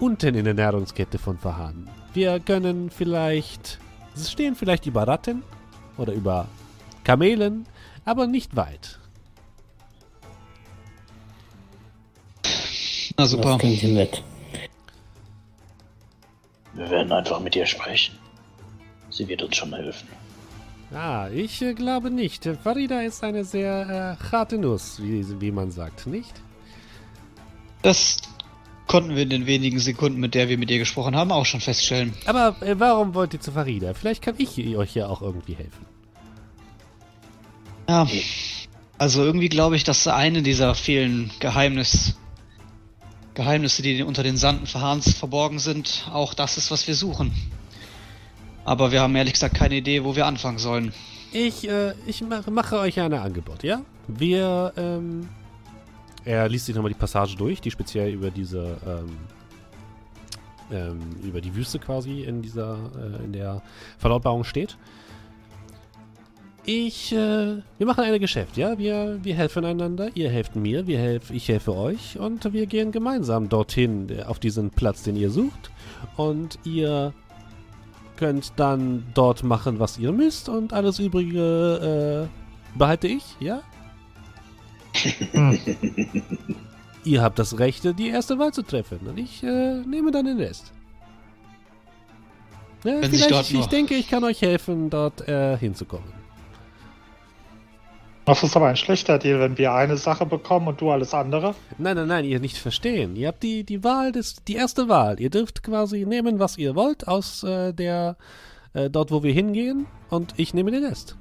unten 0.00 0.34
in 0.34 0.44
der 0.46 0.54
Nahrungskette 0.54 1.18
von 1.18 1.36
Verhahn. 1.36 1.90
Wir 2.14 2.40
können 2.40 2.88
vielleicht, 2.88 3.78
es 4.14 4.32
stehen 4.32 4.54
vielleicht 4.54 4.86
über 4.86 5.06
Ratten 5.06 5.42
oder 5.98 6.14
über 6.14 6.46
Kamelen, 7.04 7.66
aber 8.04 8.26
nicht 8.26 8.56
weit. 8.56 8.98
Na 13.16 13.26
super. 13.26 13.50
Das 13.50 13.58
klingt 13.58 13.82
nett. 13.94 14.22
Wir 16.74 16.90
werden 16.90 17.12
einfach 17.12 17.40
mit 17.40 17.54
ihr 17.54 17.66
sprechen. 17.66 18.18
Sie 19.10 19.28
wird 19.28 19.42
uns 19.42 19.56
schon 19.56 19.72
helfen. 19.72 20.08
Ah, 20.92 21.28
ich 21.32 21.62
äh, 21.62 21.74
glaube 21.74 22.10
nicht. 22.10 22.48
Farida 22.62 23.00
ist 23.00 23.22
eine 23.22 23.44
sehr 23.44 24.18
äh, 24.20 24.30
harte 24.30 24.58
Nuss, 24.58 25.00
wie, 25.00 25.40
wie 25.40 25.50
man 25.50 25.70
sagt, 25.70 26.06
nicht? 26.06 26.34
Das 27.82 28.18
konnten 28.86 29.14
wir 29.14 29.22
in 29.22 29.30
den 29.30 29.46
wenigen 29.46 29.78
Sekunden, 29.78 30.20
mit 30.20 30.34
der 30.34 30.48
wir 30.48 30.58
mit 30.58 30.70
ihr 30.70 30.78
gesprochen 30.78 31.16
haben, 31.16 31.32
auch 31.32 31.46
schon 31.46 31.60
feststellen. 31.60 32.14
Aber 32.26 32.56
äh, 32.60 32.78
warum 32.78 33.14
wollt 33.14 33.34
ihr 33.34 33.40
zu 33.40 33.52
Farida? 33.52 33.94
Vielleicht 33.94 34.22
kann 34.22 34.34
ich 34.38 34.58
euch 34.76 34.94
ja 34.94 35.06
auch 35.06 35.22
irgendwie 35.22 35.54
helfen. 35.54 35.93
Ja. 37.88 38.06
Also 38.98 39.24
irgendwie 39.24 39.48
glaube 39.48 39.76
ich, 39.76 39.84
dass 39.84 40.06
eine 40.06 40.42
dieser 40.42 40.74
vielen 40.74 41.30
Geheimnis 41.40 42.16
Geheimnisse, 43.34 43.82
die 43.82 44.02
unter 44.02 44.22
den 44.22 44.36
Sanden 44.36 44.66
verharrens 44.66 45.12
verborgen 45.12 45.58
sind, 45.58 46.08
auch 46.12 46.34
das 46.34 46.56
ist, 46.56 46.70
was 46.70 46.86
wir 46.86 46.94
suchen. 46.94 47.32
Aber 48.64 48.92
wir 48.92 49.02
haben 49.02 49.14
ehrlich 49.16 49.34
gesagt 49.34 49.56
keine 49.56 49.74
Idee, 49.74 50.04
wo 50.04 50.16
wir 50.16 50.26
anfangen 50.26 50.58
sollen. 50.58 50.92
Ich, 51.32 51.68
äh, 51.68 51.94
ich 52.06 52.22
mache, 52.22 52.50
mache 52.50 52.78
euch 52.78 52.98
ein 53.00 53.12
Angebot, 53.12 53.64
ja? 53.64 53.82
Wir, 54.06 54.72
ähm. 54.76 55.28
Er 56.24 56.48
liest 56.48 56.66
sich 56.66 56.74
nochmal 56.74 56.92
die 56.92 56.98
Passage 56.98 57.36
durch, 57.36 57.60
die 57.60 57.70
speziell 57.70 58.12
über 58.12 58.30
diese, 58.30 58.78
ähm, 58.86 59.16
ähm, 60.70 61.00
über 61.22 61.40
die 61.40 61.54
Wüste 61.54 61.78
quasi 61.78 62.22
in 62.22 62.40
dieser, 62.40 62.78
äh, 62.96 63.24
in 63.24 63.32
der 63.32 63.62
Verlautbarung 63.98 64.44
steht. 64.44 64.78
Ich, 66.66 67.12
äh, 67.12 67.16
wir 67.78 67.86
machen 67.86 68.04
ein 68.04 68.18
Geschäft, 68.20 68.56
ja? 68.56 68.78
Wir, 68.78 69.18
wir 69.22 69.34
helfen 69.34 69.66
einander, 69.66 70.08
ihr 70.14 70.30
helft 70.30 70.56
mir, 70.56 70.86
wir 70.86 70.98
helf, 70.98 71.30
ich 71.30 71.48
helfe 71.48 71.76
euch 71.76 72.18
und 72.18 72.50
wir 72.54 72.64
gehen 72.66 72.90
gemeinsam 72.90 73.50
dorthin, 73.50 74.08
äh, 74.08 74.22
auf 74.22 74.38
diesen 74.38 74.70
Platz, 74.70 75.02
den 75.02 75.16
ihr 75.16 75.30
sucht. 75.30 75.70
Und 76.16 76.58
ihr 76.64 77.12
könnt 78.16 78.54
dann 78.56 79.04
dort 79.12 79.42
machen, 79.42 79.78
was 79.78 79.98
ihr 79.98 80.12
müsst 80.12 80.48
und 80.48 80.72
alles 80.72 80.98
übrige 80.98 82.28
äh, 82.30 82.78
behalte 82.78 83.08
ich, 83.08 83.24
ja? 83.40 83.60
ihr 87.04 87.22
habt 87.22 87.38
das 87.38 87.58
Recht, 87.58 87.98
die 87.98 88.08
erste 88.08 88.38
Wahl 88.38 88.52
zu 88.52 88.62
treffen 88.62 89.00
und 89.06 89.18
ich 89.18 89.42
äh, 89.42 89.82
nehme 89.86 90.12
dann 90.12 90.24
den 90.24 90.38
Rest. 90.38 90.72
Ja, 92.84 93.02
vielleicht, 93.02 93.52
ich 93.52 93.66
denke, 93.66 93.94
ich 93.94 94.08
kann 94.08 94.24
euch 94.24 94.40
helfen, 94.40 94.88
dort 94.88 95.26
äh, 95.28 95.58
hinzukommen. 95.58 96.23
Das 98.26 98.42
ist 98.42 98.56
aber 98.56 98.68
ein 98.68 98.76
schlechter 98.76 99.18
Deal, 99.18 99.38
wenn 99.40 99.58
wir 99.58 99.74
eine 99.74 99.98
Sache 99.98 100.24
bekommen 100.24 100.68
und 100.68 100.80
du 100.80 100.90
alles 100.90 101.12
andere. 101.12 101.54
Nein, 101.76 101.96
nein, 101.96 102.08
nein, 102.08 102.24
ihr 102.24 102.40
nicht 102.40 102.56
verstehen. 102.56 103.16
Ihr 103.16 103.28
habt 103.28 103.42
die, 103.42 103.64
die 103.64 103.84
Wahl, 103.84 104.12
des, 104.12 104.36
die 104.48 104.54
erste 104.54 104.88
Wahl. 104.88 105.20
Ihr 105.20 105.28
dürft 105.28 105.62
quasi 105.62 106.06
nehmen, 106.06 106.38
was 106.38 106.56
ihr 106.56 106.74
wollt 106.74 107.06
aus 107.06 107.42
äh, 107.42 107.74
der, 107.74 108.16
äh, 108.72 108.88
dort, 108.88 109.10
wo 109.10 109.22
wir 109.22 109.32
hingehen 109.32 109.86
und 110.08 110.32
ich 110.38 110.54
nehme 110.54 110.70
den 110.70 110.84
Rest. 110.84 111.18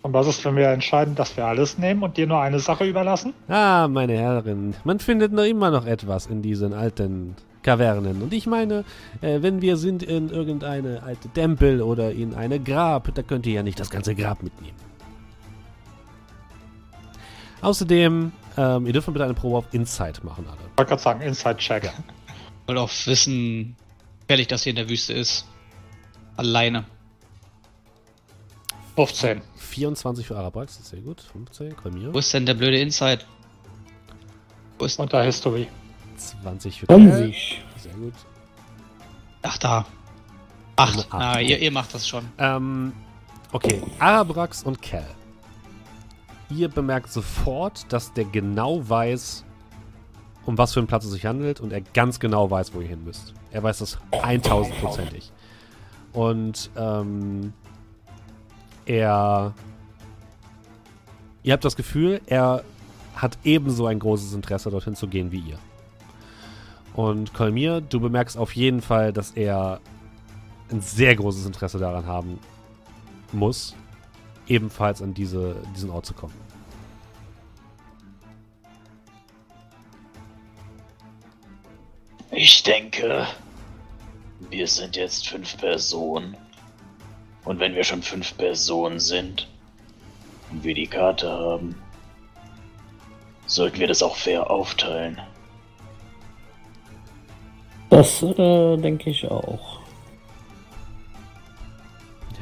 Und 0.00 0.14
was 0.14 0.26
ist, 0.26 0.42
wenn 0.46 0.56
wir 0.56 0.68
entscheiden, 0.68 1.14
dass 1.14 1.36
wir 1.36 1.44
alles 1.44 1.76
nehmen 1.76 2.02
und 2.02 2.16
dir 2.16 2.26
nur 2.26 2.40
eine 2.40 2.60
Sache 2.60 2.86
überlassen? 2.86 3.34
Ah, 3.48 3.88
meine 3.88 4.14
Herren, 4.14 4.74
man 4.84 5.00
findet 5.00 5.32
noch 5.32 5.44
immer 5.44 5.70
noch 5.70 5.84
etwas 5.84 6.26
in 6.26 6.40
diesen 6.40 6.72
alten 6.72 7.36
Kavernen. 7.62 8.22
Und 8.22 8.32
ich 8.32 8.46
meine, 8.46 8.84
äh, 9.20 9.42
wenn 9.42 9.60
wir 9.60 9.76
sind 9.76 10.02
in 10.02 10.30
irgendeine 10.30 11.02
alte 11.02 11.28
Tempel 11.28 11.82
oder 11.82 12.12
in 12.12 12.34
eine 12.34 12.60
Grab, 12.60 13.14
da 13.14 13.22
könnt 13.22 13.46
ihr 13.46 13.54
ja 13.54 13.62
nicht 13.62 13.80
das 13.80 13.90
ganze 13.90 14.14
Grab 14.14 14.42
mitnehmen. 14.42 14.76
Außerdem, 17.60 18.32
ähm, 18.56 18.86
ihr 18.86 18.92
dürft 18.92 19.08
mal 19.08 19.12
bitte 19.12 19.24
eine 19.24 19.34
Probe 19.34 19.58
auf 19.58 19.64
Insight 19.72 20.22
machen, 20.22 20.46
alle. 20.46 20.58
Ich 20.58 20.78
wollte 20.78 20.90
gerade 20.90 21.02
sagen, 21.02 21.20
Inside-Check. 21.22 21.84
Ich 21.84 22.68
will 22.68 22.78
auch 22.78 22.90
wissen, 23.06 23.32
wie 23.32 23.74
gefährlich 24.20 24.46
das 24.46 24.62
hier 24.62 24.70
in 24.70 24.76
der 24.76 24.88
Wüste 24.88 25.12
ist. 25.12 25.46
Alleine. 26.36 26.84
15. 28.94 29.42
24 29.56 30.26
für 30.26 30.36
Arabrax, 30.36 30.76
das 30.76 30.84
ist 30.84 30.90
sehr 30.90 31.00
gut. 31.00 31.20
15, 31.20 31.76
Kolmir. 31.76 32.12
Wo 32.12 32.18
ist 32.18 32.32
denn 32.32 32.46
der 32.46 32.54
blöde 32.54 32.78
Insight? 32.80 33.26
Wo 34.78 34.84
ist. 34.84 34.98
Unter 34.98 35.22
History. 35.22 35.68
20 36.18 36.80
für 36.80 36.86
Kommen 36.86 37.08
Kerl. 37.08 37.32
Sie. 37.32 37.34
Sehr 37.80 37.94
gut. 37.94 38.14
Ach, 39.42 39.58
da. 39.58 39.86
Acht. 40.76 40.98
Acht, 40.98 41.08
Na, 41.12 41.32
okay. 41.32 41.46
ihr, 41.46 41.58
ihr 41.60 41.72
macht 41.72 41.94
das 41.94 42.06
schon. 42.06 42.24
Ähm, 42.38 42.92
okay. 43.52 43.82
Arabrax 43.98 44.62
und 44.62 44.82
Cal. 44.82 45.06
Ihr 46.50 46.68
bemerkt 46.68 47.12
sofort, 47.12 47.92
dass 47.92 48.12
der 48.12 48.24
genau 48.24 48.88
weiß, 48.88 49.44
um 50.46 50.56
was 50.56 50.72
für 50.72 50.80
einen 50.80 50.86
Platz 50.86 51.04
es 51.04 51.12
sich 51.12 51.26
handelt 51.26 51.60
und 51.60 51.72
er 51.72 51.80
ganz 51.80 52.20
genau 52.20 52.50
weiß, 52.50 52.74
wo 52.74 52.80
ihr 52.80 52.88
hin 52.88 53.04
müsst. 53.04 53.34
Er 53.50 53.62
weiß 53.62 53.78
das 53.78 53.98
1000%ig. 54.12 55.30
Und, 56.12 56.70
ähm, 56.76 57.52
er. 58.88 59.54
Ihr 61.42 61.52
habt 61.52 61.64
das 61.64 61.76
Gefühl, 61.76 62.20
er 62.26 62.64
hat 63.14 63.38
ebenso 63.44 63.86
ein 63.86 63.98
großes 63.98 64.32
Interesse, 64.32 64.70
dorthin 64.70 64.96
zu 64.96 65.06
gehen 65.06 65.30
wie 65.32 65.40
ihr. 65.40 65.58
Und 66.98 67.32
Kolmir, 67.32 67.80
du 67.80 68.00
bemerkst 68.00 68.36
auf 68.36 68.56
jeden 68.56 68.82
Fall, 68.82 69.12
dass 69.12 69.30
er 69.30 69.80
ein 70.68 70.80
sehr 70.80 71.14
großes 71.14 71.46
Interesse 71.46 71.78
daran 71.78 72.06
haben 72.06 72.40
muss, 73.30 73.76
ebenfalls 74.48 75.00
an 75.00 75.14
diese, 75.14 75.54
diesen 75.76 75.90
Ort 75.90 76.06
zu 76.06 76.14
kommen. 76.14 76.34
Ich 82.32 82.64
denke, 82.64 83.28
wir 84.50 84.66
sind 84.66 84.96
jetzt 84.96 85.28
fünf 85.28 85.56
Personen. 85.56 86.36
Und 87.44 87.60
wenn 87.60 87.76
wir 87.76 87.84
schon 87.84 88.02
fünf 88.02 88.36
Personen 88.36 88.98
sind 88.98 89.48
und 90.50 90.64
wir 90.64 90.74
die 90.74 90.88
Karte 90.88 91.30
haben, 91.30 91.80
sollten 93.46 93.78
wir 93.78 93.86
das 93.86 94.02
auch 94.02 94.16
fair 94.16 94.50
aufteilen. 94.50 95.20
Das 97.90 98.22
äh, 98.22 98.76
denke 98.76 99.10
ich 99.10 99.26
auch. 99.30 99.80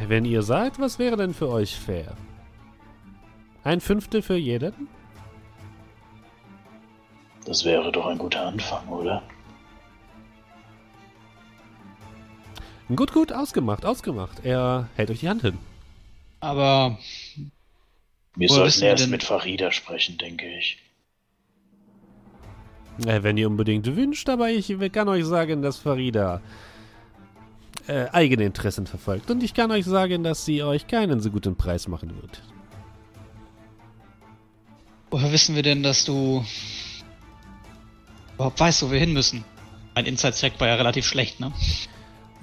Wenn 0.08 0.24
ihr 0.24 0.42
seid, 0.42 0.78
was 0.78 0.98
wäre 0.98 1.16
denn 1.16 1.32
für 1.34 1.48
euch 1.48 1.74
fair? 1.76 2.16
Ein 3.64 3.80
Fünftel 3.80 4.22
für 4.22 4.36
jeden? 4.36 4.88
Das 7.44 7.64
wäre 7.64 7.90
doch 7.92 8.06
ein 8.06 8.18
guter 8.18 8.46
Anfang, 8.46 8.86
oder? 8.88 9.22
Gut, 12.94 13.12
gut, 13.12 13.32
ausgemacht, 13.32 13.84
ausgemacht. 13.84 14.44
Er 14.44 14.88
hält 14.96 15.10
euch 15.10 15.20
die 15.20 15.28
Hand 15.28 15.42
hin. 15.42 15.58
Aber 16.40 16.98
Wir 18.36 18.48
sollten 18.48 18.82
erst 18.82 19.04
denn- 19.04 19.10
mit 19.10 19.24
Farida 19.24 19.72
sprechen, 19.72 20.18
denke 20.18 20.46
ich. 20.58 20.78
Äh, 23.04 23.22
wenn 23.22 23.36
ihr 23.36 23.48
unbedingt 23.48 23.94
wünscht, 23.94 24.28
aber 24.28 24.50
ich 24.50 24.74
kann 24.92 25.08
euch 25.08 25.24
sagen, 25.24 25.60
dass 25.60 25.76
Farida 25.76 26.40
äh, 27.86 28.06
eigene 28.12 28.44
Interessen 28.44 28.86
verfolgt. 28.86 29.30
Und 29.30 29.42
ich 29.42 29.54
kann 29.54 29.70
euch 29.70 29.84
sagen, 29.84 30.22
dass 30.22 30.44
sie 30.44 30.62
euch 30.62 30.86
keinen 30.86 31.20
so 31.20 31.30
guten 31.30 31.56
Preis 31.56 31.88
machen 31.88 32.14
wird. 32.20 32.42
woher 35.10 35.32
wissen 35.32 35.54
wir 35.54 35.62
denn, 35.62 35.82
dass 35.82 36.04
du 36.04 36.44
überhaupt 38.34 38.60
weißt, 38.60 38.82
wo 38.82 38.90
wir 38.90 38.98
hin 38.98 39.12
müssen? 39.12 39.44
Mein 39.94 40.04
Inside-Check 40.06 40.60
war 40.60 40.68
ja 40.68 40.74
relativ 40.74 41.06
schlecht, 41.06 41.40
ne? 41.40 41.52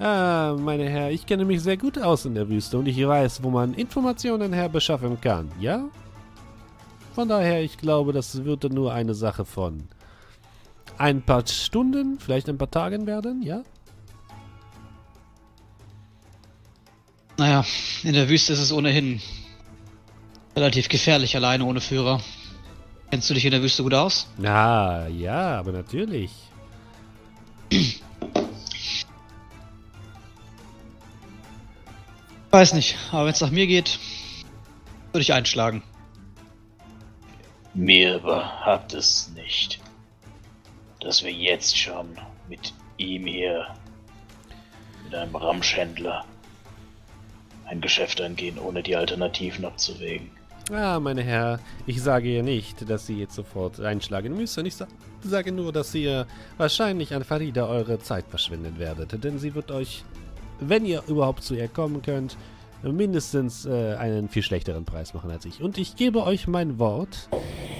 Ah, 0.00 0.56
meine 0.58 0.88
Herren, 0.88 1.12
ich 1.12 1.24
kenne 1.24 1.44
mich 1.44 1.62
sehr 1.62 1.76
gut 1.76 1.98
aus 1.98 2.24
in 2.24 2.34
der 2.34 2.48
Wüste 2.48 2.78
und 2.78 2.86
ich 2.86 3.06
weiß, 3.06 3.44
wo 3.44 3.50
man 3.50 3.74
Informationen 3.74 4.52
herbeschaffen 4.52 5.20
kann, 5.20 5.52
ja? 5.60 5.84
Von 7.14 7.28
daher, 7.28 7.62
ich 7.62 7.78
glaube, 7.78 8.12
das 8.12 8.44
würde 8.44 8.70
nur 8.70 8.92
eine 8.92 9.14
Sache 9.14 9.44
von 9.44 9.84
ein 10.98 11.22
paar 11.22 11.46
Stunden, 11.46 12.18
vielleicht 12.18 12.48
ein 12.48 12.58
paar 12.58 12.70
Tagen 12.70 13.06
werden, 13.06 13.42
ja? 13.42 13.62
Naja, 17.36 17.64
in 18.02 18.12
der 18.12 18.28
Wüste 18.28 18.52
ist 18.52 18.60
es 18.60 18.72
ohnehin 18.72 19.20
relativ 20.56 20.88
gefährlich, 20.88 21.34
alleine 21.34 21.64
ohne 21.64 21.80
Führer. 21.80 22.20
Kennst 23.10 23.28
du 23.28 23.34
dich 23.34 23.44
in 23.44 23.50
der 23.50 23.62
Wüste 23.62 23.82
gut 23.82 23.94
aus? 23.94 24.28
Ah, 24.42 25.06
ja, 25.08 25.58
aber 25.58 25.72
natürlich. 25.72 26.30
Weiß 32.50 32.72
nicht, 32.74 32.96
aber 33.10 33.24
wenn 33.24 33.32
es 33.32 33.40
nach 33.40 33.50
mir 33.50 33.66
geht, 33.66 33.98
würde 35.12 35.22
ich 35.22 35.32
einschlagen. 35.32 35.82
Mir 37.74 38.16
überhaupt 38.16 38.94
es 38.94 39.32
nicht, 39.34 39.80
dass 41.04 41.22
wir 41.22 41.30
jetzt 41.30 41.76
schon 41.76 42.18
mit 42.48 42.72
ihm 42.96 43.26
hier, 43.26 43.66
mit 45.04 45.14
einem 45.14 45.36
Ramschhändler, 45.36 46.24
ein 47.66 47.80
Geschäft 47.80 48.20
eingehen, 48.20 48.58
ohne 48.58 48.82
die 48.82 48.96
Alternativen 48.96 49.64
abzuwägen. 49.64 50.30
Ah, 50.72 50.98
meine 50.98 51.22
Herr, 51.22 51.60
ich 51.86 52.02
sage 52.02 52.28
ihr 52.28 52.42
nicht, 52.42 52.88
dass 52.88 53.06
Sie 53.06 53.18
jetzt 53.18 53.34
sofort 53.34 53.80
einschlagen 53.80 54.34
müssen. 54.34 54.64
Ich 54.64 54.76
sa 54.76 54.86
sage 55.22 55.52
nur, 55.52 55.72
dass 55.72 55.94
ihr 55.94 56.26
wahrscheinlich 56.56 57.14
an 57.14 57.24
Farida 57.24 57.66
eure 57.66 57.98
Zeit 57.98 58.26
verschwinden 58.28 58.78
werdet. 58.78 59.24
Denn 59.24 59.38
sie 59.38 59.54
wird 59.54 59.70
euch, 59.70 60.04
wenn 60.60 60.84
ihr 60.84 61.02
überhaupt 61.06 61.42
zu 61.42 61.54
ihr 61.54 61.68
kommen 61.68 62.02
könnt, 62.02 62.36
mindestens 62.92 63.66
äh, 63.66 63.94
einen 63.94 64.28
viel 64.28 64.42
schlechteren 64.42 64.84
Preis 64.84 65.14
machen 65.14 65.30
als 65.30 65.44
ich. 65.44 65.62
Und 65.62 65.78
ich 65.78 65.96
gebe 65.96 66.22
euch 66.24 66.46
mein 66.46 66.78
Wort, 66.78 67.28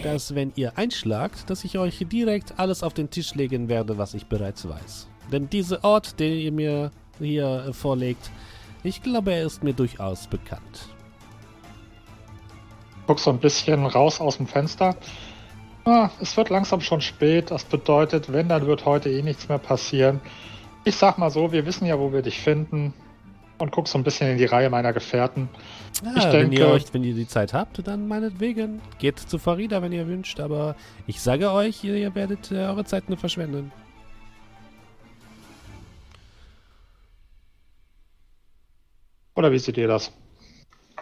dass 0.03 0.35
wenn 0.35 0.53
ihr 0.57 0.79
einschlagt, 0.79 1.51
dass 1.51 1.65
ich 1.65 1.79
euch 1.79 2.05
direkt 2.11 2.59
alles 2.59 2.83
auf 2.83 2.95
den 2.95 3.11
Tisch 3.11 3.35
legen 3.35 3.69
werde, 3.69 3.99
was 3.99 4.15
ich 4.15 4.27
bereits 4.27 4.69
weiß. 4.69 5.09
Denn 5.31 5.49
dieser 5.51 5.85
Ort, 5.85 6.19
den 6.21 6.39
ihr 6.39 6.53
mir 6.53 6.91
hier 7.19 7.71
vorlegt, 7.73 8.31
ich 8.83 9.03
glaube, 9.03 9.33
er 9.33 9.47
ist 9.47 9.63
mir 9.63 9.73
durchaus 9.73 10.27
bekannt. 10.27 10.89
Guck 13.07 13.19
so 13.21 13.31
ein 13.31 13.39
bisschen 13.39 13.87
raus 13.87 14.21
aus 14.21 14.39
dem 14.39 14.47
Fenster. 14.47 14.97
Ah, 15.85 16.11
es 16.21 16.37
wird 16.37 16.49
langsam 16.49 16.81
schon 16.81 17.03
spät. 17.03 17.51
Das 17.51 17.65
bedeutet, 17.65 18.33
wenn, 18.33 18.49
dann 18.49 18.67
wird 18.67 18.87
heute 18.87 19.11
eh 19.11 19.23
nichts 19.23 19.49
mehr 19.49 19.59
passieren. 19.59 20.21
Ich 20.85 20.97
sag 20.97 21.19
mal 21.19 21.31
so, 21.31 21.53
wir 21.53 21.67
wissen 21.67 21.87
ja, 21.87 21.99
wo 21.99 22.13
wir 22.13 22.23
dich 22.23 22.41
finden. 22.41 22.95
Und 23.65 23.71
guck 23.71 23.89
so 23.89 23.97
ein 23.97 24.05
bisschen 24.05 24.31
in 24.31 24.37
die 24.37 24.45
Reihe 24.45 24.69
meiner 24.69 24.93
Gefährten. 24.93 25.49
Ja, 26.05 26.11
Ich 26.19 26.25
wenn 26.35 26.53
ihr 26.53 26.59
denke- 26.59 26.71
euch, 26.71 26.85
wenn 26.93 27.03
ihr 27.03 27.15
die 27.15 27.27
Zeit 27.27 27.55
habt, 27.55 27.81
dann 27.89 28.07
meinetwegen. 28.07 28.83
Geht 28.99 29.19
zu 29.19 29.39
Farida, 29.39 29.81
wenn 29.81 29.91
ihr 29.91 30.07
wünscht, 30.07 30.39
aber 30.39 30.77
ich 31.07 31.23
sage 31.23 31.51
euch, 31.51 31.83
ihr, 31.83 31.97
ihr 31.97 32.15
werdet 32.15 32.53
äh, 32.53 32.57
eure 32.57 32.85
Zeit 32.85 33.09
nur 33.09 33.17
verschwenden. 33.17 33.73
Oder 39.35 39.51
wie 39.53 39.59
seht 39.59 39.77
ihr 39.77 39.89
das? 39.89 40.13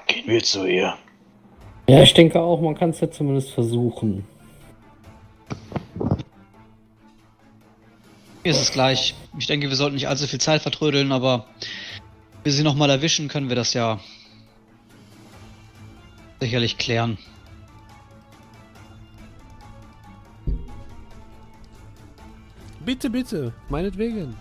Gehen 0.07 0.27
wir 0.27 0.43
zu 0.43 0.65
ihr. 0.67 0.95
Ja, 1.89 2.03
ich 2.03 2.15
denke 2.15 2.41
auch, 2.41 2.61
man 2.61 2.75
kann 2.75 2.91
es 2.91 3.01
ja 3.01 3.11
zumindest 3.11 3.51
versuchen. 3.51 4.25
Mir 8.45 8.51
ist 8.51 8.61
es 8.61 8.73
gleich. 8.73 9.15
Ich 9.39 9.47
denke, 9.47 9.69
wir 9.69 9.77
sollten 9.77 9.95
nicht 9.95 10.09
allzu 10.09 10.27
viel 10.27 10.41
Zeit 10.41 10.63
vertrödeln, 10.63 11.13
aber 11.13 11.47
wir 12.44 12.52
sie 12.52 12.62
nochmal 12.62 12.90
erwischen, 12.90 13.28
können 13.28 13.48
wir 13.48 13.56
das 13.56 13.74
ja 13.74 14.01
sicherlich 16.40 16.78
klären. 16.78 17.19
Bitte, 22.85 23.10
bitte, 23.10 23.52
meinetwegen. 23.69 24.35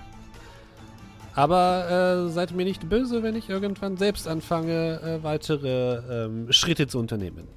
Aber 1.36 2.26
äh, 2.28 2.30
seid 2.32 2.52
mir 2.52 2.66
nicht 2.66 2.90
böse, 2.90 3.24
wenn 3.24 3.36
ich 3.36 3.50
irgendwann 3.50 3.98
selbst 3.98 4.28
anfange, 4.28 5.00
äh, 5.02 5.24
weitere 5.24 6.26
ähm, 6.26 6.52
Schritte 6.52 6.88
zu 6.88 7.00
unternehmen. 7.00 7.48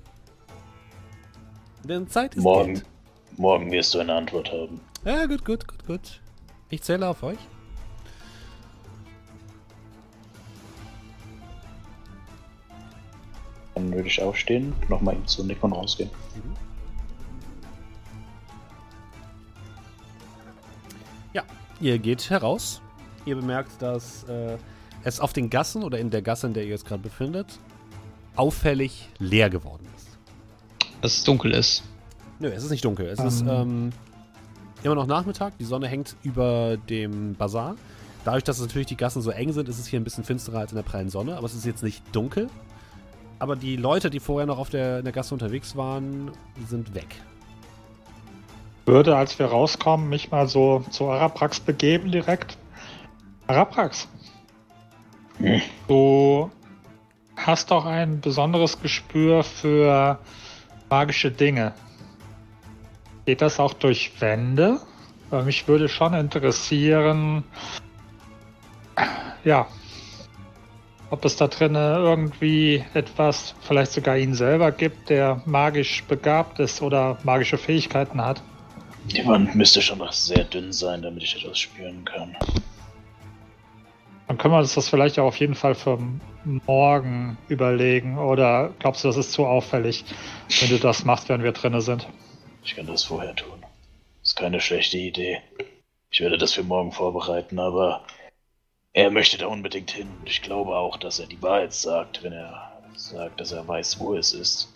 Denn 1.82 2.06
Zeit 2.08 2.34
ist 2.34 2.42
Morgen, 2.42 2.74
Geld. 2.74 2.86
morgen 3.36 3.72
wirst 3.72 3.94
du 3.94 3.98
eine 3.98 4.14
Antwort 4.14 4.52
haben. 4.52 4.80
Ja, 5.04 5.26
gut, 5.26 5.44
gut, 5.44 5.66
gut, 5.66 5.86
gut. 5.86 6.20
Ich 6.70 6.82
zähle 6.82 7.08
auf 7.08 7.22
euch. 7.22 7.38
Dann 13.74 13.92
würde 13.92 14.08
ich 14.08 14.22
aufstehen, 14.22 14.72
nochmal 14.88 15.14
ihm 15.16 15.26
zu 15.26 15.44
Nick 15.44 15.62
und 15.62 15.72
rausgehen. 15.72 16.10
Ihr 21.80 21.98
geht 21.98 22.30
heraus. 22.30 22.80
Ihr 23.26 23.36
bemerkt, 23.36 23.82
dass 23.82 24.24
äh, 24.24 24.56
es 25.02 25.20
auf 25.20 25.34
den 25.34 25.50
Gassen 25.50 25.82
oder 25.82 25.98
in 25.98 26.08
der 26.08 26.22
Gasse, 26.22 26.46
in 26.46 26.54
der 26.54 26.62
ihr 26.64 26.70
jetzt 26.70 26.86
gerade 26.86 27.02
befindet, 27.02 27.58
auffällig 28.36 29.10
leer 29.18 29.50
geworden 29.50 29.86
ist. 29.96 30.08
Dass 31.02 31.18
es 31.18 31.24
dunkel 31.24 31.52
ist. 31.52 31.82
Nö, 32.38 32.48
es 32.48 32.64
ist 32.64 32.70
nicht 32.70 32.84
dunkel. 32.84 33.06
Es 33.06 33.18
ist 33.18 33.42
Ähm. 33.42 33.48
ähm, 33.48 33.92
immer 34.82 34.94
noch 34.94 35.06
Nachmittag. 35.06 35.58
Die 35.58 35.64
Sonne 35.64 35.86
hängt 35.88 36.16
über 36.22 36.76
dem 36.76 37.34
Bazar. 37.34 37.76
Dadurch, 38.24 38.44
dass 38.44 38.60
natürlich 38.60 38.86
die 38.86 38.96
Gassen 38.96 39.20
so 39.20 39.30
eng 39.30 39.52
sind, 39.52 39.68
ist 39.68 39.78
es 39.78 39.86
hier 39.86 40.00
ein 40.00 40.04
bisschen 40.04 40.24
finsterer 40.24 40.60
als 40.60 40.72
in 40.72 40.76
der 40.76 40.84
prallen 40.84 41.10
Sonne. 41.10 41.36
Aber 41.36 41.44
es 41.46 41.54
ist 41.54 41.66
jetzt 41.66 41.82
nicht 41.82 42.02
dunkel. 42.12 42.48
Aber 43.44 43.56
die 43.56 43.76
Leute, 43.76 44.08
die 44.08 44.20
vorher 44.20 44.46
noch 44.46 44.56
auf 44.56 44.70
der, 44.70 45.00
in 45.00 45.04
der 45.04 45.12
Gasse 45.12 45.34
unterwegs 45.34 45.76
waren, 45.76 46.30
sind 46.66 46.94
weg. 46.94 47.14
Würde, 48.86 49.18
als 49.18 49.38
wir 49.38 49.44
rauskommen, 49.44 50.08
mich 50.08 50.30
mal 50.30 50.48
so 50.48 50.82
zu 50.88 51.10
Araprax 51.10 51.60
begeben 51.60 52.10
direkt. 52.10 52.56
Araprax, 53.46 54.08
Hm. 55.36 55.60
du 55.88 56.50
hast 57.36 57.70
doch 57.70 57.84
ein 57.84 58.22
besonderes 58.22 58.80
Gespür 58.80 59.44
für 59.44 60.18
magische 60.88 61.30
Dinge. 61.30 61.74
Geht 63.26 63.42
das 63.42 63.60
auch 63.60 63.74
durch 63.74 64.22
Wände? 64.22 64.80
Weil 65.28 65.44
mich 65.44 65.68
würde 65.68 65.90
schon 65.90 66.14
interessieren, 66.14 67.44
ja, 69.44 69.66
ob 71.14 71.24
es 71.24 71.36
da 71.36 71.46
drinnen 71.46 71.76
irgendwie 71.76 72.84
etwas, 72.92 73.54
vielleicht 73.60 73.92
sogar 73.92 74.18
ihn 74.18 74.34
selber 74.34 74.72
gibt, 74.72 75.10
der 75.10 75.40
magisch 75.46 76.02
begabt 76.08 76.58
ist 76.58 76.82
oder 76.82 77.16
magische 77.22 77.56
Fähigkeiten 77.56 78.20
hat. 78.20 78.42
Die 79.04 79.24
Wand 79.24 79.54
müsste 79.54 79.80
schon 79.80 79.98
noch 79.98 80.12
sehr 80.12 80.42
dünn 80.42 80.72
sein, 80.72 81.02
damit 81.02 81.22
ich 81.22 81.36
etwas 81.36 81.60
spüren 81.60 82.04
kann. 82.04 82.36
Dann 84.26 84.38
können 84.38 84.54
wir 84.54 84.58
uns 84.58 84.74
das 84.74 84.88
vielleicht 84.88 85.20
auch 85.20 85.26
auf 85.26 85.36
jeden 85.36 85.54
Fall 85.54 85.76
für 85.76 86.00
morgen 86.66 87.38
überlegen. 87.48 88.18
Oder 88.18 88.74
glaubst 88.80 89.04
du, 89.04 89.08
das 89.08 89.16
ist 89.16 89.32
zu 89.32 89.46
auffällig, 89.46 90.04
wenn 90.60 90.70
du 90.70 90.78
das 90.78 91.04
machst, 91.04 91.28
wenn 91.28 91.44
wir 91.44 91.52
drinne 91.52 91.80
sind? 91.80 92.08
Ich 92.64 92.74
kann 92.74 92.86
das 92.86 93.04
vorher 93.04 93.36
tun. 93.36 93.64
Ist 94.20 94.34
keine 94.34 94.60
schlechte 94.60 94.98
Idee. 94.98 95.38
Ich 96.10 96.20
werde 96.20 96.38
das 96.38 96.54
für 96.54 96.64
morgen 96.64 96.90
vorbereiten, 96.90 97.60
aber 97.60 98.04
er 98.94 99.10
möchte 99.10 99.36
da 99.36 99.48
unbedingt 99.48 99.90
hin. 99.90 100.08
Und 100.20 100.28
ich 100.28 100.40
glaube 100.40 100.74
auch, 100.76 100.96
dass 100.96 101.18
er 101.18 101.26
die 101.26 101.42
Wahrheit 101.42 101.74
sagt, 101.74 102.22
wenn 102.22 102.32
er 102.32 102.70
sagt, 102.96 103.40
dass 103.40 103.52
er 103.52 103.66
weiß, 103.66 103.98
wo 103.98 104.14
es 104.14 104.32
ist. 104.32 104.72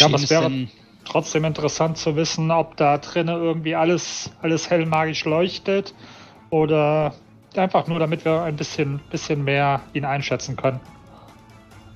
Ja, 0.00 0.08
aber 0.08 0.16
es 0.16 0.28
wäre 0.28 0.68
trotzdem 1.04 1.44
interessant 1.44 1.96
zu 1.96 2.16
wissen, 2.16 2.50
ob 2.50 2.76
da 2.76 2.98
drinnen 2.98 3.40
irgendwie 3.40 3.76
alles, 3.76 4.30
alles 4.42 4.68
hell 4.68 4.84
magisch 4.84 5.24
leuchtet. 5.24 5.94
Oder 6.50 7.14
einfach 7.56 7.86
nur, 7.86 8.00
damit 8.00 8.24
wir 8.24 8.42
ein 8.42 8.56
bisschen, 8.56 9.00
bisschen 9.10 9.44
mehr 9.44 9.80
ihn 9.94 10.04
einschätzen 10.04 10.56
können. 10.56 10.80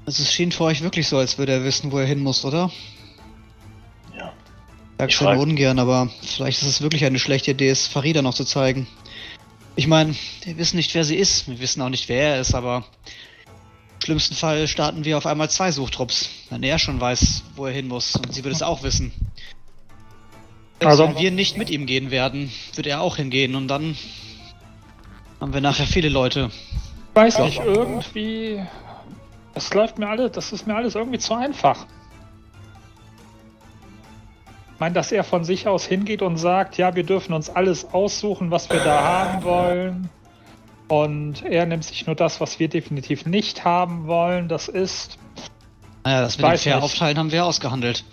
Also 0.07 0.23
es 0.23 0.33
schien 0.33 0.53
für 0.53 0.65
euch 0.65 0.83
wirklich 0.83 1.09
so, 1.09 1.19
als 1.19 1.37
würde 1.37 1.53
er 1.53 1.65
wissen, 1.65 1.91
wo 1.93 1.99
er 1.99 2.07
hin 2.07 2.21
muss, 2.21 2.45
oder? 2.45 2.71
Ja. 4.17 4.33
Sag's 4.99 5.15
Ich 5.15 5.19
frag- 5.19 5.35
nur 5.35 5.43
ungern, 5.43 5.81
aber 5.81 6.09
vielleicht 6.23 6.63
ist 6.63 6.69
es 6.69 6.81
wirklich 6.81 7.05
eine 7.05 7.19
schlechte 7.19 7.51
Idee, 7.51 7.69
es 7.69 7.89
Farida 7.89 8.23
noch 8.23 8.35
zu 8.35 8.45
zeigen. 8.45 8.87
Ich 9.81 9.87
meine, 9.87 10.15
wir 10.45 10.59
wissen 10.59 10.77
nicht, 10.77 10.95
wer 10.95 11.05
sie 11.05 11.17
ist. 11.17 11.49
Wir 11.49 11.59
wissen 11.59 11.81
auch 11.81 11.89
nicht, 11.89 12.11
wer 12.11 12.35
er 12.35 12.41
ist, 12.43 12.55
aber 12.55 12.85
im 13.95 14.05
schlimmsten 14.05 14.35
Fall 14.35 14.69
starten 14.69 15.07
wir 15.07 15.17
auf 15.17 15.25
einmal 15.25 15.49
zwei 15.49 15.73
Suchtrupps. 15.73 16.29
Wenn 16.51 16.63
er 16.63 16.79
schon 16.79 17.01
weiß, 17.01 17.45
wo 17.57 17.65
er 17.65 17.73
hin 17.73 17.89
muss 17.89 18.15
und 18.15 18.31
sie 18.35 18.45
wird 18.45 18.55
es 18.55 18.61
auch 18.61 18.83
wissen. 18.83 19.11
Also- 20.81 21.05
wenn 21.09 21.17
wir 21.19 21.31
nicht 21.31 21.57
mit 21.57 21.71
ihm 21.71 21.87
gehen 21.87 22.11
werden, 22.11 22.53
wird 22.75 22.89
er 22.89 23.01
auch 23.01 23.17
hingehen 23.17 23.55
und 23.55 23.69
dann 23.69 23.97
haben 25.41 25.55
wir 25.55 25.63
nachher 25.63 25.87
viele 25.87 26.11
Leute. 26.11 26.51
Ich 27.09 27.17
weiß 27.17 27.39
nicht, 27.39 27.61
irgendwie. 27.65 28.63
Das 29.55 29.73
läuft 29.73 29.99
mir 29.99 30.11
alles, 30.11 30.33
das 30.33 30.53
ist 30.53 30.67
mir 30.67 30.75
alles 30.75 30.95
irgendwie 30.95 31.21
zu 31.21 31.33
einfach. 31.33 31.87
Ich 34.81 34.83
meine, 34.83 34.95
dass 34.95 35.13
er 35.13 35.25
von 35.25 35.45
sich 35.45 35.69
aus 35.69 35.85
hingeht 35.85 36.23
und 36.23 36.39
sagt, 36.39 36.79
ja, 36.79 36.95
wir 36.97 37.03
dürfen 37.03 37.35
uns 37.35 37.51
alles 37.51 37.93
aussuchen, 37.93 38.51
was 38.51 38.71
wir 38.71 38.81
da 38.81 39.03
haben 39.03 39.45
wollen. 39.45 40.09
Und 40.89 41.45
er 41.45 41.67
nimmt 41.67 41.85
sich 41.85 42.07
nur 42.07 42.17
das, 42.17 42.41
was 42.41 42.59
wir 42.59 42.69
definitiv 42.69 43.27
nicht 43.27 43.67
haben 43.67 44.07
wollen. 44.07 44.49
Das 44.49 44.69
ist. 44.69 45.19
Naja, 46.03 46.23
das 46.23 46.39
mit 46.39 46.47
dem 46.47 46.57
fair 46.57 46.83
aufteilen 46.83 47.19
haben 47.19 47.31
wir 47.31 47.45
ausgehandelt. 47.45 48.07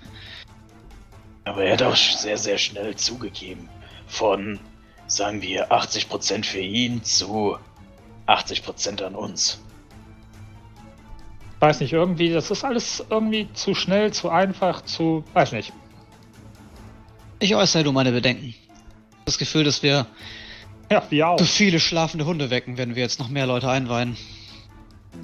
Aber 1.45 1.64
er 1.64 1.72
hat 1.72 1.84
auch 1.84 1.95
sehr, 1.95 2.38
sehr 2.38 2.57
schnell 2.57 2.98
zugegeben. 2.98 3.69
Von, 4.06 4.60
sagen 5.07 5.41
wir, 5.41 5.72
80% 5.72 6.44
für 6.44 6.60
ihn 6.60 7.02
zu 7.02 7.57
80% 8.27 9.03
an 9.03 9.15
uns. 9.15 9.64
Ich 11.56 11.61
weiß 11.61 11.80
nicht, 11.80 11.94
irgendwie, 11.94 12.34
das 12.34 12.52
ist 12.52 12.65
alles 12.65 13.06
irgendwie 13.10 13.48
zu 13.53 13.73
schnell, 13.73 14.11
zu 14.11 14.27
einfach, 14.27 14.81
zu. 14.81 15.23
Weiß 15.34 15.53
nicht. 15.53 15.72
Ich 17.39 17.55
äußere 17.55 17.84
nur 17.84 17.93
meine 17.93 18.11
Bedenken. 18.11 18.53
Das 19.26 19.38
Gefühl, 19.38 19.64
dass 19.64 19.84
wir 19.84 20.05
Ja, 20.89 21.03
wir 21.09 21.27
auch. 21.27 21.38
zu 21.38 21.45
viele 21.45 21.80
schlafende 21.80 22.26
Hunde 22.26 22.49
wecken, 22.49 22.77
wenn 22.77 22.95
wir 22.95 23.03
jetzt 23.03 23.19
noch 23.19 23.30
mehr 23.30 23.45
Leute 23.45 23.69
einweihen. 23.69 24.18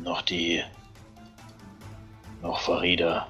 Noch 0.03 0.22
die. 0.22 0.61
Noch 2.41 2.60
Farida. 2.60 3.27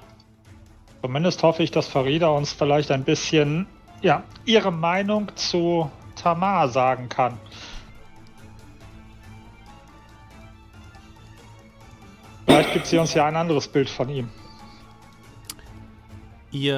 Zumindest 1.02 1.42
hoffe 1.42 1.62
ich, 1.62 1.70
dass 1.70 1.86
Farida 1.86 2.28
uns 2.28 2.52
vielleicht 2.52 2.90
ein 2.90 3.04
bisschen, 3.04 3.66
ja, 4.02 4.22
ihre 4.44 4.72
Meinung 4.72 5.30
zu 5.36 5.90
Tamar 6.16 6.68
sagen 6.68 7.08
kann. 7.08 7.38
Vielleicht 12.46 12.72
gibt 12.72 12.86
sie 12.86 12.98
uns 12.98 13.14
ja 13.14 13.26
ein 13.26 13.36
anderes 13.36 13.68
Bild 13.68 13.88
von 13.88 14.08
ihm. 14.08 14.28
Ihr, 16.54 16.76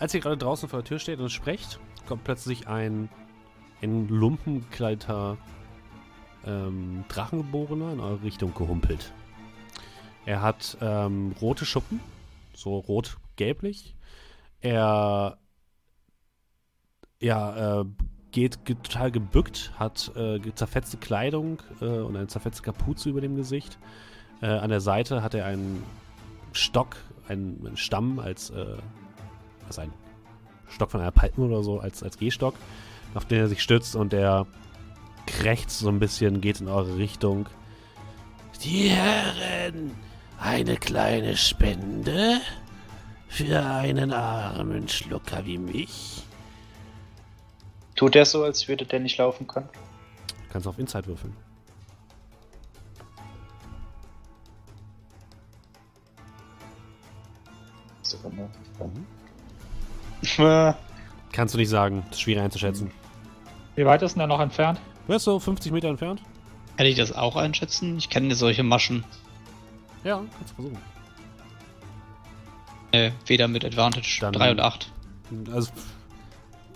als 0.00 0.14
ihr 0.14 0.20
gerade 0.20 0.36
draußen 0.36 0.68
vor 0.68 0.80
der 0.80 0.84
Tür 0.84 0.98
steht 0.98 1.20
und 1.20 1.30
sprecht, 1.30 1.78
kommt 2.08 2.24
plötzlich 2.24 2.66
ein 2.66 3.08
in 3.80 4.08
Lumpen 4.08 4.62
gekleideter 4.68 5.38
ähm, 6.44 7.04
Drachengeborener 7.06 7.92
in 7.92 8.00
eure 8.00 8.22
Richtung 8.24 8.52
gehumpelt. 8.52 9.12
Er 10.24 10.42
hat 10.42 10.76
ähm, 10.80 11.36
rote 11.40 11.64
Schuppen, 11.64 12.00
so 12.52 12.78
rot-gelblich. 12.78 13.94
Er 14.60 15.38
ja, 17.20 17.82
äh, 17.82 17.84
geht 18.32 18.64
ge 18.64 18.74
total 18.82 19.12
gebückt, 19.12 19.70
hat 19.78 20.10
äh, 20.16 20.40
zerfetzte 20.52 20.96
Kleidung 20.96 21.62
äh, 21.80 21.84
und 21.84 22.16
eine 22.16 22.26
zerfetzte 22.26 22.64
Kapuze 22.64 23.08
über 23.10 23.20
dem 23.20 23.36
Gesicht. 23.36 23.78
Äh, 24.42 24.46
an 24.46 24.70
der 24.70 24.80
Seite 24.80 25.22
hat 25.22 25.34
er 25.34 25.46
einen 25.46 25.84
Stock, 26.52 26.96
einen, 27.28 27.64
einen 27.66 27.76
Stamm 27.76 28.18
als, 28.18 28.50
äh, 28.50 28.76
als 29.66 29.78
ein 29.78 29.92
Stock 30.68 30.90
von 30.90 31.00
einer 31.00 31.10
Palme 31.10 31.46
oder 31.46 31.62
so, 31.62 31.80
als, 31.80 32.02
als 32.02 32.18
Gehstock, 32.18 32.54
auf 33.14 33.24
den 33.24 33.38
er 33.38 33.48
sich 33.48 33.62
stützt 33.62 33.96
und 33.96 34.12
der 34.12 34.46
krächzt 35.26 35.78
so 35.78 35.88
ein 35.88 35.98
bisschen, 35.98 36.40
geht 36.40 36.60
in 36.60 36.68
eure 36.68 36.96
Richtung. 36.96 37.48
Die 38.62 38.88
Herren, 38.88 39.92
eine 40.38 40.76
kleine 40.76 41.36
Spende 41.36 42.40
für 43.28 43.64
einen 43.64 44.12
armen 44.12 44.88
Schlucker 44.88 45.44
wie 45.44 45.58
mich. 45.58 46.22
Tut 47.96 48.14
er 48.14 48.26
so, 48.26 48.44
als 48.44 48.68
würde 48.68 48.84
der 48.84 49.00
nicht 49.00 49.18
laufen 49.18 49.46
können? 49.46 49.68
Kannst 50.50 50.66
auf 50.66 50.78
Inside 50.78 51.06
würfeln. 51.06 51.34
Sekunde. 58.10 58.48
Mhm. 58.80 59.06
Kannst 61.32 61.54
du 61.54 61.58
nicht 61.58 61.68
sagen, 61.68 62.04
ist 62.10 62.20
schwierig 62.20 62.42
einzuschätzen. 62.42 62.90
Wie 63.74 63.84
weit 63.84 64.02
ist 64.02 64.14
denn 64.14 64.20
er 64.20 64.26
noch 64.26 64.40
entfernt? 64.40 64.80
Du 65.06 65.12
bist 65.12 65.24
so 65.24 65.38
50 65.38 65.70
Meter 65.72 65.88
entfernt? 65.88 66.22
Kann 66.76 66.86
ich 66.86 66.96
das 66.96 67.12
auch 67.12 67.36
einschätzen? 67.36 67.98
Ich 67.98 68.08
kenne 68.10 68.34
solche 68.34 68.62
Maschen. 68.62 69.04
Ja, 70.04 70.22
kannst 70.36 70.52
du 70.52 70.54
versuchen. 70.62 70.78
Äh, 72.92 73.10
weder 73.26 73.48
mit 73.48 73.64
Advantage 73.64 74.18
Dann- 74.20 74.32
3 74.32 74.50
und 74.52 74.60
8. 74.60 74.90
Also, 75.52 75.72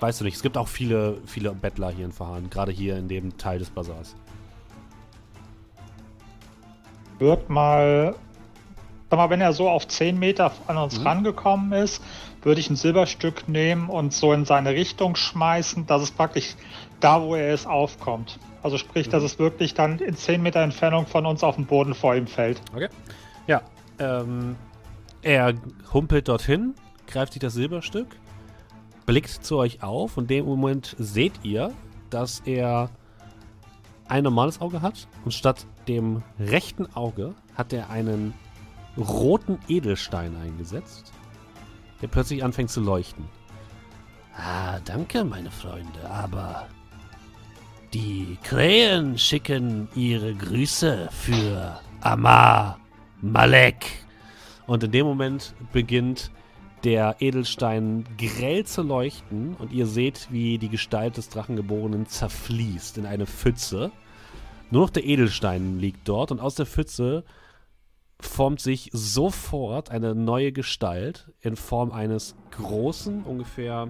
weißt 0.01 0.21
du 0.21 0.25
nicht, 0.25 0.35
es 0.35 0.43
gibt 0.43 0.57
auch 0.57 0.69
viele, 0.69 1.19
viele 1.27 1.53
Bettler 1.55 1.91
hier 1.91 2.05
in 2.05 2.13
Verhahn, 2.13 2.51
gerade 2.51 2.73
hier 2.73 2.97
in 2.99 3.09
dem 3.09 3.39
Teil 3.39 3.59
des 3.61 3.71
Bazars. 3.71 4.17
Wird 7.19 7.49
mal. 7.51 8.15
Sag 9.11 9.17
mal, 9.19 9.29
wenn 9.29 9.41
er 9.41 9.53
so 9.53 9.69
auf 9.69 9.89
10 9.89 10.19
Meter 10.21 10.53
an 10.69 10.77
uns 10.79 11.01
Mhm. 11.01 11.07
rangekommen 11.07 11.73
ist, 11.73 12.01
würde 12.43 12.61
ich 12.61 12.71
ein 12.71 12.77
Silberstück 12.77 13.49
nehmen 13.49 13.91
und 13.91 14.13
so 14.13 14.33
in 14.33 14.45
seine 14.45 14.71
Richtung 14.71 15.17
schmeißen, 15.17 15.85
dass 15.87 16.01
es 16.03 16.13
praktisch 16.13 16.55
da, 17.01 17.21
wo 17.21 17.35
er 17.35 17.53
ist, 17.53 17.67
aufkommt. 17.67 18.39
Also 18.63 18.79
sprich, 18.79 19.09
dass 19.09 19.23
Mhm. 19.23 19.27
es 19.27 19.39
wirklich 19.41 19.75
dann 19.75 19.99
in 19.99 20.15
10 20.17 20.41
Meter 20.43 20.61
Entfernung 20.61 21.07
von 21.07 21.27
uns 21.27 21.43
auf 21.43 21.57
den 21.57 21.67
Boden 21.67 21.95
vor 21.95 22.15
ihm 22.15 22.29
fällt. 22.29 22.61
Okay. 22.73 22.89
Ja, 23.49 23.63
ähm, 23.99 24.57
er 25.23 25.55
humpelt 25.93 26.29
dorthin, 26.29 26.75
greift 27.09 27.33
sich 27.33 27.41
das 27.41 27.55
Silberstück, 27.55 28.07
blickt 29.07 29.29
zu 29.45 29.59
euch 29.59 29.83
auf 29.83 30.17
und 30.19 30.31
in 30.31 30.39
dem 30.39 30.47
Moment 30.47 30.95
seht 31.01 31.33
ihr, 31.43 31.73
dass 32.11 32.41
er 32.45 32.91
ein 34.09 34.23
normales 34.23 34.61
Auge 34.61 34.83
hat 34.83 35.09
und 35.25 35.33
statt 35.35 35.67
dem 35.89 36.23
rechten 36.39 36.87
Auge 36.95 37.35
hat 37.57 37.73
er 37.73 37.91
einen 37.91 38.35
roten 39.01 39.59
Edelstein 39.69 40.37
eingesetzt, 40.37 41.13
der 42.03 42.09
plötzlich 42.09 42.45
anfängt 42.45 42.71
zu 42.71 42.81
leuchten. 42.81 43.25
Ah, 44.37 44.79
danke, 44.85 45.25
meine 45.25 45.51
Freunde, 45.51 46.09
aber 46.09 46.67
die 47.93 48.39
Krähen 48.43 49.19
schicken 49.19 49.89
ihre 49.95 50.35
Grüße 50.35 51.09
für 51.11 51.81
Amar 52.01 52.79
Malek. 53.21 54.05
Und 54.67 54.85
in 54.85 54.93
dem 54.93 55.07
Moment 55.07 55.55
beginnt 55.73 56.31
der 56.85 57.17
Edelstein 57.19 58.05
grell 58.17 58.65
zu 58.65 58.83
leuchten 58.83 59.55
und 59.57 59.73
ihr 59.73 59.87
seht, 59.87 60.29
wie 60.31 60.59
die 60.59 60.69
Gestalt 60.69 61.17
des 61.17 61.29
Drachengeborenen 61.29 62.07
zerfließt 62.07 62.97
in 62.99 63.07
eine 63.07 63.27
Pfütze. 63.27 63.91
Nur 64.71 64.83
noch 64.83 64.91
der 64.91 65.05
Edelstein 65.05 65.79
liegt 65.79 66.09
dort 66.09 66.31
und 66.31 66.41
aus 66.41 66.55
der 66.55 66.67
Pfütze 66.67 67.25
formt 68.21 68.61
sich 68.61 68.91
sofort 68.93 69.91
eine 69.91 70.15
neue 70.15 70.53
Gestalt 70.53 71.29
in 71.41 71.57
Form 71.57 71.93
eines 71.93 72.35
großen, 72.53 73.23
ungefähr 73.25 73.89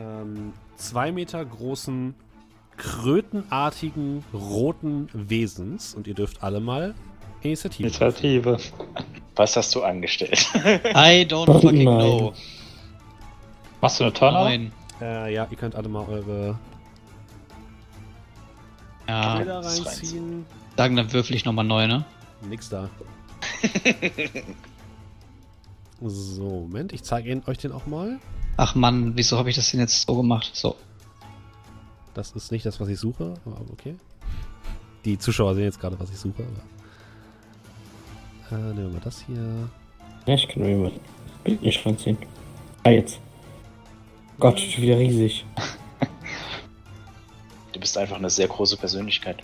ähm, 0.00 0.52
zwei 0.76 1.12
Meter 1.12 1.44
großen, 1.44 2.14
krötenartigen, 2.76 4.24
roten 4.32 5.08
Wesens. 5.12 5.94
Und 5.94 6.06
ihr 6.06 6.14
dürft 6.14 6.42
alle 6.42 6.60
mal 6.60 6.94
Initiative. 7.42 7.86
Initiative. 7.88 8.56
Was 9.36 9.56
hast 9.56 9.74
du 9.74 9.82
angestellt? 9.82 10.48
I 10.54 11.24
don't 11.28 11.48
Oh 11.48 11.60
fucking 11.60 11.84
nein. 11.84 11.84
know. 12.18 12.32
Machst 13.80 14.00
du 14.00 14.04
eine 14.04 14.12
Turner? 14.12 14.44
Nein. 14.44 14.72
Äh, 15.00 15.32
ja, 15.34 15.46
ihr 15.48 15.56
könnt 15.56 15.76
alle 15.76 15.88
mal 15.88 16.04
eure 16.08 16.58
Ja, 19.06 19.36
Bilder 19.36 19.60
reinziehen. 19.64 20.44
sagen, 20.76 20.96
dann 20.96 21.12
würfel 21.12 21.36
ich 21.36 21.44
nochmal 21.44 21.64
neu, 21.64 21.86
ne? 21.86 22.04
Nix 22.42 22.68
da. 22.68 22.88
so, 26.00 26.42
Moment, 26.42 26.92
ich 26.92 27.02
zeige 27.02 27.30
Ihnen 27.30 27.42
euch 27.46 27.58
den 27.58 27.72
auch 27.72 27.86
mal. 27.86 28.18
Ach 28.56 28.74
Mann, 28.74 29.16
wieso 29.16 29.38
habe 29.38 29.50
ich 29.50 29.56
das 29.56 29.70
denn 29.70 29.80
jetzt 29.80 30.06
so 30.06 30.16
gemacht? 30.16 30.50
So. 30.54 30.76
Das 32.14 32.32
ist 32.32 32.50
nicht 32.50 32.66
das, 32.66 32.80
was 32.80 32.88
ich 32.88 32.98
suche, 32.98 33.34
aber 33.44 33.60
okay. 33.72 33.96
Die 35.04 35.18
Zuschauer 35.18 35.54
sehen 35.54 35.64
jetzt 35.64 35.80
gerade, 35.80 35.98
was 36.00 36.10
ich 36.10 36.18
suche. 36.18 36.44
Aber 38.50 38.58
äh, 38.58 38.60
nehmen 38.74 38.76
wir 38.76 38.88
mal 38.94 39.00
das 39.00 39.24
hier. 39.26 39.68
Ja, 40.26 40.34
ich 40.34 40.48
kann 40.48 40.62
mir 40.62 40.76
mal 40.76 40.92
Bild 41.44 41.62
nicht 41.62 41.84
ranziehen. 41.86 42.18
Ah, 42.82 42.90
jetzt. 42.90 43.20
Gott, 44.38 44.58
schon 44.60 44.82
wieder 44.82 44.98
riesig. 44.98 45.44
Du 47.72 47.80
bist 47.80 47.96
einfach 47.96 48.16
eine 48.16 48.30
sehr 48.30 48.48
große 48.48 48.76
Persönlichkeit. 48.76 49.42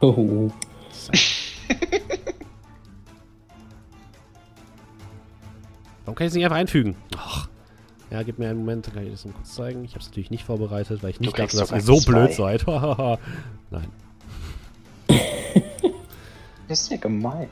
Oh, 0.00 0.50
Warum 6.04 6.14
kann 6.14 6.26
ich 6.26 6.30
es 6.30 6.34
nicht 6.34 6.44
einfach 6.44 6.56
einfügen? 6.58 6.96
Ach. 7.16 7.48
Ja, 8.10 8.22
gib 8.22 8.38
mir 8.38 8.48
einen 8.48 8.60
Moment, 8.60 8.86
dann 8.86 8.94
kann 8.94 9.04
ich 9.04 9.10
das 9.10 9.24
mal 9.24 9.32
kurz 9.32 9.54
zeigen. 9.54 9.84
Ich 9.84 9.90
habe 9.92 10.00
es 10.00 10.06
natürlich 10.06 10.30
nicht 10.30 10.44
vorbereitet, 10.44 11.02
weil 11.02 11.10
ich 11.10 11.18
nicht 11.20 11.36
dachte, 11.38 11.56
dass 11.56 11.72
ihr 11.72 11.80
so 11.80 12.00
blöd 12.00 12.32
zwei. 12.32 12.58
seid. 12.58 12.66
Nein. 13.70 13.88
Das 16.68 16.80
ist 16.80 16.90
ja 16.90 16.96
gemein. 16.96 17.48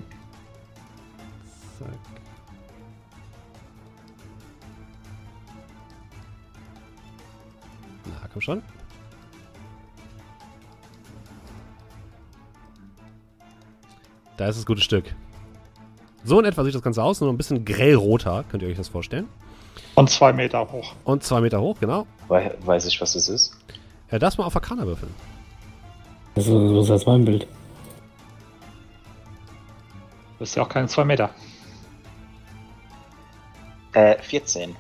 Zack. 1.79 1.89
Na, 8.07 8.29
komm 8.33 8.43
schon. 8.43 8.63
Da 14.37 14.49
ist 14.49 14.57
das 14.59 14.67
gute 14.67 14.81
Stück. 14.81 15.15
So 16.25 16.39
in 16.41 16.45
etwa 16.47 16.65
sieht 16.65 16.75
das 16.75 16.83
Ganze 16.83 17.03
aus, 17.03 17.21
nur 17.21 17.31
ein 17.31 17.37
bisschen 17.37 17.65
grellroter, 17.65 18.45
könnt 18.51 18.63
ihr 18.63 18.69
euch 18.69 18.77
das 18.77 18.89
vorstellen. 18.89 19.29
Und 19.95 20.11
zwei 20.11 20.33
Meter 20.33 20.71
hoch. 20.73 20.95
Und 21.05 21.23
zwei 21.23 21.41
Meter 21.41 21.61
hoch, 21.61 21.77
genau. 21.81 22.07
Wei- 22.29 22.55
Weiß 22.65 22.87
ich, 22.87 23.01
was 23.01 23.15
es 23.15 23.29
ist? 23.29 23.57
Ja, 24.11 24.19
das 24.19 24.39
mal 24.39 24.45
auf 24.45 24.55
Arcana 24.57 24.87
würfeln. 24.87 25.13
das 26.35 26.45
ist 26.45 26.51
so 26.51 26.59
groß 26.59 26.91
als 26.91 27.07
mein 27.07 27.25
Bild. 27.25 27.47
Das 30.39 30.49
ist 30.51 30.55
ja 30.57 30.63
auch 30.63 30.69
keine 30.69 30.89
zwei 30.89 31.05
Meter. 31.05 31.31
Äh, 33.93 34.21
14. 34.23 34.75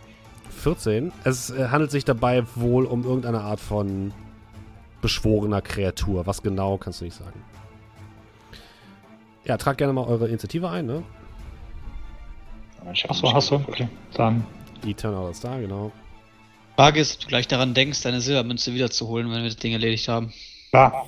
14. 0.50 1.12
Es 1.24 1.50
äh, 1.50 1.68
handelt 1.68 1.90
sich 1.90 2.04
dabei 2.04 2.44
wohl 2.56 2.86
um 2.86 3.04
irgendeine 3.04 3.40
Art 3.40 3.60
von 3.60 4.12
beschworener 5.00 5.60
Kreatur. 5.62 6.26
Was 6.26 6.42
genau, 6.42 6.78
kannst 6.78 7.00
du 7.00 7.04
nicht 7.04 7.16
sagen. 7.16 7.42
Ja, 9.44 9.56
tragt 9.56 9.78
gerne 9.78 9.92
mal 9.92 10.06
eure 10.06 10.28
Initiative 10.28 10.68
ein, 10.70 10.86
ne? 10.86 11.02
Achso, 13.08 13.32
hast 13.32 13.50
du? 13.50 13.56
Okay. 13.56 13.88
Dann. 14.14 14.46
Die 14.82 14.94
Turnout 14.94 15.30
ist 15.30 15.44
da, 15.44 15.58
genau. 15.58 15.90
Frage 16.76 17.00
ist, 17.00 17.14
ob 17.14 17.20
du 17.22 17.26
gleich 17.28 17.48
daran 17.48 17.72
denkst, 17.72 18.02
deine 18.02 18.20
Silbermünze 18.20 18.74
wiederzuholen, 18.74 19.30
wenn 19.30 19.42
wir 19.42 19.48
das 19.48 19.56
Ding 19.56 19.72
erledigt 19.72 20.08
haben. 20.08 20.32
Klar. 20.70 21.06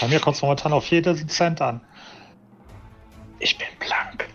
Bei 0.00 0.08
mir 0.08 0.20
kommt 0.20 0.36
es 0.36 0.42
momentan 0.42 0.72
auf 0.72 0.86
jeden 0.86 1.28
Cent 1.28 1.60
an. 1.60 1.80
Ich 3.38 3.58
bin 3.58 3.66
blank. 3.80 4.28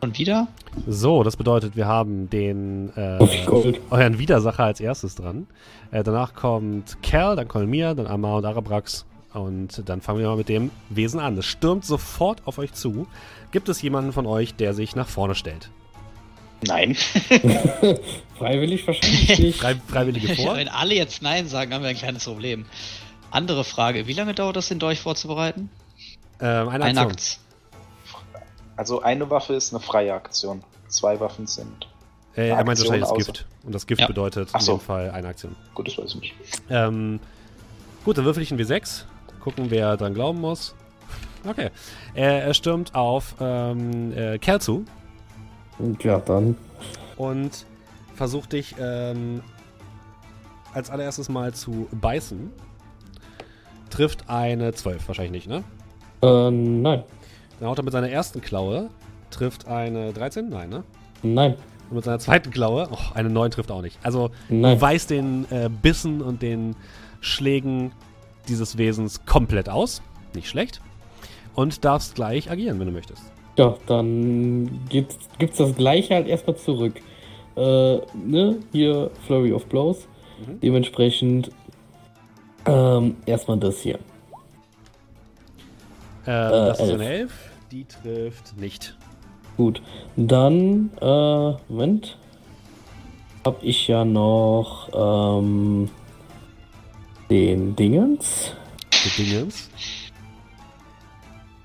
Und 0.00 0.18
wieder? 0.18 0.48
So, 0.86 1.22
das 1.22 1.36
bedeutet, 1.36 1.76
wir 1.76 1.86
haben 1.86 2.30
den 2.30 2.90
äh, 2.96 3.44
Gold. 3.44 3.80
euren 3.90 4.18
Widersacher 4.18 4.64
als 4.64 4.80
erstes 4.80 5.14
dran. 5.14 5.46
Äh, 5.90 6.02
danach 6.02 6.32
kommt 6.32 7.02
Cal, 7.02 7.36
dann 7.36 7.48
Kolmir, 7.48 7.94
dann 7.94 8.06
Amar 8.06 8.36
und 8.38 8.46
Arabrax 8.46 9.04
Und 9.32 9.88
dann 9.88 10.00
fangen 10.00 10.18
wir 10.18 10.26
mal 10.28 10.36
mit 10.36 10.48
dem 10.48 10.70
Wesen 10.88 11.20
an. 11.20 11.38
Es 11.38 11.46
stürmt 11.46 11.84
sofort 11.84 12.42
auf 12.46 12.58
euch 12.58 12.72
zu. 12.72 13.06
Gibt 13.52 13.68
es 13.68 13.80
jemanden 13.82 14.12
von 14.12 14.26
euch, 14.26 14.54
der 14.54 14.74
sich 14.74 14.96
nach 14.96 15.08
vorne 15.08 15.34
stellt? 15.34 15.70
Nein. 16.66 16.94
Freiwillig 18.38 18.86
wahrscheinlich 18.86 19.38
nicht. 19.38 19.60
Frei, 19.60 19.76
Freiwillige 19.88 20.34
vor? 20.36 20.56
Wenn 20.56 20.68
alle 20.68 20.94
jetzt 20.94 21.22
Nein 21.22 21.46
sagen, 21.48 21.72
haben 21.72 21.82
wir 21.82 21.90
ein 21.90 21.96
kleines 21.96 22.24
Problem. 22.24 22.66
Andere 23.30 23.64
Frage, 23.64 24.06
wie 24.06 24.12
lange 24.12 24.34
dauert 24.34 24.56
es, 24.56 24.68
den 24.68 24.78
Dolch 24.78 25.00
vorzubereiten? 25.00 25.70
Ähm, 26.40 26.68
eine 26.68 26.84
Ein 26.84 26.98
Aktion. 26.98 27.10
Akt. 27.12 27.38
Also 28.76 29.02
eine 29.02 29.28
Waffe 29.30 29.54
ist 29.54 29.72
eine 29.72 29.80
freie 29.80 30.12
Aktion. 30.14 30.62
Zwei 30.88 31.20
Waffen 31.20 31.46
sind. 31.46 31.86
Äh, 32.34 32.48
er 32.48 32.58
Aktion 32.58 32.88
wahrscheinlich 32.88 33.08
das 33.08 33.26
Gift. 33.26 33.46
Und 33.64 33.74
das 33.74 33.86
Gift 33.86 34.00
Ja. 34.00 34.06
bedeutet 34.06 34.48
Ach 34.52 34.60
in 34.60 34.66
so. 34.66 34.76
dem 34.76 34.80
Fall 34.80 35.10
eine 35.10 35.28
Aktion. 35.28 35.54
Gut, 35.74 35.86
das 35.88 35.98
weiß 35.98 36.14
ich 36.14 36.20
nicht. 36.20 36.34
Ähm, 36.68 37.20
gut, 38.04 38.18
dann 38.18 38.24
würfel 38.24 38.42
ich 38.42 38.50
ein 38.50 38.58
W6. 38.58 39.04
Gucken, 39.40 39.70
wer 39.70 39.96
dran 39.96 40.14
glauben 40.14 40.40
muss. 40.40 40.74
Okay. 41.48 41.70
Er, 42.14 42.44
er 42.44 42.54
stürmt 42.54 42.94
auf 42.94 43.34
ähm, 43.40 44.12
äh, 44.16 44.38
Kerl 44.38 44.60
zu 44.60 44.84
ja, 46.02 46.18
dann. 46.18 46.56
und 47.16 47.64
versucht 48.14 48.52
dich 48.52 48.74
ähm, 48.78 49.42
als 50.74 50.90
allererstes 50.90 51.28
mal 51.28 51.54
zu 51.54 51.88
beißen. 51.92 52.50
Trifft 53.88 54.28
eine 54.28 54.72
12, 54.72 55.08
wahrscheinlich 55.08 55.32
nicht, 55.32 55.48
ne? 55.48 55.64
Äh, 56.22 56.50
nein. 56.50 57.04
Dann 57.58 57.68
haut 57.68 57.78
er 57.78 57.84
mit 57.84 57.92
seiner 57.92 58.10
ersten 58.10 58.40
Klaue, 58.40 58.90
trifft 59.30 59.66
eine 59.66 60.12
13, 60.12 60.48
nein, 60.48 60.68
ne? 60.68 60.84
Nein. 61.22 61.56
Und 61.88 61.96
mit 61.96 62.04
seiner 62.04 62.18
zweiten 62.20 62.50
Klaue, 62.50 62.88
oh, 62.90 62.98
eine 63.14 63.30
9 63.30 63.50
trifft 63.50 63.70
auch 63.70 63.82
nicht. 63.82 63.98
Also 64.02 64.30
Nein. 64.48 64.76
du 64.76 64.80
weißt 64.80 65.10
den 65.10 65.50
äh, 65.50 65.68
Bissen 65.68 66.22
und 66.22 66.40
den 66.40 66.76
Schlägen 67.20 67.92
dieses 68.48 68.78
Wesens 68.78 69.24
komplett 69.26 69.68
aus. 69.68 70.02
Nicht 70.34 70.48
schlecht. 70.48 70.80
Und 71.54 71.84
darfst 71.84 72.14
gleich 72.14 72.50
agieren, 72.50 72.78
wenn 72.78 72.86
du 72.86 72.92
möchtest. 72.92 73.22
Ja, 73.58 73.76
dann 73.86 74.80
gibt's, 74.88 75.18
gibt's 75.38 75.58
das 75.58 75.74
gleiche 75.74 76.14
halt 76.14 76.28
erstmal 76.28 76.56
zurück. 76.56 77.00
Äh, 77.56 77.60
ne? 77.60 78.58
Hier 78.72 79.10
Flurry 79.26 79.52
of 79.52 79.66
Blows. 79.66 80.08
Mhm. 80.46 80.60
Dementsprechend 80.60 81.50
ähm, 82.66 83.16
erstmal 83.26 83.58
das 83.58 83.80
hier. 83.80 83.98
Ähm, 86.26 86.50
das 86.50 86.80
ist 86.80 86.88
elf. 86.88 87.00
eine 87.00 87.10
11. 87.10 87.50
Die 87.72 87.84
trifft 87.84 88.56
nicht. 88.56 88.96
Gut. 89.56 89.82
Dann, 90.16 90.90
äh, 91.00 91.52
Moment. 91.68 92.16
Hab 93.44 93.62
ich 93.62 93.88
ja 93.88 94.04
noch 94.04 94.88
ähm, 94.92 95.88
den 97.30 97.76
Dingens. 97.76 98.52
Die 98.92 99.24
Dingens. 99.24 99.70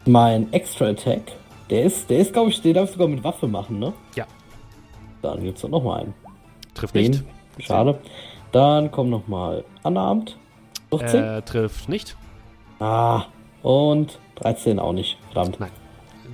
Mein 0.06 0.54
Extra 0.54 0.90
Attack. 0.90 1.32
Der 1.70 1.84
ist, 1.84 2.10
der 2.10 2.20
ist, 2.20 2.32
glaube 2.32 2.52
ich, 2.52 2.62
den 2.62 2.76
darf 2.76 2.86
ich 2.86 2.92
sogar 2.92 3.08
mit 3.08 3.24
Waffe 3.24 3.48
machen, 3.48 3.80
ne? 3.80 3.92
Ja. 4.16 4.26
Dann 5.24 5.44
gibt's 5.44 5.62
doch 5.62 5.70
noch 5.70 5.84
mal 5.84 6.02
einen. 6.02 6.14
Trifft 6.76 6.94
nicht. 6.94 7.16
Den. 7.16 7.26
Schade. 7.60 8.00
Dann 8.52 8.92
kommt 8.92 9.10
noch 9.10 9.28
mal 9.28 9.66
Unarmed. 9.84 10.38
14. 10.92 11.24
Äh, 11.24 11.42
trifft 11.42 11.90
nicht. 11.90 12.16
Ah. 12.80 13.24
Und 13.64 14.20
13 14.36 14.80
auch 14.80 14.94
nicht. 14.94 15.18
Verdammt. 15.32 15.60
Nein. 15.60 15.72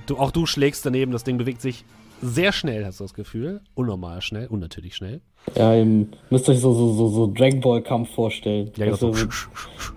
Du, 0.06 0.18
auch 0.18 0.30
du 0.30 0.44
schlägst 0.44 0.84
daneben. 0.84 1.12
Das 1.12 1.24
Ding 1.24 1.38
bewegt 1.38 1.62
sich 1.62 1.84
sehr 2.22 2.52
schnell, 2.52 2.84
hast 2.86 3.00
du 3.00 3.04
das 3.04 3.14
Gefühl. 3.14 3.60
Unnormal 3.74 4.22
schnell. 4.22 4.46
Unnatürlich 4.46 4.94
schnell. 4.94 5.20
Ja, 5.56 5.74
ihr 5.74 5.84
müsst 6.30 6.48
euch 6.48 6.60
so, 6.60 6.72
so, 6.72 6.92
so, 6.94 7.08
so 7.08 7.26
Dragon 7.26 7.60
Ball 7.60 7.82
Kampf 7.82 8.14
vorstellen. 8.14 8.70
Ja, 8.76 8.84
genau. 8.86 8.92
Also, 8.92 9.12
So. 9.12 9.26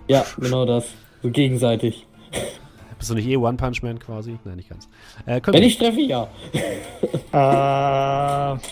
ja, 0.08 0.24
genau 0.38 0.64
das. 0.66 0.86
So 1.22 1.30
gegenseitig. 1.30 2.06
Bist 2.98 3.10
du 3.10 3.14
nicht 3.14 3.28
eh 3.28 3.36
One 3.36 3.56
Punch 3.56 3.82
Man 3.82 3.98
quasi? 3.98 4.38
Nein, 4.44 4.56
nicht 4.56 4.68
ganz. 4.70 4.88
Äh, 5.26 5.40
Wenn 5.46 5.62
ich 5.62 5.78
treffe, 5.78 6.00
ja. 6.00 6.28
Äh, 7.32 7.36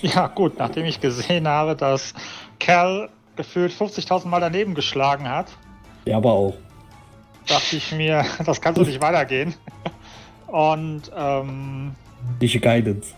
ja, 0.06 0.26
gut, 0.34 0.58
nachdem 0.58 0.84
ich 0.86 1.00
gesehen 1.00 1.46
habe, 1.46 1.76
dass 1.76 2.14
Cal 2.58 3.08
gefühlt 3.36 3.72
50.000 3.72 4.26
Mal 4.28 4.40
daneben 4.40 4.74
geschlagen 4.74 5.28
hat, 5.28 5.48
Ja, 6.06 6.16
aber 6.16 6.32
auch. 6.32 6.54
dachte 7.46 7.76
ich 7.76 7.92
mir, 7.92 8.24
das 8.44 8.60
kann 8.60 8.74
so 8.74 8.82
nicht 8.82 9.00
weitergehen. 9.00 9.54
Und 10.46 11.02
ähm, 11.16 11.92
Diese 12.40 12.58
Guidance. 12.60 13.14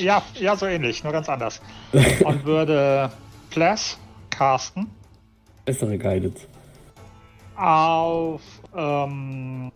Ja, 0.00 0.22
ja, 0.34 0.56
so 0.56 0.66
ähnlich, 0.66 1.02
nur 1.04 1.12
ganz 1.12 1.28
anders. 1.28 1.60
Und 2.24 2.44
würde 2.44 3.10
Bless 3.50 3.98
casten 4.30 4.90
Bessere 5.64 5.96
Guidance. 5.98 6.46
auf 7.56 8.42
ähm, 8.74 9.70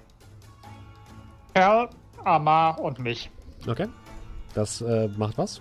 Cal, 1.55 1.89
Amar 2.25 2.81
und 2.81 2.99
mich. 2.99 3.31
Okay. 3.67 3.89
Das 4.55 4.81
äh, 4.81 5.09
macht 5.17 5.39
was? 5.39 5.61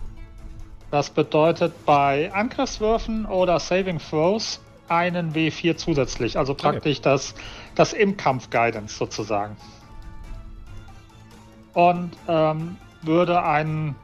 Das 0.92 1.10
bedeutet 1.10 1.86
bei 1.86 2.32
Angriffswürfen 2.34 3.26
oder 3.26 3.60
Saving 3.60 4.00
Throws 4.00 4.62
einen 4.88 5.34
W4 5.34 5.76
zusätzlich. 5.76 6.38
Also 6.38 6.54
praktisch 6.54 7.02
das, 7.02 7.36
das 7.76 7.94
im 7.94 8.18
Kampf 8.18 8.50
Guidance 8.50 8.96
sozusagen. 8.96 9.58
Und 11.74 12.12
ähm, 12.28 12.78
würde, 13.02 13.44
ein, 13.44 13.96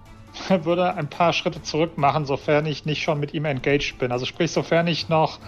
würde 0.65 0.93
ein 0.95 1.09
paar 1.09 1.33
Schritte 1.33 1.61
zurück 1.61 1.97
machen, 1.97 2.25
sofern 2.25 2.65
ich 2.65 2.85
nicht 2.85 3.01
schon 3.03 3.19
mit 3.19 3.33
ihm 3.33 3.45
engaged 3.45 3.97
bin. 3.99 4.11
Also 4.11 4.25
sprich, 4.25 4.51
sofern 4.51 4.87
ich 4.87 5.09
noch 5.09 5.39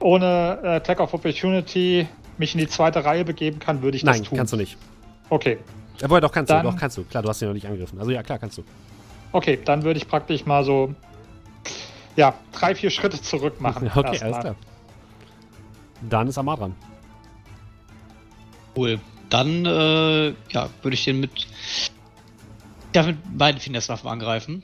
ohne 0.00 0.58
äh, 0.62 0.66
Attack 0.76 1.00
of 1.00 1.14
Opportunity 1.14 2.08
mich 2.38 2.54
in 2.54 2.60
die 2.60 2.66
zweite 2.68 3.04
Reihe 3.04 3.24
begeben 3.24 3.58
kann, 3.58 3.82
würde 3.82 3.96
ich 3.96 4.04
Nein, 4.04 4.18
das 4.20 4.28
tun. 4.28 4.38
kannst 4.38 4.52
du 4.52 4.56
nicht. 4.56 4.76
Okay. 5.30 5.58
Aber 6.02 6.20
doch, 6.20 6.32
kannst 6.32 6.50
Dann- 6.50 6.64
du. 6.64 6.70
Doch, 6.70 6.76
kannst 6.78 6.96
du. 6.96 7.04
Klar, 7.04 7.22
du 7.22 7.28
hast 7.28 7.40
ihn 7.42 7.48
noch 7.48 7.54
nicht 7.54 7.66
angegriffen. 7.66 7.98
Also 7.98 8.10
ja, 8.10 8.22
klar, 8.22 8.38
kannst 8.38 8.58
du. 8.58 8.64
Okay, 9.32 9.58
dann 9.64 9.82
würde 9.82 9.98
ich 9.98 10.06
praktisch 10.08 10.44
mal 10.46 10.64
so 10.64 10.94
ja, 12.16 12.34
drei, 12.52 12.74
vier 12.74 12.90
Schritte 12.90 13.20
zurück 13.20 13.60
machen. 13.60 13.90
Okay, 13.94 14.18
alles 14.22 14.38
klar. 14.40 14.54
Dann 16.08 16.28
ist 16.28 16.38
Amar 16.38 16.56
dran. 16.56 16.74
Cool. 18.76 19.00
Dann, 19.30 19.64
äh, 19.64 20.28
ja, 20.50 20.68
würde 20.82 20.94
ich 20.94 21.04
den 21.04 21.20
mit. 21.20 21.46
Ja, 22.94 23.02
mit 23.02 23.18
beiden 23.36 23.60
Finesse-Waffen 23.60 24.08
angreifen. 24.08 24.62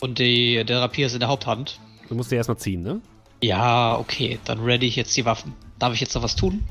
Und 0.00 0.18
die, 0.18 0.64
der 0.64 0.80
Rapier 0.80 1.06
ist 1.06 1.12
in 1.12 1.20
der 1.20 1.28
Haupthand. 1.28 1.78
Du 2.08 2.14
musst 2.14 2.30
dir 2.30 2.36
erstmal 2.36 2.56
ziehen, 2.56 2.82
ne? 2.82 3.00
Ja, 3.42 3.98
okay, 3.98 4.38
dann 4.44 4.60
ready 4.60 4.86
ich 4.86 4.96
jetzt 4.96 5.16
die 5.16 5.24
Waffen. 5.24 5.54
Darf 5.78 5.92
ich 5.94 6.00
jetzt 6.00 6.14
noch 6.14 6.22
was 6.22 6.36
tun? 6.36 6.64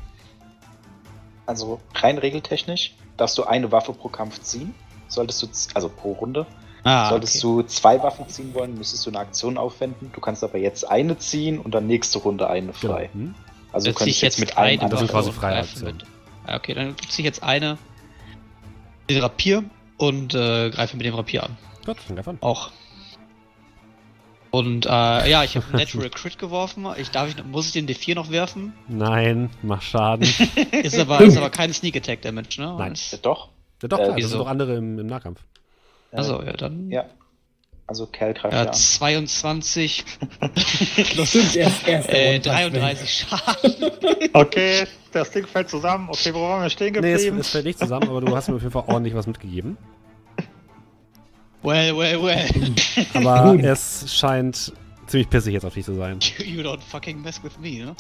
Also 1.46 1.80
rein 1.96 2.18
regeltechnisch 2.18 2.94
darfst 3.18 3.38
du 3.38 3.44
eine 3.44 3.72
Waffe 3.72 3.94
pro 3.94 4.08
Kampf 4.10 4.40
ziehen. 4.42 4.74
Solltest 5.08 5.42
du, 5.42 5.48
also 5.74 5.90
pro 5.90 6.12
Runde. 6.14 6.46
Ah, 6.84 7.10
Solltest 7.10 7.44
du 7.44 7.62
zwei 7.64 8.02
Waffen 8.02 8.28
ziehen 8.30 8.54
wollen, 8.54 8.76
müsstest 8.78 9.06
du 9.06 9.10
eine 9.10 9.20
Aktion 9.20 9.58
aufwenden. 9.58 10.12
Du 10.14 10.22
kannst 10.22 10.44
aber 10.44 10.58
jetzt 10.58 10.90
eine 10.90 11.18
ziehen 11.18 11.60
und 11.60 11.74
dann 11.74 11.88
nächste 11.88 12.20
Runde 12.20 12.48
eine 12.50 12.72
Genau. 12.80 12.94
frei. 12.94 13.10
Hm? 13.14 13.36
Also 13.72 13.86
Dann 13.86 13.94
du 13.94 13.98
könntest 13.98 14.18
ich 14.18 14.22
jetzt 14.22 14.40
jetzt 14.40 14.40
mit 14.40 14.58
einem 14.58 14.80
eine 14.82 14.90
Das 14.90 15.00
sind 15.00 15.14
Waffe 15.14 15.32
quasi 15.34 15.86
mit. 15.86 16.06
Ah, 16.46 16.56
okay, 16.56 16.74
dann 16.74 16.96
ziehe 17.10 17.20
ich 17.20 17.26
jetzt 17.26 17.44
eine 17.44 17.78
den 19.10 19.22
Rapier 19.22 19.64
und 20.00 20.34
äh, 20.34 20.72
greife 20.72 20.98
mit 20.98 21.06
dem 21.06 21.14
Rapier 21.14 21.44
an. 21.44 21.58
Gut, 21.86 21.98
dann 22.08 22.18
an. 22.20 22.38
Auch. 22.42 22.72
Und 24.52 24.88
äh, 24.88 24.90
ja, 25.30 25.44
ich 25.44 25.56
habe 25.56 25.66
Natural 25.78 26.10
Crit 26.10 26.40
geworfen. 26.40 26.88
Ich 26.98 27.12
darf 27.12 27.30
ich, 27.30 27.44
muss 27.46 27.68
ich 27.68 27.74
den 27.74 27.88
D4 27.88 28.16
noch 28.16 28.32
werfen? 28.32 28.74
Nein, 28.88 29.52
mach 29.62 29.84
Schaden. 29.84 30.28
Ist 30.72 30.98
aber, 30.98 31.22
ist 31.22 31.38
aber 31.38 31.52
kein 31.52 31.72
Sneak 31.72 31.96
Attack 31.96 32.24
Damage, 32.24 32.60
ne? 32.60 32.74
Nein. 32.78 32.94
Ja, 33.12 33.18
doch. 33.22 33.50
ja, 33.84 33.88
doch, 33.88 34.00
Äh, 34.00 34.04
klar, 34.04 34.08
das 34.08 34.18
wieso? 34.18 34.30
sind 34.30 34.40
doch 34.40 34.48
andere 34.48 34.76
im, 34.76 34.98
im 34.98 35.06
Nahkampf. 35.06 35.42
Also, 36.12 36.42
ja, 36.42 36.54
dann. 36.54 36.90
Ja. 36.90 37.06
Also 37.90 38.08
greift 38.12 38.44
Ja, 38.44 38.50
ja 38.52 38.62
an. 38.68 38.74
22 38.74 40.06
plus 41.12 41.30
Stimmt, 41.30 41.56
erst, 41.56 41.88
erst 41.88 42.10
äh, 42.10 42.36
One-Punch-Man. 42.36 42.72
33 42.72 43.26
Schaden. 43.28 43.92
Okay, 44.34 44.86
das 45.12 45.32
Ding 45.32 45.48
fällt 45.48 45.70
zusammen. 45.72 46.08
Okay, 46.10 46.32
wo 46.34 46.42
waren 46.44 46.62
wir 46.62 46.70
stehen 46.70 46.94
Nee, 47.02 47.14
es, 47.14 47.22
geblieben? 47.24 47.40
es 47.40 47.50
fällt 47.50 47.66
nicht 47.66 47.80
zusammen, 47.80 48.08
aber 48.08 48.22
du 48.22 48.36
hast 48.36 48.48
mir 48.48 48.56
auf 48.58 48.62
jeden 48.62 48.72
Fall 48.74 48.84
ordentlich 48.86 49.16
was 49.16 49.26
mitgegeben. 49.26 49.76
Well, 51.64 51.98
well, 51.98 52.22
well. 52.24 52.48
Aber 53.16 53.52
Gut. 53.52 53.64
es 53.66 54.06
scheint 54.16 54.72
ziemlich 55.08 55.30
pissig 55.30 55.54
jetzt 55.54 55.66
auf 55.66 55.74
dich 55.74 55.84
zu 55.84 55.96
sein. 55.96 56.20
You 56.38 56.62
don't 56.62 56.80
fucking 56.82 57.22
mess 57.22 57.44
with 57.44 57.58
me, 57.60 57.84
ne? 57.86 57.96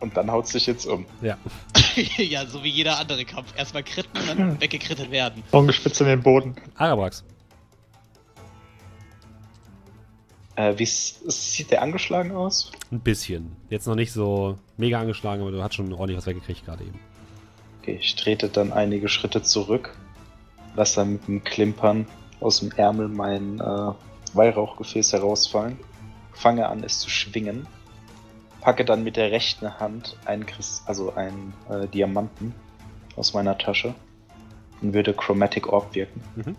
Und 0.00 0.16
dann 0.16 0.30
haut 0.30 0.48
sich 0.48 0.66
jetzt 0.66 0.84
um. 0.86 1.06
Ja. 1.22 1.38
ja, 2.16 2.46
so 2.46 2.62
wie 2.62 2.68
jeder 2.68 2.98
andere 2.98 3.24
Kampf. 3.24 3.52
Erstmal 3.56 3.82
kritten 3.82 4.16
und 4.18 4.28
dann 4.28 4.60
weggekrittet 4.60 5.10
werden. 5.10 5.42
Zungenspitze 5.50 6.04
in 6.04 6.10
den 6.10 6.22
Boden. 6.22 6.56
Arabrax. 6.74 7.24
Äh, 10.56 10.78
wie 10.78 10.86
sieht 10.86 11.70
der 11.70 11.82
angeschlagen 11.82 12.32
aus? 12.32 12.72
Ein 12.92 13.00
bisschen. 13.00 13.56
Jetzt 13.70 13.86
noch 13.86 13.94
nicht 13.94 14.12
so 14.12 14.58
mega 14.76 15.00
angeschlagen, 15.00 15.42
aber 15.42 15.52
du 15.52 15.62
hast 15.62 15.74
schon 15.74 15.92
ordentlich 15.92 16.18
was 16.18 16.26
weggekriegt 16.26 16.66
gerade 16.66 16.84
eben. 16.84 16.98
Okay, 17.80 17.98
ich 18.00 18.14
trete 18.14 18.48
dann 18.48 18.72
einige 18.72 19.08
Schritte 19.08 19.42
zurück. 19.42 19.96
Lass 20.76 20.94
dann 20.94 21.14
mit 21.14 21.26
dem 21.26 21.44
Klimpern 21.44 22.06
aus 22.40 22.60
dem 22.60 22.72
Ärmel 22.72 23.08
mein 23.08 23.58
äh, 23.58 23.92
Weihrauchgefäß 24.34 25.12
herausfallen. 25.14 25.78
Fange 26.32 26.68
an, 26.68 26.84
es 26.84 27.00
zu 27.00 27.10
schwingen. 27.10 27.66
Packe 28.60 28.84
dann 28.84 29.02
mit 29.02 29.16
der 29.16 29.30
rechten 29.30 29.78
Hand 29.78 30.16
einen, 30.24 30.46
Christ 30.46 30.82
also 30.86 31.14
einen 31.14 31.52
äh, 31.68 31.86
Diamanten 31.88 32.54
aus 33.16 33.34
meiner 33.34 33.56
Tasche 33.58 33.94
und 34.82 34.94
würde 34.94 35.14
Chromatic 35.14 35.66
Orb 35.68 35.94
wirken. 35.94 36.22
Mhm. 36.36 36.56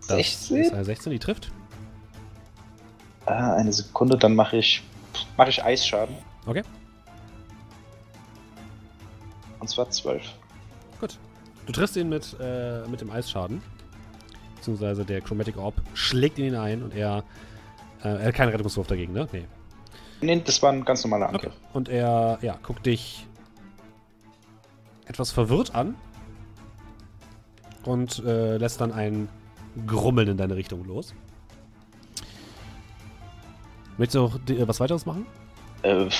16? 0.00 0.56
ist 0.56 0.72
eine 0.72 0.84
16, 0.84 1.12
die 1.12 1.18
trifft. 1.18 1.50
Ah, 3.26 3.54
eine 3.54 3.72
Sekunde, 3.72 4.16
dann 4.16 4.36
mache 4.36 4.56
ich, 4.56 4.82
mache 5.36 5.50
ich 5.50 5.64
Eisschaden. 5.64 6.16
Okay. 6.46 6.62
Und 9.58 9.68
zwar 9.68 9.90
12. 9.90 10.22
Gut. 11.00 11.18
Du 11.66 11.72
triffst 11.72 11.96
ihn 11.96 12.08
mit, 12.08 12.36
äh, 12.40 12.86
mit 12.86 13.00
dem 13.00 13.10
Eisschaden. 13.10 13.60
Beziehungsweise 14.54 15.04
der 15.04 15.20
Chromatic 15.20 15.56
Orb 15.56 15.74
schlägt 15.94 16.38
ihn 16.38 16.54
ein 16.54 16.82
und 16.82 16.94
er. 16.94 17.24
Äh, 18.06 18.20
er 18.20 18.26
hat 18.28 18.34
keinen 18.34 18.50
Rettungswurf 18.50 18.86
dagegen, 18.86 19.12
ne? 19.12 19.28
Nee. 19.32 19.44
Nee, 20.20 20.40
das 20.44 20.62
war 20.62 20.72
ein 20.72 20.84
ganz 20.84 21.04
normaler 21.04 21.28
Angriff. 21.28 21.52
Und 21.72 21.88
er, 21.88 22.38
ja, 22.40 22.58
guckt 22.62 22.86
dich 22.86 23.26
etwas 25.06 25.30
verwirrt 25.32 25.74
an. 25.74 25.94
Und 27.84 28.22
äh, 28.24 28.56
lässt 28.56 28.80
dann 28.80 28.92
ein 28.92 29.28
Grummeln 29.86 30.28
in 30.28 30.36
deine 30.36 30.56
Richtung 30.56 30.84
los. 30.84 31.14
Möchtest 33.98 34.14
du 34.16 34.20
noch 34.20 34.38
die- 34.44 34.66
was 34.66 34.80
weiteres 34.80 35.06
machen? 35.06 35.26
Äh, 35.82 36.06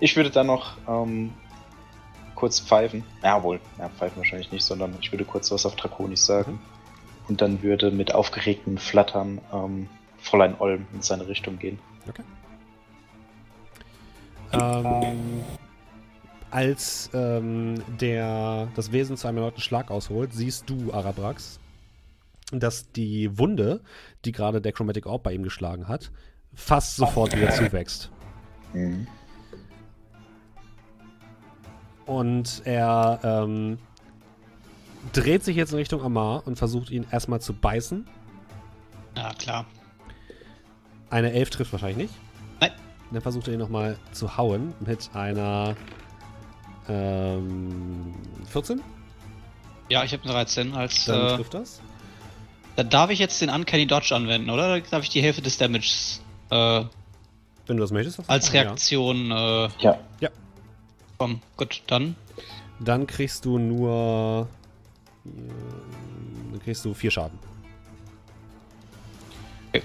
ich 0.00 0.16
würde 0.16 0.30
dann 0.30 0.46
noch 0.46 0.76
ähm, 0.86 1.32
kurz 2.34 2.60
pfeifen. 2.60 3.04
Ja, 3.22 3.42
wohl. 3.42 3.60
Ja, 3.78 3.88
pfeifen 3.88 4.18
wahrscheinlich 4.18 4.52
nicht, 4.52 4.64
sondern 4.64 4.94
ich 5.00 5.10
würde 5.12 5.24
kurz 5.24 5.50
was 5.50 5.66
auf 5.66 5.76
Drakonisch 5.76 6.20
sagen. 6.20 6.60
Und 7.28 7.40
dann 7.40 7.62
würde 7.62 7.90
mit 7.90 8.14
aufgeregten 8.14 8.78
Flattern 8.78 9.40
ähm, 9.52 9.88
Fräulein 10.18 10.56
Olm 10.58 10.86
in 10.94 11.02
seine 11.02 11.28
Richtung 11.28 11.58
gehen. 11.58 11.78
Ähm, 14.52 15.44
als 16.50 17.10
ähm, 17.12 17.82
der, 18.00 18.68
das 18.74 18.92
Wesen 18.92 19.16
zu 19.16 19.28
einem 19.28 19.38
erneuten 19.38 19.60
Schlag 19.60 19.90
ausholt, 19.90 20.32
siehst 20.32 20.70
du, 20.70 20.92
Arabrax, 20.92 21.60
dass 22.50 22.90
die 22.92 23.38
Wunde, 23.38 23.82
die 24.24 24.32
gerade 24.32 24.60
der 24.62 24.72
Chromatic 24.72 25.06
Orb 25.06 25.22
bei 25.22 25.32
ihm 25.32 25.42
geschlagen 25.42 25.86
hat, 25.86 26.10
fast 26.54 26.96
sofort 26.96 27.36
wieder 27.36 27.50
zuwächst. 27.54 28.10
Mhm. 28.72 29.06
Und 32.06 32.62
er 32.64 33.20
ähm, 33.22 33.78
dreht 35.12 35.44
sich 35.44 35.56
jetzt 35.56 35.72
in 35.72 35.78
Richtung 35.78 36.02
Amar 36.02 36.46
und 36.46 36.56
versucht 36.56 36.90
ihn 36.90 37.06
erstmal 37.10 37.40
zu 37.40 37.52
beißen. 37.52 38.06
Ja, 39.16 39.32
klar. 39.34 39.66
Eine 41.10 41.32
Elf 41.32 41.50
trifft 41.50 41.72
wahrscheinlich 41.72 41.96
nicht. 42.10 42.14
Nein. 42.60 42.72
Dann 43.10 43.22
versucht 43.22 43.48
er 43.48 43.54
ihn 43.54 43.58
nochmal 43.60 43.96
zu 44.12 44.36
hauen 44.36 44.74
mit 44.80 45.10
einer 45.14 45.74
ähm, 46.88 48.14
14. 48.50 48.82
Ja, 49.88 50.04
ich 50.04 50.12
habe 50.12 50.26
13 50.28 50.74
als. 50.74 51.06
Dann 51.06 51.26
Äh, 51.26 51.36
trifft 51.36 51.54
das. 51.54 51.80
da 52.76 52.82
darf 52.84 53.10
ich 53.10 53.18
jetzt 53.18 53.40
den 53.40 53.48
Uncanny 53.50 53.86
Dodge 53.86 54.14
anwenden, 54.14 54.50
oder? 54.50 54.78
Da 54.80 54.86
darf 54.90 55.02
ich 55.02 55.08
die 55.10 55.22
Hälfte 55.22 55.42
des 55.42 55.56
Damages 55.58 56.20
äh, 56.50 56.84
Wenn 57.66 57.76
du 57.76 57.82
das 57.82 57.90
möchtest. 57.90 58.18
als 58.20 58.26
das 58.28 58.54
machen, 58.54 58.66
Reaktion 58.66 59.30
äh, 59.30 59.68
Ja, 59.80 59.98
bekommen. 61.12 61.42
Gut, 61.56 61.82
dann. 61.86 62.16
Ja. 62.36 62.42
Dann 62.80 63.06
kriegst 63.06 63.44
du 63.44 63.58
nur. 63.58 64.46
Dann 65.24 66.60
kriegst 66.62 66.84
du 66.84 66.94
vier 66.94 67.10
Schaden. 67.10 67.38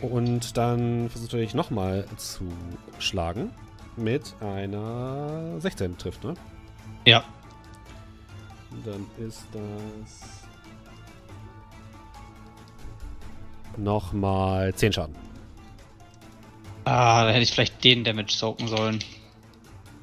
Und 0.02 0.58
dann 0.58 1.10
versucht 1.10 1.34
er 1.34 1.40
dich 1.40 1.54
nochmal 1.54 2.06
zu 2.18 2.52
schlagen. 3.00 3.52
Mit 3.96 4.34
einer 4.42 5.60
16 5.60 5.98
trifft, 5.98 6.24
ne? 6.24 6.34
Ja. 7.06 7.24
Dann 8.84 9.06
ist 9.26 9.46
das. 9.52 10.44
Nochmal 13.78 14.74
10 14.74 14.94
Schaden. 14.94 15.16
Ah, 16.86 17.24
da 17.24 17.30
hätte 17.30 17.44
ich 17.44 17.52
vielleicht 17.52 17.84
den 17.84 18.04
Damage 18.04 18.34
soaken 18.34 18.68
sollen. 18.68 19.00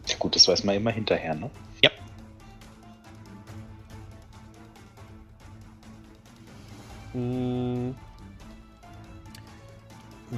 ja 0.08 0.16
gut, 0.18 0.34
das 0.34 0.48
weiß 0.48 0.64
man 0.64 0.76
immer 0.76 0.90
hinterher, 0.90 1.34
ne? 1.34 1.50
Ja. 7.14 7.20
Mm. 7.20 7.94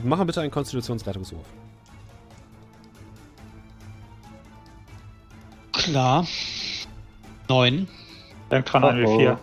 Mach 0.05 0.19
mal 0.19 0.25
bitte 0.25 0.41
einen 0.41 0.51
Konstitutionsrettungswurf. 0.51 1.47
Klar. 5.73 6.27
9. 7.49 7.89
Denkt 8.51 8.73
dran 8.73 8.85
an 8.85 9.05
Oh, 9.05 9.09
oh. 9.09 9.19
W4. 9.19 9.39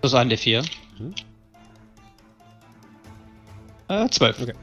Das 0.00 0.12
ist 0.12 0.14
ein 0.16 0.28
der 0.28 0.38
4. 0.38 0.62
Hm. 0.96 1.14
Äh, 3.88 4.08
12. 4.08 4.42
Okay. 4.42 4.54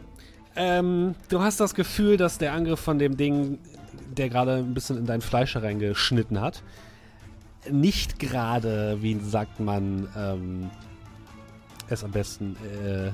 Ähm, 0.56 1.16
du 1.30 1.42
hast 1.42 1.60
das 1.60 1.76
Gefühl, 1.76 2.18
dass 2.18 2.38
der 2.38 2.54
Angriff 2.54 2.80
von 2.80 2.98
dem 2.98 3.16
Ding, 3.16 3.60
der 4.10 4.30
gerade 4.30 4.56
ein 4.56 4.74
bisschen 4.74 4.98
in 4.98 5.06
dein 5.06 5.22
Fleisch 5.22 5.56
reingeschnitten 5.56 6.42
hat, 6.42 6.64
nicht 7.70 8.20
gerade, 8.20 8.98
wie 9.02 9.20
sagt 9.20 9.60
man, 9.60 10.08
ähm, 10.18 10.70
es 11.90 12.04
am 12.04 12.12
besten 12.12 12.56
äh, 12.86 13.12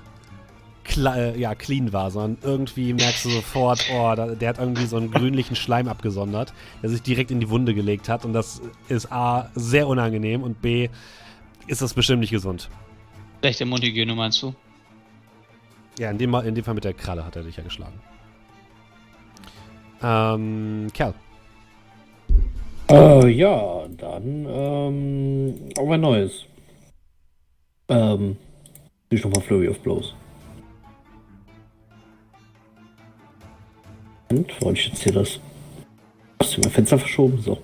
kla- 0.88 1.16
äh, 1.16 1.40
ja, 1.40 1.56
clean 1.56 1.94
war, 1.94 2.12
sondern 2.12 2.38
irgendwie 2.42 2.94
merkst 2.94 3.26
du 3.26 3.30
sofort, 3.30 3.86
oh, 3.94 4.14
da, 4.16 4.28
der 4.28 4.50
hat 4.50 4.60
irgendwie 4.60 4.86
so 4.86 4.98
einen 4.98 5.12
grünlichen 5.12 5.56
Schleim 5.56 5.88
abgesondert, 5.88 6.54
der 6.82 6.90
sich 6.90 7.02
direkt 7.02 7.32
in 7.32 7.40
die 7.40 7.50
Wunde 7.50 7.74
gelegt 7.74 8.10
hat 8.10 8.26
und 8.26 8.34
das 8.34 8.62
ist 8.90 9.12
A, 9.12 9.50
sehr 9.56 9.88
unangenehm 9.88 10.44
und 10.44 10.62
B, 10.62 10.90
ist 11.68 11.82
das 11.82 11.94
bestimmt 11.94 12.20
nicht 12.22 12.32
gesund. 12.32 12.70
Schlechte 13.40 13.66
Mundhygiene 13.66 14.16
meinst 14.16 14.42
du? 14.42 14.54
Ja, 16.00 16.10
in 16.10 16.18
dem, 16.18 16.34
in 16.34 16.56
dem 16.56 16.64
Fall 16.64 16.74
mit 16.74 16.84
der 16.84 16.94
Kralle 16.94 17.26
hat 17.26 17.36
er 17.36 17.44
dich 17.44 17.58
ja 17.58 17.64
geschlagen. 17.64 18.00
Ähm, 20.02 20.88
Kerl. 20.94 21.14
Äh, 22.90 23.30
ja, 23.30 23.86
dann, 23.98 24.46
ähm, 24.50 25.56
auf 25.78 25.90
ein 25.90 26.02
neues. 26.02 26.46
Ähm, 27.88 28.38
ich 29.16 29.24
nochmal 29.24 29.42
Flurry 29.42 29.68
of 29.70 29.80
Blows. 29.80 30.16
Und, 34.30 34.62
wollte 34.62 34.80
ich 34.80 34.88
jetzt 34.88 35.04
hier 35.04 35.14
das 35.14 35.40
aus 36.40 36.52
dem 36.56 36.64
Fenster 36.72 36.98
verschoben? 36.98 37.40
So. 37.42 37.58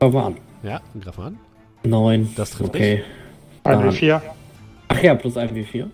Wir 0.00 0.14
an. 0.22 0.36
Ja, 0.62 0.80
greif 1.00 1.16
mal 1.18 1.26
an. 1.28 1.38
9. 1.84 2.34
Das 2.36 2.50
trifft 2.50 2.70
Okay. 2.74 3.02
Ein 3.64 3.80
Dann- 3.80 3.90
W4. 3.90 4.20
Ach 4.88 5.02
ja, 5.02 5.14
plus 5.14 5.36
1 5.36 5.52
W4. 5.52 5.88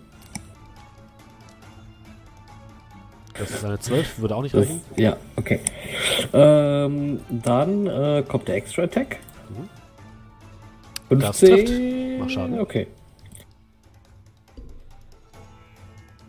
Das 3.37 3.49
ist 3.49 3.65
eine 3.65 3.79
12, 3.79 4.19
würde 4.19 4.35
auch 4.35 4.43
nicht 4.43 4.53
Das, 4.53 4.67
reichen. 4.67 4.81
ja, 4.95 5.17
okay. 5.35 5.59
Ähm, 6.33 7.19
dann 7.29 7.87
äh, 7.87 8.23
kommt 8.27 8.47
der 8.47 8.55
Extra 8.57 8.83
Attack. 8.83 9.17
Mhm. 11.09 11.19
Das 11.19 11.39
15. 11.39 11.65
trifft. 11.65 12.19
Mach 12.19 12.29
Schaden. 12.29 12.59
Okay. 12.59 12.87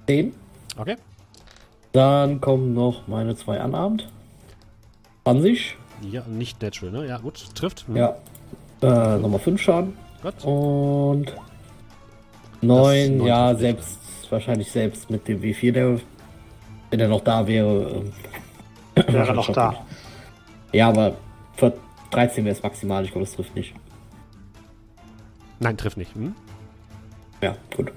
10. 0.06 0.34
Okay. 0.76 0.96
Dann 1.92 2.40
kommen 2.40 2.74
noch 2.74 3.06
meine 3.06 3.36
zwei 3.36 3.62
Unarmed. 3.64 4.08
20. 5.24 5.76
Ja, 6.10 6.22
nicht 6.26 6.60
natural, 6.60 6.90
ne? 6.92 7.06
Ja, 7.06 7.18
gut. 7.18 7.54
Trifft. 7.54 7.88
Mhm. 7.88 7.96
Ja. 7.96 8.16
Äh, 8.82 9.18
nochmal 9.18 9.40
5 9.40 9.60
Schaden. 9.60 9.96
Gut. 10.22 10.44
Und 10.44 11.32
9, 12.60 13.16
neun 13.18 13.26
ja, 13.26 13.48
trifft 13.48 13.52
nicht. 13.52 13.60
selbst, 13.60 13.98
wahrscheinlich 14.32 14.70
selbst 14.70 15.10
mit 15.10 15.26
dem 15.28 15.40
W4, 15.40 15.72
der, 15.72 16.00
wenn 16.90 17.00
er 17.00 17.08
noch 17.08 17.20
da 17.22 17.46
wäre. 17.46 18.02
äh, 18.96 19.12
Wäre 19.12 19.34
noch 19.34 19.50
da. 19.52 19.74
Ja, 20.72 20.88
aber 20.88 21.14
für 21.56 21.72
13 22.10 22.44
wäre 22.44 22.54
es 22.56 22.62
maximal, 22.62 23.04
ich 23.04 23.12
glaube, 23.12 23.26
das 23.26 23.34
trifft 23.36 23.54
nicht. 23.54 23.74
Nein, 25.60 25.76
trifft 25.76 25.96
nicht. 25.96 26.14
Hm? 26.14 26.34
Ja, 27.40 27.56
gut. 27.76 27.92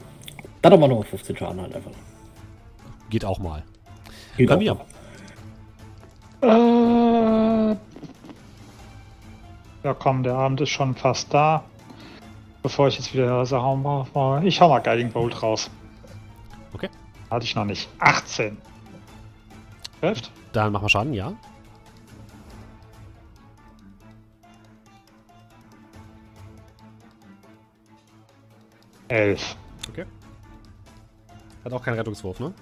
Dann 0.62 0.74
aber 0.74 0.88
noch 0.88 1.06
15 1.06 1.38
Schaden 1.38 1.62
halt 1.62 1.76
einfach. 1.76 1.92
Geht 3.10 3.24
auch 3.24 3.40
mal. 3.40 3.64
Geht 4.36 4.50
Bei 4.50 4.56
auch 4.56 4.60
mir. 4.60 4.78
Äh, 6.42 7.76
ja, 9.84 9.94
komm, 9.94 10.24
der 10.24 10.36
Abend 10.36 10.62
ist 10.62 10.70
schon 10.70 10.96
fast 10.96 11.34
da. 11.34 11.64
Bevor 12.62 12.88
ich 12.90 12.98
jetzt 12.98 13.14
wieder 13.14 13.46
so 13.46 13.62
hauen 13.62 13.82
mache, 13.82 14.42
ich 14.46 14.60
hau 14.60 14.70
mal 14.70 14.80
Guiding 14.80 15.12
Bolt 15.12 15.42
raus. 15.42 15.70
Okay. 16.74 16.90
Hatte 17.30 17.46
ich 17.46 17.56
noch 17.56 17.66
nicht. 17.66 17.88
18. 18.00 18.58
Trifft? 20.02 20.32
Dann 20.52 20.72
machen 20.72 20.84
wir 20.86 20.90
Schaden, 20.90 21.14
ja. 21.14 21.34
Elf. 29.08 29.56
Okay. 29.90 30.06
Hat 31.68 31.74
auch 31.74 31.84
keinen 31.84 31.98
Rettungswurf, 31.98 32.40
ne? 32.40 32.54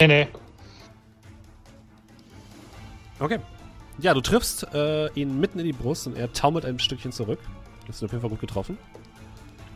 Nee, 0.00 0.08
nee. 0.08 0.28
Okay. 3.20 3.38
Ja, 4.00 4.12
du 4.12 4.20
triffst 4.20 4.66
äh, 4.74 5.06
ihn 5.12 5.38
mitten 5.38 5.60
in 5.60 5.64
die 5.66 5.72
Brust 5.72 6.08
und 6.08 6.16
er 6.16 6.32
taumelt 6.32 6.64
ein 6.64 6.80
Stückchen 6.80 7.12
zurück. 7.12 7.38
Das 7.86 7.94
ist 7.94 8.02
auf 8.02 8.10
jeden 8.10 8.20
Fall 8.20 8.30
gut 8.30 8.40
getroffen. 8.40 8.76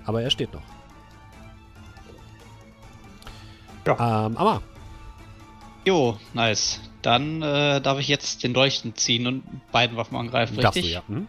Aber 0.07 0.23
er 0.23 0.31
steht 0.31 0.53
noch. 0.53 0.63
Ja. 3.87 4.27
Ähm, 4.27 4.37
Amma. 4.37 4.61
Jo, 5.87 6.19
nice. 6.35 6.81
Dann 7.03 7.43
äh, 7.43 7.81
darf 7.81 8.01
ich 8.01 8.09
jetzt 8.09 8.43
den 8.43 8.55
Leuchten 8.55 8.97
ziehen 8.97 9.29
und 9.29 9.45
beiden 9.71 9.97
Waffen 9.97 10.17
angreifen, 10.17 10.57
Darfst 10.57 10.79
richtig? 10.79 10.95
du, 10.95 10.99
ja. 10.99 11.03
Mhm. 11.07 11.29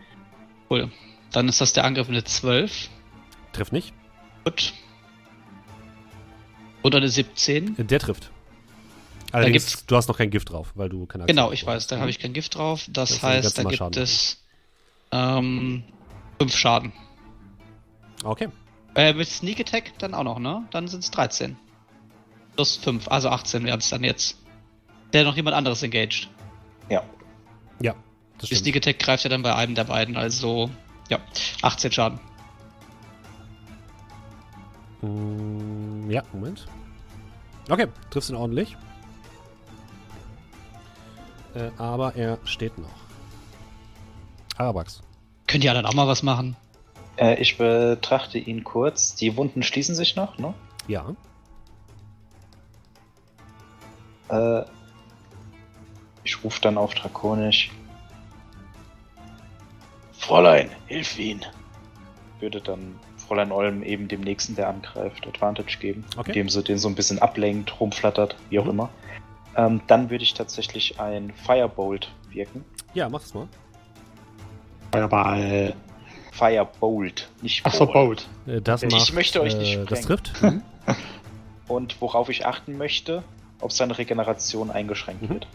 Cool. 0.68 0.90
Dann 1.32 1.48
ist 1.48 1.62
das 1.62 1.74
der 1.74 1.84
Angriff 1.84 2.08
mit 2.08 2.28
12. 2.28 2.90
Trifft 3.52 3.72
nicht. 3.72 3.94
Gut. 4.46 4.74
Und 6.84 6.94
eine 6.96 7.10
17. 7.10 7.76
Der 7.88 8.00
trifft. 8.00 8.30
Allerdings, 9.32 9.66
gibt's- 9.66 9.86
du 9.88 9.96
hast 9.96 10.08
noch 10.10 10.18
kein 10.18 10.30
Gift 10.30 10.52
drauf, 10.52 10.72
weil 10.76 10.90
du 10.90 11.08
keine 11.08 11.24
Aktion 11.24 11.36
Genau, 11.36 11.52
ich 11.52 11.62
hast. 11.62 11.68
weiß, 11.68 11.88
da 11.88 11.98
habe 12.00 12.10
ich 12.12 12.20
kein 12.20 12.34
Gift 12.34 12.54
drauf. 12.56 12.86
Das, 12.90 13.10
Das 13.10 13.24
heißt, 13.24 13.58
da 13.58 13.64
gibt 13.64 13.78
Schaden 13.78 14.04
es 14.04 14.44
ähm, 15.12 15.84
5 16.40 16.56
Schaden. 16.56 16.94
Okay. 18.24 18.50
Äh, 18.96 19.14
mit 19.14 19.28
Sneak 19.28 19.60
Attack 19.60 19.98
dann 19.98 20.14
auch 20.14 20.24
noch, 20.24 20.38
ne? 20.40 20.68
Dann 20.72 20.88
sind 20.88 21.04
es 21.04 21.10
13. 21.12 21.58
Plus 22.56 22.76
5, 22.78 23.08
also 23.08 23.30
18 23.30 23.64
wären 23.66 23.80
es 23.80 23.90
dann 23.90 24.04
jetzt. 24.04 24.38
Der 25.14 25.24
noch 25.24 25.36
jemand 25.36 25.56
anderes 25.56 25.82
engaged. 25.82 26.30
Ja. 26.90 27.04
Ja, 27.82 27.96
das 28.38 28.50
Die 28.50 28.56
stimmt. 28.56 28.62
Sneak 28.62 28.76
Attack 28.78 29.00
greift 29.00 29.24
ja 29.24 29.30
dann 29.32 29.42
bei 29.42 29.56
einem 29.56 29.74
der 29.74 29.86
beiden, 29.86 30.16
also 30.16 30.70
ja, 31.10 31.18
18 31.64 31.92
Schaden. 31.92 32.20
Mm, 35.04 36.10
ja, 36.10 36.24
Moment. 36.32 36.66
Okay, 37.70 37.88
triffst 38.10 38.30
ihn 38.30 38.36
ordentlich. 38.36 38.78
Äh, 41.54 41.70
aber 41.78 42.16
er 42.16 42.40
steht 42.46 42.78
noch. 42.78 42.90
Arabax. 44.58 45.04
Könnt 45.48 45.64
ihr 45.64 45.74
dann 45.74 45.86
auch 45.86 45.94
mal 45.94 46.08
was 46.08 46.24
machen? 46.24 46.56
Äh, 47.18 47.40
ich 47.42 47.58
betrachte 47.58 48.40
ihn 48.40 48.64
kurz. 48.64 49.16
Die 49.16 49.36
Wunden 49.38 49.62
schließen 49.62 49.94
sich 49.94 50.16
noch, 50.16 50.38
ne? 50.38 50.54
Ja. 50.88 51.14
Äh, 54.30 54.64
ich 56.24 56.44
rufe 56.44 56.62
dann 56.62 56.78
auf 56.78 56.94
Drakonisch. 56.96 57.72
Fräulein, 60.14 60.72
hilf 60.88 61.20
ihn. 61.20 61.46
Würde 62.40 62.62
dann 62.62 63.00
Fräulein 63.34 63.52
Olm 63.52 63.82
eben 63.82 64.08
dem 64.08 64.22
nächsten, 64.22 64.56
der 64.56 64.70
angreift, 64.70 65.26
Advantage 65.26 65.80
geben. 65.80 66.06
Okay. 66.18 66.30
Indem 66.30 66.50
sie 66.50 66.62
den 66.64 66.78
so 66.78 66.88
ein 66.88 66.94
bisschen 66.94 67.18
ablenkt, 67.20 67.80
rumflattert, 67.80 68.36
wie 68.52 68.60
auch 68.60 68.66
Mhm. 68.66 68.70
immer. 68.70 68.90
Ähm, 69.58 69.82
dann 69.88 70.12
würde 70.12 70.24
ich 70.24 70.36
tatsächlich 70.36 71.00
ein 71.00 71.34
Firebolt 71.34 72.12
wirken. 72.30 72.64
Ja, 72.94 73.10
mach 73.10 73.22
es 73.22 73.34
mal. 73.34 73.48
Feuerball. 74.92 75.74
Firebolt, 76.32 77.30
nicht 77.42 77.66
Achso, 77.66 77.86
Bolt. 77.88 78.28
Bolt. 78.46 78.58
Äh, 78.58 78.62
das 78.62 78.84
Ich 78.84 78.92
macht, 78.92 79.14
möchte 79.14 79.42
euch 79.42 79.56
nicht 79.58 79.78
äh, 79.78 79.86
Das 79.86 80.02
trifft. 80.02 80.32
Mhm. 80.42 80.62
Und 81.68 82.00
worauf 82.02 82.30
ich 82.30 82.46
achten 82.46 82.78
möchte, 82.78 83.24
ob 83.62 83.72
seine 83.72 83.98
Regeneration 83.98 84.70
eingeschränkt 84.70 85.24
Mhm. 85.24 85.30
wird. 85.30 85.48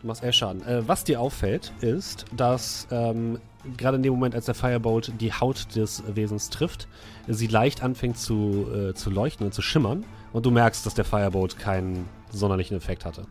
Du 0.00 0.06
machst 0.08 0.24
elf 0.24 0.34
Schaden. 0.34 0.66
Äh, 0.66 0.88
was 0.88 1.04
dir 1.04 1.20
auffällt, 1.20 1.72
ist, 1.82 2.24
dass 2.32 2.88
ähm, 2.90 3.38
gerade 3.76 3.96
in 3.96 4.02
dem 4.02 4.12
Moment, 4.12 4.34
als 4.34 4.46
der 4.46 4.54
Firebolt 4.54 5.12
die 5.20 5.32
Haut 5.32 5.74
des 5.76 6.02
Wesens 6.14 6.50
trifft, 6.50 6.88
sie 7.28 7.46
leicht 7.46 7.82
anfängt 7.82 8.18
zu, 8.18 8.66
äh, 8.72 8.94
zu 8.94 9.10
leuchten 9.10 9.46
und 9.46 9.52
zu 9.52 9.62
schimmern. 9.62 10.04
Und 10.32 10.46
du 10.46 10.50
merkst, 10.50 10.86
dass 10.86 10.94
der 10.94 11.04
Firebolt 11.04 11.58
keinen 11.58 12.08
sonderlichen 12.30 12.76
Effekt 12.76 13.04
hatte. 13.04 13.26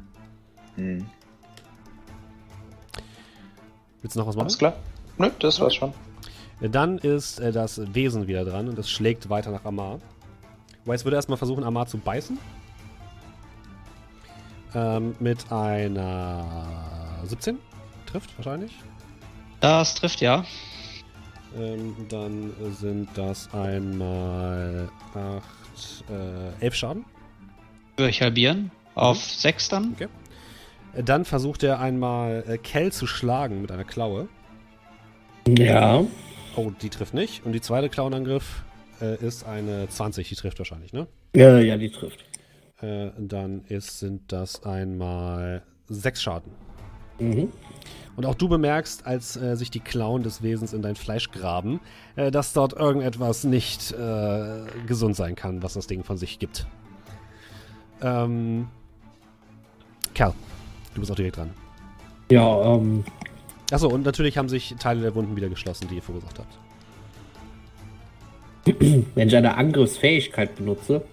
Hm. 0.76 1.06
Willst 4.01 4.15
du 4.15 4.19
noch 4.19 4.27
was 4.27 4.35
machen? 4.35 4.45
Alles 4.45 4.57
klar? 4.57 4.76
Nö, 5.18 5.30
das 5.39 5.60
war's 5.60 5.76
schon. 5.76 5.93
Äh, 6.61 6.69
Dann 6.69 6.97
ist 6.97 7.39
äh, 7.39 7.51
das 7.51 7.93
Wesen 7.93 8.27
wieder 8.27 8.45
dran 8.45 8.69
und 8.69 8.77
es 8.80 8.89
schlägt 8.89 9.30
weiter 9.30 9.51
nach 9.51 9.65
Amar. 9.65 9.99
Weil 10.85 10.95
es 10.95 11.06
würde 11.06 11.15
erstmal 11.15 11.38
versuchen, 11.38 11.64
Amar 11.64 11.88
zu 11.88 11.97
beißen. 11.97 12.38
Ähm, 14.76 15.15
mit 15.19 15.51
einer 15.51 17.22
17. 17.26 17.57
Trifft 18.06 18.35
wahrscheinlich. 18.38 18.72
Das 19.60 19.95
trifft 19.95 20.22
ja. 20.22 20.45
Ähm, 21.57 21.95
dann 22.10 22.53
sind 22.80 23.10
das 23.15 23.53
einmal 23.53 24.90
8, 25.14 26.03
äh, 26.61 26.64
11 26.65 26.76
Schaden. 26.76 27.06
Würde 27.98 28.10
ich 28.11 28.22
halbieren. 28.22 28.72
Auf 28.95 29.23
6 29.23 29.69
dann. 29.69 29.95
Äh, 30.94 31.03
Dann 31.03 31.26
versucht 31.26 31.64
er 31.64 31.80
einmal 31.80 32.44
äh, 32.48 32.57
Kell 32.57 32.91
zu 32.91 33.07
schlagen 33.07 33.61
mit 33.61 33.72
einer 33.72 33.84
Klaue. 33.84 34.27
Ja. 35.48 36.03
Oh, 36.56 36.72
die 36.81 36.90
trifft 36.90 37.14
nicht. 37.14 37.45
Und 37.45 37.53
die 37.53 37.61
zweite 37.61 37.90
Klauenangriff 37.90 38.64
äh, 39.02 39.15
ist 39.23 39.45
eine 39.45 39.88
20. 39.88 40.27
Die 40.30 40.36
trifft 40.36 40.60
wahrscheinlich, 40.60 40.94
ne? 40.94 41.07
Ja, 41.36 41.60
ja, 41.60 41.77
die 41.77 41.91
trifft. 41.91 42.23
Äh, 42.81 43.10
dann 43.18 43.64
ist, 43.65 43.99
sind 43.99 44.31
das 44.31 44.64
einmal 44.64 45.64
6 45.88 46.22
Schaden. 46.22 46.52
Mhm. 47.19 47.52
Und 48.19 48.25
auch 48.25 48.35
du 48.35 48.49
bemerkst, 48.49 49.07
als 49.07 49.37
äh, 49.37 49.55
sich 49.55 49.71
die 49.71 49.79
Klauen 49.79 50.23
des 50.23 50.43
Wesens 50.43 50.73
in 50.73 50.81
dein 50.81 50.97
Fleisch 50.97 51.31
graben, 51.31 51.79
äh, 52.17 52.31
dass 52.31 52.51
dort 52.51 52.73
irgendetwas 52.73 53.45
nicht 53.45 53.93
äh, 53.93 54.63
gesund 54.85 55.15
sein 55.15 55.35
kann, 55.35 55.63
was 55.63 55.75
das 55.75 55.87
Ding 55.87 56.03
von 56.03 56.17
sich 56.17 56.37
gibt. 56.37 56.67
Ähm. 58.01 58.67
Kerl, 60.13 60.33
du 60.95 60.99
bist 60.99 61.09
auch 61.13 61.15
direkt 61.15 61.37
dran. 61.37 61.51
Ja, 62.29 62.75
ähm, 62.75 63.05
Achso, 63.71 63.87
und 63.87 64.03
natürlich 64.03 64.37
haben 64.37 64.49
sich 64.49 64.75
Teile 64.77 64.99
der 64.99 65.15
Wunden 65.15 65.37
wieder 65.37 65.47
geschlossen, 65.47 65.87
die 65.89 65.95
ihr 65.95 66.03
verursacht 66.03 66.39
habt. 66.39 66.59
wenn 69.15 69.29
ich 69.29 69.35
eine 69.37 69.55
Angriffsfähigkeit 69.55 70.57
benutze, 70.57 71.03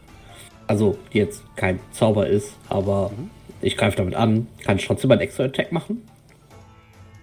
also 0.67 0.99
die 1.13 1.19
jetzt 1.19 1.45
kein 1.55 1.79
Zauber 1.93 2.27
ist, 2.27 2.57
aber 2.69 3.13
ich 3.63 3.77
greife 3.77 3.97
damit 3.97 4.17
an, 4.17 4.49
kann 4.65 4.77
ich 4.77 4.89
trotzdem 4.89 5.13
einen 5.13 5.21
Extra-Attack 5.21 5.71
machen? 5.71 6.03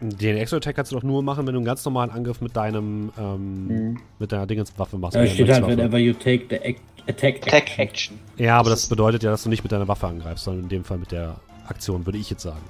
Den 0.09 0.37
Extra-Attack 0.37 0.75
kannst 0.75 0.91
du 0.91 0.95
doch 0.95 1.03
nur 1.03 1.23
machen, 1.23 1.45
wenn 1.47 1.53
du 1.53 1.59
einen 1.59 1.65
ganz 1.65 1.83
normalen 1.85 2.11
Angriff 2.11 2.41
mit 2.41 2.55
deinem, 2.55 3.11
ähm, 3.17 3.67
Mhm. 3.67 3.99
mit 4.19 4.31
deiner 4.31 4.45
Dingenswaffe 4.47 4.97
machst. 4.97 5.15
Da 5.15 5.21
mit 5.21 5.31
steht 5.31 5.49
halt, 5.49 5.65
whenever 5.67 5.97
you 5.97 6.13
take 6.13 6.45
the 6.49 6.57
ac 6.57 6.75
attack, 7.07 7.45
Attack 7.47 7.79
action. 7.79 8.19
Ja, 8.37 8.57
aber 8.59 8.69
Das 8.69 8.81
das 8.81 8.89
bedeutet 8.89 9.23
ja, 9.23 9.31
dass 9.31 9.43
du 9.43 9.49
nicht 9.49 9.63
mit 9.63 9.71
deiner 9.71 9.87
Waffe 9.87 10.07
angreifst, 10.07 10.43
sondern 10.45 10.63
in 10.63 10.69
dem 10.69 10.83
Fall 10.83 10.97
mit 10.97 11.11
der 11.11 11.35
Aktion, 11.67 12.05
würde 12.05 12.17
ich 12.17 12.29
jetzt 12.29 12.43
sagen. 12.43 12.61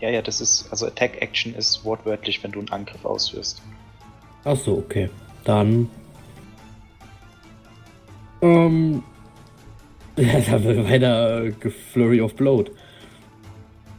Ja, 0.00 0.10
ja, 0.10 0.20
das 0.22 0.40
ist, 0.40 0.68
also 0.70 0.86
Attack 0.86 1.22
Action 1.22 1.54
ist 1.54 1.84
wortwörtlich, 1.84 2.42
wenn 2.44 2.52
du 2.52 2.58
einen 2.60 2.68
Angriff 2.70 3.04
ausführst. 3.04 3.62
Ach 4.44 4.56
so, 4.56 4.78
okay. 4.78 5.08
Dann. 5.44 5.88
Ähm. 8.42 9.02
Ja, 10.16 10.40
da 10.50 10.62
wird 10.64 10.88
weiter 10.90 11.44
äh, 11.44 11.52
Flurry 11.92 12.20
of 12.20 12.34
Blood. 12.34 12.70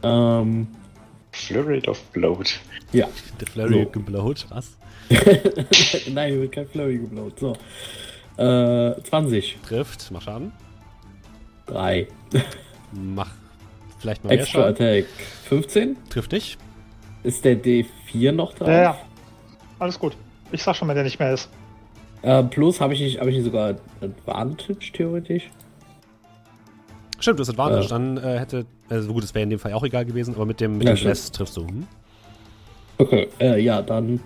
Ähm. 0.02 0.68
Flurry 1.38 1.82
of 1.86 2.02
Bloat. 2.12 2.58
Ja. 2.92 3.08
Der 3.40 3.46
Flurry 3.46 3.84
So. 3.84 3.90
geblowt, 3.90 4.46
was? 4.50 4.76
Nein, 6.12 6.32
hier 6.32 6.40
wird 6.42 6.52
kein 6.52 6.68
Flurry 6.68 6.98
geblowt. 6.98 7.38
So. 7.38 7.52
Äh, 8.36 9.00
20. 9.02 9.58
Trifft, 9.66 10.10
mach 10.10 10.22
Schaden. 10.22 10.52
3. 11.66 12.08
Mach 12.92 13.30
vielleicht 13.98 14.24
mal 14.24 14.28
mehr 14.30 14.40
Extra 14.40 14.60
Schaden. 14.68 14.74
Attack. 14.74 15.06
15. 15.48 15.96
Trifft 16.10 16.32
nicht. 16.32 16.58
Ist 17.22 17.44
der 17.44 17.56
D4 17.62 18.32
noch 18.32 18.54
drauf? 18.54 18.68
Ja, 18.68 18.82
ja. 18.82 18.98
Alles 19.78 19.98
gut. 19.98 20.16
Ich 20.52 20.62
sag 20.62 20.76
schon, 20.76 20.88
wenn 20.88 20.94
der 20.94 21.04
nicht 21.04 21.18
mehr 21.18 21.34
ist. 21.34 21.48
Äh, 22.22 22.42
plus 22.44 22.80
habe 22.80 22.94
ich 22.94 23.00
nicht, 23.00 23.20
habe 23.20 23.30
ich 23.30 23.36
nicht 23.36 23.44
sogar 23.44 23.76
Advantage 24.00 24.92
theoretisch? 24.92 25.50
Stimmt, 27.20 27.38
du 27.38 27.42
hast 27.42 27.50
Advantage. 27.50 27.82
Ja. 27.82 27.88
Dann 27.88 28.16
äh, 28.18 28.38
hätte, 28.38 28.66
also 28.88 29.12
gut, 29.12 29.24
es 29.24 29.34
wäre 29.34 29.42
in 29.42 29.50
dem 29.50 29.58
Fall 29.58 29.72
auch 29.72 29.84
egal 29.84 30.04
gewesen, 30.04 30.34
aber 30.34 30.46
mit 30.46 30.60
dem, 30.60 30.78
mit 30.78 30.86
Ja, 30.86 30.94
dem. 30.94 31.02
Bless 31.02 31.30
triffst 31.32 31.56
du. 31.56 31.66
Hm? 31.66 31.86
Okay, 32.98 33.28
äh, 33.40 33.60
ja, 33.60 33.80
dann 33.82 34.20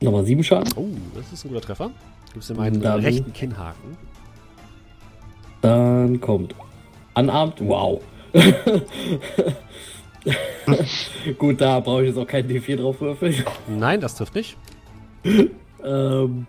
nochmal 0.00 0.24
7 0.24 0.42
Schaden. 0.44 0.72
Oh, 0.76 0.86
das 1.14 1.32
ist 1.32 1.44
ein 1.44 1.48
guter 1.48 1.60
Treffer. 1.62 1.90
Gibst 2.32 2.50
ihm 2.50 2.60
einen 2.60 2.80
Dann- 2.80 3.00
rechten 3.00 3.32
Kinnhaken. 3.32 3.96
Dann 5.62 6.20
kommt 6.20 6.54
Unarmed. 7.14 7.54
Wow. 7.60 8.00
Gut, 11.38 11.60
da 11.60 11.80
brauche 11.80 12.02
ich 12.02 12.08
jetzt 12.08 12.18
auch 12.18 12.26
keinen 12.26 12.48
D4 12.50 12.76
drauf 12.76 13.00
würfeln. 13.00 13.34
Nein, 13.68 14.00
das 14.00 14.14
trifft 14.14 14.34
nicht. 14.34 14.56
Ähm, 15.84 16.46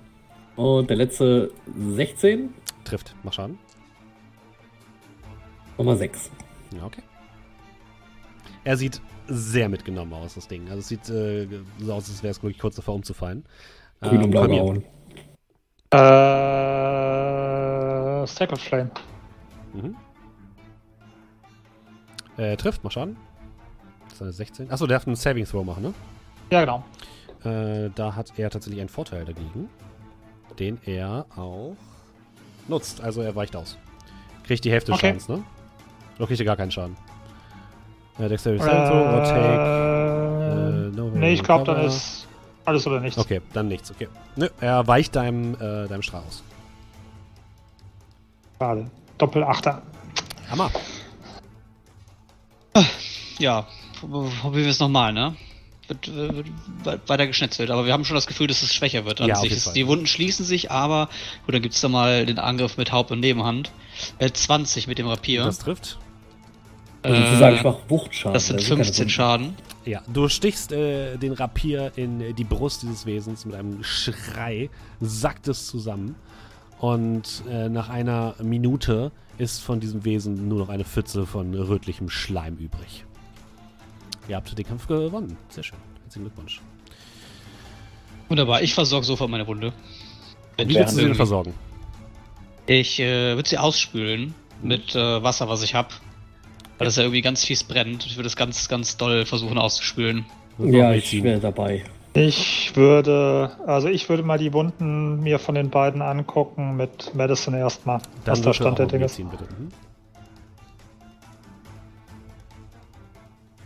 und 0.56 0.90
der 0.90 0.98
letzte 0.98 1.52
16, 1.78 2.50
Trifft, 2.86 3.14
mach 3.22 3.34
Schaden. 3.34 3.60
Nummer 5.78 5.96
6. 5.96 6.32
Ja, 6.76 6.84
okay. 6.86 7.04
Er 8.64 8.78
sieht 8.78 9.02
sehr 9.28 9.70
mitgenommen 9.70 10.14
aus, 10.14 10.36
das 10.36 10.48
Ding. 10.48 10.68
Also 10.68 10.80
es 10.80 10.88
sieht 10.88 11.10
äh, 11.10 11.48
so 11.80 11.94
aus, 11.94 12.10
als 12.10 12.24
wäre 12.24 12.32
es 12.32 12.42
wirklich 12.44 12.60
kurz 12.60 12.76
davor 12.76 12.96
umzufallen. 12.96 13.46
Grün 14.02 14.24
und 14.24 14.32
blau 14.32 14.48
gehauen. 14.48 14.84
Äh. 15.92 15.98
Sacred 18.28 18.60
Flame. 18.60 18.92
Mhm. 19.74 19.96
Äh, 22.38 22.56
trifft, 22.58 22.84
mal 22.84 22.92
schauen. 22.92 23.18
Das 24.06 24.14
ist 24.16 24.22
eine 24.22 24.32
16. 24.32 24.72
Achso, 24.72 24.86
der 24.86 24.98
darf 24.98 25.08
einen 25.08 25.16
Saving 25.16 25.46
Throw 25.46 25.66
machen, 25.66 25.84
ne? 25.84 25.94
Ja, 26.52 26.62
genau. 26.62 26.84
Äh, 27.44 27.90
da 27.96 28.16
hat 28.16 28.38
er 28.38 28.50
tatsächlich 28.50 28.80
einen 28.80 28.90
Vorteil 28.90 29.26
dagegen, 29.26 29.70
den 30.60 30.80
er 30.86 31.26
auch 31.36 31.76
nutzt. 32.68 33.02
Also 33.02 33.22
er 33.22 33.36
weicht 33.36 33.56
aus. 33.56 33.78
Kriegt 34.44 34.66
die 34.66 34.72
Hälfte 34.72 34.92
Okay. 34.94 35.08
Schadens, 35.08 35.30
ne? 35.30 35.44
Oder 36.18 36.28
kriegt 36.28 36.40
er 36.40 36.46
gar 36.46 36.58
keinen 36.58 36.72
Schaden? 36.72 36.98
Äh, 38.20 38.30
Dexterity 38.30 38.64
Throw 38.64 38.74
oder 38.74 39.24
Take. 39.24 39.40
Äh, 39.40 40.88
äh, 40.88 40.96
no 40.96 41.10
nee, 41.14 41.34
ich 41.34 41.44
glaube, 41.44 41.66
dann 41.66 41.86
ist 41.86 42.28
alles 42.66 42.86
oder 42.88 43.00
nichts. 43.00 43.18
Okay, 43.20 43.42
dann 43.54 43.68
nichts, 43.68 43.92
okay. 43.92 44.08
Nö, 44.36 44.50
er 44.60 44.88
weicht 44.88 45.16
deinem, 45.16 45.54
äh, 45.56 45.88
deinem 45.88 46.02
Strahl 46.02 46.24
aus. 46.28 46.44
Schade. 48.60 48.90
Doppelachter. 49.18 49.82
Hammer. 50.50 50.72
Ja, 53.40 53.68
probieren 54.00 54.54
wir 54.66 54.68
es 54.70 54.80
nochmal, 54.80 55.14
ne? 55.14 55.36
Wird, 55.88 56.14
wird, 56.14 56.48
wird 56.84 57.10
weiter 57.10 57.28
geschnetzelt, 57.28 57.72
aber 57.72 57.86
wir 57.86 57.94
haben 57.94 58.04
schon 58.04 58.16
das 58.16 58.28
Gefühl, 58.28 58.48
dass 58.48 58.62
es 58.62 58.74
schwächer 58.74 59.06
wird. 59.06 59.22
An 59.22 59.30
Ja, 59.30 59.36
sich. 59.38 59.54
Es-. 59.54 59.72
Die 59.74 59.88
Wunden 59.88 60.06
schließen 60.06 60.44
sich, 60.46 60.70
aber 60.70 61.08
gut, 61.46 61.56
dann 61.56 61.62
gibt's 61.62 61.80
da 61.80 61.88
mal 61.88 62.26
den 62.26 62.40
Angriff 62.40 62.78
mit 62.78 62.92
Haupt- 62.92 63.12
und 63.12 63.22
Nebenhand. 63.22 63.72
Äh, 64.20 64.32
20 64.32 64.88
mit 64.88 64.98
dem 64.98 65.08
Rapier. 65.08 65.46
Das 65.46 65.60
trifft. 65.60 65.98
Also 67.08 67.22
Äh, 67.22 67.26
sozusagen 67.26 67.58
einfach 67.58 67.78
Wuchtschaden. 67.90 68.34
das 68.34 68.48
sind 68.48 68.58
keine 68.58 68.68
15 68.84 68.98
Wunden. 69.04 69.10
Schaden. 69.10 69.56
Ja, 69.86 70.02
du 70.12 70.28
stichst 70.28 70.72
äh, 70.72 71.18
den 71.18 71.34
Rapier 71.34 71.92
in 71.96 72.36
die 72.36 72.44
Brust 72.44 72.84
dieses 72.84 73.06
Wesens 73.06 73.46
mit 73.46 73.56
einem 73.56 73.84
Schrei, 73.84 74.70
sackt 75.00 75.48
es 75.48 75.68
zusammen 75.68 76.16
und 76.80 77.44
äh, 77.50 77.70
nach 77.70 77.90
einer 77.90 78.36
Minute 78.44 79.12
ist 79.38 79.62
von 79.62 79.80
diesem 79.80 80.04
Wesen 80.04 80.48
nur 80.50 80.60
noch 80.60 80.70
eine 80.70 80.84
Pfütze 80.84 81.26
von 81.26 81.54
rötlichem 81.54 82.10
Schleim 82.10 82.58
übrig. 82.58 83.06
Ihr 84.28 84.36
habt 84.36 84.58
den 84.58 84.68
Kampf 84.68 84.88
gewonnen. 84.88 85.38
Sehr 85.50 85.64
schön. 85.64 85.78
Herzlichen 86.04 86.26
Glückwunsch. 86.26 86.60
Wunderbar, 88.28 88.62
ich 88.62 88.74
versorge 88.74 89.06
sofort 89.06 89.30
meine 89.30 89.48
Wunde. 89.48 89.72
Wenn 90.58 90.68
Wie 90.68 90.74
ich 90.74 90.80
willst 90.80 90.94
du 90.96 91.00
sie 91.00 91.06
denn 91.06 91.16
versorgen? 91.16 91.54
Ich 92.66 93.00
äh, 93.00 93.36
würde 93.36 93.48
sie 93.48 93.58
ausspülen 93.58 94.34
mit 94.62 94.96
äh, 94.96 95.24
Wasser, 95.24 95.48
was 95.48 95.64
ich 95.64 95.74
hab. 95.76 95.94
Weil 96.78 96.86
das 96.86 96.96
ja 96.96 97.04
irgendwie 97.04 97.22
ganz 97.22 97.44
fies 97.44 97.64
brennt. 97.64 98.06
Ich 98.06 98.18
würde 98.18 98.28
es 98.28 98.36
ganz, 98.36 98.68
ganz 98.70 98.98
doll 98.98 99.26
versuchen 99.26 99.58
auszuspülen. 99.58 100.26
Ja, 100.60 100.94
ich 100.94 101.24
wäre 101.24 101.40
dabei. 101.40 101.84
Ich 102.14 102.76
würde, 102.76 103.52
also 103.68 103.90
ich 103.90 104.10
würde 104.10 104.24
mal 104.24 104.40
die 104.40 104.52
Wunden 104.54 105.22
mir 105.22 105.38
von 105.38 105.54
den 105.54 105.70
beiden 105.70 106.02
angucken 106.02 106.76
mit 106.76 107.14
Medicine 107.14 107.60
erstmal, 107.60 108.00
Dann 108.26 108.38
was 108.38 108.42
da 108.42 108.54
Stand 108.54 108.80
der 108.80 108.88
Dinge 108.88 109.06
ist. 109.06 109.18
Bitte. 109.18 109.44
Mhm. 109.44 109.70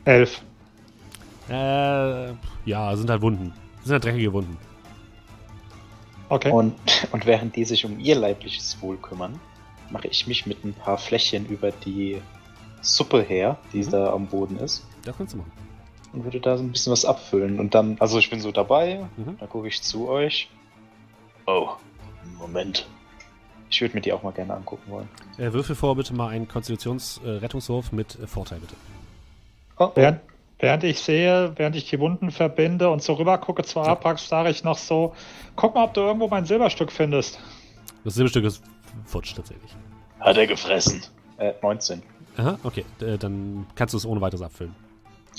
Elf. 0.04 0.42
Äh, 1.50 2.34
ja, 2.66 2.96
sind 2.96 3.10
halt 3.10 3.22
Wunden. 3.22 3.54
Sind 3.84 3.94
halt 3.94 4.04
dreckige 4.04 4.34
Wunden. 4.34 4.58
Okay. 6.28 6.52
Und, 6.52 6.76
und 7.12 7.26
während 7.26 7.56
die 7.56 7.66
sich 7.66 7.86
um 7.86 8.00
ihr 8.00 8.16
leibliches 8.16 8.82
Wohl 8.82 8.98
kümmern, 8.98 9.40
mache 9.90 10.08
ich 10.08 10.28
mich 10.28 10.46
mit 10.46 10.64
ein 10.64 10.74
paar 10.74 10.98
Fläschchen 10.98 11.46
über 11.46 11.72
die 11.72 12.22
Suppe 12.82 13.22
her, 13.22 13.58
die 13.74 13.84
Mhm. 13.84 13.90
da 13.92 14.14
am 14.14 14.28
Boden 14.28 14.58
ist, 14.58 14.86
Das 15.06 15.18
kannst 15.18 15.34
du 15.34 15.38
machen. 15.38 15.52
und 16.14 16.24
würde 16.24 16.40
da 16.40 16.58
so 16.58 16.64
ein 16.64 16.72
bisschen 16.72 16.92
was 16.92 17.06
abfüllen. 17.06 17.60
Und 17.60 17.74
dann, 17.76 17.98
also 18.00 18.18
ich 18.20 18.30
bin 18.30 18.40
so 18.40 18.52
dabei, 18.52 19.06
Mhm. 19.18 19.38
dann 19.40 19.50
gucke 19.50 19.68
ich 19.68 19.82
zu 19.82 20.10
euch. 20.10 20.50
Oh, 21.48 21.70
Moment. 22.40 22.88
Ich 23.70 23.80
würde 23.82 23.96
mir 23.96 24.02
die 24.02 24.12
auch 24.12 24.22
mal 24.24 24.32
gerne 24.32 24.54
angucken 24.54 24.92
wollen. 24.92 25.08
Äh, 25.38 25.54
würfel 25.54 25.76
vor 25.76 25.96
bitte 25.96 26.14
mal 26.14 26.28
einen 26.30 26.48
Konstitutionsrettungswurf 26.48 27.92
mit 27.94 28.18
äh, 28.20 28.28
Vorteil, 28.28 28.60
bitte. 28.60 28.76
Oh, 29.78 29.86
oh. 29.86 29.92
Während, 29.96 30.20
während 30.60 30.84
ich 30.84 31.00
sehe, 31.00 31.54
während 31.56 31.76
ich 31.78 31.90
die 31.90 32.00
Wunden 32.00 32.32
verbinde 32.32 32.90
und 32.90 33.02
so 33.02 33.14
rüber 33.14 33.38
gucke 33.38 33.64
zu 33.64 33.80
Apax, 33.80 34.28
sage 34.28 34.50
ich 34.50 34.64
noch 34.64 34.78
so, 34.78 35.16
guck 35.56 35.76
mal, 35.76 35.86
ob 35.86 35.94
du 35.94 36.02
irgendwo 36.02 36.28
mein 36.28 36.46
Silberstück 36.46 36.92
findest. 36.92 37.40
Das 38.04 38.16
Silberstück 38.16 38.44
ist 38.46 38.62
futsch 39.06 39.34
tatsächlich. 39.36 39.72
Hat 40.20 40.38
er 40.38 40.48
gefressen. 40.48 41.02
Äh, 41.38 41.54
19. 41.62 42.04
Aha, 42.38 42.58
okay. 42.64 42.86
Äh, 43.00 43.18
dann 43.18 43.68
kannst 43.76 43.94
du 43.94 43.98
es 43.98 44.06
ohne 44.06 44.22
weiteres 44.22 44.42
abfüllen. 44.42 44.76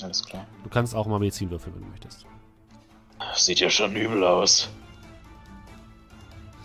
Alles 0.01 0.23
klar. 0.23 0.45
Du 0.63 0.69
kannst 0.69 0.95
auch 0.95 1.07
mal 1.07 1.19
Medizin 1.19 1.49
würfeln, 1.49 1.75
wenn 1.75 1.83
du 1.83 1.89
möchtest. 1.89 2.25
Sieht 3.35 3.59
ja 3.59 3.69
schon 3.69 3.95
übel 3.95 4.23
aus. 4.23 4.69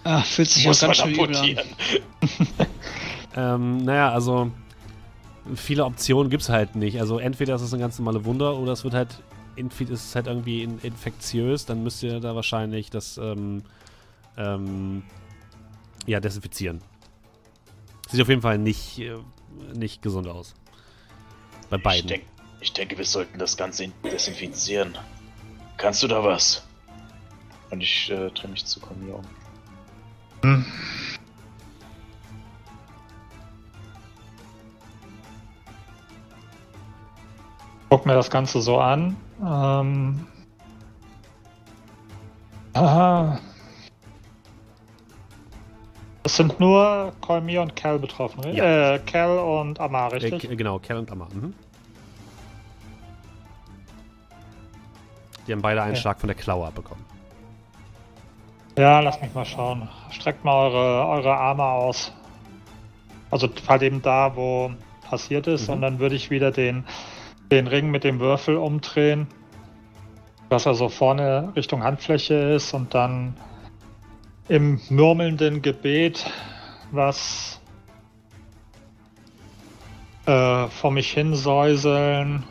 Ah, 0.05 0.23
fühlt 0.23 0.49
sich 0.49 0.67
Muss 0.67 0.83
auch 0.83 0.89
man 0.89 0.97
ganz 0.97 1.17
schön 1.17 1.25
übel 1.25 1.37
an. 1.37 2.67
Ähm, 3.39 3.85
naja, 3.85 4.11
also 4.11 4.51
viele 5.55 5.85
Optionen 5.85 6.29
gibt 6.29 6.43
es 6.43 6.49
halt 6.49 6.75
nicht. 6.75 7.01
Also 7.01 7.19
entweder 7.19 7.55
ist 7.55 7.63
es 7.63 7.73
eine 7.73 7.81
ganz 7.81 7.97
normale 7.99 8.25
Wunder 8.25 8.59
oder 8.59 8.73
es 8.73 8.83
wird 8.83 8.95
halt, 8.95 9.23
ist 9.57 9.73
es 9.79 10.15
halt 10.17 10.27
irgendwie 10.27 10.65
in, 10.65 10.81
infektiös, 10.81 11.65
dann 11.65 11.85
müsst 11.85 12.03
ihr 12.03 12.19
da 12.19 12.35
wahrscheinlich 12.35 12.91
das, 12.91 13.17
ähm, 13.19 13.63
ähm, 14.37 15.05
ja, 16.07 16.19
desinfizieren. 16.19 16.81
Sieht 18.09 18.21
auf 18.23 18.29
jeden 18.29 18.43
Fall 18.43 18.59
nicht, 18.59 18.99
äh, 18.99 19.19
nicht 19.75 20.03
gesund 20.03 20.29
aus. 20.29 20.55
Bei 21.71 21.77
Ich, 21.77 21.83
beiden. 21.83 22.09
denk, 22.09 22.25
ich 22.61 22.73
denke, 22.73 22.97
wir 22.99 23.05
sollten 23.05 23.39
das 23.39 23.57
Ganze 23.57 23.89
desinfizieren. 24.05 24.97
Kannst 25.77 26.03
du 26.03 26.09
da 26.09 26.23
was? 26.25 26.65
Und 27.71 27.83
ich 27.83 28.11
äh, 28.11 28.31
drehe 28.31 28.51
mich 28.51 28.65
zu 28.65 28.81
Cormier 28.81 29.17
um. 29.17 30.65
Guck 37.91 38.07
mir 38.07 38.15
das 38.15 38.31
Ganze 38.31 38.61
so 38.61 38.79
an. 38.79 39.17
Ähm, 39.41 40.27
ah, 42.75 43.39
es 46.29 46.37
sind 46.37 46.61
nur 46.61 47.13
Kolmir 47.23 47.63
und 47.63 47.75
Cal 47.75 47.99
betroffen, 47.99 48.41
richtig? 48.41 48.59
Ja. 48.63 48.97
Äh, 48.97 48.99
Cal 48.99 49.39
und 49.39 49.81
Amar, 49.81 50.13
Äh, 50.13 50.17
richtig? 50.17 50.43
K- 50.43 50.55
genau, 50.55 50.79
Kerl 50.79 50.99
und 50.99 51.11
Amma. 51.11 51.27
Mhm. 51.33 51.55
Die 55.47 55.53
haben 55.53 55.63
beide 55.63 55.81
einen 55.81 55.93
Okay. 55.93 56.01
Schlag 56.03 56.21
von 56.21 56.29
der 56.29 56.37
Klaue 56.37 56.67
abbekommen. 56.67 57.03
Ja, 58.77 59.01
lass 59.01 59.19
mich 59.23 59.33
mal 59.35 59.47
schauen. 59.47 59.89
Streckt 60.11 60.45
mal 60.45 60.67
eure, 60.67 61.07
eure 61.09 61.35
Arme 61.35 61.65
aus. 61.65 62.13
Also 63.31 63.49
halt 63.67 63.81
eben 63.83 64.03
da, 64.03 64.37
wo 64.37 64.71
passiert 65.09 65.47
ist. 65.47 65.69
Mhm. 65.69 65.75
Und 65.77 65.81
dann 65.81 65.99
würde 65.99 66.15
ich 66.15 66.29
wieder 66.31 66.51
den, 66.51 66.85
den 67.51 67.67
Ring 67.67 67.91
mit 67.91 68.05
dem 68.05 68.21
Würfel 68.21 68.57
umdrehen. 68.59 69.27
Dass 70.51 70.67
er 70.67 70.75
so 70.75 70.91
vorne 70.91 71.53
Richtung 71.57 71.83
Handfläche 71.83 72.35
ist 72.35 72.75
und 72.75 72.95
dann 72.95 73.35
im 74.49 74.81
murmelnden 74.89 75.63
Gebet, 75.63 76.31
was 76.91 77.61
äh, 80.27 80.67
vor 80.69 80.91
mich 80.91 81.13
hinsäuseln. 81.13 82.45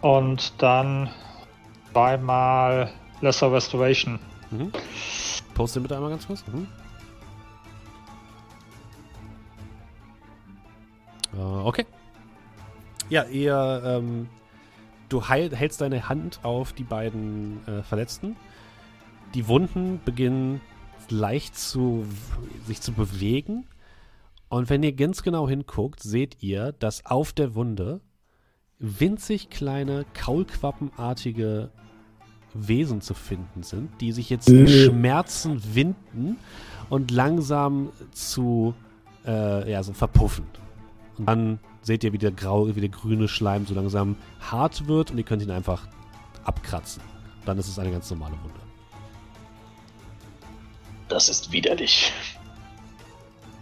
Und 0.00 0.60
dann 0.62 1.10
zweimal 1.92 2.90
Lesser 3.20 3.52
Restoration. 3.52 4.18
Mhm. 4.50 4.72
Post 5.54 5.76
den 5.76 5.82
bitte 5.82 5.94
einmal 5.94 6.10
ganz 6.10 6.26
kurz. 6.26 6.44
Mhm. 6.46 6.66
Äh, 11.34 11.38
okay. 11.38 11.86
Ja, 13.10 13.24
ihr, 13.24 13.82
ähm, 13.84 14.28
du 15.08 15.28
heil, 15.28 15.54
hältst 15.54 15.80
deine 15.80 16.08
Hand 16.08 16.40
auf 16.44 16.72
die 16.72 16.84
beiden 16.84 17.66
äh, 17.66 17.82
Verletzten. 17.82 18.36
Die 19.34 19.46
Wunden 19.48 20.00
beginnen 20.04 20.60
leicht 21.08 21.58
zu 21.58 22.04
sich 22.66 22.80
zu 22.80 22.92
bewegen. 22.92 23.66
Und 24.48 24.68
wenn 24.70 24.82
ihr 24.82 24.92
ganz 24.92 25.22
genau 25.22 25.48
hinguckt, 25.48 26.02
seht 26.02 26.42
ihr, 26.42 26.72
dass 26.72 27.06
auf 27.06 27.32
der 27.32 27.54
Wunde 27.54 28.00
winzig 28.78 29.50
kleine 29.50 30.04
Kaulquappenartige 30.14 31.70
Wesen 32.54 33.00
zu 33.00 33.14
finden 33.14 33.62
sind, 33.62 34.00
die 34.00 34.10
sich 34.12 34.30
jetzt 34.30 34.48
in 34.48 34.66
Äh. 34.66 34.86
Schmerzen 34.86 35.74
winden 35.74 36.36
und 36.88 37.10
langsam 37.12 37.90
zu 38.10 38.74
äh, 39.24 39.70
ja, 39.70 39.82
so 39.82 39.92
verpuffen. 39.92 40.46
Und 41.18 41.28
dann 41.28 41.58
seht 41.82 42.02
ihr, 42.02 42.12
wie 42.12 42.18
der, 42.18 42.32
grau, 42.32 42.74
wie 42.74 42.80
der 42.80 42.88
grüne 42.88 43.28
Schleim 43.28 43.66
so 43.66 43.74
langsam 43.74 44.16
hart 44.40 44.88
wird 44.88 45.10
und 45.12 45.18
ihr 45.18 45.24
könnt 45.24 45.42
ihn 45.42 45.50
einfach 45.50 45.86
abkratzen. 46.44 47.02
Dann 47.44 47.58
ist 47.58 47.68
es 47.68 47.78
eine 47.78 47.92
ganz 47.92 48.10
normale 48.10 48.34
Wunde. 48.42 48.69
Das 51.10 51.28
ist 51.28 51.50
widerlich. 51.50 52.12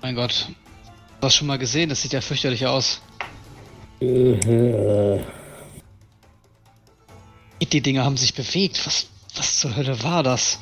Mein 0.02 0.14
Gott. 0.14 0.48
Du 1.20 1.26
hast 1.26 1.34
schon 1.34 1.48
mal 1.48 1.58
gesehen, 1.58 1.88
das 1.88 2.02
sieht 2.02 2.12
ja 2.12 2.20
fürchterlich 2.20 2.66
aus. 2.66 3.00
Mhm. 4.00 5.24
Die 7.60 7.80
Dinger 7.80 8.04
haben 8.04 8.16
sich 8.16 8.34
bewegt. 8.34 8.86
Was, 8.86 9.08
was 9.34 9.58
zur 9.58 9.74
Hölle 9.74 10.02
war 10.02 10.22
das? 10.22 10.60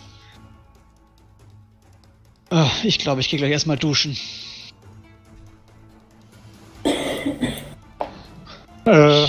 Äh, 2.50 2.66
ich 2.84 2.98
glaube, 2.98 3.20
ich 3.20 3.28
gehe 3.28 3.38
gleich 3.38 3.50
erstmal 3.50 3.76
duschen. 3.76 4.16
Äh, 8.84 9.26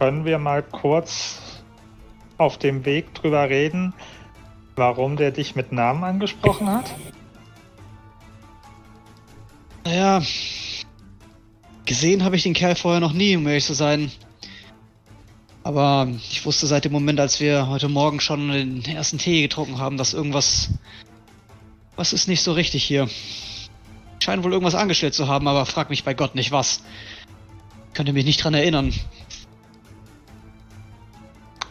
können 0.00 0.24
wir 0.24 0.38
mal 0.38 0.62
kurz 0.64 1.38
auf 2.36 2.58
dem 2.58 2.84
Weg 2.84 3.14
drüber 3.14 3.48
reden? 3.48 3.94
Warum 4.80 5.16
der 5.16 5.30
dich 5.30 5.54
mit 5.54 5.72
Namen 5.72 6.02
angesprochen 6.02 6.66
hat? 6.68 6.90
Naja, 9.84 10.22
gesehen 11.84 12.24
habe 12.24 12.36
ich 12.36 12.44
den 12.44 12.54
Kerl 12.54 12.74
vorher 12.74 13.00
noch 13.00 13.12
nie, 13.12 13.36
um 13.36 13.46
ehrlich 13.46 13.66
zu 13.66 13.74
sein. 13.74 14.10
Aber 15.62 16.08
ich 16.30 16.46
wusste 16.46 16.66
seit 16.66 16.86
dem 16.86 16.92
Moment, 16.92 17.20
als 17.20 17.40
wir 17.40 17.68
heute 17.68 17.90
Morgen 17.90 18.20
schon 18.20 18.50
den 18.50 18.82
ersten 18.86 19.18
Tee 19.18 19.42
getrunken 19.42 19.78
haben, 19.78 19.98
dass 19.98 20.14
irgendwas. 20.14 20.70
Was 21.96 22.14
ist 22.14 22.26
nicht 22.26 22.42
so 22.42 22.52
richtig 22.52 22.82
hier? 22.82 23.04
Ich 23.04 24.24
scheine 24.24 24.42
wohl 24.42 24.52
irgendwas 24.52 24.74
angestellt 24.74 25.12
zu 25.12 25.28
haben, 25.28 25.46
aber 25.46 25.66
frag 25.66 25.90
mich 25.90 26.04
bei 26.04 26.14
Gott 26.14 26.34
nicht 26.34 26.52
was. 26.52 26.82
Ich 27.88 27.94
könnte 27.94 28.14
mich 28.14 28.24
nicht 28.24 28.42
dran 28.42 28.54
erinnern. 28.54 28.94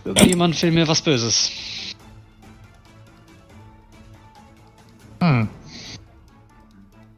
Irgendjemand 0.05 0.61
will 0.61 0.71
mir 0.71 0.87
was 0.87 1.01
Böses. 1.01 1.51
Hm. 5.21 5.49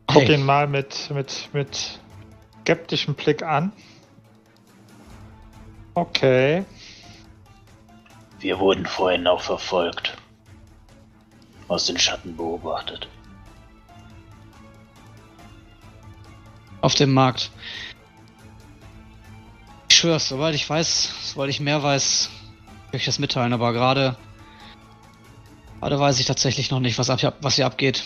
Guck 0.08 0.24
Hey. 0.24 0.36
ihn 0.36 0.46
mal 0.46 0.68
mit, 0.68 1.10
mit, 1.12 1.50
mit 1.54 2.00
skeptischem 2.62 3.16
Blick 3.16 3.44
an. 3.44 3.72
Okay. 5.94 6.66
Wir 8.40 8.60
wurden 8.60 8.86
vorhin 8.86 9.28
auch 9.28 9.42
verfolgt. 9.42 10.18
Aus 11.68 11.86
den 11.86 11.98
Schatten 11.98 12.36
beobachtet. 12.36 13.08
Auf 16.82 16.96
dem 16.96 17.14
Markt. 17.14 17.52
Ich 19.90 19.98
schwör's, 19.98 20.30
sobald 20.30 20.56
ich 20.56 20.68
weiß, 20.68 21.32
sobald 21.32 21.50
ich 21.50 21.60
mehr 21.60 21.84
weiß, 21.84 22.30
will 22.90 23.00
ich 23.00 23.06
das 23.06 23.20
mitteilen, 23.20 23.54
aber 23.54 23.72
gerade. 23.74 24.18
Gerade 25.82 26.00
weiß 26.00 26.20
ich 26.20 26.28
tatsächlich 26.28 26.70
noch 26.70 26.80
nicht, 26.80 27.00
was, 27.00 27.10
ab, 27.10 27.38
was 27.42 27.56
hier 27.56 27.66
abgeht. 27.66 28.04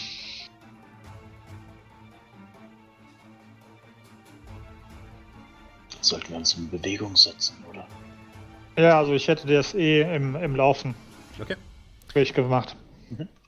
Sollten 5.99 6.29
wir 6.29 6.37
uns 6.37 6.53
in 6.53 6.69
Bewegung 6.69 7.17
setzen, 7.17 7.57
oder? 7.69 7.85
Ja, 8.77 8.97
also 8.97 9.13
ich 9.13 9.27
hätte 9.27 9.47
das 9.47 9.73
eh 9.73 10.01
im, 10.15 10.35
im 10.35 10.55
Laufen 10.55 10.95
Okay. 11.41 11.57
durchgemacht. 12.13 12.77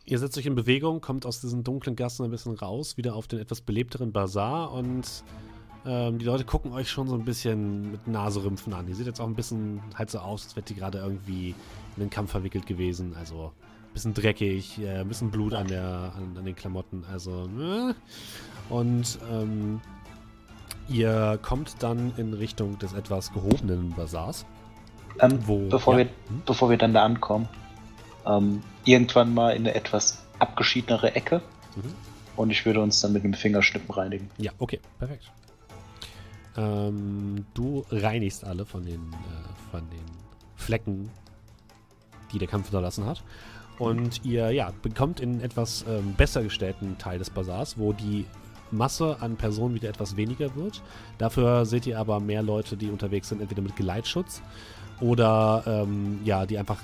Ihr 0.06 0.20
setzt 0.20 0.38
euch 0.38 0.46
in 0.46 0.56
Bewegung, 0.56 1.00
kommt 1.00 1.26
aus 1.26 1.40
diesen 1.40 1.64
dunklen 1.64 1.96
Gassen 1.96 2.26
ein 2.26 2.32
bisschen 2.32 2.56
raus, 2.56 2.98
wieder 2.98 3.16
auf 3.16 3.28
den 3.28 3.40
etwas 3.40 3.62
belebteren 3.62 4.12
Bazar 4.12 4.74
und 4.74 5.06
ähm, 5.86 6.18
die 6.18 6.26
Leute 6.26 6.44
gucken 6.44 6.74
euch 6.74 6.90
schon 6.90 7.08
so 7.08 7.16
ein 7.16 7.24
bisschen 7.24 7.92
mit 7.92 8.08
Naserümpfen 8.08 8.74
an. 8.74 8.88
Ihr 8.90 8.96
seht 8.96 9.06
jetzt 9.06 9.22
auch 9.22 9.28
ein 9.28 9.36
bisschen 9.36 9.82
halt 9.96 10.10
so 10.10 10.20
aus, 10.20 10.44
als 10.46 10.56
wärt 10.58 10.70
ihr 10.70 10.76
gerade 10.78 10.98
irgendwie 10.98 11.56
in 11.96 12.04
den 12.04 12.10
Kampf 12.10 12.32
verwickelt 12.32 12.66
gewesen. 12.66 13.16
Also 13.18 13.52
bisschen 13.98 14.14
dreckig, 14.14 14.78
äh, 14.80 15.00
ein 15.00 15.08
bisschen 15.08 15.32
Blut 15.32 15.54
an, 15.56 15.68
der, 15.68 16.14
an, 16.16 16.38
an 16.38 16.46
den 16.46 16.56
Klamotten. 16.56 17.04
Also, 17.12 17.46
äh. 17.60 17.94
Und 18.70 19.18
ähm, 19.32 19.82
ihr 20.88 21.40
kommt 21.42 21.78
dann 21.82 22.14
in 22.18 22.34
Richtung 22.36 22.78
des 22.78 22.94
etwas 22.94 23.34
gehobenen 23.34 23.96
Bazars. 23.96 24.46
Ähm, 25.20 25.40
Wo- 25.48 25.68
bevor, 25.68 25.94
ja. 25.94 26.00
wir, 26.00 26.06
Hm? 26.06 26.42
bevor 26.46 26.70
wir 26.70 26.78
dann 26.78 26.94
da 26.94 27.04
ankommen, 27.04 27.50
ähm, 28.28 28.62
irgendwann 28.86 29.34
mal 29.34 29.52
in 29.56 29.64
eine 29.64 29.74
etwas 29.74 30.24
abgeschiedenere 30.38 31.16
Ecke 31.16 31.42
Mhm. 31.76 31.94
und 32.36 32.52
ich 32.52 32.66
würde 32.68 32.82
uns 32.82 33.00
dann 33.02 33.14
mit 33.14 33.24
dem 33.24 33.34
Fingerschnippen 33.34 33.90
reinigen. 33.96 34.30
Ja, 34.38 34.52
okay, 34.60 34.80
perfekt. 35.00 35.32
Ähm, 36.56 37.46
du 37.56 37.84
reinigst 37.90 38.44
alle 38.46 38.66
von 38.66 38.86
den, 38.86 39.12
äh, 39.14 39.72
von 39.72 39.90
den 39.90 40.06
Flecken, 40.56 41.10
die 42.34 42.38
der 42.40 42.48
Kampf 42.48 42.66
hinterlassen 42.68 43.06
hat. 43.06 43.24
Und 43.80 44.26
ihr 44.26 44.52
ja, 44.52 44.72
bekommt 44.82 45.20
in 45.20 45.42
etwas 45.42 45.86
ähm, 45.88 46.14
besser 46.16 46.44
gestellten 46.44 46.98
Teil 46.98 47.20
des 47.20 47.30
Bazars, 47.30 47.78
wo 47.78 47.94
die 47.94 48.26
Masse 48.72 49.18
an 49.22 49.36
Personen 49.36 49.76
wieder 49.76 49.90
etwas 49.90 50.18
weniger 50.18 50.56
wird. 50.56 50.82
Dafür 51.18 51.66
seht 51.66 51.86
ihr 51.86 52.00
aber 52.00 52.20
mehr 52.20 52.42
Leute, 52.42 52.76
die 52.76 52.90
unterwegs 52.90 53.30
sind, 53.30 53.42
entweder 53.42 53.62
mit 53.62 53.76
Geleitschutz 53.76 54.42
oder 55.00 55.64
ähm, 55.66 56.20
ja, 56.24 56.46
die 56.46 56.58
einfach 56.58 56.80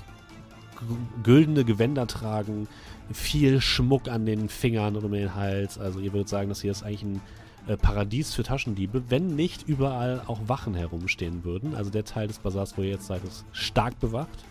güldene 1.22 1.64
Gewänder 1.64 2.06
tragen, 2.06 2.68
viel 3.12 3.60
Schmuck 3.60 4.08
an 4.08 4.26
den 4.26 4.48
Fingern 4.48 4.96
und 4.96 5.04
um 5.04 5.12
den 5.12 5.34
Hals. 5.34 5.78
Also 5.78 6.00
ihr 6.00 6.12
würdet 6.12 6.28
sagen, 6.28 6.48
das 6.48 6.62
hier 6.62 6.70
ist 6.70 6.82
eigentlich 6.82 7.02
ein 7.02 7.20
äh, 7.66 7.76
Paradies 7.76 8.34
für 8.34 8.42
Taschendiebe, 8.42 9.04
wenn 9.08 9.34
nicht 9.36 9.66
überall 9.68 10.22
auch 10.26 10.40
Wachen 10.46 10.74
herumstehen 10.74 11.44
würden. 11.44 11.74
Also 11.74 11.90
der 11.90 12.04
Teil 12.04 12.28
des 12.28 12.38
Bazars, 12.38 12.76
wo 12.76 12.82
ihr 12.82 12.90
jetzt 12.90 13.06
seid, 13.06 13.24
ist 13.24 13.44
stark 13.52 13.98
bewacht. 14.00 14.44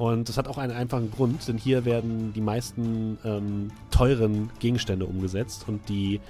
Und 0.00 0.30
das 0.30 0.38
hat 0.38 0.48
auch 0.48 0.56
einen 0.56 0.72
einfachen 0.72 1.10
Grund, 1.10 1.46
denn 1.46 1.58
hier 1.58 1.84
werden 1.84 2.32
die 2.32 2.40
meisten 2.40 3.18
ähm, 3.22 3.70
teuren 3.90 4.48
Gegenstände 4.58 5.04
umgesetzt 5.04 5.66
und 5.68 5.90
die 5.90 6.20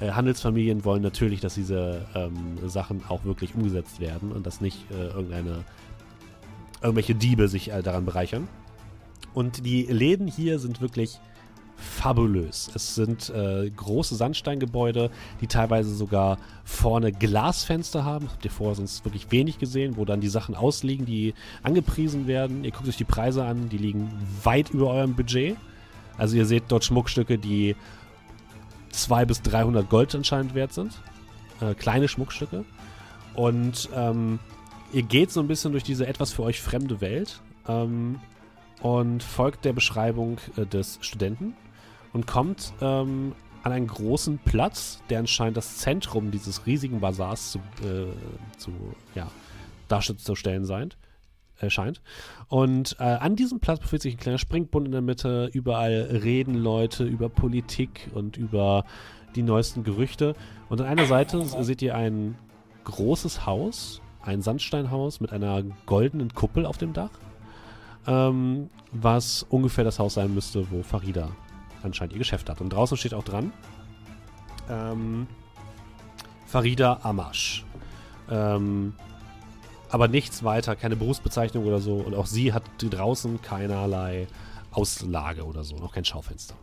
äh, 0.00 0.10
Handelsfamilien 0.10 0.84
wollen 0.84 1.00
natürlich, 1.00 1.38
dass 1.38 1.54
diese 1.54 2.08
ähm, 2.16 2.58
Sachen 2.66 3.04
auch 3.08 3.24
wirklich 3.24 3.54
umgesetzt 3.54 4.00
werden 4.00 4.32
und 4.32 4.48
dass 4.48 4.60
nicht 4.60 4.78
äh, 4.90 5.10
irgendeine 5.14 5.64
irgendwelche 6.82 7.14
Diebe 7.14 7.46
sich 7.46 7.70
äh, 7.70 7.82
daran 7.84 8.04
bereichern. 8.04 8.48
Und 9.32 9.64
die 9.64 9.84
Läden 9.84 10.26
hier 10.26 10.58
sind 10.58 10.80
wirklich 10.80 11.20
fabulös. 11.80 12.70
Es 12.74 12.94
sind 12.94 13.30
äh, 13.30 13.70
große 13.70 14.14
Sandsteingebäude, 14.14 15.10
die 15.40 15.46
teilweise 15.46 15.94
sogar 15.94 16.38
vorne 16.64 17.12
Glasfenster 17.12 18.04
haben. 18.04 18.28
Habt 18.30 18.44
ihr 18.44 18.50
vorher 18.50 18.76
sonst 18.76 19.04
wirklich 19.04 19.30
wenig 19.30 19.58
gesehen, 19.58 19.96
wo 19.96 20.04
dann 20.04 20.20
die 20.20 20.28
Sachen 20.28 20.54
ausliegen, 20.54 21.06
die 21.06 21.34
angepriesen 21.62 22.26
werden. 22.26 22.64
Ihr 22.64 22.70
guckt 22.70 22.88
euch 22.88 22.96
die 22.96 23.04
Preise 23.04 23.44
an, 23.44 23.68
die 23.68 23.78
liegen 23.78 24.10
weit 24.42 24.70
über 24.70 24.90
eurem 24.90 25.14
Budget. 25.14 25.56
Also 26.18 26.36
ihr 26.36 26.46
seht 26.46 26.64
dort 26.68 26.84
Schmuckstücke, 26.84 27.38
die 27.38 27.74
200 28.90 29.28
bis 29.28 29.42
300 29.42 29.88
Gold 29.88 30.14
anscheinend 30.14 30.54
wert 30.54 30.72
sind. 30.72 31.00
Äh, 31.60 31.74
kleine 31.74 32.08
Schmuckstücke. 32.08 32.64
Und 33.34 33.88
ähm, 33.94 34.38
ihr 34.92 35.02
geht 35.02 35.30
so 35.30 35.40
ein 35.40 35.48
bisschen 35.48 35.72
durch 35.72 35.84
diese 35.84 36.06
etwas 36.06 36.32
für 36.32 36.42
euch 36.42 36.60
fremde 36.60 37.00
Welt 37.00 37.40
ähm, 37.68 38.20
und 38.82 39.22
folgt 39.22 39.64
der 39.64 39.72
Beschreibung 39.72 40.38
äh, 40.56 40.66
des 40.66 40.98
Studenten 41.00 41.54
und 42.12 42.26
kommt 42.26 42.72
ähm, 42.80 43.34
an 43.62 43.72
einen 43.72 43.86
großen 43.86 44.38
Platz, 44.38 45.02
der 45.10 45.18
anscheinend 45.18 45.56
das 45.56 45.78
Zentrum 45.78 46.30
dieses 46.30 46.66
riesigen 46.66 47.00
Bazars 47.00 47.52
zu, 47.52 47.58
äh, 47.84 48.06
zu 48.58 48.72
ja, 49.14 49.30
darzustellen 49.88 50.64
sein, 50.64 50.94
äh, 51.60 51.68
scheint. 51.68 52.00
Und 52.48 52.96
äh, 52.98 53.04
an 53.04 53.36
diesem 53.36 53.60
Platz 53.60 53.80
befindet 53.80 54.02
sich 54.02 54.14
ein 54.14 54.20
kleiner 54.20 54.38
Springbrunnen 54.38 54.86
in 54.86 54.92
der 54.92 55.02
Mitte. 55.02 55.50
Überall 55.52 56.20
reden 56.22 56.54
Leute 56.54 57.04
über 57.04 57.28
Politik 57.28 58.08
und 58.14 58.36
über 58.36 58.84
die 59.36 59.42
neuesten 59.42 59.84
Gerüchte. 59.84 60.34
Und 60.68 60.80
an 60.80 60.86
einer 60.86 61.06
Seite 61.06 61.44
seht 61.62 61.82
ihr 61.82 61.94
ein 61.94 62.36
großes 62.84 63.46
Haus, 63.46 64.00
ein 64.22 64.42
Sandsteinhaus 64.42 65.20
mit 65.20 65.32
einer 65.32 65.62
goldenen 65.86 66.34
Kuppel 66.34 66.66
auf 66.66 66.78
dem 66.78 66.92
Dach, 66.92 67.10
ähm, 68.06 68.70
was 68.90 69.44
ungefähr 69.48 69.84
das 69.84 69.98
Haus 69.98 70.14
sein 70.14 70.34
müsste, 70.34 70.70
wo 70.70 70.82
Farida 70.82 71.28
anscheinend 71.82 72.12
ihr 72.12 72.18
Geschäft 72.18 72.48
hat. 72.48 72.60
Und 72.60 72.70
draußen 72.70 72.96
steht 72.96 73.14
auch 73.14 73.24
dran, 73.24 73.52
ähm, 74.68 75.26
Farida 76.46 77.00
Amash. 77.02 77.64
Ähm, 78.30 78.94
aber 79.90 80.08
nichts 80.08 80.44
weiter, 80.44 80.76
keine 80.76 80.96
Berufsbezeichnung 80.96 81.64
oder 81.64 81.80
so. 81.80 81.94
Und 81.94 82.14
auch 82.14 82.26
sie 82.26 82.52
hat 82.52 82.62
draußen 82.78 83.42
keinerlei 83.42 84.28
Auslage 84.70 85.44
oder 85.44 85.64
so, 85.64 85.76
noch 85.76 85.92
kein 85.92 86.04
Schaufenster. 86.04 86.54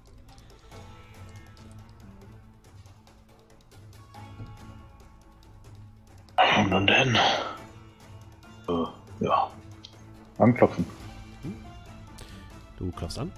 Und 6.57 6.69
nun 6.69 6.87
denn? 6.87 7.15
Äh, 8.67 9.25
ja. 9.25 9.51
Anklopfen. 10.37 10.85
Du 12.77 12.91
klopfst 12.91 13.19
an. 13.19 13.31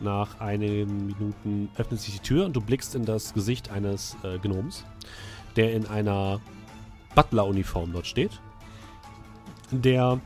Nach 0.00 0.40
einigen 0.40 1.06
Minuten 1.06 1.70
öffnet 1.76 2.00
sich 2.00 2.14
die 2.14 2.20
Tür 2.20 2.44
und 2.46 2.54
du 2.54 2.60
blickst 2.60 2.94
in 2.94 3.04
das 3.04 3.32
Gesicht 3.32 3.70
eines 3.70 4.16
äh, 4.22 4.38
Gnoms, 4.38 4.84
der 5.56 5.72
in 5.72 5.86
einer 5.86 6.40
Butler-Uniform 7.14 7.92
dort 7.92 8.06
steht. 8.06 8.32
Der 9.70 10.20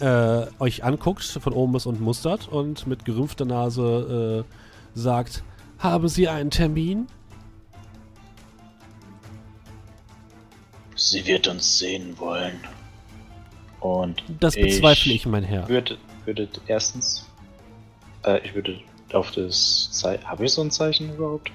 äh, 0.00 0.46
euch 0.58 0.82
anguckt, 0.82 1.22
von 1.22 1.52
oben 1.52 1.72
bis 1.72 1.86
unten 1.86 2.02
mustert 2.02 2.48
und 2.48 2.86
mit 2.86 3.04
gerümpfter 3.04 3.44
Nase 3.44 4.44
äh, 4.46 4.98
sagt: 4.98 5.42
Haben 5.78 6.08
Sie 6.08 6.28
einen 6.28 6.50
Termin? 6.50 7.06
Sie 10.96 11.26
wird 11.26 11.48
uns 11.48 11.78
sehen 11.78 12.18
wollen. 12.18 12.60
Und 13.80 14.22
Das 14.40 14.54
bezweifle 14.54 15.12
ich, 15.14 15.24
mein 15.26 15.44
Herr. 15.44 15.68
würde, 15.68 15.96
würde 16.26 16.48
erstens, 16.66 17.26
äh, 18.24 18.38
ich 18.46 18.54
würde 18.54 18.80
auf 19.12 19.30
das 19.32 19.90
Zeichen, 19.92 20.28
habe 20.28 20.44
ich 20.44 20.52
so 20.52 20.62
ein 20.62 20.70
Zeichen 20.70 21.14
überhaupt? 21.14 21.50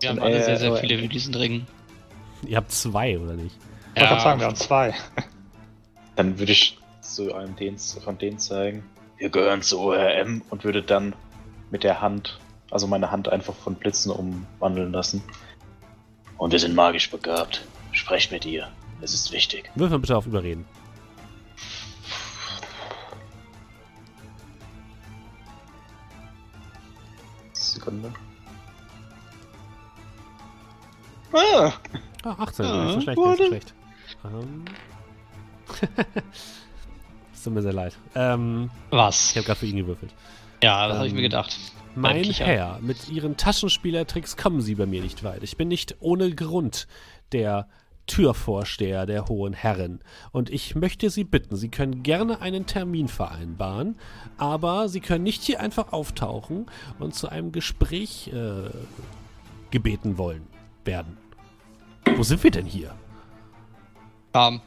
Wir 0.00 0.10
haben 0.10 0.18
alle 0.18 0.42
sehr, 0.42 0.58
sehr 0.58 0.76
viele 0.76 1.00
mit 1.00 1.12
diesen 1.12 1.34
Ringen. 1.34 1.66
Ihr 2.46 2.58
habt 2.58 2.70
zwei, 2.70 3.18
oder 3.18 3.32
nicht? 3.32 3.56
Ich 3.94 4.02
wollte 4.02 4.08
gerade 4.08 4.22
sagen, 4.22 4.40
wir 4.40 4.46
haben 4.46 4.56
zwei. 4.56 4.94
Dann 6.16 6.38
würde 6.38 6.52
ich 6.52 6.78
zu 7.00 7.34
einem 7.34 7.56
den, 7.56 7.78
von 7.78 8.18
denen 8.18 8.38
zeigen, 8.38 8.84
wir 9.18 9.30
gehören 9.30 9.62
zu 9.62 9.80
ORM 9.80 10.42
und 10.50 10.64
würde 10.64 10.82
dann 10.82 11.14
mit 11.70 11.84
der 11.84 12.00
Hand, 12.00 12.38
also 12.70 12.86
meine 12.86 13.10
Hand 13.10 13.28
einfach 13.28 13.54
von 13.54 13.74
Blitzen 13.74 14.10
umwandeln 14.10 14.92
lassen. 14.92 15.22
Und 16.36 16.52
wir 16.52 16.58
sind 16.58 16.74
magisch 16.74 17.10
begabt. 17.10 17.64
Sprecht 17.92 18.30
mit 18.30 18.44
ihr. 18.44 18.68
Es 19.00 19.14
ist 19.14 19.32
wichtig. 19.32 19.70
Wirf 19.74 19.90
mal 19.90 19.98
bitte 19.98 20.16
auf 20.16 20.26
Überreden. 20.26 20.66
Sekunde. 28.02 28.18
Ah, 31.32 31.72
Ah, 32.24 32.36
18, 32.42 32.64
Ja, 32.66 32.84
nicht 32.84 32.94
so 32.94 33.00
schlecht, 33.00 33.18
nicht 33.18 33.38
so 33.38 33.46
schlecht. 33.46 33.74
Ähm. 34.24 34.64
Es 37.32 37.42
tut 37.42 37.52
mir 37.54 37.62
sehr 37.62 37.72
leid. 37.74 37.96
Ähm, 38.14 38.70
was? 38.90 39.30
ich 39.30 39.36
habe 39.36 39.46
gerade 39.46 39.58
für 39.60 39.66
ihn 39.66 39.76
gewürfelt. 39.76 40.12
Ja, 40.62 40.88
das 40.88 40.96
habe 40.96 41.06
ich 41.06 41.12
Ähm, 41.12 41.16
mir 41.16 41.22
gedacht. 41.22 41.56
Mein. 41.94 42.24
Herr, 42.24 42.78
mit 42.80 43.08
Ihren 43.08 43.36
Taschenspielertricks 43.36 44.36
kommen 44.36 44.60
Sie 44.62 44.74
bei 44.74 44.86
mir 44.86 45.00
nicht 45.02 45.22
weit. 45.22 45.42
Ich 45.42 45.56
bin 45.56 45.68
nicht 45.68 45.96
ohne 46.00 46.34
Grund 46.34 46.88
der 47.32 47.68
Türvorsteher 48.06 49.06
der 49.06 49.26
hohen 49.26 49.52
Herren. 49.52 50.00
Und 50.32 50.50
ich 50.50 50.74
möchte 50.74 51.10
Sie 51.10 51.24
bitten, 51.24 51.56
Sie 51.56 51.68
können 51.68 52.02
gerne 52.02 52.40
einen 52.40 52.66
Termin 52.66 53.08
vereinbaren, 53.08 53.96
aber 54.38 54.88
Sie 54.88 55.00
können 55.00 55.24
nicht 55.24 55.42
hier 55.42 55.60
einfach 55.60 55.92
auftauchen 55.92 56.66
und 56.98 57.14
zu 57.14 57.28
einem 57.28 57.52
Gespräch 57.52 58.28
äh, 58.32 58.70
gebeten 59.70 60.18
wollen 60.18 60.46
werden. 60.84 61.16
Wo 62.16 62.22
sind 62.22 62.42
wir 62.44 62.50
denn 62.50 62.66
hier? 62.66 62.94
Ähm, 64.34 64.60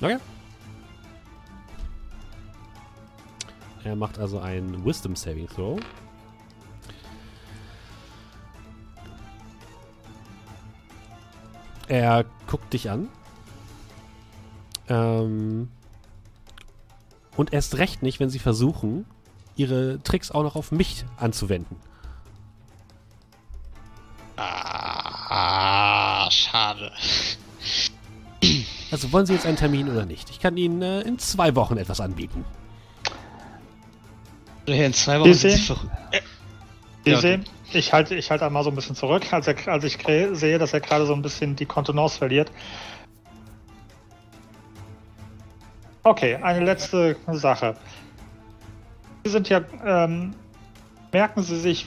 Okay. 0.00 0.18
Er 3.84 3.96
macht 3.96 4.18
also 4.18 4.40
einen 4.40 4.84
Wisdom 4.84 5.16
Saving 5.16 5.46
Throw. 5.48 5.80
Er 11.88 12.24
guckt 12.46 12.72
dich 12.72 12.90
an. 12.90 13.08
Ähm, 14.88 15.68
und 17.36 17.52
erst 17.52 17.78
recht 17.78 18.02
nicht, 18.02 18.20
wenn 18.20 18.30
sie 18.30 18.38
versuchen, 18.38 19.04
ihre 19.56 20.02
Tricks 20.02 20.30
auch 20.30 20.42
noch 20.42 20.56
auf 20.56 20.72
mich 20.72 21.04
anzuwenden. 21.16 21.76
ah, 24.36 26.30
schade. 26.30 26.92
Also 28.90 29.12
wollen 29.12 29.26
Sie 29.26 29.32
jetzt 29.32 29.46
einen 29.46 29.56
Termin 29.56 29.88
oder 29.88 30.06
nicht? 30.06 30.30
Ich 30.30 30.40
kann 30.40 30.56
Ihnen 30.56 30.82
äh, 30.82 31.00
in 31.00 31.18
zwei 31.18 31.54
Wochen 31.56 31.76
etwas 31.76 32.00
anbieten. 32.00 32.44
In 34.66 34.92
zwei 34.94 35.20
Wochen 35.20 35.34
sind 35.34 35.52
sie 35.52 35.62
verrückt. 35.62 35.92
Ja, 37.06 37.18
okay. 37.18 37.20
sehen, 37.20 37.44
ich 37.72 37.92
halte 37.92 38.14
ich 38.16 38.30
halt 38.30 38.42
einmal 38.42 38.64
so 38.64 38.70
ein 38.70 38.74
bisschen 38.74 38.96
zurück, 38.96 39.32
als, 39.32 39.46
er, 39.46 39.56
als 39.68 39.84
ich 39.84 39.98
sehe, 40.32 40.58
dass 40.58 40.72
er 40.72 40.80
gerade 40.80 41.06
so 41.06 41.14
ein 41.14 41.22
bisschen 41.22 41.54
die 41.54 41.66
Kontenance 41.66 42.18
verliert. 42.18 42.50
Okay, 46.02 46.36
eine 46.36 46.64
letzte 46.64 47.16
Sache. 47.32 47.76
Sie 49.24 49.30
sind 49.30 49.48
ja, 49.48 49.60
ähm, 49.84 50.34
merken 51.12 51.42
Sie 51.42 51.58
sich 51.58 51.86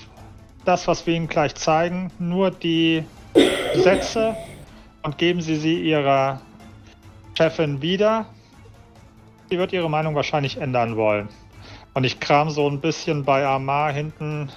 das, 0.65 0.87
was 0.87 1.05
wir 1.07 1.15
Ihnen 1.15 1.27
gleich 1.27 1.55
zeigen, 1.55 2.11
nur 2.19 2.51
die 2.51 3.03
Sätze 3.75 4.35
und 5.03 5.17
geben 5.17 5.41
Sie 5.41 5.55
sie 5.55 5.81
Ihrer 5.81 6.41
Chefin 7.37 7.81
wieder. 7.81 8.25
Sie 9.49 9.57
wird 9.57 9.71
ihre 9.71 9.89
Meinung 9.89 10.15
wahrscheinlich 10.15 10.57
ändern 10.57 10.97
wollen. 10.97 11.29
Und 11.93 12.03
ich 12.03 12.19
kram 12.19 12.49
so 12.49 12.69
ein 12.69 12.81
bisschen 12.81 13.23
bei 13.23 13.45
Amar 13.45 13.91
hinten 13.93 14.49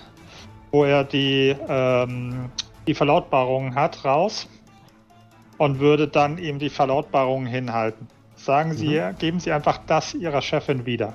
wo 0.72 0.84
er 0.84 1.04
die, 1.04 1.54
ähm, 1.68 2.50
die 2.86 2.94
Verlautbarungen 2.94 3.76
hat, 3.76 4.04
raus 4.04 4.48
und 5.58 5.78
würde 5.78 6.08
dann 6.08 6.38
ihm 6.38 6.58
die 6.58 6.70
Verlautbarungen 6.70 7.46
hinhalten. 7.46 8.08
Sagen 8.34 8.72
Sie, 8.72 9.00
geben 9.18 9.38
Sie 9.38 9.52
einfach 9.52 9.78
das 9.86 10.14
Ihrer 10.14 10.42
Chefin 10.42 10.84
wieder. 10.84 11.12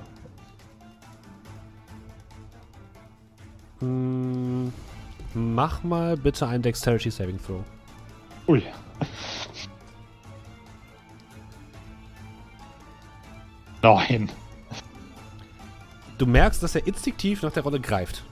Hm, 3.79 4.71
mach 5.33 5.83
mal 5.83 6.15
bitte 6.15 6.47
einen 6.47 6.63
Dexterity 6.63 7.11
Saving 7.11 7.39
Throw. 7.43 7.61
Ui. 8.47 8.63
Nein. 13.81 14.29
Du 16.17 16.25
merkst, 16.25 16.63
dass 16.63 16.73
er 16.75 16.87
instinktiv 16.87 17.43
nach 17.43 17.51
der 17.51 17.63
Rolle 17.63 17.79
greift. 17.79 18.23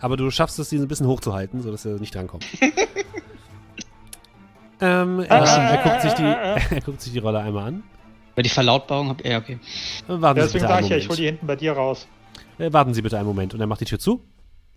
Aber 0.00 0.16
du 0.16 0.30
schaffst 0.30 0.58
es, 0.58 0.72
ihn 0.72 0.82
ein 0.82 0.88
bisschen 0.88 1.06
hochzuhalten, 1.06 1.62
sodass 1.62 1.84
er 1.84 1.98
nicht 1.98 2.14
drankommt. 2.14 2.46
ähm, 4.80 5.20
er, 5.20 5.42
Ah, 5.42 5.70
er, 5.70 5.82
guckt 5.82 6.02
sich 6.02 6.12
die, 6.14 6.22
er 6.74 6.80
guckt 6.80 7.00
sich 7.00 7.12
die 7.12 7.18
Rolle 7.18 7.40
einmal 7.40 7.68
an. 7.68 7.82
Bei 8.34 8.42
die 8.42 8.48
Verlautbarung 8.48 9.10
hab 9.10 9.24
ja, 9.24 9.38
okay. 9.38 9.58
Warten 10.06 10.40
Sie 10.40 10.46
Deswegen 10.46 10.62
bitte 10.62 10.68
sage 10.68 10.84
ich 10.84 10.90
ja, 10.90 10.96
ich 10.96 11.04
hole 11.04 11.08
Moment. 11.08 11.18
die 11.18 11.26
hinten 11.26 11.46
bei 11.46 11.56
dir 11.56 11.72
raus. 11.72 12.06
Äh, 12.58 12.72
warten 12.72 12.94
Sie 12.94 13.02
bitte 13.02 13.18
einen 13.18 13.26
Moment. 13.26 13.54
Und 13.54 13.60
er 13.60 13.66
macht 13.66 13.80
die 13.80 13.84
Tür 13.84 13.98
zu. 13.98 14.22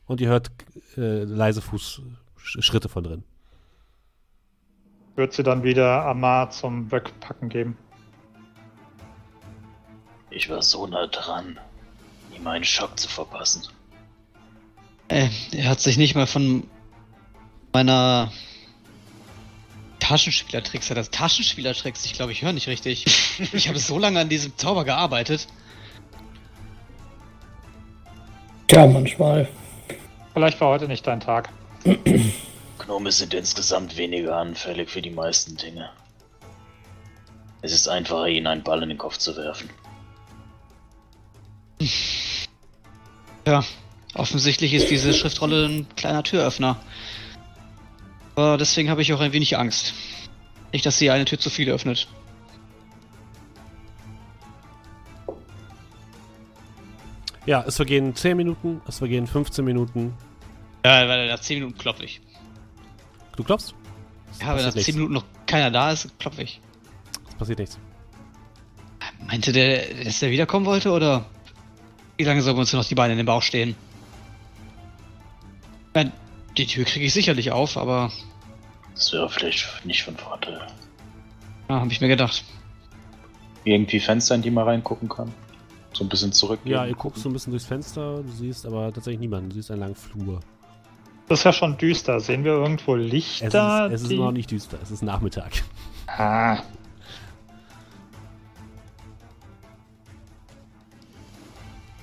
Und 0.05 0.19
ihr 0.19 0.27
hört 0.27 0.51
äh, 0.97 1.23
leise 1.23 1.61
Fußschritte 1.61 2.89
von 2.89 3.03
drin. 3.03 3.23
Wird 5.15 5.33
sie 5.33 5.43
dann 5.43 5.63
wieder 5.63 6.03
Amar 6.05 6.49
zum 6.49 6.91
Wegpacken 6.91 7.47
geben. 7.47 7.77
Ich 10.31 10.49
war 10.49 10.61
so 10.63 10.87
nah 10.87 11.05
dran, 11.07 11.59
ihm 12.35 12.47
einen 12.47 12.63
Schock 12.63 12.99
zu 12.99 13.07
verpassen. 13.07 13.61
Äh, 15.07 15.29
er 15.51 15.69
hat 15.69 15.79
sich 15.79 15.97
nicht 15.97 16.15
mal 16.15 16.27
von 16.27 16.67
meiner 17.71 18.31
Taschenspielertricks, 19.99 20.89
er 20.89 20.95
das 20.95 21.09
Taschenspielertricks, 21.09 22.05
ich 22.05 22.13
glaube, 22.13 22.31
ich 22.31 22.41
höre 22.41 22.53
nicht 22.53 22.67
richtig. 22.67 23.05
Ich 23.53 23.67
habe 23.67 23.79
so 23.79 23.97
lange 23.97 24.19
an 24.19 24.29
diesem 24.29 24.55
Zauber 24.57 24.85
gearbeitet. 24.85 25.47
Tja, 28.67 28.85
manchmal. 28.85 29.49
Vielleicht 30.33 30.61
war 30.61 30.69
heute 30.69 30.87
nicht 30.87 31.05
dein 31.07 31.19
Tag. 31.19 31.49
Gnome 32.79 33.11
sind 33.11 33.33
insgesamt 33.33 33.97
weniger 33.97 34.37
anfällig 34.37 34.89
für 34.89 35.01
die 35.01 35.09
meisten 35.09 35.55
Dinge. 35.57 35.89
Es 37.61 37.71
ist 37.71 37.87
einfacher, 37.87 38.27
ihnen 38.27 38.47
einen 38.47 38.63
Ball 38.63 38.83
in 38.83 38.89
den 38.89 38.97
Kopf 38.97 39.17
zu 39.17 39.35
werfen. 39.37 39.69
Ja, 43.45 43.63
offensichtlich 44.13 44.73
ist 44.73 44.89
diese 44.89 45.13
Schriftrolle 45.13 45.67
ein 45.67 45.87
kleiner 45.95 46.23
Türöffner. 46.23 46.77
Aber 48.35 48.57
deswegen 48.57 48.89
habe 48.89 49.01
ich 49.01 49.13
auch 49.13 49.19
ein 49.19 49.33
wenig 49.33 49.57
Angst. 49.57 49.93
Nicht, 50.71 50.85
dass 50.85 50.97
sie 50.97 51.11
eine 51.11 51.25
Tür 51.25 51.39
zu 51.39 51.49
viel 51.49 51.69
öffnet. 51.69 52.07
Ja, 57.45 57.63
es 57.67 57.75
vergehen 57.75 58.15
10 58.15 58.37
Minuten, 58.37 58.81
es 58.87 58.99
vergehen 58.99 59.27
15 59.27 59.65
Minuten. 59.65 60.13
Ja, 60.85 61.07
weil 61.07 61.27
nach 61.27 61.39
10 61.39 61.59
Minuten 61.59 61.77
klopfe 61.77 62.05
ich. 62.05 62.21
Du? 63.35 63.43
Es 63.53 63.73
Ja, 64.39 64.47
wenn 64.47 64.55
nach 64.57 64.65
passiert 64.65 64.85
10 64.85 64.95
Minuten 64.95 65.13
noch 65.13 65.25
keiner 65.45 65.69
da 65.69 65.91
ist, 65.91 66.17
klopfe 66.19 66.43
ich. 66.43 66.61
Es 67.27 67.35
passiert 67.35 67.59
nichts. 67.59 67.77
Meinte 69.27 69.51
der, 69.51 70.03
dass 70.03 70.19
der 70.19 70.31
wiederkommen 70.31 70.65
wollte, 70.65 70.91
oder? 70.91 71.25
Wie 72.17 72.23
lange 72.23 72.41
sollen 72.41 72.55
wir 72.55 72.61
uns 72.61 72.73
noch 72.73 72.85
die 72.85 72.95
Beine 72.95 73.13
in 73.13 73.17
den 73.17 73.25
Bauch 73.25 73.41
stehen? 73.41 73.75
Mein, 75.93 76.11
die 76.57 76.65
Tür 76.65 76.85
kriege 76.85 77.05
ich 77.05 77.13
sicherlich 77.13 77.51
auf, 77.51 77.77
aber 77.77 78.11
Das 78.95 79.11
wäre 79.13 79.29
vielleicht 79.29 79.85
nicht 79.85 80.03
von 80.03 80.15
Vorteil. 80.17 80.61
ja, 81.69 81.79
habe 81.79 81.91
ich 81.91 82.01
mir 82.01 82.07
gedacht. 82.07 82.43
Irgendwie 83.65 83.99
Fenster, 83.99 84.35
in 84.35 84.41
die 84.41 84.51
man 84.51 84.65
reingucken 84.65 85.07
kann. 85.09 85.31
So 85.93 86.03
ein 86.03 86.09
bisschen 86.09 86.33
zurück. 86.33 86.59
Ja, 86.65 86.85
ihr 86.85 86.95
guckst 86.95 87.21
so 87.23 87.29
ein 87.29 87.33
bisschen 87.33 87.51
durchs 87.51 87.65
Fenster, 87.67 88.23
du 88.23 88.31
siehst 88.31 88.65
aber 88.65 88.91
tatsächlich 88.91 89.19
niemanden. 89.21 89.49
Du 89.49 89.55
siehst 89.55 89.69
einen 89.71 89.79
langen 89.81 89.95
Flur. 89.95 90.39
Das 91.29 91.39
ist 91.39 91.45
ja 91.45 91.53
schon 91.53 91.77
düster. 91.77 92.19
Sehen 92.19 92.43
wir 92.43 92.51
irgendwo 92.53 92.95
Es 92.97 93.11
Lichter? 93.11 93.85
ist, 93.87 93.93
es 93.93 94.01
ist 94.03 94.11
die- 94.11 94.17
noch 94.17 94.31
nicht 94.31 94.51
düster, 94.51 94.77
es 94.81 94.91
ist 94.91 95.03
Nachmittag. 95.03 95.63
Ah, 96.07 96.57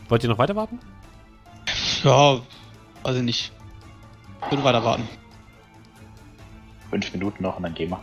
Wollt 0.09 0.23
ihr 0.25 0.29
noch 0.31 0.39
weiter 0.39 0.57
warten? 0.57 0.79
Ja, 2.03 2.41
weiß 3.05 3.17
ich 3.17 3.23
nicht. 3.23 3.53
Ich 4.45 4.51
würde 4.51 4.65
weiter 4.65 4.85
warten. 4.85 5.09
Fünf 6.91 7.12
Minuten 7.12 7.43
noch 7.43 7.57
und 7.57 7.62
dann 7.62 7.75
gehen 7.75 7.91
wir. 7.91 8.01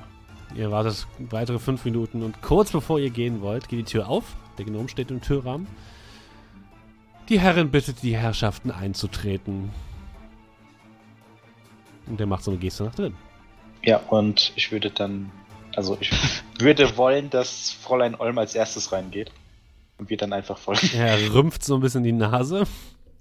Ihr 0.56 0.72
wartet 0.72 1.06
weitere 1.20 1.60
fünf 1.60 1.84
Minuten 1.84 2.24
und 2.24 2.42
kurz 2.42 2.72
bevor 2.72 3.00
ihr 3.00 3.10
gehen 3.10 3.42
wollt, 3.42 3.68
geht 3.68 3.80
die 3.80 3.84
Tür 3.92 4.08
auf. 4.08 4.36
Der 4.58 4.66
Gnom 4.66 4.88
steht 4.88 5.12
im 5.12 5.22
Türrahmen. 5.22 5.68
Die 7.30 7.40
Herrin 7.40 7.70
bittet 7.70 8.02
die 8.02 8.16
Herrschaften 8.16 8.72
einzutreten. 8.72 9.72
Und 12.06 12.20
der 12.20 12.28
macht 12.28 12.44
so 12.44 12.52
eine 12.52 12.60
Geste 12.60 12.86
nach 12.86 12.96
drin. 12.96 13.16
Ja, 13.84 13.98
und 14.10 14.54
ich 14.56 14.72
würde 14.72 14.90
dann 14.90 15.30
Also 15.76 15.98
ich 16.00 16.12
würde 16.60 16.96
wollen, 16.98 17.30
dass 17.30 17.72
Fräulein 17.72 18.16
Olm 18.16 18.38
als 18.38 18.56
erstes 18.56 18.92
reingeht. 18.94 19.32
Und 19.98 20.10
wir 20.10 20.18
dann 20.18 20.32
einfach 20.32 20.58
folgen. 20.58 20.90
Er 20.94 21.18
rümpft 21.34 21.64
so 21.64 21.76
ein 21.76 21.82
bisschen 21.82 22.04
die 22.04 22.12
Nase, 22.12 22.66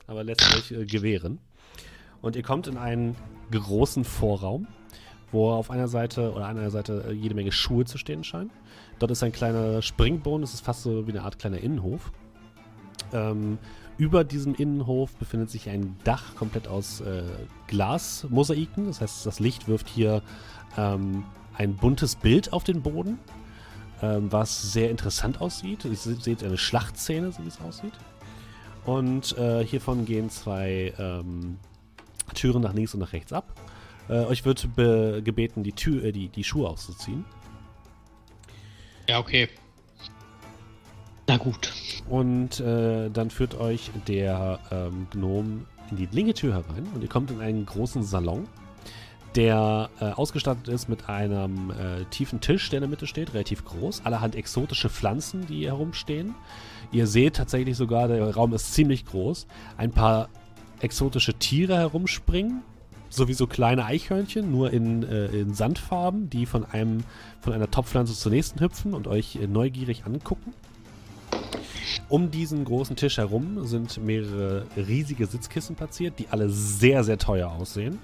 aber 0.07 0.23
lässt 0.23 0.43
euch 0.55 0.71
äh, 0.71 0.85
gewähren. 0.85 1.41
Und 2.23 2.37
ihr 2.37 2.43
kommt 2.43 2.67
in 2.67 2.77
einen 2.77 3.17
großen 3.51 4.05
Vorraum, 4.05 4.67
wo 5.33 5.51
auf 5.51 5.71
einer 5.71 5.89
Seite 5.89 6.33
oder 6.33 6.47
an 6.47 6.59
einer 6.59 6.71
Seite 6.71 7.05
äh, 7.09 7.13
jede 7.13 7.35
Menge 7.35 7.53
Schuhe 7.53 7.85
zu 7.85 7.99
stehen 7.99 8.25
scheinen. 8.25 8.51
Dort 8.99 9.11
ist 9.11 9.23
ein 9.23 9.33
kleiner 9.33 9.83
Springboden, 9.83 10.41
das 10.41 10.55
ist 10.55 10.65
fast 10.65 10.83
so 10.83 11.07
wie 11.07 11.13
eine 11.13 11.23
Art 11.23 11.39
kleiner 11.39 11.59
Innenhof. 11.59 12.13
Ähm, 13.13 13.59
über 13.99 14.25
diesem 14.25 14.55
Innenhof 14.55 15.15
befindet 15.17 15.51
sich 15.51 15.69
ein 15.69 15.97
Dach 16.05 16.35
komplett 16.35 16.69
aus 16.69 17.01
äh, 17.01 17.23
Glasmosaiken. 17.67 18.87
Das 18.87 19.01
heißt, 19.01 19.25
das 19.25 19.39
Licht 19.41 19.69
wirft 19.69 19.89
hier 19.89 20.23
ähm, 20.77 21.25
ein 21.57 21.77
buntes 21.77 22.17
Bild 22.17 22.53
auf 22.53 22.65
den 22.65 22.83
Boden, 22.83 23.19
ähm, 24.03 24.31
was 24.31 24.73
sehr 24.73 24.91
interessant 24.91 25.41
aussieht. 25.41 25.85
Ihr 25.85 25.97
se- 25.97 26.17
seht 26.17 26.43
eine 26.43 26.59
Schlachtszene, 26.59 27.33
so 27.33 27.43
wie 27.45 27.49
es 27.49 27.61
aussieht. 27.61 27.95
Und 28.85 29.37
äh, 29.39 29.65
hiervon 29.65 30.05
gehen 30.05 30.31
zwei 30.31 30.93
ähm, 30.99 31.59
Türen 32.35 32.63
nach 32.63 32.75
links 32.75 32.95
und 32.95 33.01
nach 33.01 33.13
rechts 33.13 33.33
ab. 33.33 33.53
Äh, 34.09 34.25
euch 34.25 34.45
wird 34.45 34.75
be 34.77 35.21
gebeten, 35.25 35.63
die, 35.63 35.73
Tür, 35.73 36.05
äh, 36.05 36.13
die, 36.13 36.29
die 36.29 36.45
Schuhe 36.45 36.69
auszuziehen. 36.69 37.25
Ja, 39.09 39.19
okay. 39.19 39.49
Na 41.29 41.37
gut. 41.39 41.73
Und 42.09 42.61
äh, 42.61 43.11
dann 43.11 43.31
führt 43.31 43.59
euch 43.59 43.91
der 44.07 44.61
ähm, 44.71 45.09
Gnom 45.11 45.67
in 45.91 45.97
die 45.97 46.09
linke 46.11 46.35
Tür 46.35 46.55
herein 46.55 46.87
und 46.95 47.03
ihr 47.03 47.09
kommt 47.09 47.31
in 47.31 47.41
einen 47.41 47.67
großen 47.67 48.03
Salon, 48.03 48.47
der 49.35 49.91
äh, 50.01 50.05
ausgestattet 50.07 50.69
ist 50.69 50.89
mit 50.89 51.09
einem 51.09 51.71
äh, 51.71 52.05
tiefen 52.11 52.41
Tisch, 52.41 52.71
der 52.71 52.79
in 52.79 52.83
der 52.83 52.91
Mitte 52.91 53.07
steht, 53.07 53.35
relativ 53.35 53.65
groß, 53.65 54.03
allerhand 54.05 54.35
exotische 54.35 54.89
Pflanzen, 54.89 55.47
die 55.47 55.59
hier 55.59 55.69
herumstehen. 55.69 56.35
Ihr 56.93 57.07
seht 57.07 57.37
tatsächlich 57.37 57.77
sogar, 57.77 58.09
der 58.09 58.35
Raum 58.35 58.55
ist 58.55 58.73
ziemlich 58.73 59.05
groß, 59.05 59.47
ein 59.77 59.91
paar 59.91 60.29
exotische 60.81 61.35
Tiere 61.35 61.77
herumspringen, 61.77 62.63
sowie 63.09 63.35
so 63.35 63.47
kleine 63.47 63.85
Eichhörnchen, 63.85 64.51
nur 64.51 64.73
in, 64.73 65.03
äh, 65.03 65.27
in 65.27 65.55
Sandfarben, 65.55 66.29
die 66.29 66.47
von 66.47 66.65
einem 66.65 67.05
von 67.41 67.53
einer 67.53 67.71
Topfpflanze 67.71 68.15
zur 68.15 68.33
nächsten 68.33 68.61
hüpfen 68.61 68.95
und 68.95 69.07
euch 69.07 69.37
äh, 69.37 69.47
neugierig 69.47 70.05
angucken. 70.05 70.53
Um 72.09 72.31
diesen 72.31 72.65
großen 72.65 72.97
Tisch 72.97 73.19
herum 73.19 73.67
sind 73.67 73.99
mehrere 74.05 74.67
riesige 74.77 75.27
Sitzkissen 75.27 75.77
platziert, 75.77 76.19
die 76.19 76.29
alle 76.29 76.51
sehr, 76.51 77.05
sehr 77.05 77.19
teuer 77.19 77.51
aussehen. 77.51 77.99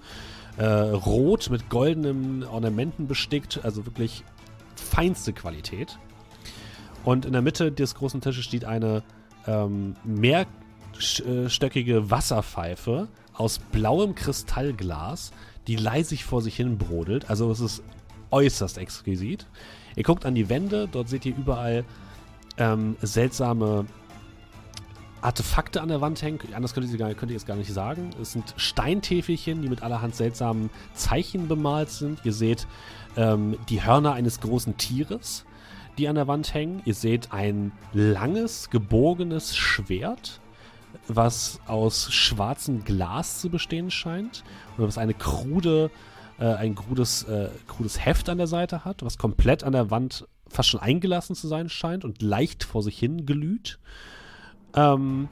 Äh, 0.57 0.66
rot 0.66 1.51
mit 1.51 1.69
goldenen 1.70 2.44
Ornamenten 2.44 3.07
bestickt, 3.07 3.65
also 3.65 3.86
wirklich 3.86 4.24
feinste 4.77 5.32
Qualität. 5.32 5.99
Und 7.05 7.24
in 7.24 7.32
der 7.32 7.43
Mitte 7.43 7.73
des 7.73 7.94
großen 7.94 8.20
Tisches 8.20 8.44
steht 8.44 8.65
eine 8.65 9.03
ähm, 9.47 9.97
mehrstöckige 10.97 12.10
Wasserpfeife 12.10 13.09
aus 13.35 13.59
blauem 13.59 14.14
Kristallglas, 14.14 15.32
die 15.66 15.77
leisig 15.77 16.24
vor 16.24 16.43
sich 16.43 16.56
hin 16.56 16.78
brodelt. 16.78 17.31
Also 17.31 17.51
es 17.51 17.60
ist 17.60 17.82
äußerst 18.31 18.78
exquisit. 18.78 19.47
Ihr 19.97 20.02
guckt 20.02 20.24
an 20.24 20.35
die 20.35 20.48
Wände, 20.48 20.89
dort 20.90 21.09
seht 21.09 21.27
ihr 21.27 21.36
überall 21.36 21.85
ähm, 22.56 22.97
seltsame 23.02 23.86
Artefakte 25.20 25.81
an 25.81 25.89
der 25.89 26.01
Wand 26.01 26.20
hängen. 26.20 26.40
Anders 26.55 26.74
könnt 26.74 26.90
ihr, 26.90 26.98
gar, 26.98 27.14
könnt 27.14 27.31
ihr 27.31 27.36
es 27.36 27.47
gar 27.47 27.56
nicht 27.56 27.73
sagen. 27.73 28.10
Es 28.20 28.32
sind 28.32 28.55
Steintäfelchen, 28.56 29.62
die 29.62 29.69
mit 29.69 29.82
allerhand 29.82 30.16
seltsamen 30.16 30.69
Zeichen 30.94 31.47
bemalt 31.47 31.90
sind. 31.90 32.20
Ihr 32.24 32.32
seht 32.32 32.66
ähm, 33.16 33.56
die 33.69 33.85
Hörner 33.85 34.14
eines 34.14 34.40
großen 34.40 34.77
Tieres, 34.78 35.44
die 35.97 36.09
an 36.09 36.16
der 36.16 36.27
Wand 36.27 36.52
hängen. 36.55 36.82
Ihr 36.85 36.94
seht 36.94 37.32
ein 37.32 37.70
langes, 37.93 38.70
gebogenes 38.70 39.56
Schwert, 39.56 40.40
was 41.09 41.60
aus 41.66 42.12
schwarzem 42.12 42.85
Glas 42.85 43.40
zu 43.40 43.51
bestehen 43.51 43.90
scheint. 43.90 44.44
Und 44.77 44.86
was 44.86 44.98
eine 44.98 45.14
krude, 45.14 45.90
äh, 46.39 46.44
ein 46.44 46.74
krudes, 46.74 47.24
äh, 47.24 47.48
krudes 47.66 48.05
Heft 48.05 48.28
an 48.28 48.39
der 48.39 48.47
Seite 48.47 48.85
hat, 48.85 49.05
was 49.05 49.19
komplett 49.19 49.64
an 49.64 49.73
der 49.73 49.90
Wand 49.90 50.27
fast 50.48 50.69
schon 50.69 50.81
eingelassen 50.81 51.35
zu 51.35 51.48
sein 51.48 51.69
scheint 51.69 52.05
und 52.05 52.23
leicht 52.23 52.64
vor 52.64 52.82
sich 52.82 52.98
hin 52.98 53.27
glüht. 53.27 53.78
Ähm, 54.74 55.28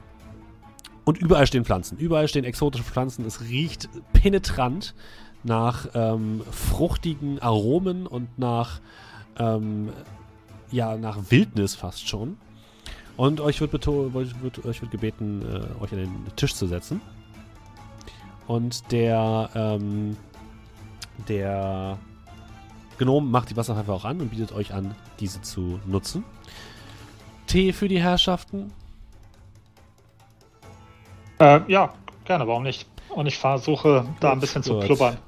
und 1.05 1.19
überall 1.19 1.47
stehen 1.47 1.65
Pflanzen. 1.65 1.99
Überall 1.99 2.29
stehen 2.29 2.45
exotische 2.45 2.85
Pflanzen. 2.85 3.25
Es 3.25 3.41
riecht 3.43 3.89
penetrant 4.13 4.95
nach 5.43 5.89
ähm, 5.95 6.43
fruchtigen 6.51 7.39
Aromen 7.41 8.07
und 8.07 8.39
nach, 8.39 8.81
ähm, 9.39 9.91
ja, 10.71 10.97
nach 10.97 11.31
Wildnis 11.31 11.75
fast 11.75 12.09
schon. 12.09 12.37
Und 13.21 13.39
euch 13.43 13.61
wird, 13.61 13.71
wird, 13.75 14.65
euch 14.65 14.81
wird 14.81 14.91
gebeten, 14.91 15.43
äh, 15.43 15.83
euch 15.85 15.93
an 15.93 15.99
den 15.99 16.37
Tisch 16.37 16.55
zu 16.55 16.67
setzen. 16.67 17.03
Und 18.47 18.91
der, 18.91 19.51
ähm, 19.55 20.17
der 21.29 21.99
Gnom 22.97 23.31
macht 23.31 23.51
die 23.51 23.59
Wasserpfeife 23.59 23.93
auch 23.93 24.07
an 24.07 24.23
und 24.23 24.31
bietet 24.31 24.53
euch 24.53 24.73
an, 24.73 24.95
diese 25.19 25.43
zu 25.43 25.79
nutzen. 25.85 26.25
Tee 27.47 27.75
für 27.75 27.89
die 27.89 28.01
Herrschaften. 28.01 28.73
Äh, 31.41 31.61
ja, 31.71 31.93
gerne, 32.25 32.47
warum 32.49 32.63
nicht? 32.63 32.89
Und 33.11 33.27
ich 33.27 33.37
versuche 33.37 34.07
da 34.21 34.33
ein 34.33 34.41
bisschen 34.41 34.63
zu 34.63 34.77
Gut. 34.77 34.87
blubbern. 34.87 35.19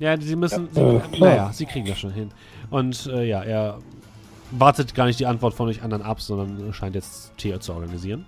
Ja, 0.00 0.20
sie 0.20 0.34
müssen. 0.34 0.68
Sie, 0.72 0.80
Ja, 0.80 0.98
klar. 0.98 1.30
naja, 1.30 1.52
sie 1.52 1.66
kriegen 1.66 1.86
das 1.86 2.00
schon 2.00 2.10
hin. 2.10 2.32
Und 2.70 3.06
äh, 3.06 3.28
ja, 3.28 3.44
er 3.44 3.78
wartet 4.58 4.94
gar 4.94 5.06
nicht 5.06 5.18
die 5.18 5.26
Antwort 5.26 5.54
von 5.54 5.68
euch 5.68 5.82
anderen 5.82 6.02
ab, 6.02 6.20
sondern 6.20 6.72
scheint 6.72 6.94
jetzt 6.94 7.36
Tee 7.36 7.58
zu 7.58 7.72
organisieren. 7.72 8.26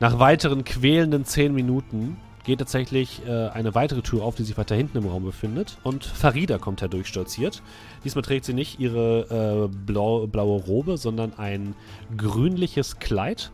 Nach 0.00 0.18
weiteren 0.18 0.64
quälenden 0.64 1.24
10 1.24 1.54
Minuten 1.54 2.16
geht 2.44 2.58
tatsächlich 2.58 3.22
äh, 3.24 3.48
eine 3.48 3.74
weitere 3.74 4.02
Tür 4.02 4.24
auf, 4.24 4.34
die 4.34 4.42
sich 4.42 4.58
weiter 4.58 4.74
hinten 4.74 4.98
im 4.98 5.06
Raum 5.06 5.24
befindet. 5.24 5.78
Und 5.84 6.04
Farida 6.04 6.58
kommt 6.58 6.80
herdurchstolziert. 6.80 7.62
Diesmal 8.04 8.22
trägt 8.22 8.44
sie 8.44 8.54
nicht 8.54 8.80
ihre 8.80 9.68
äh, 9.70 9.76
blau, 9.86 10.26
blaue 10.26 10.60
Robe, 10.60 10.96
sondern 10.96 11.34
ein 11.38 11.76
grünliches 12.16 12.98
Kleid, 12.98 13.52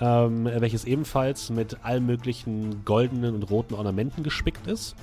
ähm, 0.00 0.46
welches 0.46 0.86
ebenfalls 0.86 1.50
mit 1.50 1.78
allen 1.82 2.06
möglichen 2.06 2.84
goldenen 2.86 3.34
und 3.34 3.42
roten 3.50 3.74
Ornamenten 3.74 4.22
gespickt 4.22 4.66
ist. 4.66 4.96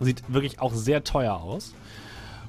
Sieht 0.00 0.24
wirklich 0.26 0.60
auch 0.60 0.74
sehr 0.74 1.04
teuer 1.04 1.34
aus. 1.34 1.74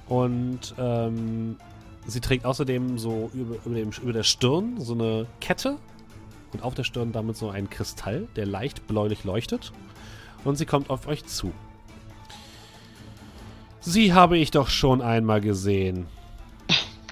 Und 0.07 0.73
ähm, 0.79 1.57
sie 2.05 2.19
trägt 2.19 2.45
außerdem 2.45 2.97
so 2.97 3.29
über, 3.33 3.55
über, 3.65 3.75
dem, 3.75 3.91
über 3.91 4.13
der 4.13 4.23
Stirn 4.23 4.79
so 4.79 4.93
eine 4.93 5.27
Kette. 5.39 5.77
Und 6.51 6.61
auf 6.61 6.75
der 6.75 6.83
Stirn 6.83 7.11
damit 7.11 7.35
so 7.35 7.49
ein 7.49 7.69
Kristall, 7.69 8.27
der 8.35 8.45
leicht 8.45 8.85
bläulich 8.85 9.23
leuchtet. 9.23 9.71
Und 10.43 10.55
sie 10.55 10.65
kommt 10.65 10.89
auf 10.89 11.07
euch 11.07 11.25
zu. 11.25 11.51
Sie 13.79 14.13
habe 14.13 14.37
ich 14.37 14.51
doch 14.51 14.69
schon 14.69 15.01
einmal 15.01 15.41
gesehen. 15.41 16.05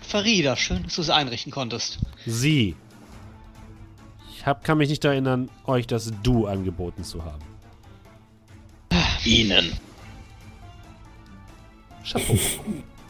Farida, 0.01 0.55
schön, 0.55 0.83
dass 0.83 0.95
du 0.95 1.01
es 1.01 1.09
einrichten 1.09 1.51
konntest. 1.51 1.99
Sie. 2.25 2.75
Ich 4.35 4.45
hab, 4.45 4.63
kann 4.63 4.77
mich 4.77 4.89
nicht 4.89 5.03
erinnern, 5.03 5.49
euch 5.65 5.87
das 5.87 6.11
Du 6.23 6.47
angeboten 6.47 7.03
zu 7.03 7.23
haben. 7.25 7.43
Ihnen. 9.25 9.71
Chapeau. 12.03 12.37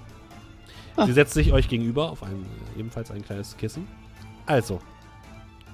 Sie 1.05 1.13
setzt 1.13 1.33
sich 1.33 1.51
euch 1.51 1.69
gegenüber 1.69 2.11
auf 2.11 2.23
ein, 2.23 2.45
äh, 2.75 2.79
ebenfalls 2.79 3.11
ein 3.11 3.23
kleines 3.23 3.57
Kissen. 3.57 3.87
Also, 4.45 4.79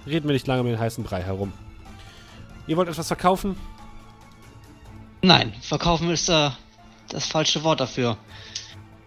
reden 0.06 0.28
wir 0.28 0.34
nicht 0.34 0.48
lange 0.48 0.64
mit 0.64 0.74
den 0.74 0.80
heißen 0.80 1.04
Brei 1.04 1.22
herum. 1.22 1.54
Ihr 2.68 2.78
wollt 2.78 2.90
etwas 2.90 3.08
verkaufen? 3.08 3.56
Nein, 5.22 5.54
verkaufen 5.62 6.10
ist 6.10 6.30
da 6.30 6.58
das 7.10 7.26
falsche 7.26 7.64
Wort 7.64 7.80
dafür. 7.80 8.18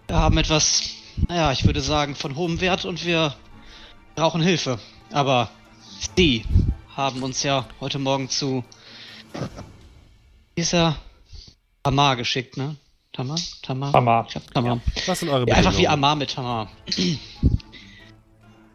Wir 0.07 0.17
haben 0.17 0.37
etwas, 0.37 0.89
naja, 1.27 1.51
ich 1.51 1.65
würde 1.65 1.81
sagen, 1.81 2.15
von 2.15 2.35
hohem 2.35 2.59
Wert 2.59 2.85
und 2.85 3.05
wir 3.05 3.35
brauchen 4.15 4.41
Hilfe. 4.41 4.79
Aber 5.11 5.49
Sie 6.15 6.43
haben 6.95 7.23
uns 7.23 7.43
ja 7.43 7.65
heute 7.79 7.99
Morgen 7.99 8.29
zu 8.29 8.63
dieser 10.57 10.97
Tamar 11.83 12.15
geschickt, 12.15 12.57
ne? 12.57 12.75
Tamar? 13.13 13.37
Tamar? 13.61 13.91
Tamar. 13.91 14.25
Ich 14.27 14.33
glaub, 14.33 14.53
Tamar. 14.53 14.79
Was 15.05 15.19
sind 15.19 15.29
eure 15.29 15.47
Ja, 15.47 15.55
einfach 15.55 15.77
wie? 15.77 15.87
Amar 15.87 16.15
mit 16.15 16.31
Tamar. 16.33 16.69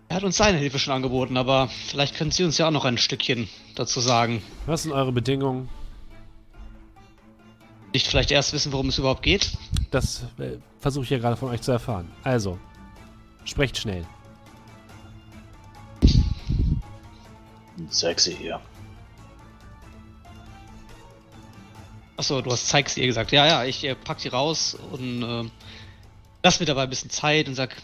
Er 0.09 0.17
hat 0.19 0.23
uns 0.25 0.37
seine 0.37 0.57
Hilfe 0.59 0.79
schon 0.79 0.95
angeboten, 0.95 1.37
aber 1.37 1.67
vielleicht 1.89 2.15
können 2.15 2.31
Sie 2.31 2.45
uns 2.45 2.57
ja 2.59 2.69
auch 2.69 2.71
noch 2.71 2.85
ein 2.85 2.97
Stückchen 2.97 3.49
dazu 3.75 4.01
sagen. 4.01 4.41
Was 4.65 4.85
sind 4.85 4.93
eure 4.93 5.11
Bedingungen? 5.11 5.69
Nicht 7.93 8.07
vielleicht 8.07 8.31
erst 8.31 8.53
wissen, 8.53 8.73
worum 8.73 8.89
es 8.89 8.99
überhaupt 8.99 9.23
geht? 9.23 9.59
Das 9.91 10.23
äh, 10.39 10.59
versuche 10.79 11.03
ich 11.05 11.11
ja 11.11 11.19
gerade 11.19 11.37
von 11.37 11.49
euch 11.51 11.61
zu 11.61 11.73
erfahren. 11.73 12.09
Also, 12.23 12.57
sprecht 13.45 13.79
schnell. 13.79 14.07
Zeig 17.91 18.21
sie 18.21 18.35
hier. 18.35 18.61
Achso, 22.17 22.41
du 22.41 22.51
hast 22.51 22.69
zeigst 22.69 22.97
ihr 22.97 23.07
gesagt. 23.07 23.33
Ja, 23.33 23.47
ja, 23.47 23.65
ich 23.65 23.85
äh, 23.85 23.95
pack 23.95 24.19
die 24.19 24.29
raus 24.29 24.77
und 24.93 25.23
äh, 25.23 25.45
lass 26.43 26.61
mir 26.61 26.67
dabei 26.67 26.85
ein 26.85 26.91
bisschen 26.91 27.11
Zeit 27.11 27.49
und 27.49 27.55
sag, 27.55 27.77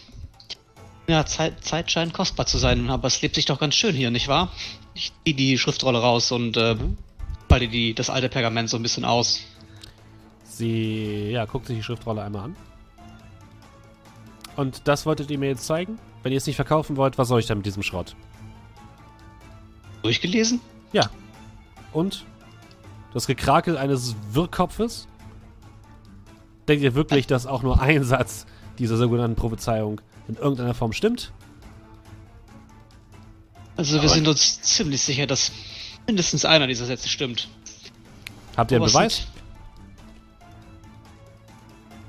ja, 1.07 1.27
Zeit, 1.27 1.65
Zeit 1.65 1.91
scheint 1.91 2.15
kostbar 2.15 2.47
zu 2.47 2.59
sein, 2.59 2.89
aber 2.89 3.09
es 3.09 3.21
lebt 3.21 3.35
sich 3.35 3.45
doch 3.45 3.59
ganz 3.59 3.75
schön 3.75 3.95
hier, 3.95 4.11
nicht 4.11 4.29
wahr? 4.29 4.51
Ich 4.95 5.13
zieh 5.25 5.35
die 5.35 5.59
Schriftrolle 5.59 6.01
raus 6.01 6.33
und 6.33 6.57
äh, 6.57 6.77
falte 7.49 7.69
die, 7.69 7.95
das 7.95 8.09
alte 8.09 8.29
Pergament 8.29 8.71
so 8.71 8.77
ein 8.77 8.83
bisschen 8.83 9.05
aus. 9.05 9.41
Sie, 10.45 11.31
ja, 11.31 11.45
guckt 11.45 11.67
sich 11.67 11.77
die 11.77 11.83
Schriftrolle 11.83 12.23
einmal 12.23 12.45
an. 12.45 12.57
Und 14.57 14.87
das 14.87 15.07
wolltet 15.07 15.31
ihr 15.31 15.39
mir 15.39 15.49
jetzt 15.49 15.67
zeigen? 15.67 15.99
Wenn 16.23 16.33
ihr 16.33 16.39
es 16.39 16.47
nicht 16.47 16.57
verkaufen 16.57 16.97
wollt, 16.97 17.19
was 17.19 17.29
soll 17.29 17.41
ich 17.41 17.47
dann 17.47 17.59
mit 17.59 17.67
diesem 17.67 17.83
Schrott? 17.83 18.15
Durchgelesen? 20.03 20.61
Und? 21.93 22.25
Das 23.15 23.27
Gekrakel 23.27 23.77
eines 23.77 24.15
Wirrkopfes? 24.33 25.07
Denkt 26.69 26.83
ihr 26.85 26.95
wirklich, 26.95 27.27
dass 27.27 27.47
auch 27.47 27.63
nur 27.63 27.81
ein 27.81 28.05
Satz 28.05 28.47
dieser 28.79 28.97
sogenannten 28.97 29.37
Prophezeiung 29.37 30.01
in 30.29 30.37
irgendeiner 30.37 30.75
Form 30.75 30.93
stimmt? 30.93 31.33
Also 33.77 33.95
wir 33.95 34.01
Aber- 34.01 34.09
sind 34.11 34.29
uns 34.29 34.61
ziemlich 34.63 35.03
sicher, 35.03 35.27
dass 35.27 35.53
mindestens 36.07 36.45
einer 36.45 36.67
dieser 36.67 36.87
Sätze 36.87 37.09
stimmt. 37.09 37.49
Habt 38.57 38.71
ihr 38.71 38.77
einen 38.77 38.83
Aber 38.83 38.87
es 38.87 38.93
Beweis? 38.93 39.17
sind- 39.17 39.29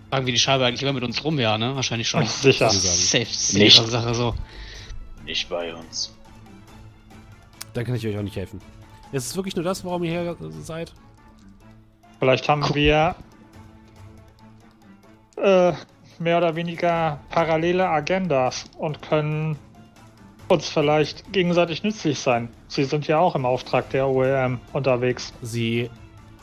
Fragen 0.10 0.26
wir 0.28 0.34
die 0.34 0.40
Scheibe 0.40 0.66
eigentlich 0.66 0.84
immer 0.84 0.94
mit 0.94 1.04
uns 1.04 1.24
rum, 1.24 1.40
ja, 1.40 1.58
ne? 1.58 1.76
Wahrscheinlich 1.76 2.08
schon. 2.08 2.26
Sicher. 2.28 2.70
Sie 2.70 2.78
sagen. 2.80 3.26
Safe, 3.26 3.26
safe 3.34 3.58
Nicht. 3.60 3.76
Sache 3.90 4.14
so. 4.14 4.36
Nicht 5.26 5.50
bei 5.50 5.74
uns. 5.74 6.14
Dann 7.74 7.84
kann 7.86 7.96
ich 7.96 8.06
euch 8.06 8.16
auch 8.18 8.22
nicht 8.22 8.36
helfen. 8.36 8.62
Ist 9.14 9.28
es 9.28 9.36
wirklich 9.36 9.56
nur 9.56 9.64
das, 9.64 9.86
warum 9.86 10.04
ihr 10.04 10.12
hier 10.12 10.38
seid? 10.62 10.92
Vielleicht 12.18 12.50
haben 12.50 12.64
wir 12.74 13.16
äh, 15.38 15.74
mehr 16.18 16.38
oder 16.40 16.56
weniger 16.56 17.20
parallele 17.30 17.88
Agendas 17.88 18.66
und 18.78 19.04
können 19.04 19.58
uns 20.48 20.68
vielleicht 20.68 21.32
gegenseitig 21.32 21.84
nützlich 21.84 22.20
sein. 22.20 22.50
Sie 22.68 22.86
sind 22.86 23.08
ja 23.08 23.20
auch 23.20 23.36
im 23.36 23.46
Auftrag 23.46 23.90
der 23.92 24.08
OEM 24.08 24.60
unterwegs. 24.74 25.32
Sie 25.44 25.92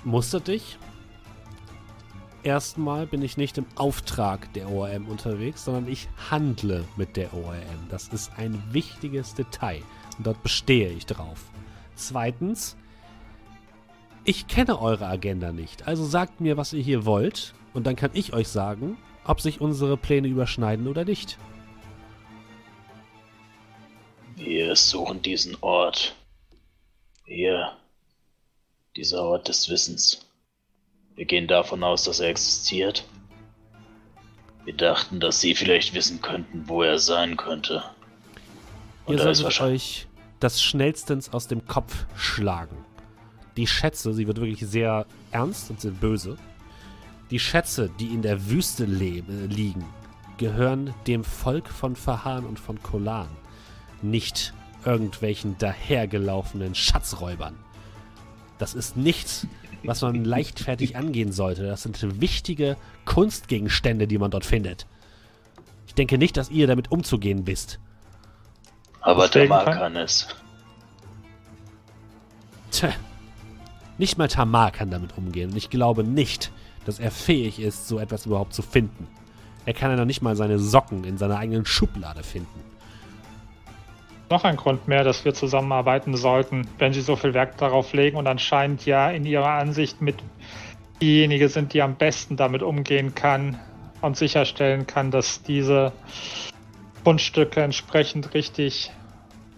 mustert 0.05 0.47
dich. 0.47 0.79
Erstmal 2.45 3.07
bin 3.07 3.21
ich 3.23 3.37
nicht 3.37 3.59
im 3.59 3.67
Auftrag 3.75 4.51
der 4.55 4.71
ORM 4.71 5.09
unterwegs, 5.09 5.65
sondern 5.65 5.89
ich 5.89 6.09
handle 6.31 6.85
mit 6.97 7.17
der 7.17 7.35
ORM. 7.35 7.89
Das 7.91 8.09
ist 8.09 8.31
ein 8.39 8.63
wichtiges 8.71 9.35
Detail 9.35 9.83
und 10.17 10.27
dort 10.27 10.43
bestehe 10.43 10.89
ich 10.89 11.05
drauf. 11.05 11.50
Zweitens, 12.01 12.77
ich 14.25 14.47
kenne 14.47 14.81
eure 14.81 15.07
Agenda 15.07 15.53
nicht, 15.53 15.87
also 15.87 16.05
sagt 16.05 16.41
mir, 16.41 16.57
was 16.57 16.73
ihr 16.73 16.83
hier 16.83 17.05
wollt 17.05 17.55
und 17.75 17.87
dann 17.87 17.95
kann 17.95 18.11
ich 18.15 18.33
euch 18.33 18.49
sagen, 18.49 18.97
ob 19.25 19.41
sich 19.41 19.61
unsere 19.61 19.97
Pläne 19.97 20.29
überschneiden 20.29 20.89
oder 20.89 21.05
nicht. 21.05 21.39
Wir 24.37 24.75
suchen 24.75 25.21
diesen 25.21 25.57
Ort. 25.61 26.17
Hier. 27.27 27.77
Dieser 28.97 29.23
Ort 29.23 29.49
des 29.49 29.69
Wissens. 29.69 30.27
Wir 31.15 31.27
gehen 31.27 31.47
davon 31.47 31.85
aus, 31.85 32.05
dass 32.05 32.21
er 32.21 32.29
existiert. 32.29 33.05
Wir 34.65 34.75
dachten, 34.75 35.21
dass 35.21 35.41
Sie 35.41 35.55
vielleicht 35.55 35.95
wissen 35.95 36.23
könnten, 36.23 36.67
wo 36.67 36.83
er 36.83 36.99
sein 36.99 37.37
könnte. 37.37 37.85
Und 39.05 39.17
Ihr 39.17 39.23
solltet 39.23 39.45
wahrscheinlich. 39.45 40.07
euch 40.07 40.10
das 40.41 40.63
schnellstens 40.63 41.33
aus 41.33 41.47
dem 41.47 41.67
Kopf 41.67 42.07
schlagen. 42.17 42.77
Die 43.57 43.67
Schätze, 43.67 44.15
sie 44.15 44.27
wird 44.27 44.41
wirklich 44.41 44.69
sehr 44.69 45.07
ernst 45.31 45.71
und 45.71 45.81
sehr 45.81 45.91
böse. 45.91 46.37
Die 47.31 47.39
Schätze, 47.39 47.91
die 48.01 48.07
in 48.07 48.23
der 48.23 48.49
Wüste 48.49 48.85
liegen, 48.85 49.85
gehören 50.39 50.95
dem 51.07 51.23
Volk 51.23 51.69
von 51.69 51.95
Fahan 51.95 52.45
und 52.45 52.59
von 52.59 52.83
Kolan, 52.83 53.29
nicht 54.03 54.55
irgendwelchen 54.85 55.59
dahergelaufenen 55.59 56.75
Schatzräubern. 56.75 57.55
Das 58.59 58.75
ist 58.75 58.97
nichts, 58.97 59.47
was 59.85 60.01
man 60.01 60.25
leichtfertig 60.25 60.97
angehen 60.97 61.33
sollte. 61.33 61.67
Das 61.67 61.83
sind 61.83 62.21
wichtige 62.21 62.77
Kunstgegenstände, 63.05 64.07
die 64.07 64.19
man 64.19 64.31
dort 64.31 64.47
findet. 64.47 64.87
Ich 65.87 65.95
denke 65.95 66.19
nicht, 66.19 66.37
dass 66.37 66.51
ihr 66.51 66.67
damit 66.67 66.91
umzugehen 66.91 67.47
wisst. 67.47 67.79
Aber 69.01 69.31
Tamar 69.31 69.65
kann- 69.65 69.79
kann 69.79 69.97
es. 69.97 70.29
Tja, 72.71 72.91
nicht 73.99 74.19
mal 74.19 74.29
Tamar 74.29 74.71
kann 74.71 74.91
damit 74.91 75.17
umgehen. 75.17 75.51
Und 75.51 75.57
ich 75.57 75.71
glaube 75.71 76.05
nicht, 76.05 76.51
dass 76.85 76.99
er 76.99 77.11
fähig 77.11 77.59
ist, 77.61 77.89
so 77.89 77.99
etwas 77.99 78.27
überhaupt 78.27 78.55
zu 78.55 78.63
finden. 78.63 79.07
Er 79.67 79.75
kann 79.75 79.91
ja 79.91 79.97
noch 79.97 80.05
nicht 80.05 80.23
mal 80.23 80.37
seine 80.37 80.59
Socken 80.59 81.05
in 81.05 81.19
seiner 81.19 81.39
eigenen 81.39 81.67
Schublade 81.67 82.23
finden. 82.23 82.61
Noch 84.31 84.45
ein 84.45 84.57
Grund 84.57 84.87
mehr, 84.87 85.03
dass 85.05 85.25
wir 85.25 85.35
zusammenarbeiten 85.35 86.17
sollten, 86.17 86.67
wenn 86.79 86.93
Sie 86.93 87.01
so 87.01 87.17
viel 87.17 87.35
Wert 87.35 87.61
darauf 87.61 87.93
legen 87.93 88.17
und 88.17 88.27
anscheinend 88.29 88.87
ja 88.87 89.11
in 89.11 89.27
Ihrer 89.27 89.51
Ansicht 89.51 90.01
mit 90.01 90.17
diejenige 91.03 91.49
sind, 91.49 91.75
die 91.75 91.83
am 91.83 91.97
besten 91.97 92.37
damit 92.37 92.63
umgehen 92.63 93.15
kann 93.15 93.59
und 94.03 94.17
sicherstellen 94.17 94.87
kann, 94.87 95.11
dass 95.11 95.43
diese 95.43 95.93
Fundstücke 97.05 97.63
entsprechend 97.63 98.35
richtig 98.35 98.91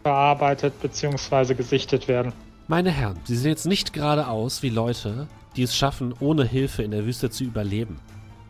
verarbeitet 0.02 0.80
bzw. 0.80 1.54
gesichtet 1.54 2.08
werden. 2.08 2.32
Meine 2.68 2.90
Herren, 2.90 3.18
Sie 3.24 3.36
sehen 3.36 3.50
jetzt 3.50 3.66
nicht 3.66 3.92
gerade 3.92 4.28
aus 4.28 4.62
wie 4.62 4.70
Leute, 4.70 5.28
die 5.56 5.62
es 5.62 5.76
schaffen, 5.76 6.14
ohne 6.20 6.44
Hilfe 6.44 6.82
in 6.82 6.90
der 6.90 7.04
Wüste 7.04 7.30
zu 7.30 7.44
überleben. 7.44 8.00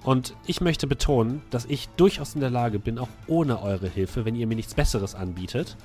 Und 0.04 0.34
ich 0.46 0.60
möchte 0.60 0.86
betonen, 0.86 1.42
dass 1.50 1.64
ich 1.64 1.88
durchaus 1.96 2.34
in 2.34 2.40
der 2.40 2.50
Lage 2.50 2.78
bin, 2.78 2.98
auch 2.98 3.08
ohne 3.26 3.62
eure 3.62 3.88
Hilfe, 3.88 4.24
wenn 4.24 4.34
ihr 4.34 4.46
mir 4.46 4.56
nichts 4.56 4.74
Besseres 4.74 5.14
anbietet, 5.14 5.76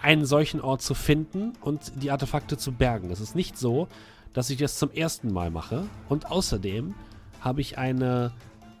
einen 0.00 0.24
solchen 0.24 0.60
Ort 0.60 0.82
zu 0.82 0.94
finden 0.94 1.52
und 1.60 1.92
die 2.02 2.10
Artefakte 2.10 2.56
zu 2.56 2.72
bergen. 2.72 3.10
Es 3.10 3.20
ist 3.20 3.34
nicht 3.34 3.56
so, 3.56 3.88
dass 4.32 4.50
ich 4.50 4.58
das 4.58 4.78
zum 4.78 4.90
ersten 4.90 5.32
Mal 5.32 5.50
mache. 5.50 5.86
Und 6.08 6.30
außerdem 6.30 6.94
habe 7.40 7.60
ich 7.60 7.78
eine 7.78 8.32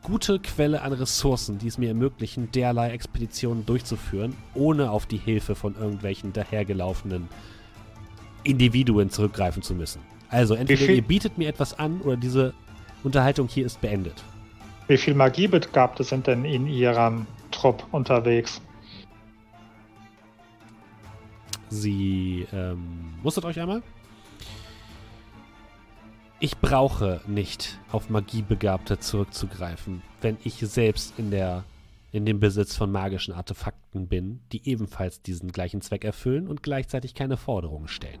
gute 0.02 0.38
Quelle 0.38 0.82
an 0.82 0.92
Ressourcen, 0.92 1.58
die 1.58 1.66
es 1.66 1.78
mir 1.78 1.88
ermöglichen, 1.88 2.50
derlei 2.52 2.90
Expeditionen 2.90 3.66
durchzuführen, 3.66 4.34
ohne 4.54 4.90
auf 4.90 5.06
die 5.06 5.18
Hilfe 5.18 5.54
von 5.54 5.74
irgendwelchen 5.76 6.32
dahergelaufenen 6.32 7.28
Individuen 8.44 9.10
zurückgreifen 9.10 9.62
zu 9.62 9.74
müssen. 9.74 10.00
Also 10.30 10.54
entweder 10.54 10.84
viel- 10.84 10.96
ihr 10.96 11.02
bietet 11.02 11.38
mir 11.38 11.48
etwas 11.48 11.78
an 11.78 12.00
oder 12.00 12.16
diese 12.16 12.54
Unterhaltung 13.02 13.48
hier 13.48 13.66
ist 13.66 13.80
beendet. 13.80 14.24
Wie 14.86 14.96
viel 14.96 15.14
Magiebegabte 15.14 16.02
sind 16.02 16.26
denn 16.26 16.44
in 16.44 16.66
Ihrem 16.66 17.26
Trupp 17.50 17.84
unterwegs? 17.92 18.60
Sie 21.68 22.46
ähm, 22.52 23.12
musstet 23.22 23.44
euch 23.44 23.60
einmal. 23.60 23.82
Ich 26.40 26.58
brauche 26.58 27.20
nicht 27.26 27.80
auf 27.90 28.10
Magiebegabte 28.10 29.00
zurückzugreifen, 29.00 30.02
wenn 30.20 30.36
ich 30.44 30.54
selbst 30.58 31.18
in 31.18 31.32
der 31.32 31.64
in 32.10 32.24
dem 32.24 32.40
Besitz 32.40 32.74
von 32.76 32.90
magischen 32.90 33.34
Artefakten 33.34 34.06
bin, 34.08 34.40
die 34.52 34.66
ebenfalls 34.66 35.20
diesen 35.20 35.52
gleichen 35.52 35.82
Zweck 35.82 36.04
erfüllen 36.04 36.48
und 36.48 36.62
gleichzeitig 36.62 37.14
keine 37.14 37.36
Forderungen 37.36 37.88
stellen. 37.88 38.20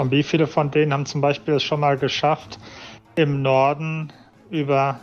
Und 0.00 0.10
wie 0.12 0.22
viele 0.22 0.46
von 0.46 0.70
denen 0.70 0.92
haben 0.92 1.04
zum 1.04 1.20
Beispiel 1.20 1.54
es 1.54 1.62
schon 1.62 1.80
mal 1.80 1.98
geschafft, 1.98 2.58
im 3.16 3.42
Norden 3.42 4.12
über 4.50 5.00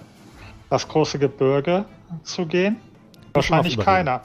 das 0.70 0.88
große 0.88 1.20
Gebirge 1.20 1.86
zu 2.24 2.48
gehen? 2.48 2.78
Wahrscheinlich 3.34 3.78
keiner. 3.78 4.24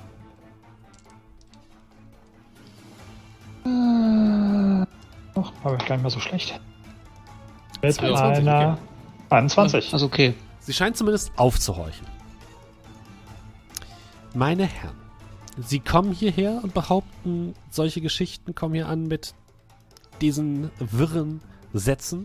Ach, 5.34 5.52
war 5.62 5.74
ich 5.74 5.84
gar 5.84 5.96
nicht 5.96 6.02
mehr 6.02 6.10
so 6.10 6.20
schlecht. 6.20 6.58
Mit 7.86 7.94
22, 7.94 8.48
einer 8.48 8.78
21. 9.30 9.92
Also 9.92 10.06
okay. 10.06 10.34
Sie 10.60 10.72
scheint 10.72 10.96
zumindest 10.96 11.32
aufzuhorchen. 11.36 12.06
Meine 14.34 14.64
Herren, 14.64 14.96
Sie 15.58 15.78
kommen 15.78 16.12
hierher 16.12 16.60
und 16.62 16.74
behaupten, 16.74 17.54
solche 17.70 18.00
Geschichten 18.00 18.54
kommen 18.54 18.74
hier 18.74 18.88
an 18.88 19.06
mit 19.06 19.34
diesen 20.20 20.70
wirren 20.78 21.40
Sätzen 21.72 22.24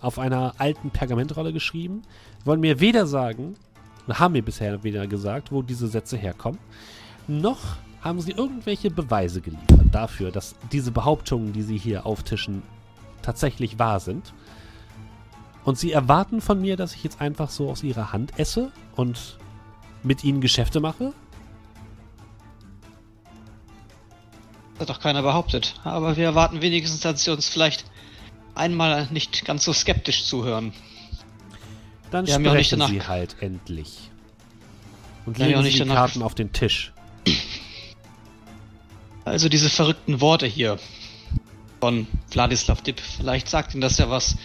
auf 0.00 0.18
einer 0.18 0.54
alten 0.58 0.90
Pergamentrolle 0.90 1.52
geschrieben, 1.52 2.02
wollen 2.44 2.60
mir 2.60 2.80
weder 2.80 3.06
sagen, 3.06 3.54
haben 4.08 4.32
mir 4.32 4.42
bisher 4.42 4.82
weder 4.82 5.06
gesagt, 5.06 5.52
wo 5.52 5.62
diese 5.62 5.88
Sätze 5.88 6.16
herkommen, 6.16 6.58
noch 7.26 7.60
haben 8.02 8.20
Sie 8.20 8.32
irgendwelche 8.32 8.90
Beweise 8.90 9.40
geliefert 9.40 9.86
dafür, 9.92 10.30
dass 10.30 10.56
diese 10.72 10.90
Behauptungen, 10.90 11.52
die 11.52 11.62
Sie 11.62 11.78
hier 11.78 12.04
auftischen, 12.04 12.62
tatsächlich 13.22 13.78
wahr 13.78 14.00
sind. 14.00 14.34
Und 15.64 15.78
sie 15.78 15.92
erwarten 15.92 16.40
von 16.40 16.60
mir, 16.60 16.76
dass 16.76 16.94
ich 16.94 17.02
jetzt 17.04 17.20
einfach 17.20 17.50
so 17.50 17.70
aus 17.70 17.82
ihrer 17.82 18.12
Hand 18.12 18.38
esse 18.38 18.70
und 18.96 19.38
mit 20.02 20.22
ihnen 20.22 20.40
Geschäfte 20.40 20.80
mache? 20.80 21.12
Das 24.74 24.80
hat 24.88 24.96
doch 24.96 25.00
keiner 25.00 25.22
behauptet. 25.22 25.74
Aber 25.84 26.16
wir 26.16 26.24
erwarten 26.24 26.60
wenigstens, 26.60 27.00
dass 27.00 27.24
sie 27.24 27.30
uns 27.32 27.48
vielleicht 27.48 27.84
einmal 28.54 29.06
nicht 29.10 29.44
ganz 29.44 29.64
so 29.64 29.72
skeptisch 29.72 30.24
zuhören. 30.26 30.72
Dann 32.10 32.26
Wir 32.26 32.34
ja 32.34 32.40
sprechen 32.50 32.78
danach- 32.80 32.90
sie 32.92 33.02
halt 33.02 33.36
endlich. 33.40 34.10
Und 35.26 35.38
Ja, 35.38 35.46
legen 35.46 35.58
auch 35.60 35.62
Sie 35.64 35.70
die 35.70 35.84
Karten 35.86 36.22
auf 36.22 36.34
den 36.34 36.52
Tisch. 36.52 36.92
Also 39.24 39.48
diese 39.48 39.70
verrückten 39.70 40.20
Worte 40.20 40.46
hier 40.46 40.78
von 41.80 42.06
Wladislav 42.30 42.82
Dipp. 42.82 43.00
Vielleicht 43.00 43.48
sagt 43.48 43.72
Ihnen 43.74 43.80
das 43.80 43.96
ja 43.96 44.10
was. 44.10 44.36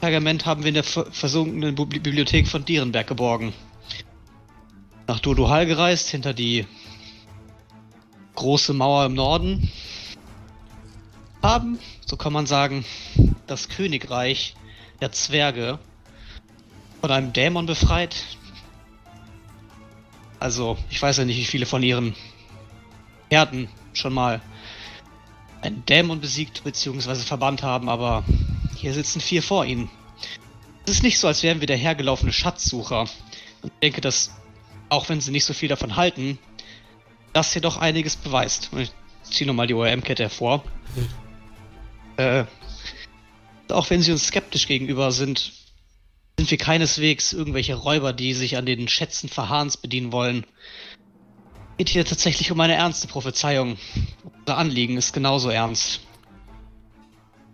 Pergament 0.00 0.46
haben 0.46 0.62
wir 0.62 0.68
in 0.68 0.74
der 0.74 0.84
ver 0.84 1.06
versunkenen 1.12 1.74
Bibliothek 1.74 2.48
von 2.48 2.64
Dierenberg 2.64 3.06
geborgen. 3.06 3.52
Nach 5.06 5.20
Dodohal 5.20 5.66
gereist, 5.66 6.08
hinter 6.08 6.32
die 6.32 6.66
große 8.34 8.72
Mauer 8.72 9.04
im 9.04 9.14
Norden. 9.14 9.70
Haben, 11.42 11.78
so 12.06 12.16
kann 12.16 12.32
man 12.32 12.46
sagen, 12.46 12.84
das 13.46 13.68
Königreich 13.68 14.54
der 15.00 15.12
Zwerge 15.12 15.78
von 17.00 17.10
einem 17.10 17.32
Dämon 17.32 17.66
befreit. 17.66 18.16
Also, 20.38 20.78
ich 20.88 21.00
weiß 21.00 21.18
ja 21.18 21.24
nicht, 21.26 21.38
wie 21.38 21.44
viele 21.44 21.66
von 21.66 21.82
ihren 21.82 22.14
Herden 23.30 23.68
schon 23.92 24.14
mal 24.14 24.40
einen 25.60 25.84
Dämon 25.84 26.20
besiegt 26.20 26.64
bzw. 26.64 27.16
verbannt 27.16 27.62
haben, 27.62 27.90
aber 27.90 28.24
hier 28.80 28.94
sitzen 28.94 29.20
vier 29.20 29.42
vor 29.42 29.64
ihnen. 29.64 29.90
Es 30.86 30.92
ist 30.92 31.02
nicht 31.02 31.18
so, 31.18 31.28
als 31.28 31.42
wären 31.42 31.60
wir 31.60 31.66
dahergelaufene 31.66 32.32
Schatzsucher. 32.32 33.02
Und 33.62 33.72
ich 33.74 33.80
denke, 33.82 34.00
dass, 34.00 34.30
auch 34.88 35.08
wenn 35.08 35.20
sie 35.20 35.30
nicht 35.30 35.44
so 35.44 35.52
viel 35.52 35.68
davon 35.68 35.96
halten, 35.96 36.38
das 37.32 37.52
hier 37.52 37.62
doch 37.62 37.76
einiges 37.76 38.16
beweist. 38.16 38.70
Und 38.72 38.80
Ich 38.80 38.92
ziehe 39.22 39.46
nochmal 39.46 39.66
die 39.66 39.74
ORM-Kette 39.74 40.24
hervor. 40.24 40.64
Äh, 42.16 42.44
auch 43.68 43.90
wenn 43.90 44.02
sie 44.02 44.12
uns 44.12 44.26
skeptisch 44.26 44.66
gegenüber 44.66 45.12
sind, 45.12 45.52
sind 46.38 46.50
wir 46.50 46.58
keineswegs 46.58 47.32
irgendwelche 47.32 47.74
Räuber, 47.74 48.12
die 48.12 48.32
sich 48.32 48.56
an 48.56 48.66
den 48.66 48.88
Schätzen 48.88 49.28
Verhahns 49.28 49.76
bedienen 49.76 50.10
wollen. 50.10 50.46
Geht 51.76 51.90
hier 51.90 52.04
tatsächlich 52.04 52.50
um 52.50 52.60
eine 52.60 52.74
ernste 52.74 53.08
Prophezeiung. 53.08 53.78
Unser 54.40 54.56
Anliegen 54.56 54.96
ist 54.96 55.12
genauso 55.12 55.50
ernst. 55.50 56.00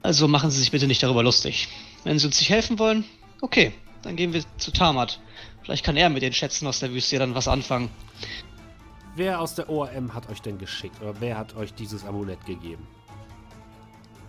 Also 0.07 0.28
machen 0.28 0.53
Sie 0.53 0.61
sich 0.61 0.70
bitte 0.70 0.87
nicht 0.87 1.03
darüber 1.03 1.24
lustig. 1.24 1.66
Wenn 2.05 2.16
Sie 2.16 2.27
uns 2.28 2.39
nicht 2.39 2.49
helfen 2.49 2.78
wollen, 2.78 3.05
okay, 3.41 3.73
dann 4.03 4.15
gehen 4.15 4.33
wir 4.33 4.45
zu 4.57 4.70
Tamat. 4.70 5.19
Vielleicht 5.65 5.85
kann 5.85 5.97
er 5.97 6.11
mit 6.11 6.23
den 6.23 6.33
Schätzen 6.33 6.69
aus 6.69 6.78
der 6.78 6.93
Wüste 6.93 7.19
dann 7.19 7.35
was 7.35 7.49
anfangen. 7.49 7.91
Wer 9.16 9.41
aus 9.41 9.57
der 9.57 9.69
ORM 9.69 10.15
hat 10.15 10.31
euch 10.31 10.41
denn 10.41 10.59
geschickt? 10.59 11.03
Oder 11.03 11.20
wer 11.20 11.37
hat 11.37 11.57
euch 11.57 11.74
dieses 11.74 12.05
Amulett 12.05 12.47
gegeben? 12.47 12.87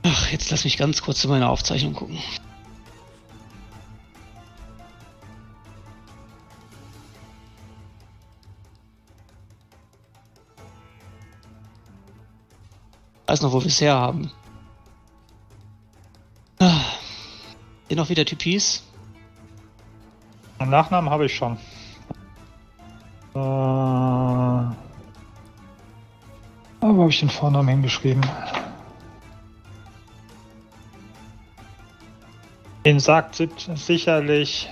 Ach, 0.01 0.31
jetzt 0.31 0.49
lass 0.49 0.63
mich 0.63 0.77
ganz 0.77 1.03
kurz 1.03 1.23
in 1.23 1.29
meine 1.29 1.47
Aufzeichnung 1.47 1.93
gucken. 1.93 2.17
Weiß 13.27 13.43
noch, 13.43 13.51
wo 13.51 13.61
wir 13.61 13.67
es 13.67 13.79
her 13.79 13.93
haben. 13.93 14.31
Ah. 16.59 16.81
Den 17.89 17.97
noch 17.97 18.09
wieder 18.09 18.25
Typis? 18.25 18.83
Den 20.59 20.69
Nachnamen 20.69 21.09
habe 21.09 21.25
ich 21.25 21.35
schon. 21.35 21.53
Äh, 23.35 23.39
aber 23.39 24.75
wo 26.81 27.01
habe 27.01 27.09
ich 27.11 27.19
den 27.19 27.29
Vornamen 27.29 27.69
hingeschrieben? 27.69 28.25
Den 32.85 32.99
sagt 32.99 33.35
si- 33.35 33.49
sicherlich 33.75 34.69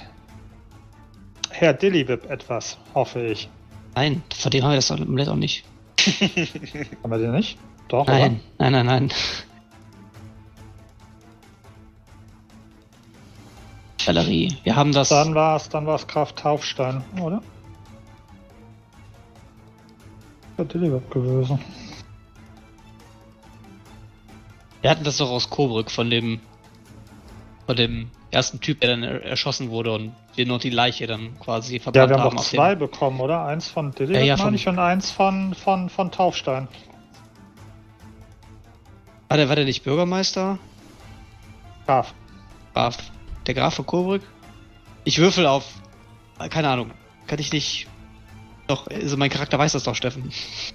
Herr 1.51 1.73
Dillibib 1.73 2.29
etwas, 2.29 2.77
hoffe 2.93 3.21
ich. 3.27 3.49
Nein, 3.95 4.23
von 4.37 4.51
dem 4.51 4.63
haben 4.63 4.71
wir 4.71 4.75
das 4.77 4.91
Amulett 4.91 5.29
auch 5.29 5.35
nicht. 5.35 5.63
Haben 7.03 7.11
wir 7.11 7.17
den 7.17 7.31
nicht? 7.31 7.57
Doch, 7.87 8.05
Nein, 8.07 8.41
nein, 8.57 8.71
nein, 8.73 8.85
nein. 8.85 9.09
Valerie, 14.05 14.55
wir 14.63 14.75
haben 14.75 14.91
das. 14.91 15.09
Dann 15.09 15.35
war 15.35 15.55
es 15.55 15.69
dann 15.69 15.85
war's 15.87 16.07
Graf 16.07 16.33
Taufstein, 16.33 17.03
oder? 17.21 17.41
Dillibib 20.57 21.09
gewesen. 21.11 21.59
Wir 24.81 24.89
hatten 24.89 25.03
das 25.03 25.17
doch 25.17 25.29
aus 25.29 25.49
Coburg 25.49 25.91
von 25.91 26.09
dem 26.09 26.39
von 27.65 27.75
dem 27.75 28.09
ersten 28.31 28.59
Typ, 28.59 28.79
der 28.81 28.91
dann 28.91 29.03
er 29.03 29.23
erschossen 29.23 29.69
wurde 29.69 29.91
und 29.93 30.13
wir 30.35 30.45
noch 30.45 30.59
die 30.59 30.69
Leiche 30.69 31.07
dann 31.07 31.39
quasi 31.39 31.77
Ja, 31.77 31.81
verbrannt 31.81 32.09
wir 32.11 32.17
haben 32.17 32.23
haben. 32.25 32.37
auf 32.37 32.47
zwei 32.47 32.75
bekommen, 32.75 33.19
oder? 33.19 33.45
Eins 33.45 33.67
von 33.67 33.91
Dillibib, 33.91 34.17
Ja, 34.17 34.21
ja, 34.21 34.37
meine 34.37 34.55
ich, 34.55 34.67
und 34.67 34.77
eins 34.77 35.09
von, 35.11 35.53
von, 35.55 35.89
von 35.89 36.11
Taufstein. 36.11 36.67
war, 39.29 39.37
der, 39.37 39.49
war 39.49 39.55
der 39.55 39.65
nicht 39.65 39.83
Bürgermeister? 39.83 40.59
Graf. 41.87 42.13
Graf. 42.73 42.97
Der 43.47 43.53
Graf 43.53 43.75
von 43.75 43.85
Coburg? 43.85 44.21
Ich 45.03 45.19
würfel 45.19 45.45
auf. 45.45 45.65
Keine 46.49 46.69
Ahnung. 46.69 46.91
Kann 47.27 47.39
ich 47.39 47.51
nicht. 47.51 47.87
Doch, 48.67 48.87
also 48.87 49.17
mein 49.17 49.29
Charakter 49.29 49.59
weiß 49.59 49.73
das 49.73 49.83
doch, 49.83 49.95
Steffen. 49.95 50.31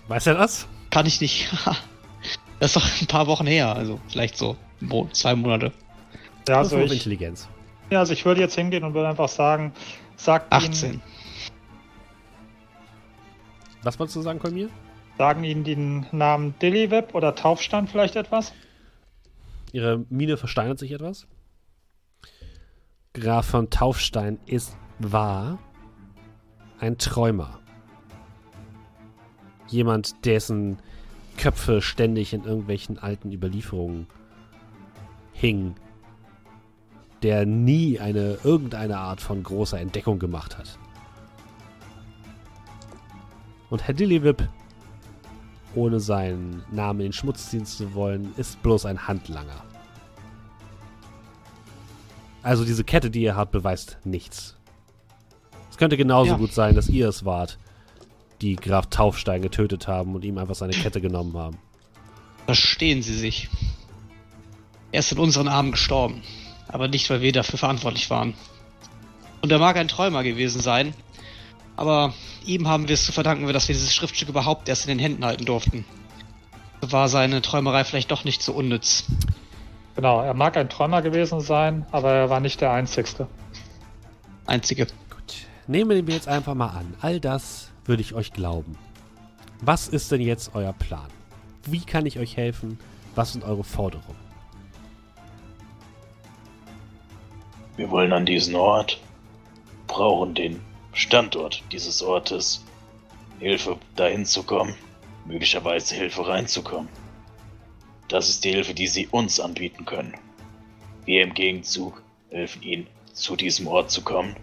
Weiß 0.09 0.27
er 0.27 0.35
das? 0.35 0.69
Kann 0.91 1.07
ich 1.07 1.21
nicht. 1.21 1.49
das 2.61 2.75
ist 2.75 2.77
doch 2.77 3.01
ein 3.01 3.07
paar 3.07 3.27
Wochen 3.27 3.47
her. 3.47 3.75
Also 3.75 4.01
vielleicht 4.09 4.37
so 4.37 4.57
zwei 5.13 5.35
Monate. 5.35 5.73
Ja, 6.49 6.59
Also 6.59 6.79
ich, 6.79 6.93
Intelligenz. 6.93 7.49
ja, 7.91 7.99
also 7.99 8.13
ich 8.13 8.25
würde 8.25 8.41
jetzt 8.41 8.55
hingehen 8.55 8.85
und 8.85 8.95
würde 8.95 9.09
einfach 9.09 9.29
sagen, 9.29 9.73
sagt 10.17 10.53
18. 10.53 10.93
Ihnen, 10.95 11.03
Was 13.83 13.99
wolltest 13.99 14.17
du 14.17 14.23
sagen, 14.23 14.39
Kolmir? 14.39 14.69
sagen 15.19 15.45
Ihnen 15.45 15.65
den 15.65 16.07
Namen 16.13 16.55
Dillyweb 16.61 17.15
oder 17.15 17.35
Taufstein 17.35 17.87
vielleicht 17.87 18.17
etwas? 18.17 18.53
Ihre 19.73 20.05
Miene 20.09 20.37
versteinert 20.39 20.79
sich 20.79 20.93
etwas. 20.93 21.27
Graf 23.13 23.47
von 23.47 23.71
Taufstein 23.71 24.39
ist 24.47 24.77
wahr 25.01 25.59
ein 26.79 26.97
Träumer. 26.97 27.59
Jemand, 29.67 30.25
dessen 30.25 30.79
Köpfe 31.37 31.83
ständig 31.83 32.33
in 32.33 32.45
irgendwelchen 32.45 32.99
alten 32.99 33.33
Überlieferungen 33.33 34.07
hingen, 35.33 35.75
der 37.25 37.47
nie 37.47 37.99
eine 37.99 38.39
irgendeine 38.45 38.99
Art 38.99 39.21
von 39.21 39.43
großer 39.43 39.81
Entdeckung 39.81 40.21
gemacht 40.21 40.57
hat. 40.57 40.79
Und 43.71 43.89
Herr 43.89 43.95
Dillywip, 43.95 44.49
ohne 45.75 45.99
seinen 45.99 46.63
Namen 46.71 47.01
in 47.01 47.07
den 47.07 47.13
Schmutz 47.13 47.51
ziehen 47.51 47.67
zu 47.67 47.93
wollen, 47.95 48.33
ist 48.37 48.63
bloß 48.63 48.87
ein 48.87 49.09
Handlanger. 49.09 49.65
Also 52.43 52.65
diese 52.65 52.85
Kette, 52.85 53.11
die 53.11 53.23
ihr 53.23 53.37
habt, 53.37 53.53
beweist 53.53 53.99
nichts. 54.05 54.57
Es 55.71 55.77
könnte 55.77 55.97
genauso 55.97 56.33
Ja. 56.33 56.37
gut 56.37 56.53
sein, 56.53 56.75
dass 56.75 56.89
ihr 56.89 57.09
es 57.09 57.25
wart, 57.25 57.59
die 58.41 58.57
Graf 58.57 58.87
Taufstein 58.87 59.43
getötet 59.43 59.89
haben 59.89 60.15
und 60.15 60.25
ihm 60.25 60.39
einfach 60.39 60.55
seine 60.55 60.73
Kette 60.73 61.01
genommen 61.01 61.37
haben. 61.37 61.59
Verstehen 62.47 63.03
Sie 63.03 63.15
sich. 63.17 63.49
Er 64.93 65.01
ist 65.01 65.13
in 65.13 65.19
unseren 65.19 65.49
Armen 65.49 65.73
gestorben. 65.73 66.23
Aber 66.69 66.89
nicht, 66.89 67.09
weil 67.11 67.21
wir 67.21 67.33
dafür 67.33 67.59
verantwortlich 67.59 68.11
waren. 68.11 68.35
Und 69.43 69.53
er 69.53 69.59
mag 69.59 69.77
ein 69.77 69.89
Träumer 69.89 70.23
gewesen 70.23 70.61
sein. 70.61 70.95
Aber 71.77 72.15
ihm 72.45 72.69
haben 72.69 72.89
wir 72.89 72.95
es 72.95 73.05
zu 73.05 73.13
verdanken, 73.13 73.51
dass 73.53 73.69
wir 73.69 73.75
dieses 73.75 73.95
Schriftstück 73.95 74.29
überhaupt 74.29 74.69
erst 74.69 74.85
in 74.85 74.89
den 74.89 74.99
Händen 74.99 75.25
halten 75.25 75.45
durften. 75.45 75.85
War 76.81 77.09
seine 77.09 77.43
Träumerei 77.43 77.85
vielleicht 77.85 78.11
doch 78.11 78.25
nicht 78.25 78.43
so 78.43 78.53
unnütz. 78.53 79.05
Genau, 79.97 80.21
er 80.23 80.35
mag 80.35 80.57
ein 80.57 80.69
Träumer 80.69 81.03
gewesen 81.03 81.41
sein, 81.41 81.85
aber 81.91 82.13
er 82.13 82.31
war 82.31 82.41
nicht 82.41 82.61
der 82.61 82.73
Einzigste. 82.73 83.27
Einzige. 84.47 84.87
Gut. 84.87 85.47
Nehmen 85.67 86.07
wir 86.07 86.15
jetzt 86.15 86.29
einfach 86.29 86.55
mal 86.55 86.69
an. 86.69 86.95
All 87.01 87.21
das 87.21 87.71
würde 87.85 88.03
ich 88.03 88.15
euch 88.15 88.33
glauben. 88.33 88.77
Was 89.61 89.89
ist 89.89 90.11
denn 90.11 90.21
jetzt 90.21 90.55
euer 90.55 90.73
Plan? 90.73 91.09
Wie 91.67 91.81
kann 91.81 92.07
ich 92.07 92.19
euch 92.19 92.37
helfen? 92.37 92.79
Was 93.15 93.33
sind 93.33 93.45
eure 93.45 93.65
Forderungen? 93.65 94.31
Wir 97.77 97.91
wollen 97.91 98.13
an 98.13 98.27
diesen 98.27 98.55
Ort, 98.55 99.01
brauchen 99.87 100.35
den 100.35 100.61
Standort 100.93 101.63
dieses 101.73 102.03
Ortes, 102.03 102.65
Hilfe 103.39 103.77
dahin 103.97 104.27
zu 104.27 104.43
kommen, 104.43 104.75
möglicherweise 105.25 105.95
Hilfe 105.95 106.27
reinzukommen. 106.27 106.89
Das 108.11 108.29
ist 108.29 108.45
die 108.45 108.51
Hilfe, 108.51 108.75
die 108.75 108.89
sie 108.89 109.07
uns 109.07 109.41
anbieten 109.41 109.87
können. 109.87 110.15
Wir 111.07 111.23
im 111.23 111.33
Gegenzug 111.33 112.03
helfen 112.29 112.63
ihnen, 112.63 112.87
zu 113.15 113.37
diesem 113.37 113.67
Ort 113.67 113.91
zu 113.91 114.03
kommen. 114.03 114.37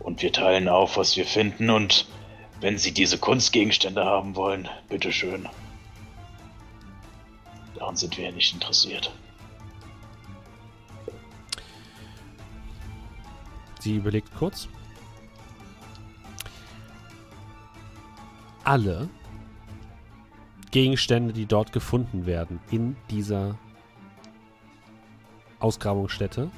Und 0.00 0.22
wir 0.22 0.32
teilen 0.32 0.68
auf, 0.68 0.96
was 0.96 1.16
wir 1.16 1.26
finden 1.26 1.70
und 1.70 2.08
wenn 2.60 2.78
sie 2.78 2.92
diese 2.92 3.18
Kunstgegenstände 3.18 4.04
haben 4.04 4.34
wollen, 4.34 4.68
bitteschön. 4.88 5.48
Daran 7.76 7.96
sind 7.96 8.16
wir 8.16 8.24
ja 8.24 8.32
nicht 8.32 8.52
interessiert. 8.52 9.12
Sie 13.78 13.94
überlegt 13.94 14.34
kurz. 14.34 14.68
alle 18.66 19.08
Gegenstände, 20.70 21.32
die 21.32 21.46
dort 21.46 21.72
gefunden 21.72 22.26
werden, 22.26 22.60
in 22.70 22.96
dieser 23.10 23.58
Ausgrabungsstätte, 25.58 26.50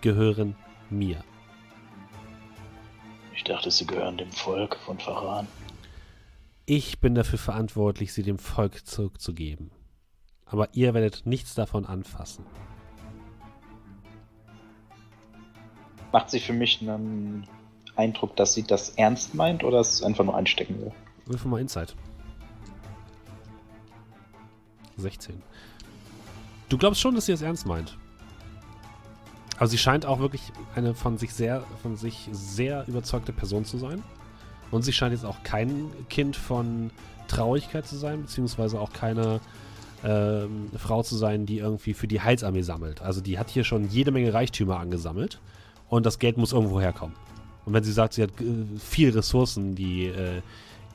gehören 0.00 0.56
mir. 0.90 1.22
Ich 3.34 3.44
dachte, 3.44 3.70
sie 3.70 3.86
gehören 3.86 4.16
dem 4.16 4.30
Volk 4.32 4.76
von 4.76 4.98
Faran. 4.98 5.46
Ich 6.64 7.00
bin 7.00 7.14
dafür 7.14 7.38
verantwortlich, 7.38 8.12
sie 8.12 8.22
dem 8.22 8.38
Volk 8.38 8.86
zurückzugeben. 8.86 9.70
Aber 10.46 10.68
ihr 10.72 10.94
werdet 10.94 11.26
nichts 11.26 11.54
davon 11.54 11.86
anfassen. 11.86 12.44
Macht 16.12 16.30
sie 16.30 16.40
für 16.40 16.52
mich 16.52 16.80
einen 16.80 17.46
Eindruck, 17.96 18.36
dass 18.36 18.54
sie 18.54 18.62
das 18.62 18.90
ernst 18.90 19.34
meint 19.34 19.64
oder 19.64 19.80
es 19.80 20.02
einfach 20.02 20.24
nur 20.24 20.36
einstecken 20.36 20.80
will? 20.80 20.92
Würfel 21.26 21.50
mal 21.50 21.60
Insight. 21.60 21.94
16. 24.96 25.42
Du 26.68 26.78
glaubst 26.78 27.00
schon, 27.00 27.14
dass 27.14 27.26
sie 27.26 27.32
es 27.32 27.42
ernst 27.42 27.66
meint. 27.66 27.96
Also 29.58 29.70
sie 29.72 29.78
scheint 29.78 30.04
auch 30.04 30.18
wirklich 30.18 30.52
eine 30.74 30.94
von 30.94 31.16
sich 31.16 31.32
sehr, 31.32 31.64
von 31.82 31.96
sich 31.96 32.28
sehr 32.32 32.86
überzeugte 32.88 33.32
Person 33.32 33.64
zu 33.64 33.78
sein. 33.78 34.02
Und 34.70 34.82
sie 34.82 34.92
scheint 34.92 35.12
jetzt 35.12 35.24
auch 35.24 35.42
kein 35.44 35.90
Kind 36.08 36.36
von 36.36 36.90
Traurigkeit 37.28 37.86
zu 37.86 37.96
sein, 37.96 38.22
beziehungsweise 38.22 38.80
auch 38.80 38.92
keine 38.92 39.40
ähm, 40.04 40.70
Frau 40.76 41.02
zu 41.02 41.16
sein, 41.16 41.46
die 41.46 41.58
irgendwie 41.58 41.94
für 41.94 42.08
die 42.08 42.20
Heilsarmee 42.20 42.62
sammelt. 42.62 43.00
Also 43.00 43.20
die 43.20 43.38
hat 43.38 43.48
hier 43.48 43.64
schon 43.64 43.88
jede 43.88 44.10
Menge 44.10 44.34
Reichtümer 44.34 44.78
angesammelt 44.78 45.40
und 45.88 46.04
das 46.04 46.18
Geld 46.18 46.36
muss 46.36 46.52
irgendwo 46.52 46.80
herkommen. 46.80 47.16
Und 47.64 47.72
wenn 47.72 47.84
sie 47.84 47.92
sagt, 47.92 48.14
sie 48.14 48.22
hat 48.22 48.30
äh, 48.40 48.78
viel 48.78 49.10
Ressourcen, 49.10 49.74
die 49.74 50.06
äh, 50.06 50.42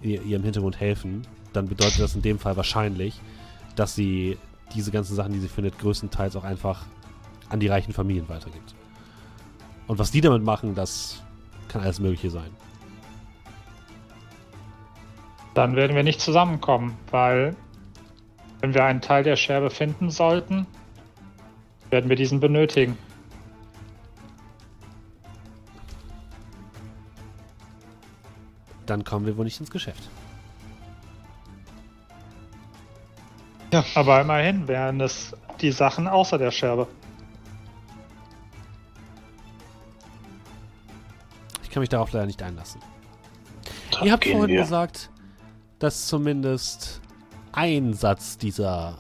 ihr, 0.01 0.21
ihr 0.21 0.37
im 0.37 0.43
Hintergrund 0.43 0.79
helfen, 0.79 1.27
dann 1.53 1.67
bedeutet 1.67 1.99
das 1.99 2.15
in 2.15 2.21
dem 2.21 2.39
Fall 2.39 2.55
wahrscheinlich, 2.55 3.19
dass 3.75 3.95
sie 3.95 4.37
diese 4.75 4.91
ganzen 4.91 5.15
Sachen, 5.15 5.33
die 5.33 5.39
sie 5.39 5.47
findet, 5.47 5.77
größtenteils 5.79 6.35
auch 6.35 6.43
einfach 6.43 6.85
an 7.49 7.59
die 7.59 7.67
reichen 7.67 7.93
Familien 7.93 8.29
weitergibt. 8.29 8.75
Und 9.87 9.99
was 9.99 10.11
die 10.11 10.21
damit 10.21 10.43
machen, 10.43 10.75
das 10.75 11.21
kann 11.67 11.81
alles 11.81 11.99
Mögliche 11.99 12.29
sein. 12.29 12.49
Dann 15.53 15.75
werden 15.75 15.95
wir 15.95 16.03
nicht 16.03 16.21
zusammenkommen, 16.21 16.97
weil 17.09 17.55
wenn 18.61 18.73
wir 18.73 18.85
einen 18.85 19.01
Teil 19.01 19.23
der 19.23 19.35
Scherbe 19.35 19.69
finden 19.69 20.09
sollten, 20.09 20.65
werden 21.89 22.09
wir 22.09 22.15
diesen 22.15 22.39
benötigen. 22.39 22.97
Dann 28.85 29.03
kommen 29.03 29.25
wir 29.25 29.35
wohl 29.35 29.45
nicht 29.45 29.59
ins 29.59 29.71
Geschäft. 29.71 30.09
Ja. 33.71 33.85
Aber 33.95 34.21
immerhin 34.21 34.67
wären 34.67 34.99
es 35.01 35.35
die 35.61 35.71
Sachen 35.71 36.07
außer 36.07 36.37
der 36.37 36.51
Scherbe. 36.51 36.87
Ich 41.63 41.69
kann 41.69 41.81
mich 41.81 41.89
darauf 41.89 42.11
leider 42.11 42.25
nicht 42.25 42.41
einlassen. 42.43 42.81
Dann 43.91 44.05
Ihr 44.05 44.11
habt 44.11 44.25
vorhin 44.25 44.47
wir. 44.49 44.61
gesagt, 44.61 45.09
dass 45.79 46.07
zumindest 46.07 47.01
ein 47.53 47.93
Satz 47.93 48.37
dieser 48.37 48.97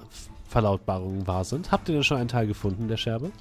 Verlautbarungen 0.47 1.27
wahr 1.27 1.43
sind. 1.43 1.71
Habt 1.71 1.89
ihr 1.89 1.95
denn 1.95 2.03
schon 2.03 2.17
einen 2.17 2.27
Teil 2.29 2.47
gefunden, 2.47 2.87
der 2.87 2.97
Scherbe? 2.97 3.31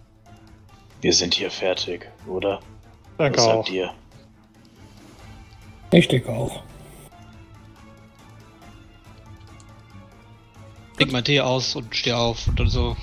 Wir 1.00 1.12
sind 1.12 1.34
hier 1.34 1.50
fertig, 1.50 2.08
oder? 2.26 2.60
Danke 3.18 3.38
Was 3.38 3.46
auch. 3.46 3.56
sagt 3.66 3.70
ihr? 3.70 3.90
Ich 5.92 6.08
denke 6.08 6.28
auch. 6.30 6.62
Leg 11.00 11.12
mein 11.12 11.24
Tee 11.24 11.40
aus 11.40 11.76
und 11.76 11.96
steh 11.96 12.12
auf 12.12 12.46
und 12.46 12.60
dann 12.60 12.68
so. 12.68 12.94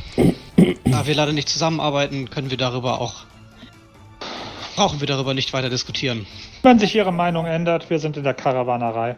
Da 0.86 1.08
wir 1.08 1.16
leider 1.16 1.34
nicht 1.34 1.50
zusammenarbeiten, 1.50 2.30
können 2.30 2.52
wir 2.52 2.58
darüber 2.58 3.02
auch. 3.02 3.26
Brauchen 4.76 5.00
wir 5.00 5.08
darüber 5.08 5.34
nicht 5.34 5.52
weiter 5.54 5.70
diskutieren. 5.72 6.28
Wenn 6.62 6.78
sich 6.78 6.94
Ihre 6.94 7.12
Meinung 7.12 7.48
ändert, 7.48 7.90
wir 7.90 7.98
sind 7.98 8.16
in 8.16 8.24
der 8.24 8.36
Karawanerei. 8.36 9.16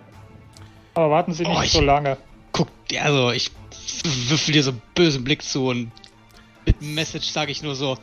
Aber 0.93 1.09
warten 1.11 1.33
Sie 1.33 1.43
nicht 1.43 1.58
Oh, 1.58 1.61
ich- 1.61 1.74
so 1.74 1.82
lange. 1.82 2.17
Guck, 2.53 2.69
also 3.01 3.32
ich 3.32 3.51
würfel 4.30 4.53
dir 4.53 4.64
so 4.64 4.72
einen 4.72 4.82
bösen 4.95 5.25
Blick 5.25 5.43
zu 5.43 5.67
und 5.67 5.91
mit 6.66 6.82
Message 6.82 7.27
sage 7.27 7.51
ich 7.51 7.61
nur 7.61 7.75
so. 7.75 7.98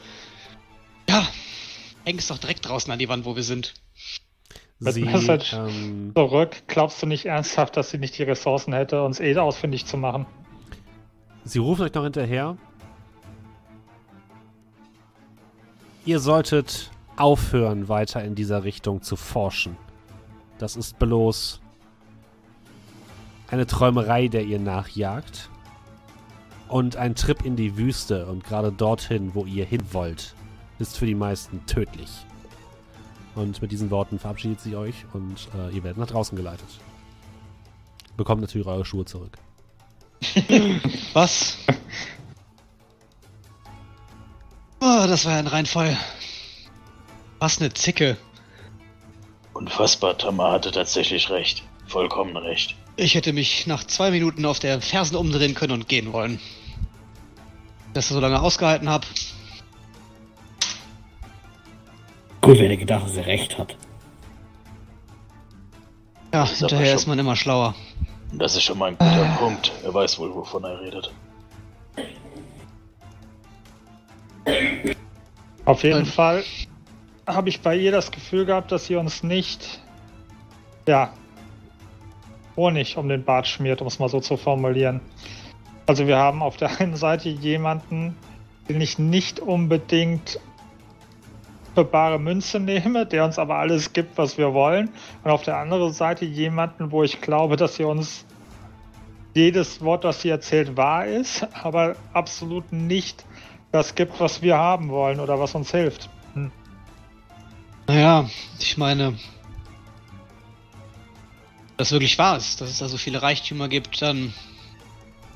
Ja, 1.08 1.26
häng's 2.04 2.26
doch 2.28 2.36
direkt 2.38 2.68
draußen 2.68 2.92
an 2.92 2.98
die 2.98 3.08
Wand, 3.08 3.24
wo 3.24 3.34
wir 3.34 3.42
sind. 3.42 3.72
Mit 4.78 4.92
Sie, 4.92 5.04
Message. 5.04 5.54
ähm, 5.54 6.12
Zurück. 6.14 6.56
Glaubst 6.66 7.02
du 7.02 7.06
nicht 7.06 7.24
ernsthaft, 7.24 7.78
dass 7.78 7.88
sie 7.90 7.98
nicht 7.98 8.18
die 8.18 8.24
Ressourcen 8.24 8.74
hätte, 8.74 9.02
uns 9.02 9.20
eh 9.20 9.34
ausfindig 9.38 9.86
zu 9.86 9.96
machen? 9.96 10.26
Sie 11.46 11.60
rufen 11.60 11.82
euch 11.82 11.94
noch 11.94 12.02
hinterher. 12.02 12.56
Ihr 16.04 16.18
solltet 16.18 16.90
aufhören, 17.16 17.88
weiter 17.88 18.24
in 18.24 18.34
dieser 18.34 18.64
Richtung 18.64 19.00
zu 19.00 19.14
forschen. 19.14 19.76
Das 20.58 20.74
ist 20.74 20.98
bloß 20.98 21.60
eine 23.46 23.64
Träumerei, 23.64 24.26
der 24.26 24.42
ihr 24.42 24.58
nachjagt. 24.58 25.48
Und 26.66 26.96
ein 26.96 27.14
Trip 27.14 27.44
in 27.44 27.54
die 27.54 27.76
Wüste 27.76 28.26
und 28.26 28.42
gerade 28.42 28.72
dorthin, 28.72 29.36
wo 29.36 29.44
ihr 29.44 29.64
hin 29.64 29.82
wollt, 29.92 30.34
ist 30.80 30.98
für 30.98 31.06
die 31.06 31.14
meisten 31.14 31.64
tödlich. 31.66 32.26
Und 33.36 33.62
mit 33.62 33.70
diesen 33.70 33.92
Worten 33.92 34.18
verabschiedet 34.18 34.60
sie 34.60 34.74
euch 34.74 35.04
und 35.12 35.48
äh, 35.56 35.76
ihr 35.76 35.84
werdet 35.84 35.98
nach 35.98 36.08
draußen 36.08 36.36
geleitet. 36.36 36.80
Bekommt 38.16 38.40
natürlich 38.40 38.66
eure 38.66 38.84
Schuhe 38.84 39.04
zurück. 39.04 39.38
Was? 41.12 41.58
Oh, 44.80 45.06
das 45.06 45.24
war 45.24 45.32
ja 45.32 45.38
ein 45.38 45.46
Reinfall. 45.46 45.96
Was 47.38 47.60
eine 47.60 47.72
Zicke. 47.72 48.16
Unfassbar, 49.52 50.16
Tama 50.18 50.52
hatte 50.52 50.70
tatsächlich 50.70 51.30
recht. 51.30 51.62
Vollkommen 51.86 52.36
recht. 52.36 52.76
Ich 52.96 53.14
hätte 53.14 53.32
mich 53.32 53.66
nach 53.66 53.84
zwei 53.84 54.10
Minuten 54.10 54.44
auf 54.46 54.58
der 54.58 54.80
Fersen 54.80 55.16
umdrehen 55.16 55.54
können 55.54 55.72
und 55.72 55.88
gehen 55.88 56.12
wollen. 56.12 56.40
Dass 57.92 58.06
ich 58.06 58.12
so 58.12 58.20
lange 58.20 58.40
ausgehalten 58.40 58.88
habe. 58.88 59.06
Gut, 62.40 62.58
wenn 62.58 62.70
er 62.70 62.76
gedacht, 62.76 63.06
dass 63.06 63.16
er 63.16 63.26
recht 63.26 63.58
hat. 63.58 63.76
Ja, 66.32 66.44
ist 66.44 66.62
aber 66.62 66.70
hinterher 66.70 66.94
ist 66.94 67.06
man 67.06 67.18
immer 67.18 67.36
schlauer. 67.36 67.74
Und 68.36 68.42
das 68.42 68.54
ist 68.54 68.64
schon 68.64 68.76
mal 68.76 68.88
ein 68.88 68.98
guter 68.98 69.24
Punkt. 69.38 69.72
Er 69.82 69.94
weiß 69.94 70.18
wohl, 70.18 70.34
wovon 70.34 70.62
er 70.62 70.78
redet. 70.78 71.10
Auf 75.64 75.82
jeden 75.82 76.00
Nein. 76.00 76.04
Fall 76.04 76.44
habe 77.26 77.48
ich 77.48 77.62
bei 77.62 77.74
ihr 77.74 77.92
das 77.92 78.10
Gefühl 78.10 78.44
gehabt, 78.44 78.70
dass 78.72 78.84
sie 78.84 78.96
uns 78.96 79.22
nicht, 79.22 79.80
ja, 80.86 81.14
Honig 82.56 82.98
um 82.98 83.08
den 83.08 83.24
Bart 83.24 83.48
schmiert, 83.48 83.80
um 83.80 83.86
es 83.86 83.98
mal 83.98 84.10
so 84.10 84.20
zu 84.20 84.36
formulieren. 84.36 85.00
Also 85.86 86.06
wir 86.06 86.18
haben 86.18 86.42
auf 86.42 86.58
der 86.58 86.78
einen 86.78 86.96
Seite 86.96 87.30
jemanden, 87.30 88.18
den 88.68 88.82
ich 88.82 88.98
nicht 88.98 89.40
unbedingt 89.40 90.40
für 91.74 91.86
bare 91.86 92.18
Münze 92.18 92.60
nehme, 92.60 93.06
der 93.06 93.24
uns 93.24 93.38
aber 93.38 93.56
alles 93.56 93.94
gibt, 93.94 94.18
was 94.18 94.36
wir 94.36 94.52
wollen. 94.52 94.90
Und 95.24 95.30
auf 95.30 95.42
der 95.42 95.56
anderen 95.56 95.94
Seite 95.94 96.26
jemanden, 96.26 96.92
wo 96.92 97.02
ich 97.02 97.22
glaube, 97.22 97.56
dass 97.56 97.76
sie 97.76 97.84
uns 97.84 98.25
jedes 99.36 99.80
Wort, 99.82 100.04
was 100.04 100.22
sie 100.22 100.30
erzählt, 100.30 100.76
wahr 100.76 101.06
ist, 101.06 101.46
aber 101.52 101.96
absolut 102.12 102.72
nicht 102.72 103.24
das 103.70 103.94
gibt, 103.94 104.18
was 104.18 104.42
wir 104.42 104.56
haben 104.56 104.88
wollen 104.88 105.20
oder 105.20 105.38
was 105.38 105.54
uns 105.54 105.70
hilft. 105.70 106.08
Hm. 106.34 106.50
Naja, 107.86 108.28
ich 108.58 108.76
meine, 108.76 109.18
das 111.76 111.92
wirklich 111.92 112.18
wahr 112.18 112.36
ist, 112.36 112.60
dass 112.60 112.70
es 112.70 112.78
da 112.78 112.88
so 112.88 112.96
viele 112.96 113.22
Reichtümer 113.22 113.68
gibt, 113.68 114.00
dann 114.02 114.32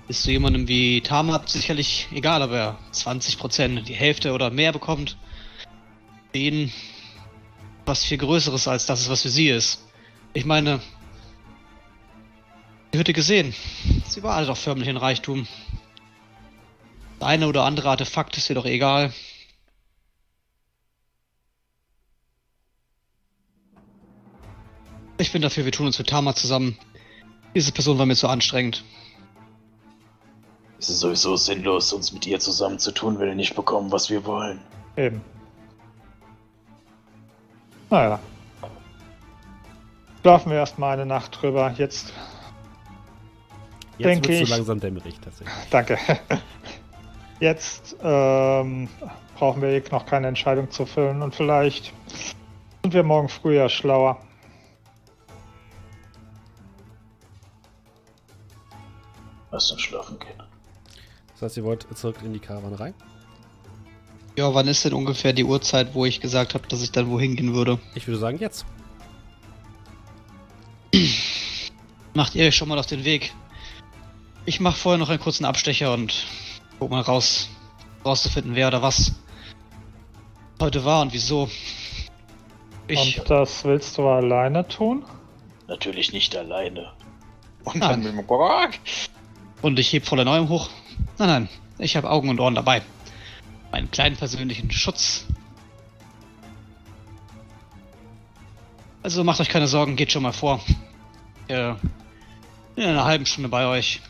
ist 0.09 0.25
so 0.25 0.31
jemandem 0.31 0.67
wie 0.67 1.03
Tamat 1.03 1.49
sicherlich 1.49 2.09
egal, 2.12 2.43
ob 2.43 2.51
er 2.51 2.79
20%, 2.93 3.83
die 3.83 3.95
Hälfte 3.95 4.33
oder 4.33 4.51
mehr 4.51 4.73
bekommt. 4.73 5.17
Für 6.33 6.39
ihn 6.39 6.73
was 7.87 8.05
viel 8.05 8.19
Größeres 8.19 8.69
als 8.69 8.87
das 8.87 9.09
was 9.09 9.23
für 9.23 9.29
sie 9.29 9.49
ist. 9.49 9.85
Ich 10.33 10.45
meine, 10.45 10.81
die 12.93 12.99
Hütte 12.99 13.12
gesehen. 13.12 13.55
ist 14.07 14.17
überall 14.17 14.47
doch 14.47 14.57
förmlich 14.57 14.89
ein 14.89 14.97
Reichtum. 14.97 15.47
Das 17.19 17.28
eine 17.28 17.47
oder 17.47 17.65
andere 17.65 17.91
Artefakt 17.91 18.36
ist 18.36 18.49
ihr 18.49 18.55
doch 18.55 18.67
egal. 18.67 19.12
Ich 25.19 25.33
bin 25.33 25.43
dafür, 25.43 25.67
wir 25.67 25.73
tun 25.73 25.86
uns 25.86 25.99
mit 25.99 26.09
Tama 26.09 26.35
zusammen. 26.35 26.78
Diese 27.55 27.73
Person 27.73 27.99
war 27.99 28.07
mir 28.07 28.17
zu 28.17 28.28
anstrengend. 28.28 28.85
Es 30.78 30.89
ist 30.89 31.01
sowieso 31.01 31.36
sinnlos, 31.36 31.93
uns 31.93 32.10
mit 32.12 32.27
ihr 32.27 32.41
zusammen 32.41 32.78
zu 32.78 32.91
tun, 32.91 33.19
wenn 33.19 33.28
wir 33.28 33.35
nicht 33.35 33.55
bekommen, 33.55 33.93
was 33.93 34.09
wir 34.09 34.25
wollen. 34.25 34.60
Eben. 34.97 35.20
Naja. 37.91 38.19
Schlafen 40.23 40.51
wir 40.52 40.59
erstmal 40.59 40.94
eine 40.94 41.05
Nacht 41.05 41.43
drüber. 41.43 41.75
Jetzt 41.77 42.15
Denke 44.03 44.33
ich. 44.33 44.49
so 44.49 44.55
langsam 44.55 44.81
dämmerig 44.81 45.19
tatsächlich. 45.20 45.55
danke. 45.70 45.99
Jetzt 47.41 47.97
ähm, 48.03 48.89
brauchen 49.37 49.62
wir 49.62 49.83
noch 49.91 50.05
keine 50.05 50.29
Entscheidung 50.29 50.70
zu 50.70 50.85
füllen 50.85 51.23
und 51.23 51.35
vielleicht 51.35 51.93
sind 52.83 52.95
wir 52.95 53.03
morgen 53.03 53.29
früh 53.29 53.57
ja 53.57 53.69
schlauer. 53.69 54.20
Lass 59.51 59.69
dann 59.70 59.79
schlafen 59.79 60.19
gehen. 60.19 60.43
Das 61.33 61.43
heißt, 61.43 61.57
ihr 61.57 61.65
wollt 61.65 61.87
zurück 61.97 62.17
in 62.23 62.35
die 62.35 62.39
Karawanerei? 62.39 62.93
Ja, 64.37 64.55
wann 64.55 64.69
ist 64.69 64.85
denn 64.85 64.93
ungefähr 64.93 65.33
die 65.33 65.45
Uhrzeit, 65.45 65.95
wo 65.95 66.05
ich 66.05 66.20
gesagt 66.20 66.55
habe, 66.55 66.69
dass 66.69 66.83
ich 66.83 66.93
dann 66.93 67.11
wohin 67.11 67.35
gehen 67.37 67.55
würde? 67.55 67.79
Ich 67.95 68.07
würde 68.07 68.19
sagen, 68.19 68.39
jetzt. 68.39 68.65
Macht 72.15 72.35
ihr 72.35 72.47
euch 72.47 72.55
schon 72.55 72.69
mal 72.69 72.79
auf 72.79 72.87
den 72.87 73.05
Weg? 73.05 73.33
Ich 74.51 74.59
mache 74.59 74.77
vorher 74.77 74.99
noch 74.99 75.11
einen 75.11 75.20
kurzen 75.20 75.45
Abstecher 75.45 75.95
und 75.95 76.27
guck 76.81 76.91
mal 76.91 77.03
raus, 77.03 77.49
rauszufinden, 78.05 78.57
wer 78.57 78.67
oder 78.67 78.83
was 78.83 79.12
heute 80.61 80.85
war 80.85 81.03
und 81.03 81.12
wieso. 81.12 81.49
Ich, 82.89 83.20
Und 83.20 83.31
das 83.31 83.62
willst 83.62 83.97
du 83.97 84.09
alleine 84.09 84.67
tun? 84.67 85.05
Natürlich 85.69 86.12
nicht 86.12 86.35
alleine. 86.35 86.91
Und 87.62 87.81
Ah. 87.81 87.91
dann 87.91 88.03
mit 88.03 88.12
dem 88.12 88.27
Gorg. 88.27 88.77
und 89.62 89.79
ich 89.79 89.93
heb 89.93 90.05
voller 90.05 90.25
Neuem 90.25 90.49
hoch. 90.49 90.69
Nein, 91.19 91.29
nein, 91.29 91.49
ich 91.79 91.95
habe 91.97 92.11
Augen 92.11 92.29
und 92.29 92.41
Ohren 92.41 92.57
dabei. 92.57 92.83
Meinen 93.70 93.89
kleinen 93.93 94.17
persönlichen 94.17 94.73
Schutz. 94.73 95.27
Also 99.05 99.23
macht 99.23 99.39
euch 99.39 99.49
keine 99.49 99.69
Sorgen, 99.69 99.95
geht 99.95 100.11
schon 100.11 100.25
mal 100.25 100.33
vor. 100.33 100.61
Äh, 101.47 101.75
in 102.75 102.83
einer 102.83 103.05
halben 103.05 103.27
Stunde 103.27 103.49
bei 103.49 103.67
euch. 103.67 104.01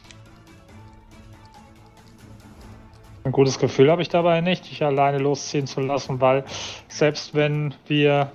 Ein 3.30 3.32
gutes 3.32 3.60
Gefühl 3.60 3.92
habe 3.92 4.02
ich 4.02 4.08
dabei 4.08 4.40
nicht, 4.40 4.68
dich 4.68 4.82
alleine 4.82 5.18
losziehen 5.18 5.68
zu 5.68 5.80
lassen, 5.80 6.20
weil 6.20 6.44
selbst 6.88 7.32
wenn 7.32 7.74
wir 7.86 8.32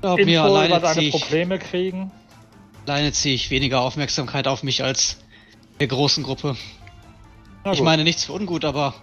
Glaub 0.00 0.18
Info 0.18 0.32
mir, 0.32 0.40
über 0.40 0.48
alleine 0.48 0.80
deine 0.80 0.94
ziehe 0.94 1.08
ich, 1.10 1.12
Probleme 1.12 1.60
kriegen, 1.60 2.10
alleine 2.84 3.12
zieh 3.12 3.32
ich 3.32 3.52
weniger 3.52 3.82
Aufmerksamkeit 3.82 4.48
auf 4.48 4.64
mich 4.64 4.82
als 4.82 5.18
der 5.78 5.86
großen 5.86 6.24
Gruppe. 6.24 6.56
Ich 7.72 7.82
meine 7.82 8.02
nichts 8.02 8.24
für 8.24 8.32
ungut, 8.32 8.64
aber 8.64 8.94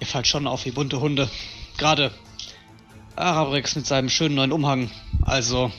ihr 0.00 0.06
fallt 0.06 0.26
schon 0.26 0.46
auf 0.46 0.64
wie 0.64 0.70
bunte 0.70 1.00
Hunde. 1.00 1.28
Gerade 1.76 2.12
Arabrix 3.14 3.76
mit 3.76 3.86
seinem 3.86 4.08
schönen 4.08 4.36
neuen 4.36 4.52
Umhang. 4.52 4.90
Also. 5.20 5.70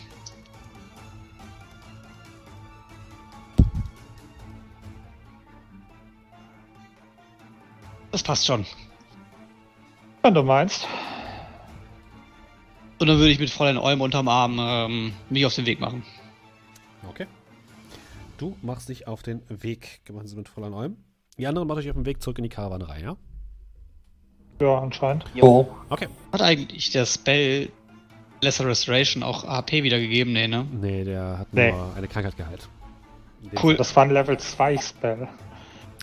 Das 8.16 8.24
passt 8.24 8.46
schon. 8.46 8.66
wenn 10.22 10.34
du 10.34 10.42
meinst. 10.42 10.88
Und 12.98 13.08
dann 13.08 13.18
würde 13.18 13.30
ich 13.32 13.40
mit 13.42 13.50
Fräulein 13.50 13.78
Olm 13.78 14.00
unterm 14.00 14.30
Arm 14.30 14.56
ähm, 14.58 15.14
mich 15.30 15.46
auf 15.46 15.54
den 15.54 15.66
Weg 15.66 15.82
machen. 15.82 16.02
Okay. 17.10 17.28
Du 18.38 18.56
machst 18.62 18.88
dich 18.88 19.06
auf 19.10 19.22
den 19.22 19.42
Weg 19.50 20.00
gemeinsam 20.06 20.38
mit 20.38 20.48
Fräulein 20.48 20.74
Olm. 20.74 20.96
Die 21.38 21.46
anderen 21.46 21.68
macht 21.68 21.80
euch 21.80 21.90
auf 21.90 21.98
den 21.98 22.06
Weg 22.06 22.22
zurück 22.24 22.38
in 22.38 22.44
die 22.46 22.50
Karawanerei, 22.50 23.02
ja? 23.02 23.18
Ja, 24.62 24.78
anscheinend. 24.80 25.26
Jo. 25.34 25.68
Okay. 25.90 26.08
Hat 26.32 26.42
eigentlich 26.42 26.92
der 26.92 27.06
Spell 27.06 27.70
Lesser 28.40 28.66
Restoration 28.66 29.24
auch 29.24 29.44
AP 29.44 29.74
wiedergegeben? 29.74 30.32
Nee, 30.32 30.48
ne? 30.48 30.66
Nee, 30.72 31.04
der 31.04 31.40
hat 31.40 31.54
Nee. 31.54 31.74
nur 31.74 31.94
eine 31.98 32.08
Krankheit 32.08 32.38
geheilt. 32.38 32.70
Cool. 33.62 33.76
Das 33.76 33.94
war 33.94 34.04
ein 34.04 34.12
Level 34.12 34.38
2 34.40 34.78
Spell. 34.78 35.28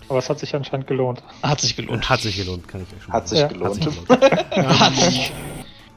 Aber 0.09 0.19
es 0.19 0.29
hat 0.29 0.39
sich 0.39 0.55
anscheinend 0.55 0.87
gelohnt. 0.87 1.23
Hat 1.41 1.61
sich 1.61 1.75
gelohnt. 1.75 2.09
Hat 2.09 2.21
sich 2.21 2.35
gelohnt, 2.37 2.67
kann 2.67 2.81
ich 2.81 2.95
euch 2.97 3.03
schon 3.03 3.13
Hat 3.13 3.27
sich 3.27 3.39
Ja. 3.39 3.47
sagen. 3.49 3.59
gelohnt. 3.59 4.79
Hat 4.79 4.95
sich. 4.95 5.31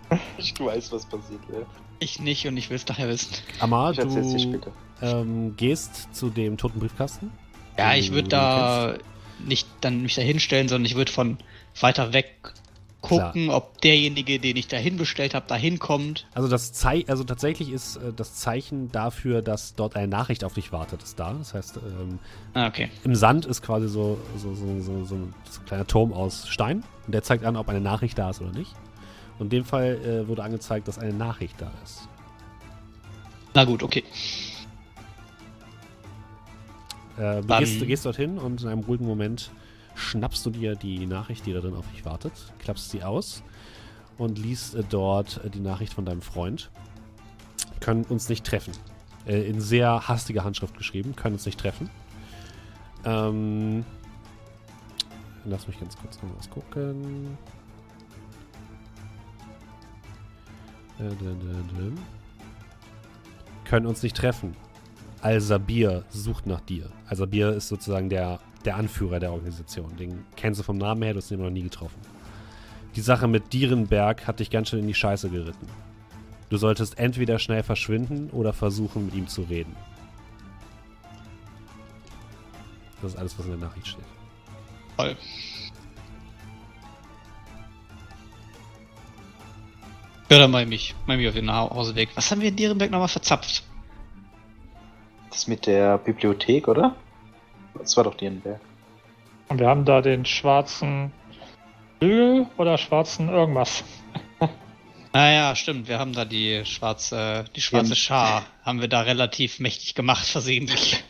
Ich 0.39 0.55
weiß, 0.61 0.93
was 0.93 1.05
passiert 1.07 1.41
wäre. 1.49 1.67
Ich 1.99 2.21
nicht 2.21 2.47
und 2.47 2.57
ich 2.57 2.71
will 2.71 2.77
es 2.77 2.87
nachher 2.87 3.09
wissen. 3.09 3.35
Amar, 3.59 3.93
du 3.93 4.39
später. 4.39 4.71
ähm, 5.03 5.57
gehst 5.57 6.15
zu 6.15 6.31
dem 6.31 6.57
toten 6.57 6.79
Briefkasten. 6.79 7.33
Ja, 7.77 7.95
ich 7.95 8.13
würde 8.13 8.29
da 8.29 8.95
nicht 9.45 9.67
dann 9.81 10.03
mich 10.03 10.15
da 10.15 10.23
hinstellen, 10.23 10.69
sondern 10.69 10.87
ich 10.87 10.95
würde 10.95 11.11
von 11.11 11.39
weiter 11.81 12.13
weg 12.13 12.53
gucken, 13.09 13.51
ob 13.51 13.81
derjenige, 13.81 14.39
den 14.39 14.57
ich 14.57 14.69
da 14.69 14.77
hinbestellt 14.77 15.35
habe, 15.35 15.47
da 15.49 15.55
hinkommt. 15.55 16.27
Also 16.35 16.49
das 16.49 16.73
Zei 16.73 17.05
also 17.09 17.25
tatsächlich 17.25 17.71
ist 17.71 17.97
äh, 17.97 18.13
das 18.15 18.35
Zeichen 18.35 18.91
dafür, 18.93 19.43
dass 19.43 19.75
dort 19.75 19.97
eine 19.97 20.09
Nachricht 20.09 20.45
auf 20.45 20.55
dich 20.55 20.73
wartet, 20.73 21.03
ist 21.03 21.19
da. 21.19 21.33
Das 21.35 21.55
heißt, 21.55 21.77
ähm, 21.79 22.19
Ah, 22.55 22.67
okay. 22.69 22.91
im 23.05 23.15
Sand 23.15 23.47
ist 23.47 23.63
quasi 23.63 23.89
so, 23.89 24.19
so, 24.37 24.55
so, 24.55 24.81
so, 24.81 25.05
so 25.05 25.15
ein 25.15 25.35
kleiner 25.67 25.87
Turm 25.87 26.13
aus 26.13 26.49
Stein. 26.49 26.83
Und 27.07 27.13
der 27.13 27.23
zeigt 27.23 27.45
an, 27.45 27.57
ob 27.57 27.69
eine 27.69 27.81
Nachricht 27.81 28.19
da 28.19 28.31
ist 28.31 28.41
oder 28.41 28.53
nicht. 28.53 28.73
Und 29.39 29.47
in 29.47 29.51
dem 29.51 29.65
Fall 29.65 29.99
äh, 30.05 30.29
wurde 30.29 30.43
angezeigt, 30.43 30.89
dass 30.89 30.99
eine 30.99 31.13
Nachricht 31.13 31.61
da 31.61 31.71
ist. 31.85 32.09
Na 33.55 33.65
gut, 33.65 33.83
okay. 33.83 34.03
Äh, 37.19 37.41
du, 37.43 37.59
gehst, 37.59 37.81
du 37.81 37.87
gehst 37.87 38.05
dorthin 38.05 38.39
und 38.39 38.63
in 38.63 38.69
einem 38.69 38.81
ruhigen 38.83 39.07
Moment 39.07 39.51
schnappst 39.97 40.45
du 40.47 40.51
dir 40.51 40.77
die 40.77 41.07
Nachricht, 41.07 41.47
die 41.47 41.53
da 41.53 41.61
drin 41.61 41.75
auf 41.75 41.91
dich 41.91 42.05
wartet, 42.05 42.33
klappst 42.59 42.91
sie 42.91 43.03
aus 43.03 43.43
und 44.19 44.39
liest 44.39 44.75
äh, 44.75 44.85
dort 44.89 45.43
äh, 45.45 45.51
die 45.51 45.61
Nachricht 45.61 45.95
von 45.95 46.05
deinem 46.05 46.23
Freund. 46.23 46.71
Können 47.81 48.05
uns 48.05 48.29
nicht 48.29 48.45
treffen. 48.47 48.73
Äh, 49.27 49.49
in 49.49 49.61
sehr 49.61 50.07
hastiger 50.09 50.45
Handschrift 50.45 50.77
geschrieben, 50.77 51.17
können 51.17 51.35
uns 51.35 51.47
nicht 51.47 51.59
treffen. 51.59 51.91
Ähm, 53.05 53.85
lass 55.45 55.67
mich 55.67 55.79
ganz 55.81 55.97
kurz 55.97 56.23
noch 56.23 56.31
was 56.37 56.51
gucken. 56.51 57.37
Können 63.65 63.87
uns 63.87 64.03
nicht 64.03 64.17
treffen. 64.17 64.57
Al-Sabir 65.21 66.05
sucht 66.09 66.47
nach 66.47 66.61
dir. 66.61 66.91
Al-Sabir 67.07 67.53
ist 67.53 67.69
sozusagen 67.69 68.09
der, 68.09 68.41
der 68.67 68.77
Anführer 68.77 69.21
der 69.21 69.33
Organisation. 69.33 69.97
Den 69.97 70.25
kennst 70.37 70.61
du 70.61 70.65
vom 70.65 70.79
Namen 70.79 71.03
her, 71.03 71.13
du 71.13 71.19
hast 71.19 71.31
ihn 71.31 71.41
noch 71.41 71.51
nie 71.51 71.63
getroffen. 71.63 72.01
Die 72.97 73.01
Sache 73.01 73.29
mit 73.29 73.53
Dierenberg 73.53 74.27
hat 74.27 74.41
dich 74.41 74.51
ganz 74.51 74.69
schön 74.69 74.81
in 74.81 74.87
die 74.87 74.95
Scheiße 74.95 75.31
geritten. 75.31 75.69
Du 76.49 76.57
solltest 76.57 76.99
entweder 76.99 77.39
schnell 77.39 77.63
verschwinden 77.63 78.31
oder 78.31 78.53
versuchen, 78.53 79.07
mit 79.07 79.15
ihm 79.15 79.29
zu 79.29 79.43
reden. 79.43 79.75
Das 83.03 83.13
ist 83.13 83.19
alles, 83.19 83.39
was 83.39 83.47
in 83.47 83.53
der 83.53 83.69
Nachricht 83.69 83.87
steht. 83.87 84.05
Toll. 84.97 85.17
Ja, 90.31 90.39
dann 90.39 90.51
mal 90.51 90.67
mich, 90.67 90.95
mal 91.07 91.17
mich 91.17 91.29
auf 91.29 91.35
den 91.35 91.45
Nachhauseweg. 91.45 92.09
Was 92.15 92.31
haben 92.31 92.41
wir 92.41 92.49
in 92.49 92.57
Dierenberg 92.57 92.91
nochmal 92.91 93.09
verzapft? 93.09 93.63
Das 95.31 95.47
mit 95.47 95.67
der 95.67 95.99
Bibliothek, 95.99 96.67
oder? 96.67 96.97
Das 97.79 97.97
war 97.97 98.05
doch 98.05 98.15
Dierenberg. 98.15 98.61
Und 99.49 99.61
wir 99.61 99.69
haben 99.69 99.85
da 99.85 100.01
den 100.01 100.25
schwarzen 100.25 101.13
Flügel 101.99 102.47
oder 102.57 102.79
schwarzen 102.79 103.29
irgendwas. 103.29 103.85
Naja, 105.13 105.55
stimmt. 105.55 105.89
Wir 105.89 105.99
haben 105.99 106.13
da 106.13 106.27
die 106.27 106.63
schwarze, 106.67 107.47
die 107.55 107.63
schwarze 107.63 107.91
Ja. 107.91 107.97
Schar, 107.97 108.47
haben 108.63 108.83
wir 108.83 108.89
da 108.89 109.01
relativ 109.01 109.61
mächtig 109.61 109.95
gemacht, 109.95 110.27
versehentlich. 110.27 111.03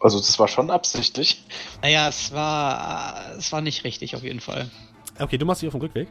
Also 0.00 0.18
das 0.18 0.38
war 0.38 0.48
schon 0.48 0.70
absichtlich. 0.70 1.44
Naja, 1.82 2.08
es 2.08 2.32
war, 2.32 3.34
es 3.36 3.52
war 3.52 3.60
nicht 3.60 3.84
richtig 3.84 4.16
auf 4.16 4.22
jeden 4.22 4.40
Fall. 4.40 4.70
Okay, 5.18 5.36
du 5.36 5.44
machst 5.44 5.60
dich 5.60 5.68
auf 5.68 5.74
den 5.74 5.82
Rückweg. 5.82 6.08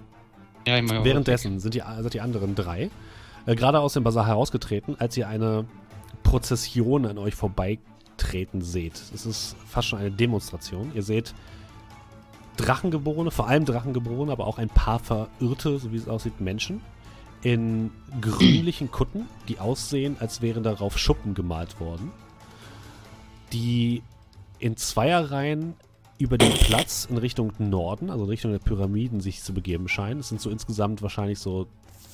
Ja, 0.68 0.78
ich 0.78 0.84
mein, 0.84 1.04
Währenddessen 1.04 1.60
sind 1.60 1.74
die, 1.74 1.84
sind 2.00 2.14
die 2.14 2.22
anderen 2.22 2.54
drei 2.54 2.92
äh, 3.46 3.56
gerade 3.56 3.80
aus 3.80 3.94
dem 3.94 4.04
Bazar 4.04 4.28
herausgetreten, 4.28 4.96
als 5.00 5.18
ihr 5.18 5.28
eine 5.28 5.66
Prozession 6.24 7.06
an 7.06 7.18
euch 7.18 7.36
vorbeitreten 8.16 8.62
seht. 8.62 9.02
Es 9.14 9.26
ist 9.26 9.56
fast 9.68 9.88
schon 9.90 10.00
eine 10.00 10.12
Demonstration. 10.12 10.92
Ihr 10.96 11.04
seht 11.04 11.34
Drachengeborene, 12.58 13.32
vor 13.32 13.48
allem 13.48 13.66
Drachengeborene, 13.66 14.32
aber 14.32 14.48
auch 14.48 14.58
ein 14.58 14.70
paar 14.70 15.00
verirrte, 15.00 15.78
so 15.80 15.92
wie 15.92 15.98
es 15.98 16.08
aussieht, 16.08 16.40
Menschen 16.40 16.82
in 17.42 17.92
grünlichen 18.22 18.90
Kutten, 18.92 19.28
die 19.48 19.60
aussehen, 19.60 20.16
als 20.20 20.42
wären 20.42 20.64
darauf 20.64 20.98
Schuppen 20.98 21.36
gemalt 21.36 21.80
worden, 21.80 22.12
die 23.54 24.02
in 24.58 24.78
Zweierreihen 24.78 25.76
über 26.18 26.38
den 26.40 26.54
Platz 26.54 27.06
in 27.10 27.18
Richtung 27.18 27.52
Norden, 27.60 28.10
also 28.10 28.24
in 28.24 28.30
Richtung 28.30 28.52
der 28.52 28.60
Pyramiden, 28.60 29.20
sich 29.20 29.44
zu 29.44 29.54
begeben 29.54 29.88
scheinen. 29.88 30.22
Es 30.22 30.30
sind 30.30 30.42
so 30.42 30.50
insgesamt 30.50 31.02
wahrscheinlich 31.04 31.38
so 31.38 31.68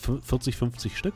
fü- 0.04 0.22
40, 0.22 0.58
50 0.58 0.98
Stück. 0.98 1.14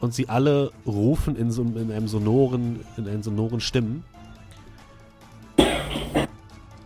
Und 0.00 0.14
sie 0.14 0.28
alle 0.28 0.72
rufen 0.86 1.36
in, 1.36 1.50
so, 1.50 1.62
in 1.62 1.90
einem 1.92 2.08
sonoren, 2.08 2.80
in 2.96 3.06
einem 3.06 3.22
sonoren 3.22 3.60
Stimmen. 3.60 4.04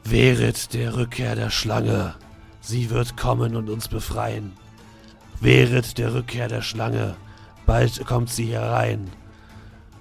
Wehret 0.04 0.74
der 0.74 0.96
Rückkehr 0.96 1.34
der 1.36 1.50
Schlange. 1.50 2.14
Sie 2.60 2.90
wird 2.90 3.16
kommen 3.16 3.56
und 3.56 3.70
uns 3.70 3.88
befreien. 3.88 4.52
Wehret 5.40 5.98
der 5.98 6.14
Rückkehr 6.14 6.48
der 6.48 6.62
Schlange. 6.62 7.16
Bald 7.66 8.04
kommt 8.06 8.30
sie 8.30 8.46
hier 8.46 8.62
rein. 8.62 9.10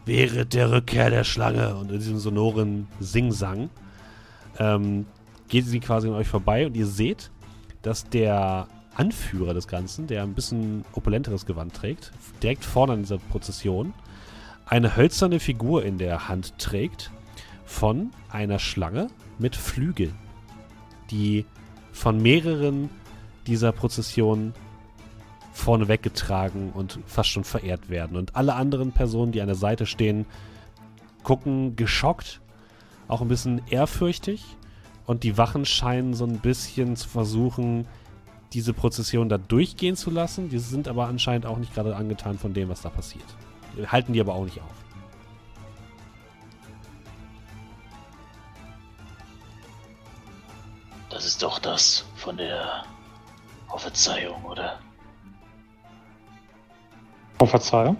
Während 0.06 0.54
der 0.54 0.72
Rückkehr 0.72 1.10
der 1.10 1.24
Schlange 1.24 1.76
und 1.76 1.90
in 1.90 2.00
diesem 2.00 2.20
sonoren 2.20 2.88
Singsang 3.00 3.70
ähm, 4.60 5.06
geht 5.48 5.66
sie 5.66 5.80
quasi 5.80 6.10
an 6.10 6.16
euch 6.16 6.28
vorbei 6.28 6.66
und 6.66 6.76
ihr 6.76 6.88
seht, 6.88 7.32
dass 7.84 8.10
der 8.10 8.68
Anführer 8.96 9.54
des 9.54 9.68
Ganzen, 9.68 10.08
der 10.08 10.24
ein 10.24 10.34
bisschen 10.34 10.86
opulenteres 10.94 11.46
Gewand 11.46 11.74
trägt, 11.74 12.12
direkt 12.42 12.66
vorne 12.66 12.94
an 12.94 13.00
dieser 13.00 13.18
Prozession, 13.18 13.94
eine 14.66 14.96
hölzerne 14.96 15.40
Figur 15.40 15.84
in 15.84 15.98
der 15.98 16.28
Hand 16.28 16.58
trägt 16.58 17.12
von 17.66 18.12
einer 18.30 18.60
Schlange 18.60 19.08
mit 19.40 19.56
Flügeln, 19.56 20.16
die 21.12 21.46
von 21.92 22.22
mehreren 22.22 22.90
dieser 23.48 23.72
Prozessionen 23.72 24.54
vorne 25.52 25.88
weggetragen 25.88 26.72
und 26.72 27.00
fast 27.06 27.30
schon 27.30 27.44
verehrt 27.44 27.90
werden. 27.90 28.18
Und 28.18 28.36
alle 28.36 28.56
anderen 28.56 28.92
Personen, 28.92 29.32
die 29.32 29.42
an 29.42 29.48
der 29.48 29.56
Seite 29.56 29.86
stehen, 29.86 30.26
gucken 31.24 31.76
geschockt, 31.76 32.42
auch 33.08 33.22
ein 33.22 33.28
bisschen 33.28 33.62
ehrfürchtig. 33.70 34.44
Und 35.06 35.24
die 35.24 35.38
Wachen 35.38 35.66
scheinen 35.66 36.14
so 36.14 36.26
ein 36.26 36.40
bisschen 36.40 36.96
zu 36.96 37.10
versuchen, 37.10 37.88
diese 38.54 38.74
Prozession 38.74 39.30
da 39.30 39.38
durchgehen 39.38 39.96
zu 39.96 40.10
lassen. 40.10 40.50
Die 40.50 40.60
sind 40.60 40.88
aber 40.88 41.08
anscheinend 41.08 41.46
auch 41.46 41.58
nicht 41.58 41.74
gerade 41.74 41.96
angetan 41.96 42.38
von 42.38 42.54
dem, 42.54 42.70
was 42.70 42.82
da 42.82 42.90
passiert. 42.90 43.26
Halten 43.88 44.14
die 44.14 44.22
aber 44.22 44.36
auch 44.36 44.46
nicht 44.46 44.62
auf. 44.62 44.68
Das 51.10 51.26
ist 51.26 51.44
doch 51.44 51.60
das 51.60 52.06
von 52.16 52.38
der 52.38 52.84
Prophezeiung, 53.68 54.44
oder? 54.46 54.80
Verzeihung. 57.48 57.98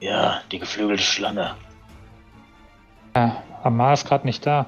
Ja, 0.00 0.42
die 0.50 0.58
geflügelte 0.58 1.02
Schlange. 1.02 1.56
Ja, 3.14 3.42
Amar 3.62 3.94
ist 3.94 4.06
gerade 4.06 4.26
nicht 4.26 4.44
da. 4.44 4.66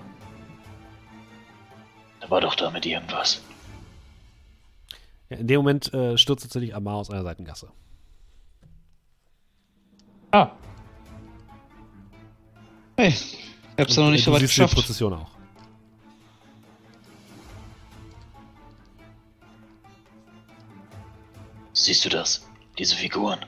Da 2.21 2.31
war 2.31 2.41
doch 2.41 2.55
damit 2.55 2.87
irgendwas. 2.87 3.43
Ja, 5.35 5.41
in 5.41 5.47
dem 5.49 5.57
Moment 5.59 5.93
äh, 5.93 6.17
stürzt 6.17 6.45
tatsächlich 6.45 6.75
Amar 6.77 6.95
aus 6.97 7.11
einer 7.11 7.23
Seitengasse. 7.25 7.69
Ah, 10.31 10.51
Hey, 12.97 13.09
ich 13.09 13.37
hab's 13.77 13.97
ja 13.97 14.03
noch 14.03 14.07
Und, 14.09 14.13
nicht 14.13 14.23
äh, 14.23 14.25
so 14.27 14.31
du 14.31 14.35
weit 14.35 14.41
siehst 14.43 14.53
die 14.53 14.61
geschafft. 14.61 14.75
Prozession 14.75 15.13
auch. 15.15 15.31
Siehst 21.73 22.05
du 22.05 22.09
das? 22.09 22.47
Diese 22.79 22.95
Figuren. 22.97 23.41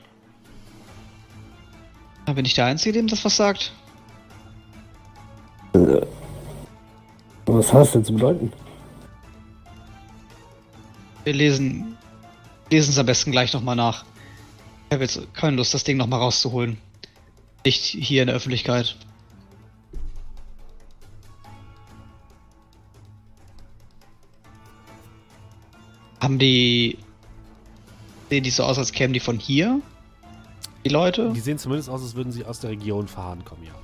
Da 2.25 2.33
bin 2.33 2.45
ich 2.45 2.53
der 2.55 2.65
Einzige, 2.65 2.93
dem 2.93 3.07
das 3.07 3.23
was 3.23 3.37
sagt. 3.37 3.71
Was 7.45 7.73
hat 7.73 7.81
das 7.81 7.91
denn 7.93 8.03
zu 8.05 8.13
bedeuten? 8.13 8.51
Wir 11.27 11.33
lesen, 11.33 11.97
lesen 12.71 12.91
es 12.91 12.97
am 12.97 13.05
besten 13.05 13.33
gleich 13.33 13.51
nochmal 13.51 13.75
nach. 13.75 14.05
Ich 14.85 14.93
habe 14.93 15.03
jetzt 15.03 15.33
keine 15.33 15.57
Lust, 15.57 15.73
das 15.73 15.83
Ding 15.83 15.97
nochmal 15.97 16.21
rauszuholen. 16.21 16.77
Nicht 17.65 17.83
hier 17.83 18.21
in 18.21 18.27
der 18.27 18.35
Öffentlichkeit. 18.37 18.95
Haben 26.21 26.39
die. 26.39 26.97
Sehen 28.29 28.43
die 28.45 28.49
so 28.49 28.63
aus, 28.63 28.77
als 28.77 28.93
kämen 28.93 29.13
die 29.13 29.19
von 29.19 29.37
hier? 29.37 29.81
Die 30.85 30.89
Leute? 30.89 31.33
Die 31.33 31.41
sehen 31.41 31.57
zumindest 31.57 31.89
aus, 31.89 32.01
als 32.01 32.15
würden 32.15 32.31
sie 32.31 32.45
aus 32.45 32.61
der 32.61 32.69
Region 32.69 33.09
Verhahn 33.09 33.43
kommen, 33.43 33.65
ja. 33.65 33.75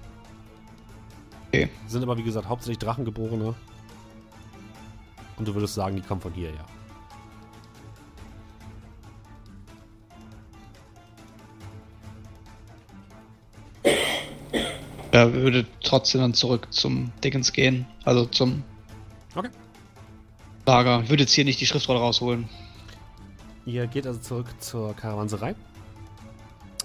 Okay. 1.50 1.70
Sind 1.88 2.04
aber, 2.04 2.18
wie 2.18 2.24
gesagt, 2.24 2.48
hauptsächlich 2.48 2.80
Drachengeborene. 2.80 3.54
Und 5.36 5.46
du 5.46 5.54
würdest 5.54 5.74
sagen, 5.74 5.98
die 5.98 6.02
kommen 6.02 6.22
von 6.22 6.32
hier, 6.32 6.52
ja. 6.52 6.66
Er 15.14 15.32
würde 15.32 15.68
trotzdem 15.84 16.22
dann 16.22 16.34
zurück 16.34 16.68
zum 16.72 17.12
Dickens 17.24 17.54
gehen. 17.54 17.86
Also 18.04 18.26
zum 18.26 18.64
Okay. 19.36 19.50
Lager. 20.66 21.02
Ich 21.04 21.10
würde 21.12 21.22
jetzt 21.22 21.34
hier 21.34 21.46
nicht 21.46 21.62
die 21.62 21.68
Schriftrolle 21.68 22.00
rausholen. 22.00 22.50
Ihr 23.68 23.86
geht 23.86 24.08
also 24.08 24.20
zurück 24.20 24.48
zur 24.60 24.96
Karawanserei. 24.96 25.54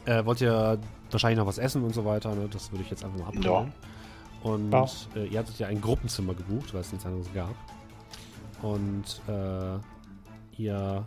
Äh, 0.04 0.26
wollt 0.26 0.42
ihr 0.42 0.78
wahrscheinlich 1.10 1.38
noch 1.38 1.46
was 1.46 1.56
essen 1.56 1.82
und 1.82 1.94
so 1.94 2.04
weiter, 2.04 2.34
ne? 2.34 2.48
Das 2.50 2.70
würde 2.70 2.84
ich 2.84 2.90
jetzt 2.90 3.02
einfach 3.02 3.18
mal 3.18 3.28
abklären. 3.28 3.72
Und 4.42 4.72
Ja. 4.72 4.86
äh, 5.16 5.26
ihr 5.26 5.38
hattet 5.38 5.58
ja 5.58 5.68
ein 5.68 5.80
Gruppenzimmer 5.80 6.34
gebucht, 6.34 6.74
weil 6.74 6.82
es 6.82 6.92
nichts 6.92 7.06
anderes 7.06 7.32
gab. 7.32 7.54
Und 8.60 9.22
äh, 9.26 9.78
ihr 10.62 11.06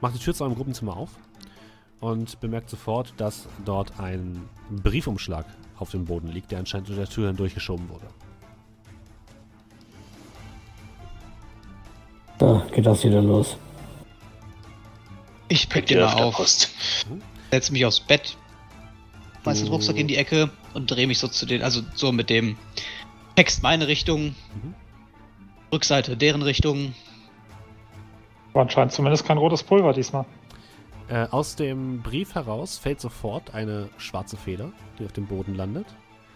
macht 0.00 0.14
die 0.14 0.18
Tür 0.18 0.32
zu 0.34 0.44
eurem 0.44 0.54
Gruppenzimmer 0.56 0.96
auf 0.96 1.10
und 2.00 2.40
bemerkt 2.40 2.70
sofort, 2.70 3.12
dass 3.18 3.48
dort 3.66 4.00
ein 4.00 4.48
Briefumschlag 4.70 5.44
auf 5.78 5.90
dem 5.90 6.04
Boden 6.04 6.28
liegt, 6.28 6.50
der 6.52 6.58
anscheinend 6.58 6.88
durch 6.88 6.98
der 6.98 7.08
Tür 7.08 7.28
hindurchgeschoben 7.28 7.88
wurde. 7.88 8.06
Da 12.38 12.66
geht 12.72 12.84
das 12.86 13.02
wieder 13.04 13.22
los. 13.22 13.56
Ich 15.48 15.68
pick 15.68 15.86
den 15.86 15.98
ihr 15.98 16.04
mal 16.06 16.14
auf, 16.14 16.36
Post. 16.36 16.70
setze 17.50 17.72
mich 17.72 17.84
aufs 17.86 18.00
Bett, 18.00 18.36
schmeiß 19.42 19.58
den 19.58 19.66
Du- 19.66 19.72
Rucksack 19.72 19.96
in 19.96 20.08
die 20.08 20.16
Ecke 20.16 20.50
und 20.74 20.90
drehe 20.90 21.06
mich 21.06 21.18
so 21.18 21.28
zu 21.28 21.46
den, 21.46 21.62
also 21.62 21.82
so 21.94 22.12
mit 22.12 22.28
dem 22.30 22.56
Text 23.36 23.62
meine 23.62 23.86
Richtung, 23.86 24.34
Mhm. 24.54 24.74
Rückseite 25.72 26.16
deren 26.16 26.42
Richtung. 26.42 26.94
war 28.52 28.62
anscheinend 28.62 28.92
zumindest 28.92 29.26
kein 29.26 29.36
rotes 29.38 29.62
Pulver 29.62 29.92
diesmal. 29.92 30.24
Äh, 31.08 31.28
aus 31.30 31.54
dem 31.54 32.02
Brief 32.02 32.34
heraus 32.34 32.78
fällt 32.78 33.00
sofort 33.00 33.54
eine 33.54 33.88
schwarze 33.96 34.36
Feder, 34.36 34.72
die 34.98 35.04
auf 35.04 35.12
dem 35.12 35.26
Boden 35.26 35.54
landet. 35.54 35.86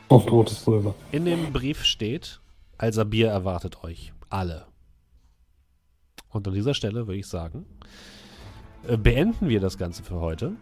Und 0.09 0.31
rotes 0.31 0.61
Pulver. 0.61 0.95
In 1.11 1.25
dem 1.25 1.53
Brief 1.53 1.85
steht, 1.85 2.41
Al-Sabir 2.79 3.29
erwartet 3.29 3.83
euch. 3.83 4.13
Alle. 4.29 4.67
Und 6.29 6.47
an 6.47 6.55
dieser 6.55 6.75
Stelle 6.75 7.09
würde 7.09 7.19
ich 7.19 7.27
sagen, 7.27 7.67
äh, 8.87 8.97
beenden 8.97 9.49
wir 9.49 9.59
das 9.59 9.77
Ganze 9.77 10.05
für 10.05 10.21
heute. 10.21 10.53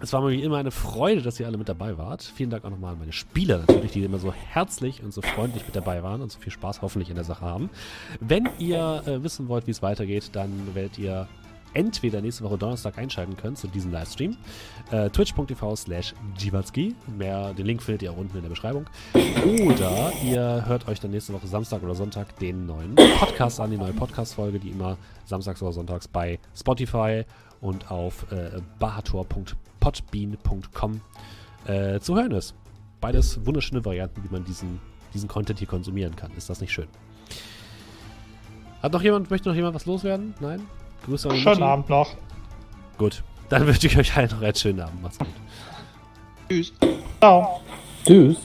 Es 0.00 0.12
war 0.12 0.20
mir 0.20 0.32
wie 0.32 0.42
immer 0.42 0.58
eine 0.58 0.70
Freude, 0.70 1.22
dass 1.22 1.40
ihr 1.40 1.46
alle 1.46 1.56
mit 1.56 1.70
dabei 1.70 1.96
wart. 1.96 2.22
Vielen 2.22 2.50
Dank 2.50 2.66
auch 2.66 2.70
nochmal 2.70 2.92
an 2.92 2.98
meine 2.98 3.14
Spieler 3.14 3.58
natürlich, 3.58 3.92
die 3.92 4.04
immer 4.04 4.18
so 4.18 4.30
herzlich 4.30 5.02
und 5.02 5.14
so 5.14 5.22
freundlich 5.22 5.64
mit 5.64 5.74
dabei 5.74 6.02
waren 6.02 6.20
und 6.20 6.30
so 6.30 6.38
viel 6.38 6.52
Spaß 6.52 6.82
hoffentlich 6.82 7.08
in 7.08 7.14
der 7.14 7.24
Sache 7.24 7.46
haben. 7.46 7.70
Wenn 8.20 8.46
ihr 8.58 9.02
äh, 9.06 9.22
wissen 9.22 9.48
wollt, 9.48 9.66
wie 9.66 9.70
es 9.70 9.80
weitergeht, 9.80 10.30
dann 10.34 10.74
werdet 10.74 10.98
ihr 10.98 11.26
entweder 11.76 12.20
nächste 12.22 12.42
Woche 12.44 12.56
Donnerstag 12.56 12.96
einschalten 12.96 13.36
können 13.36 13.54
zu 13.54 13.68
diesem 13.68 13.92
Livestream. 13.92 14.38
Äh, 14.90 15.10
Twitch.tv 15.10 15.76
slash 15.76 16.14
Jivatski. 16.38 16.94
Mehr, 17.18 17.52
den 17.52 17.66
Link 17.66 17.82
findet 17.82 18.00
ihr 18.02 18.12
auch 18.12 18.16
unten 18.16 18.34
in 18.36 18.42
der 18.42 18.48
Beschreibung. 18.48 18.86
Oder 19.14 20.10
ihr 20.24 20.64
hört 20.66 20.88
euch 20.88 21.00
dann 21.00 21.10
nächste 21.10 21.34
Woche 21.34 21.46
Samstag 21.46 21.82
oder 21.82 21.94
Sonntag 21.94 22.34
den 22.38 22.64
neuen 22.64 22.94
Podcast 23.18 23.60
an, 23.60 23.70
die 23.70 23.76
neue 23.76 23.92
Podcast-Folge, 23.92 24.58
die 24.58 24.70
immer 24.70 24.96
samstags 25.26 25.60
oder 25.62 25.72
sonntags 25.72 26.08
bei 26.08 26.38
Spotify 26.56 27.26
und 27.60 27.90
auf 27.90 28.24
äh, 28.32 28.62
bahator.podbean.com 28.78 31.00
äh, 31.66 32.00
zu 32.00 32.16
hören 32.16 32.32
ist. 32.32 32.54
Beides 33.02 33.44
wunderschöne 33.44 33.84
Varianten, 33.84 34.24
wie 34.24 34.32
man 34.32 34.46
diesen, 34.46 34.80
diesen 35.12 35.28
Content 35.28 35.58
hier 35.58 35.68
konsumieren 35.68 36.16
kann. 36.16 36.30
Ist 36.38 36.48
das 36.48 36.62
nicht 36.62 36.72
schön? 36.72 36.88
Hat 38.82 38.94
noch 38.94 39.02
jemand, 39.02 39.30
möchte 39.30 39.50
noch 39.50 39.56
jemand 39.56 39.74
was 39.74 39.84
loswerden? 39.84 40.32
Nein? 40.40 40.62
Grüße 41.06 41.30
an 41.30 41.36
Schönen. 41.36 41.62
Abend 41.62 41.88
noch. 41.88 42.14
Gut. 42.98 43.22
Dann 43.48 43.66
wünsche 43.66 43.86
ich 43.86 43.96
euch 43.96 44.16
allen 44.16 44.30
noch 44.30 44.42
einen 44.42 44.54
schönen 44.54 44.80
Abend. 44.80 45.02
Macht's 45.02 45.18
gut. 45.18 45.28
Tschüss. 46.48 46.72
Ciao. 47.20 47.60
Tschüss. 48.04 48.36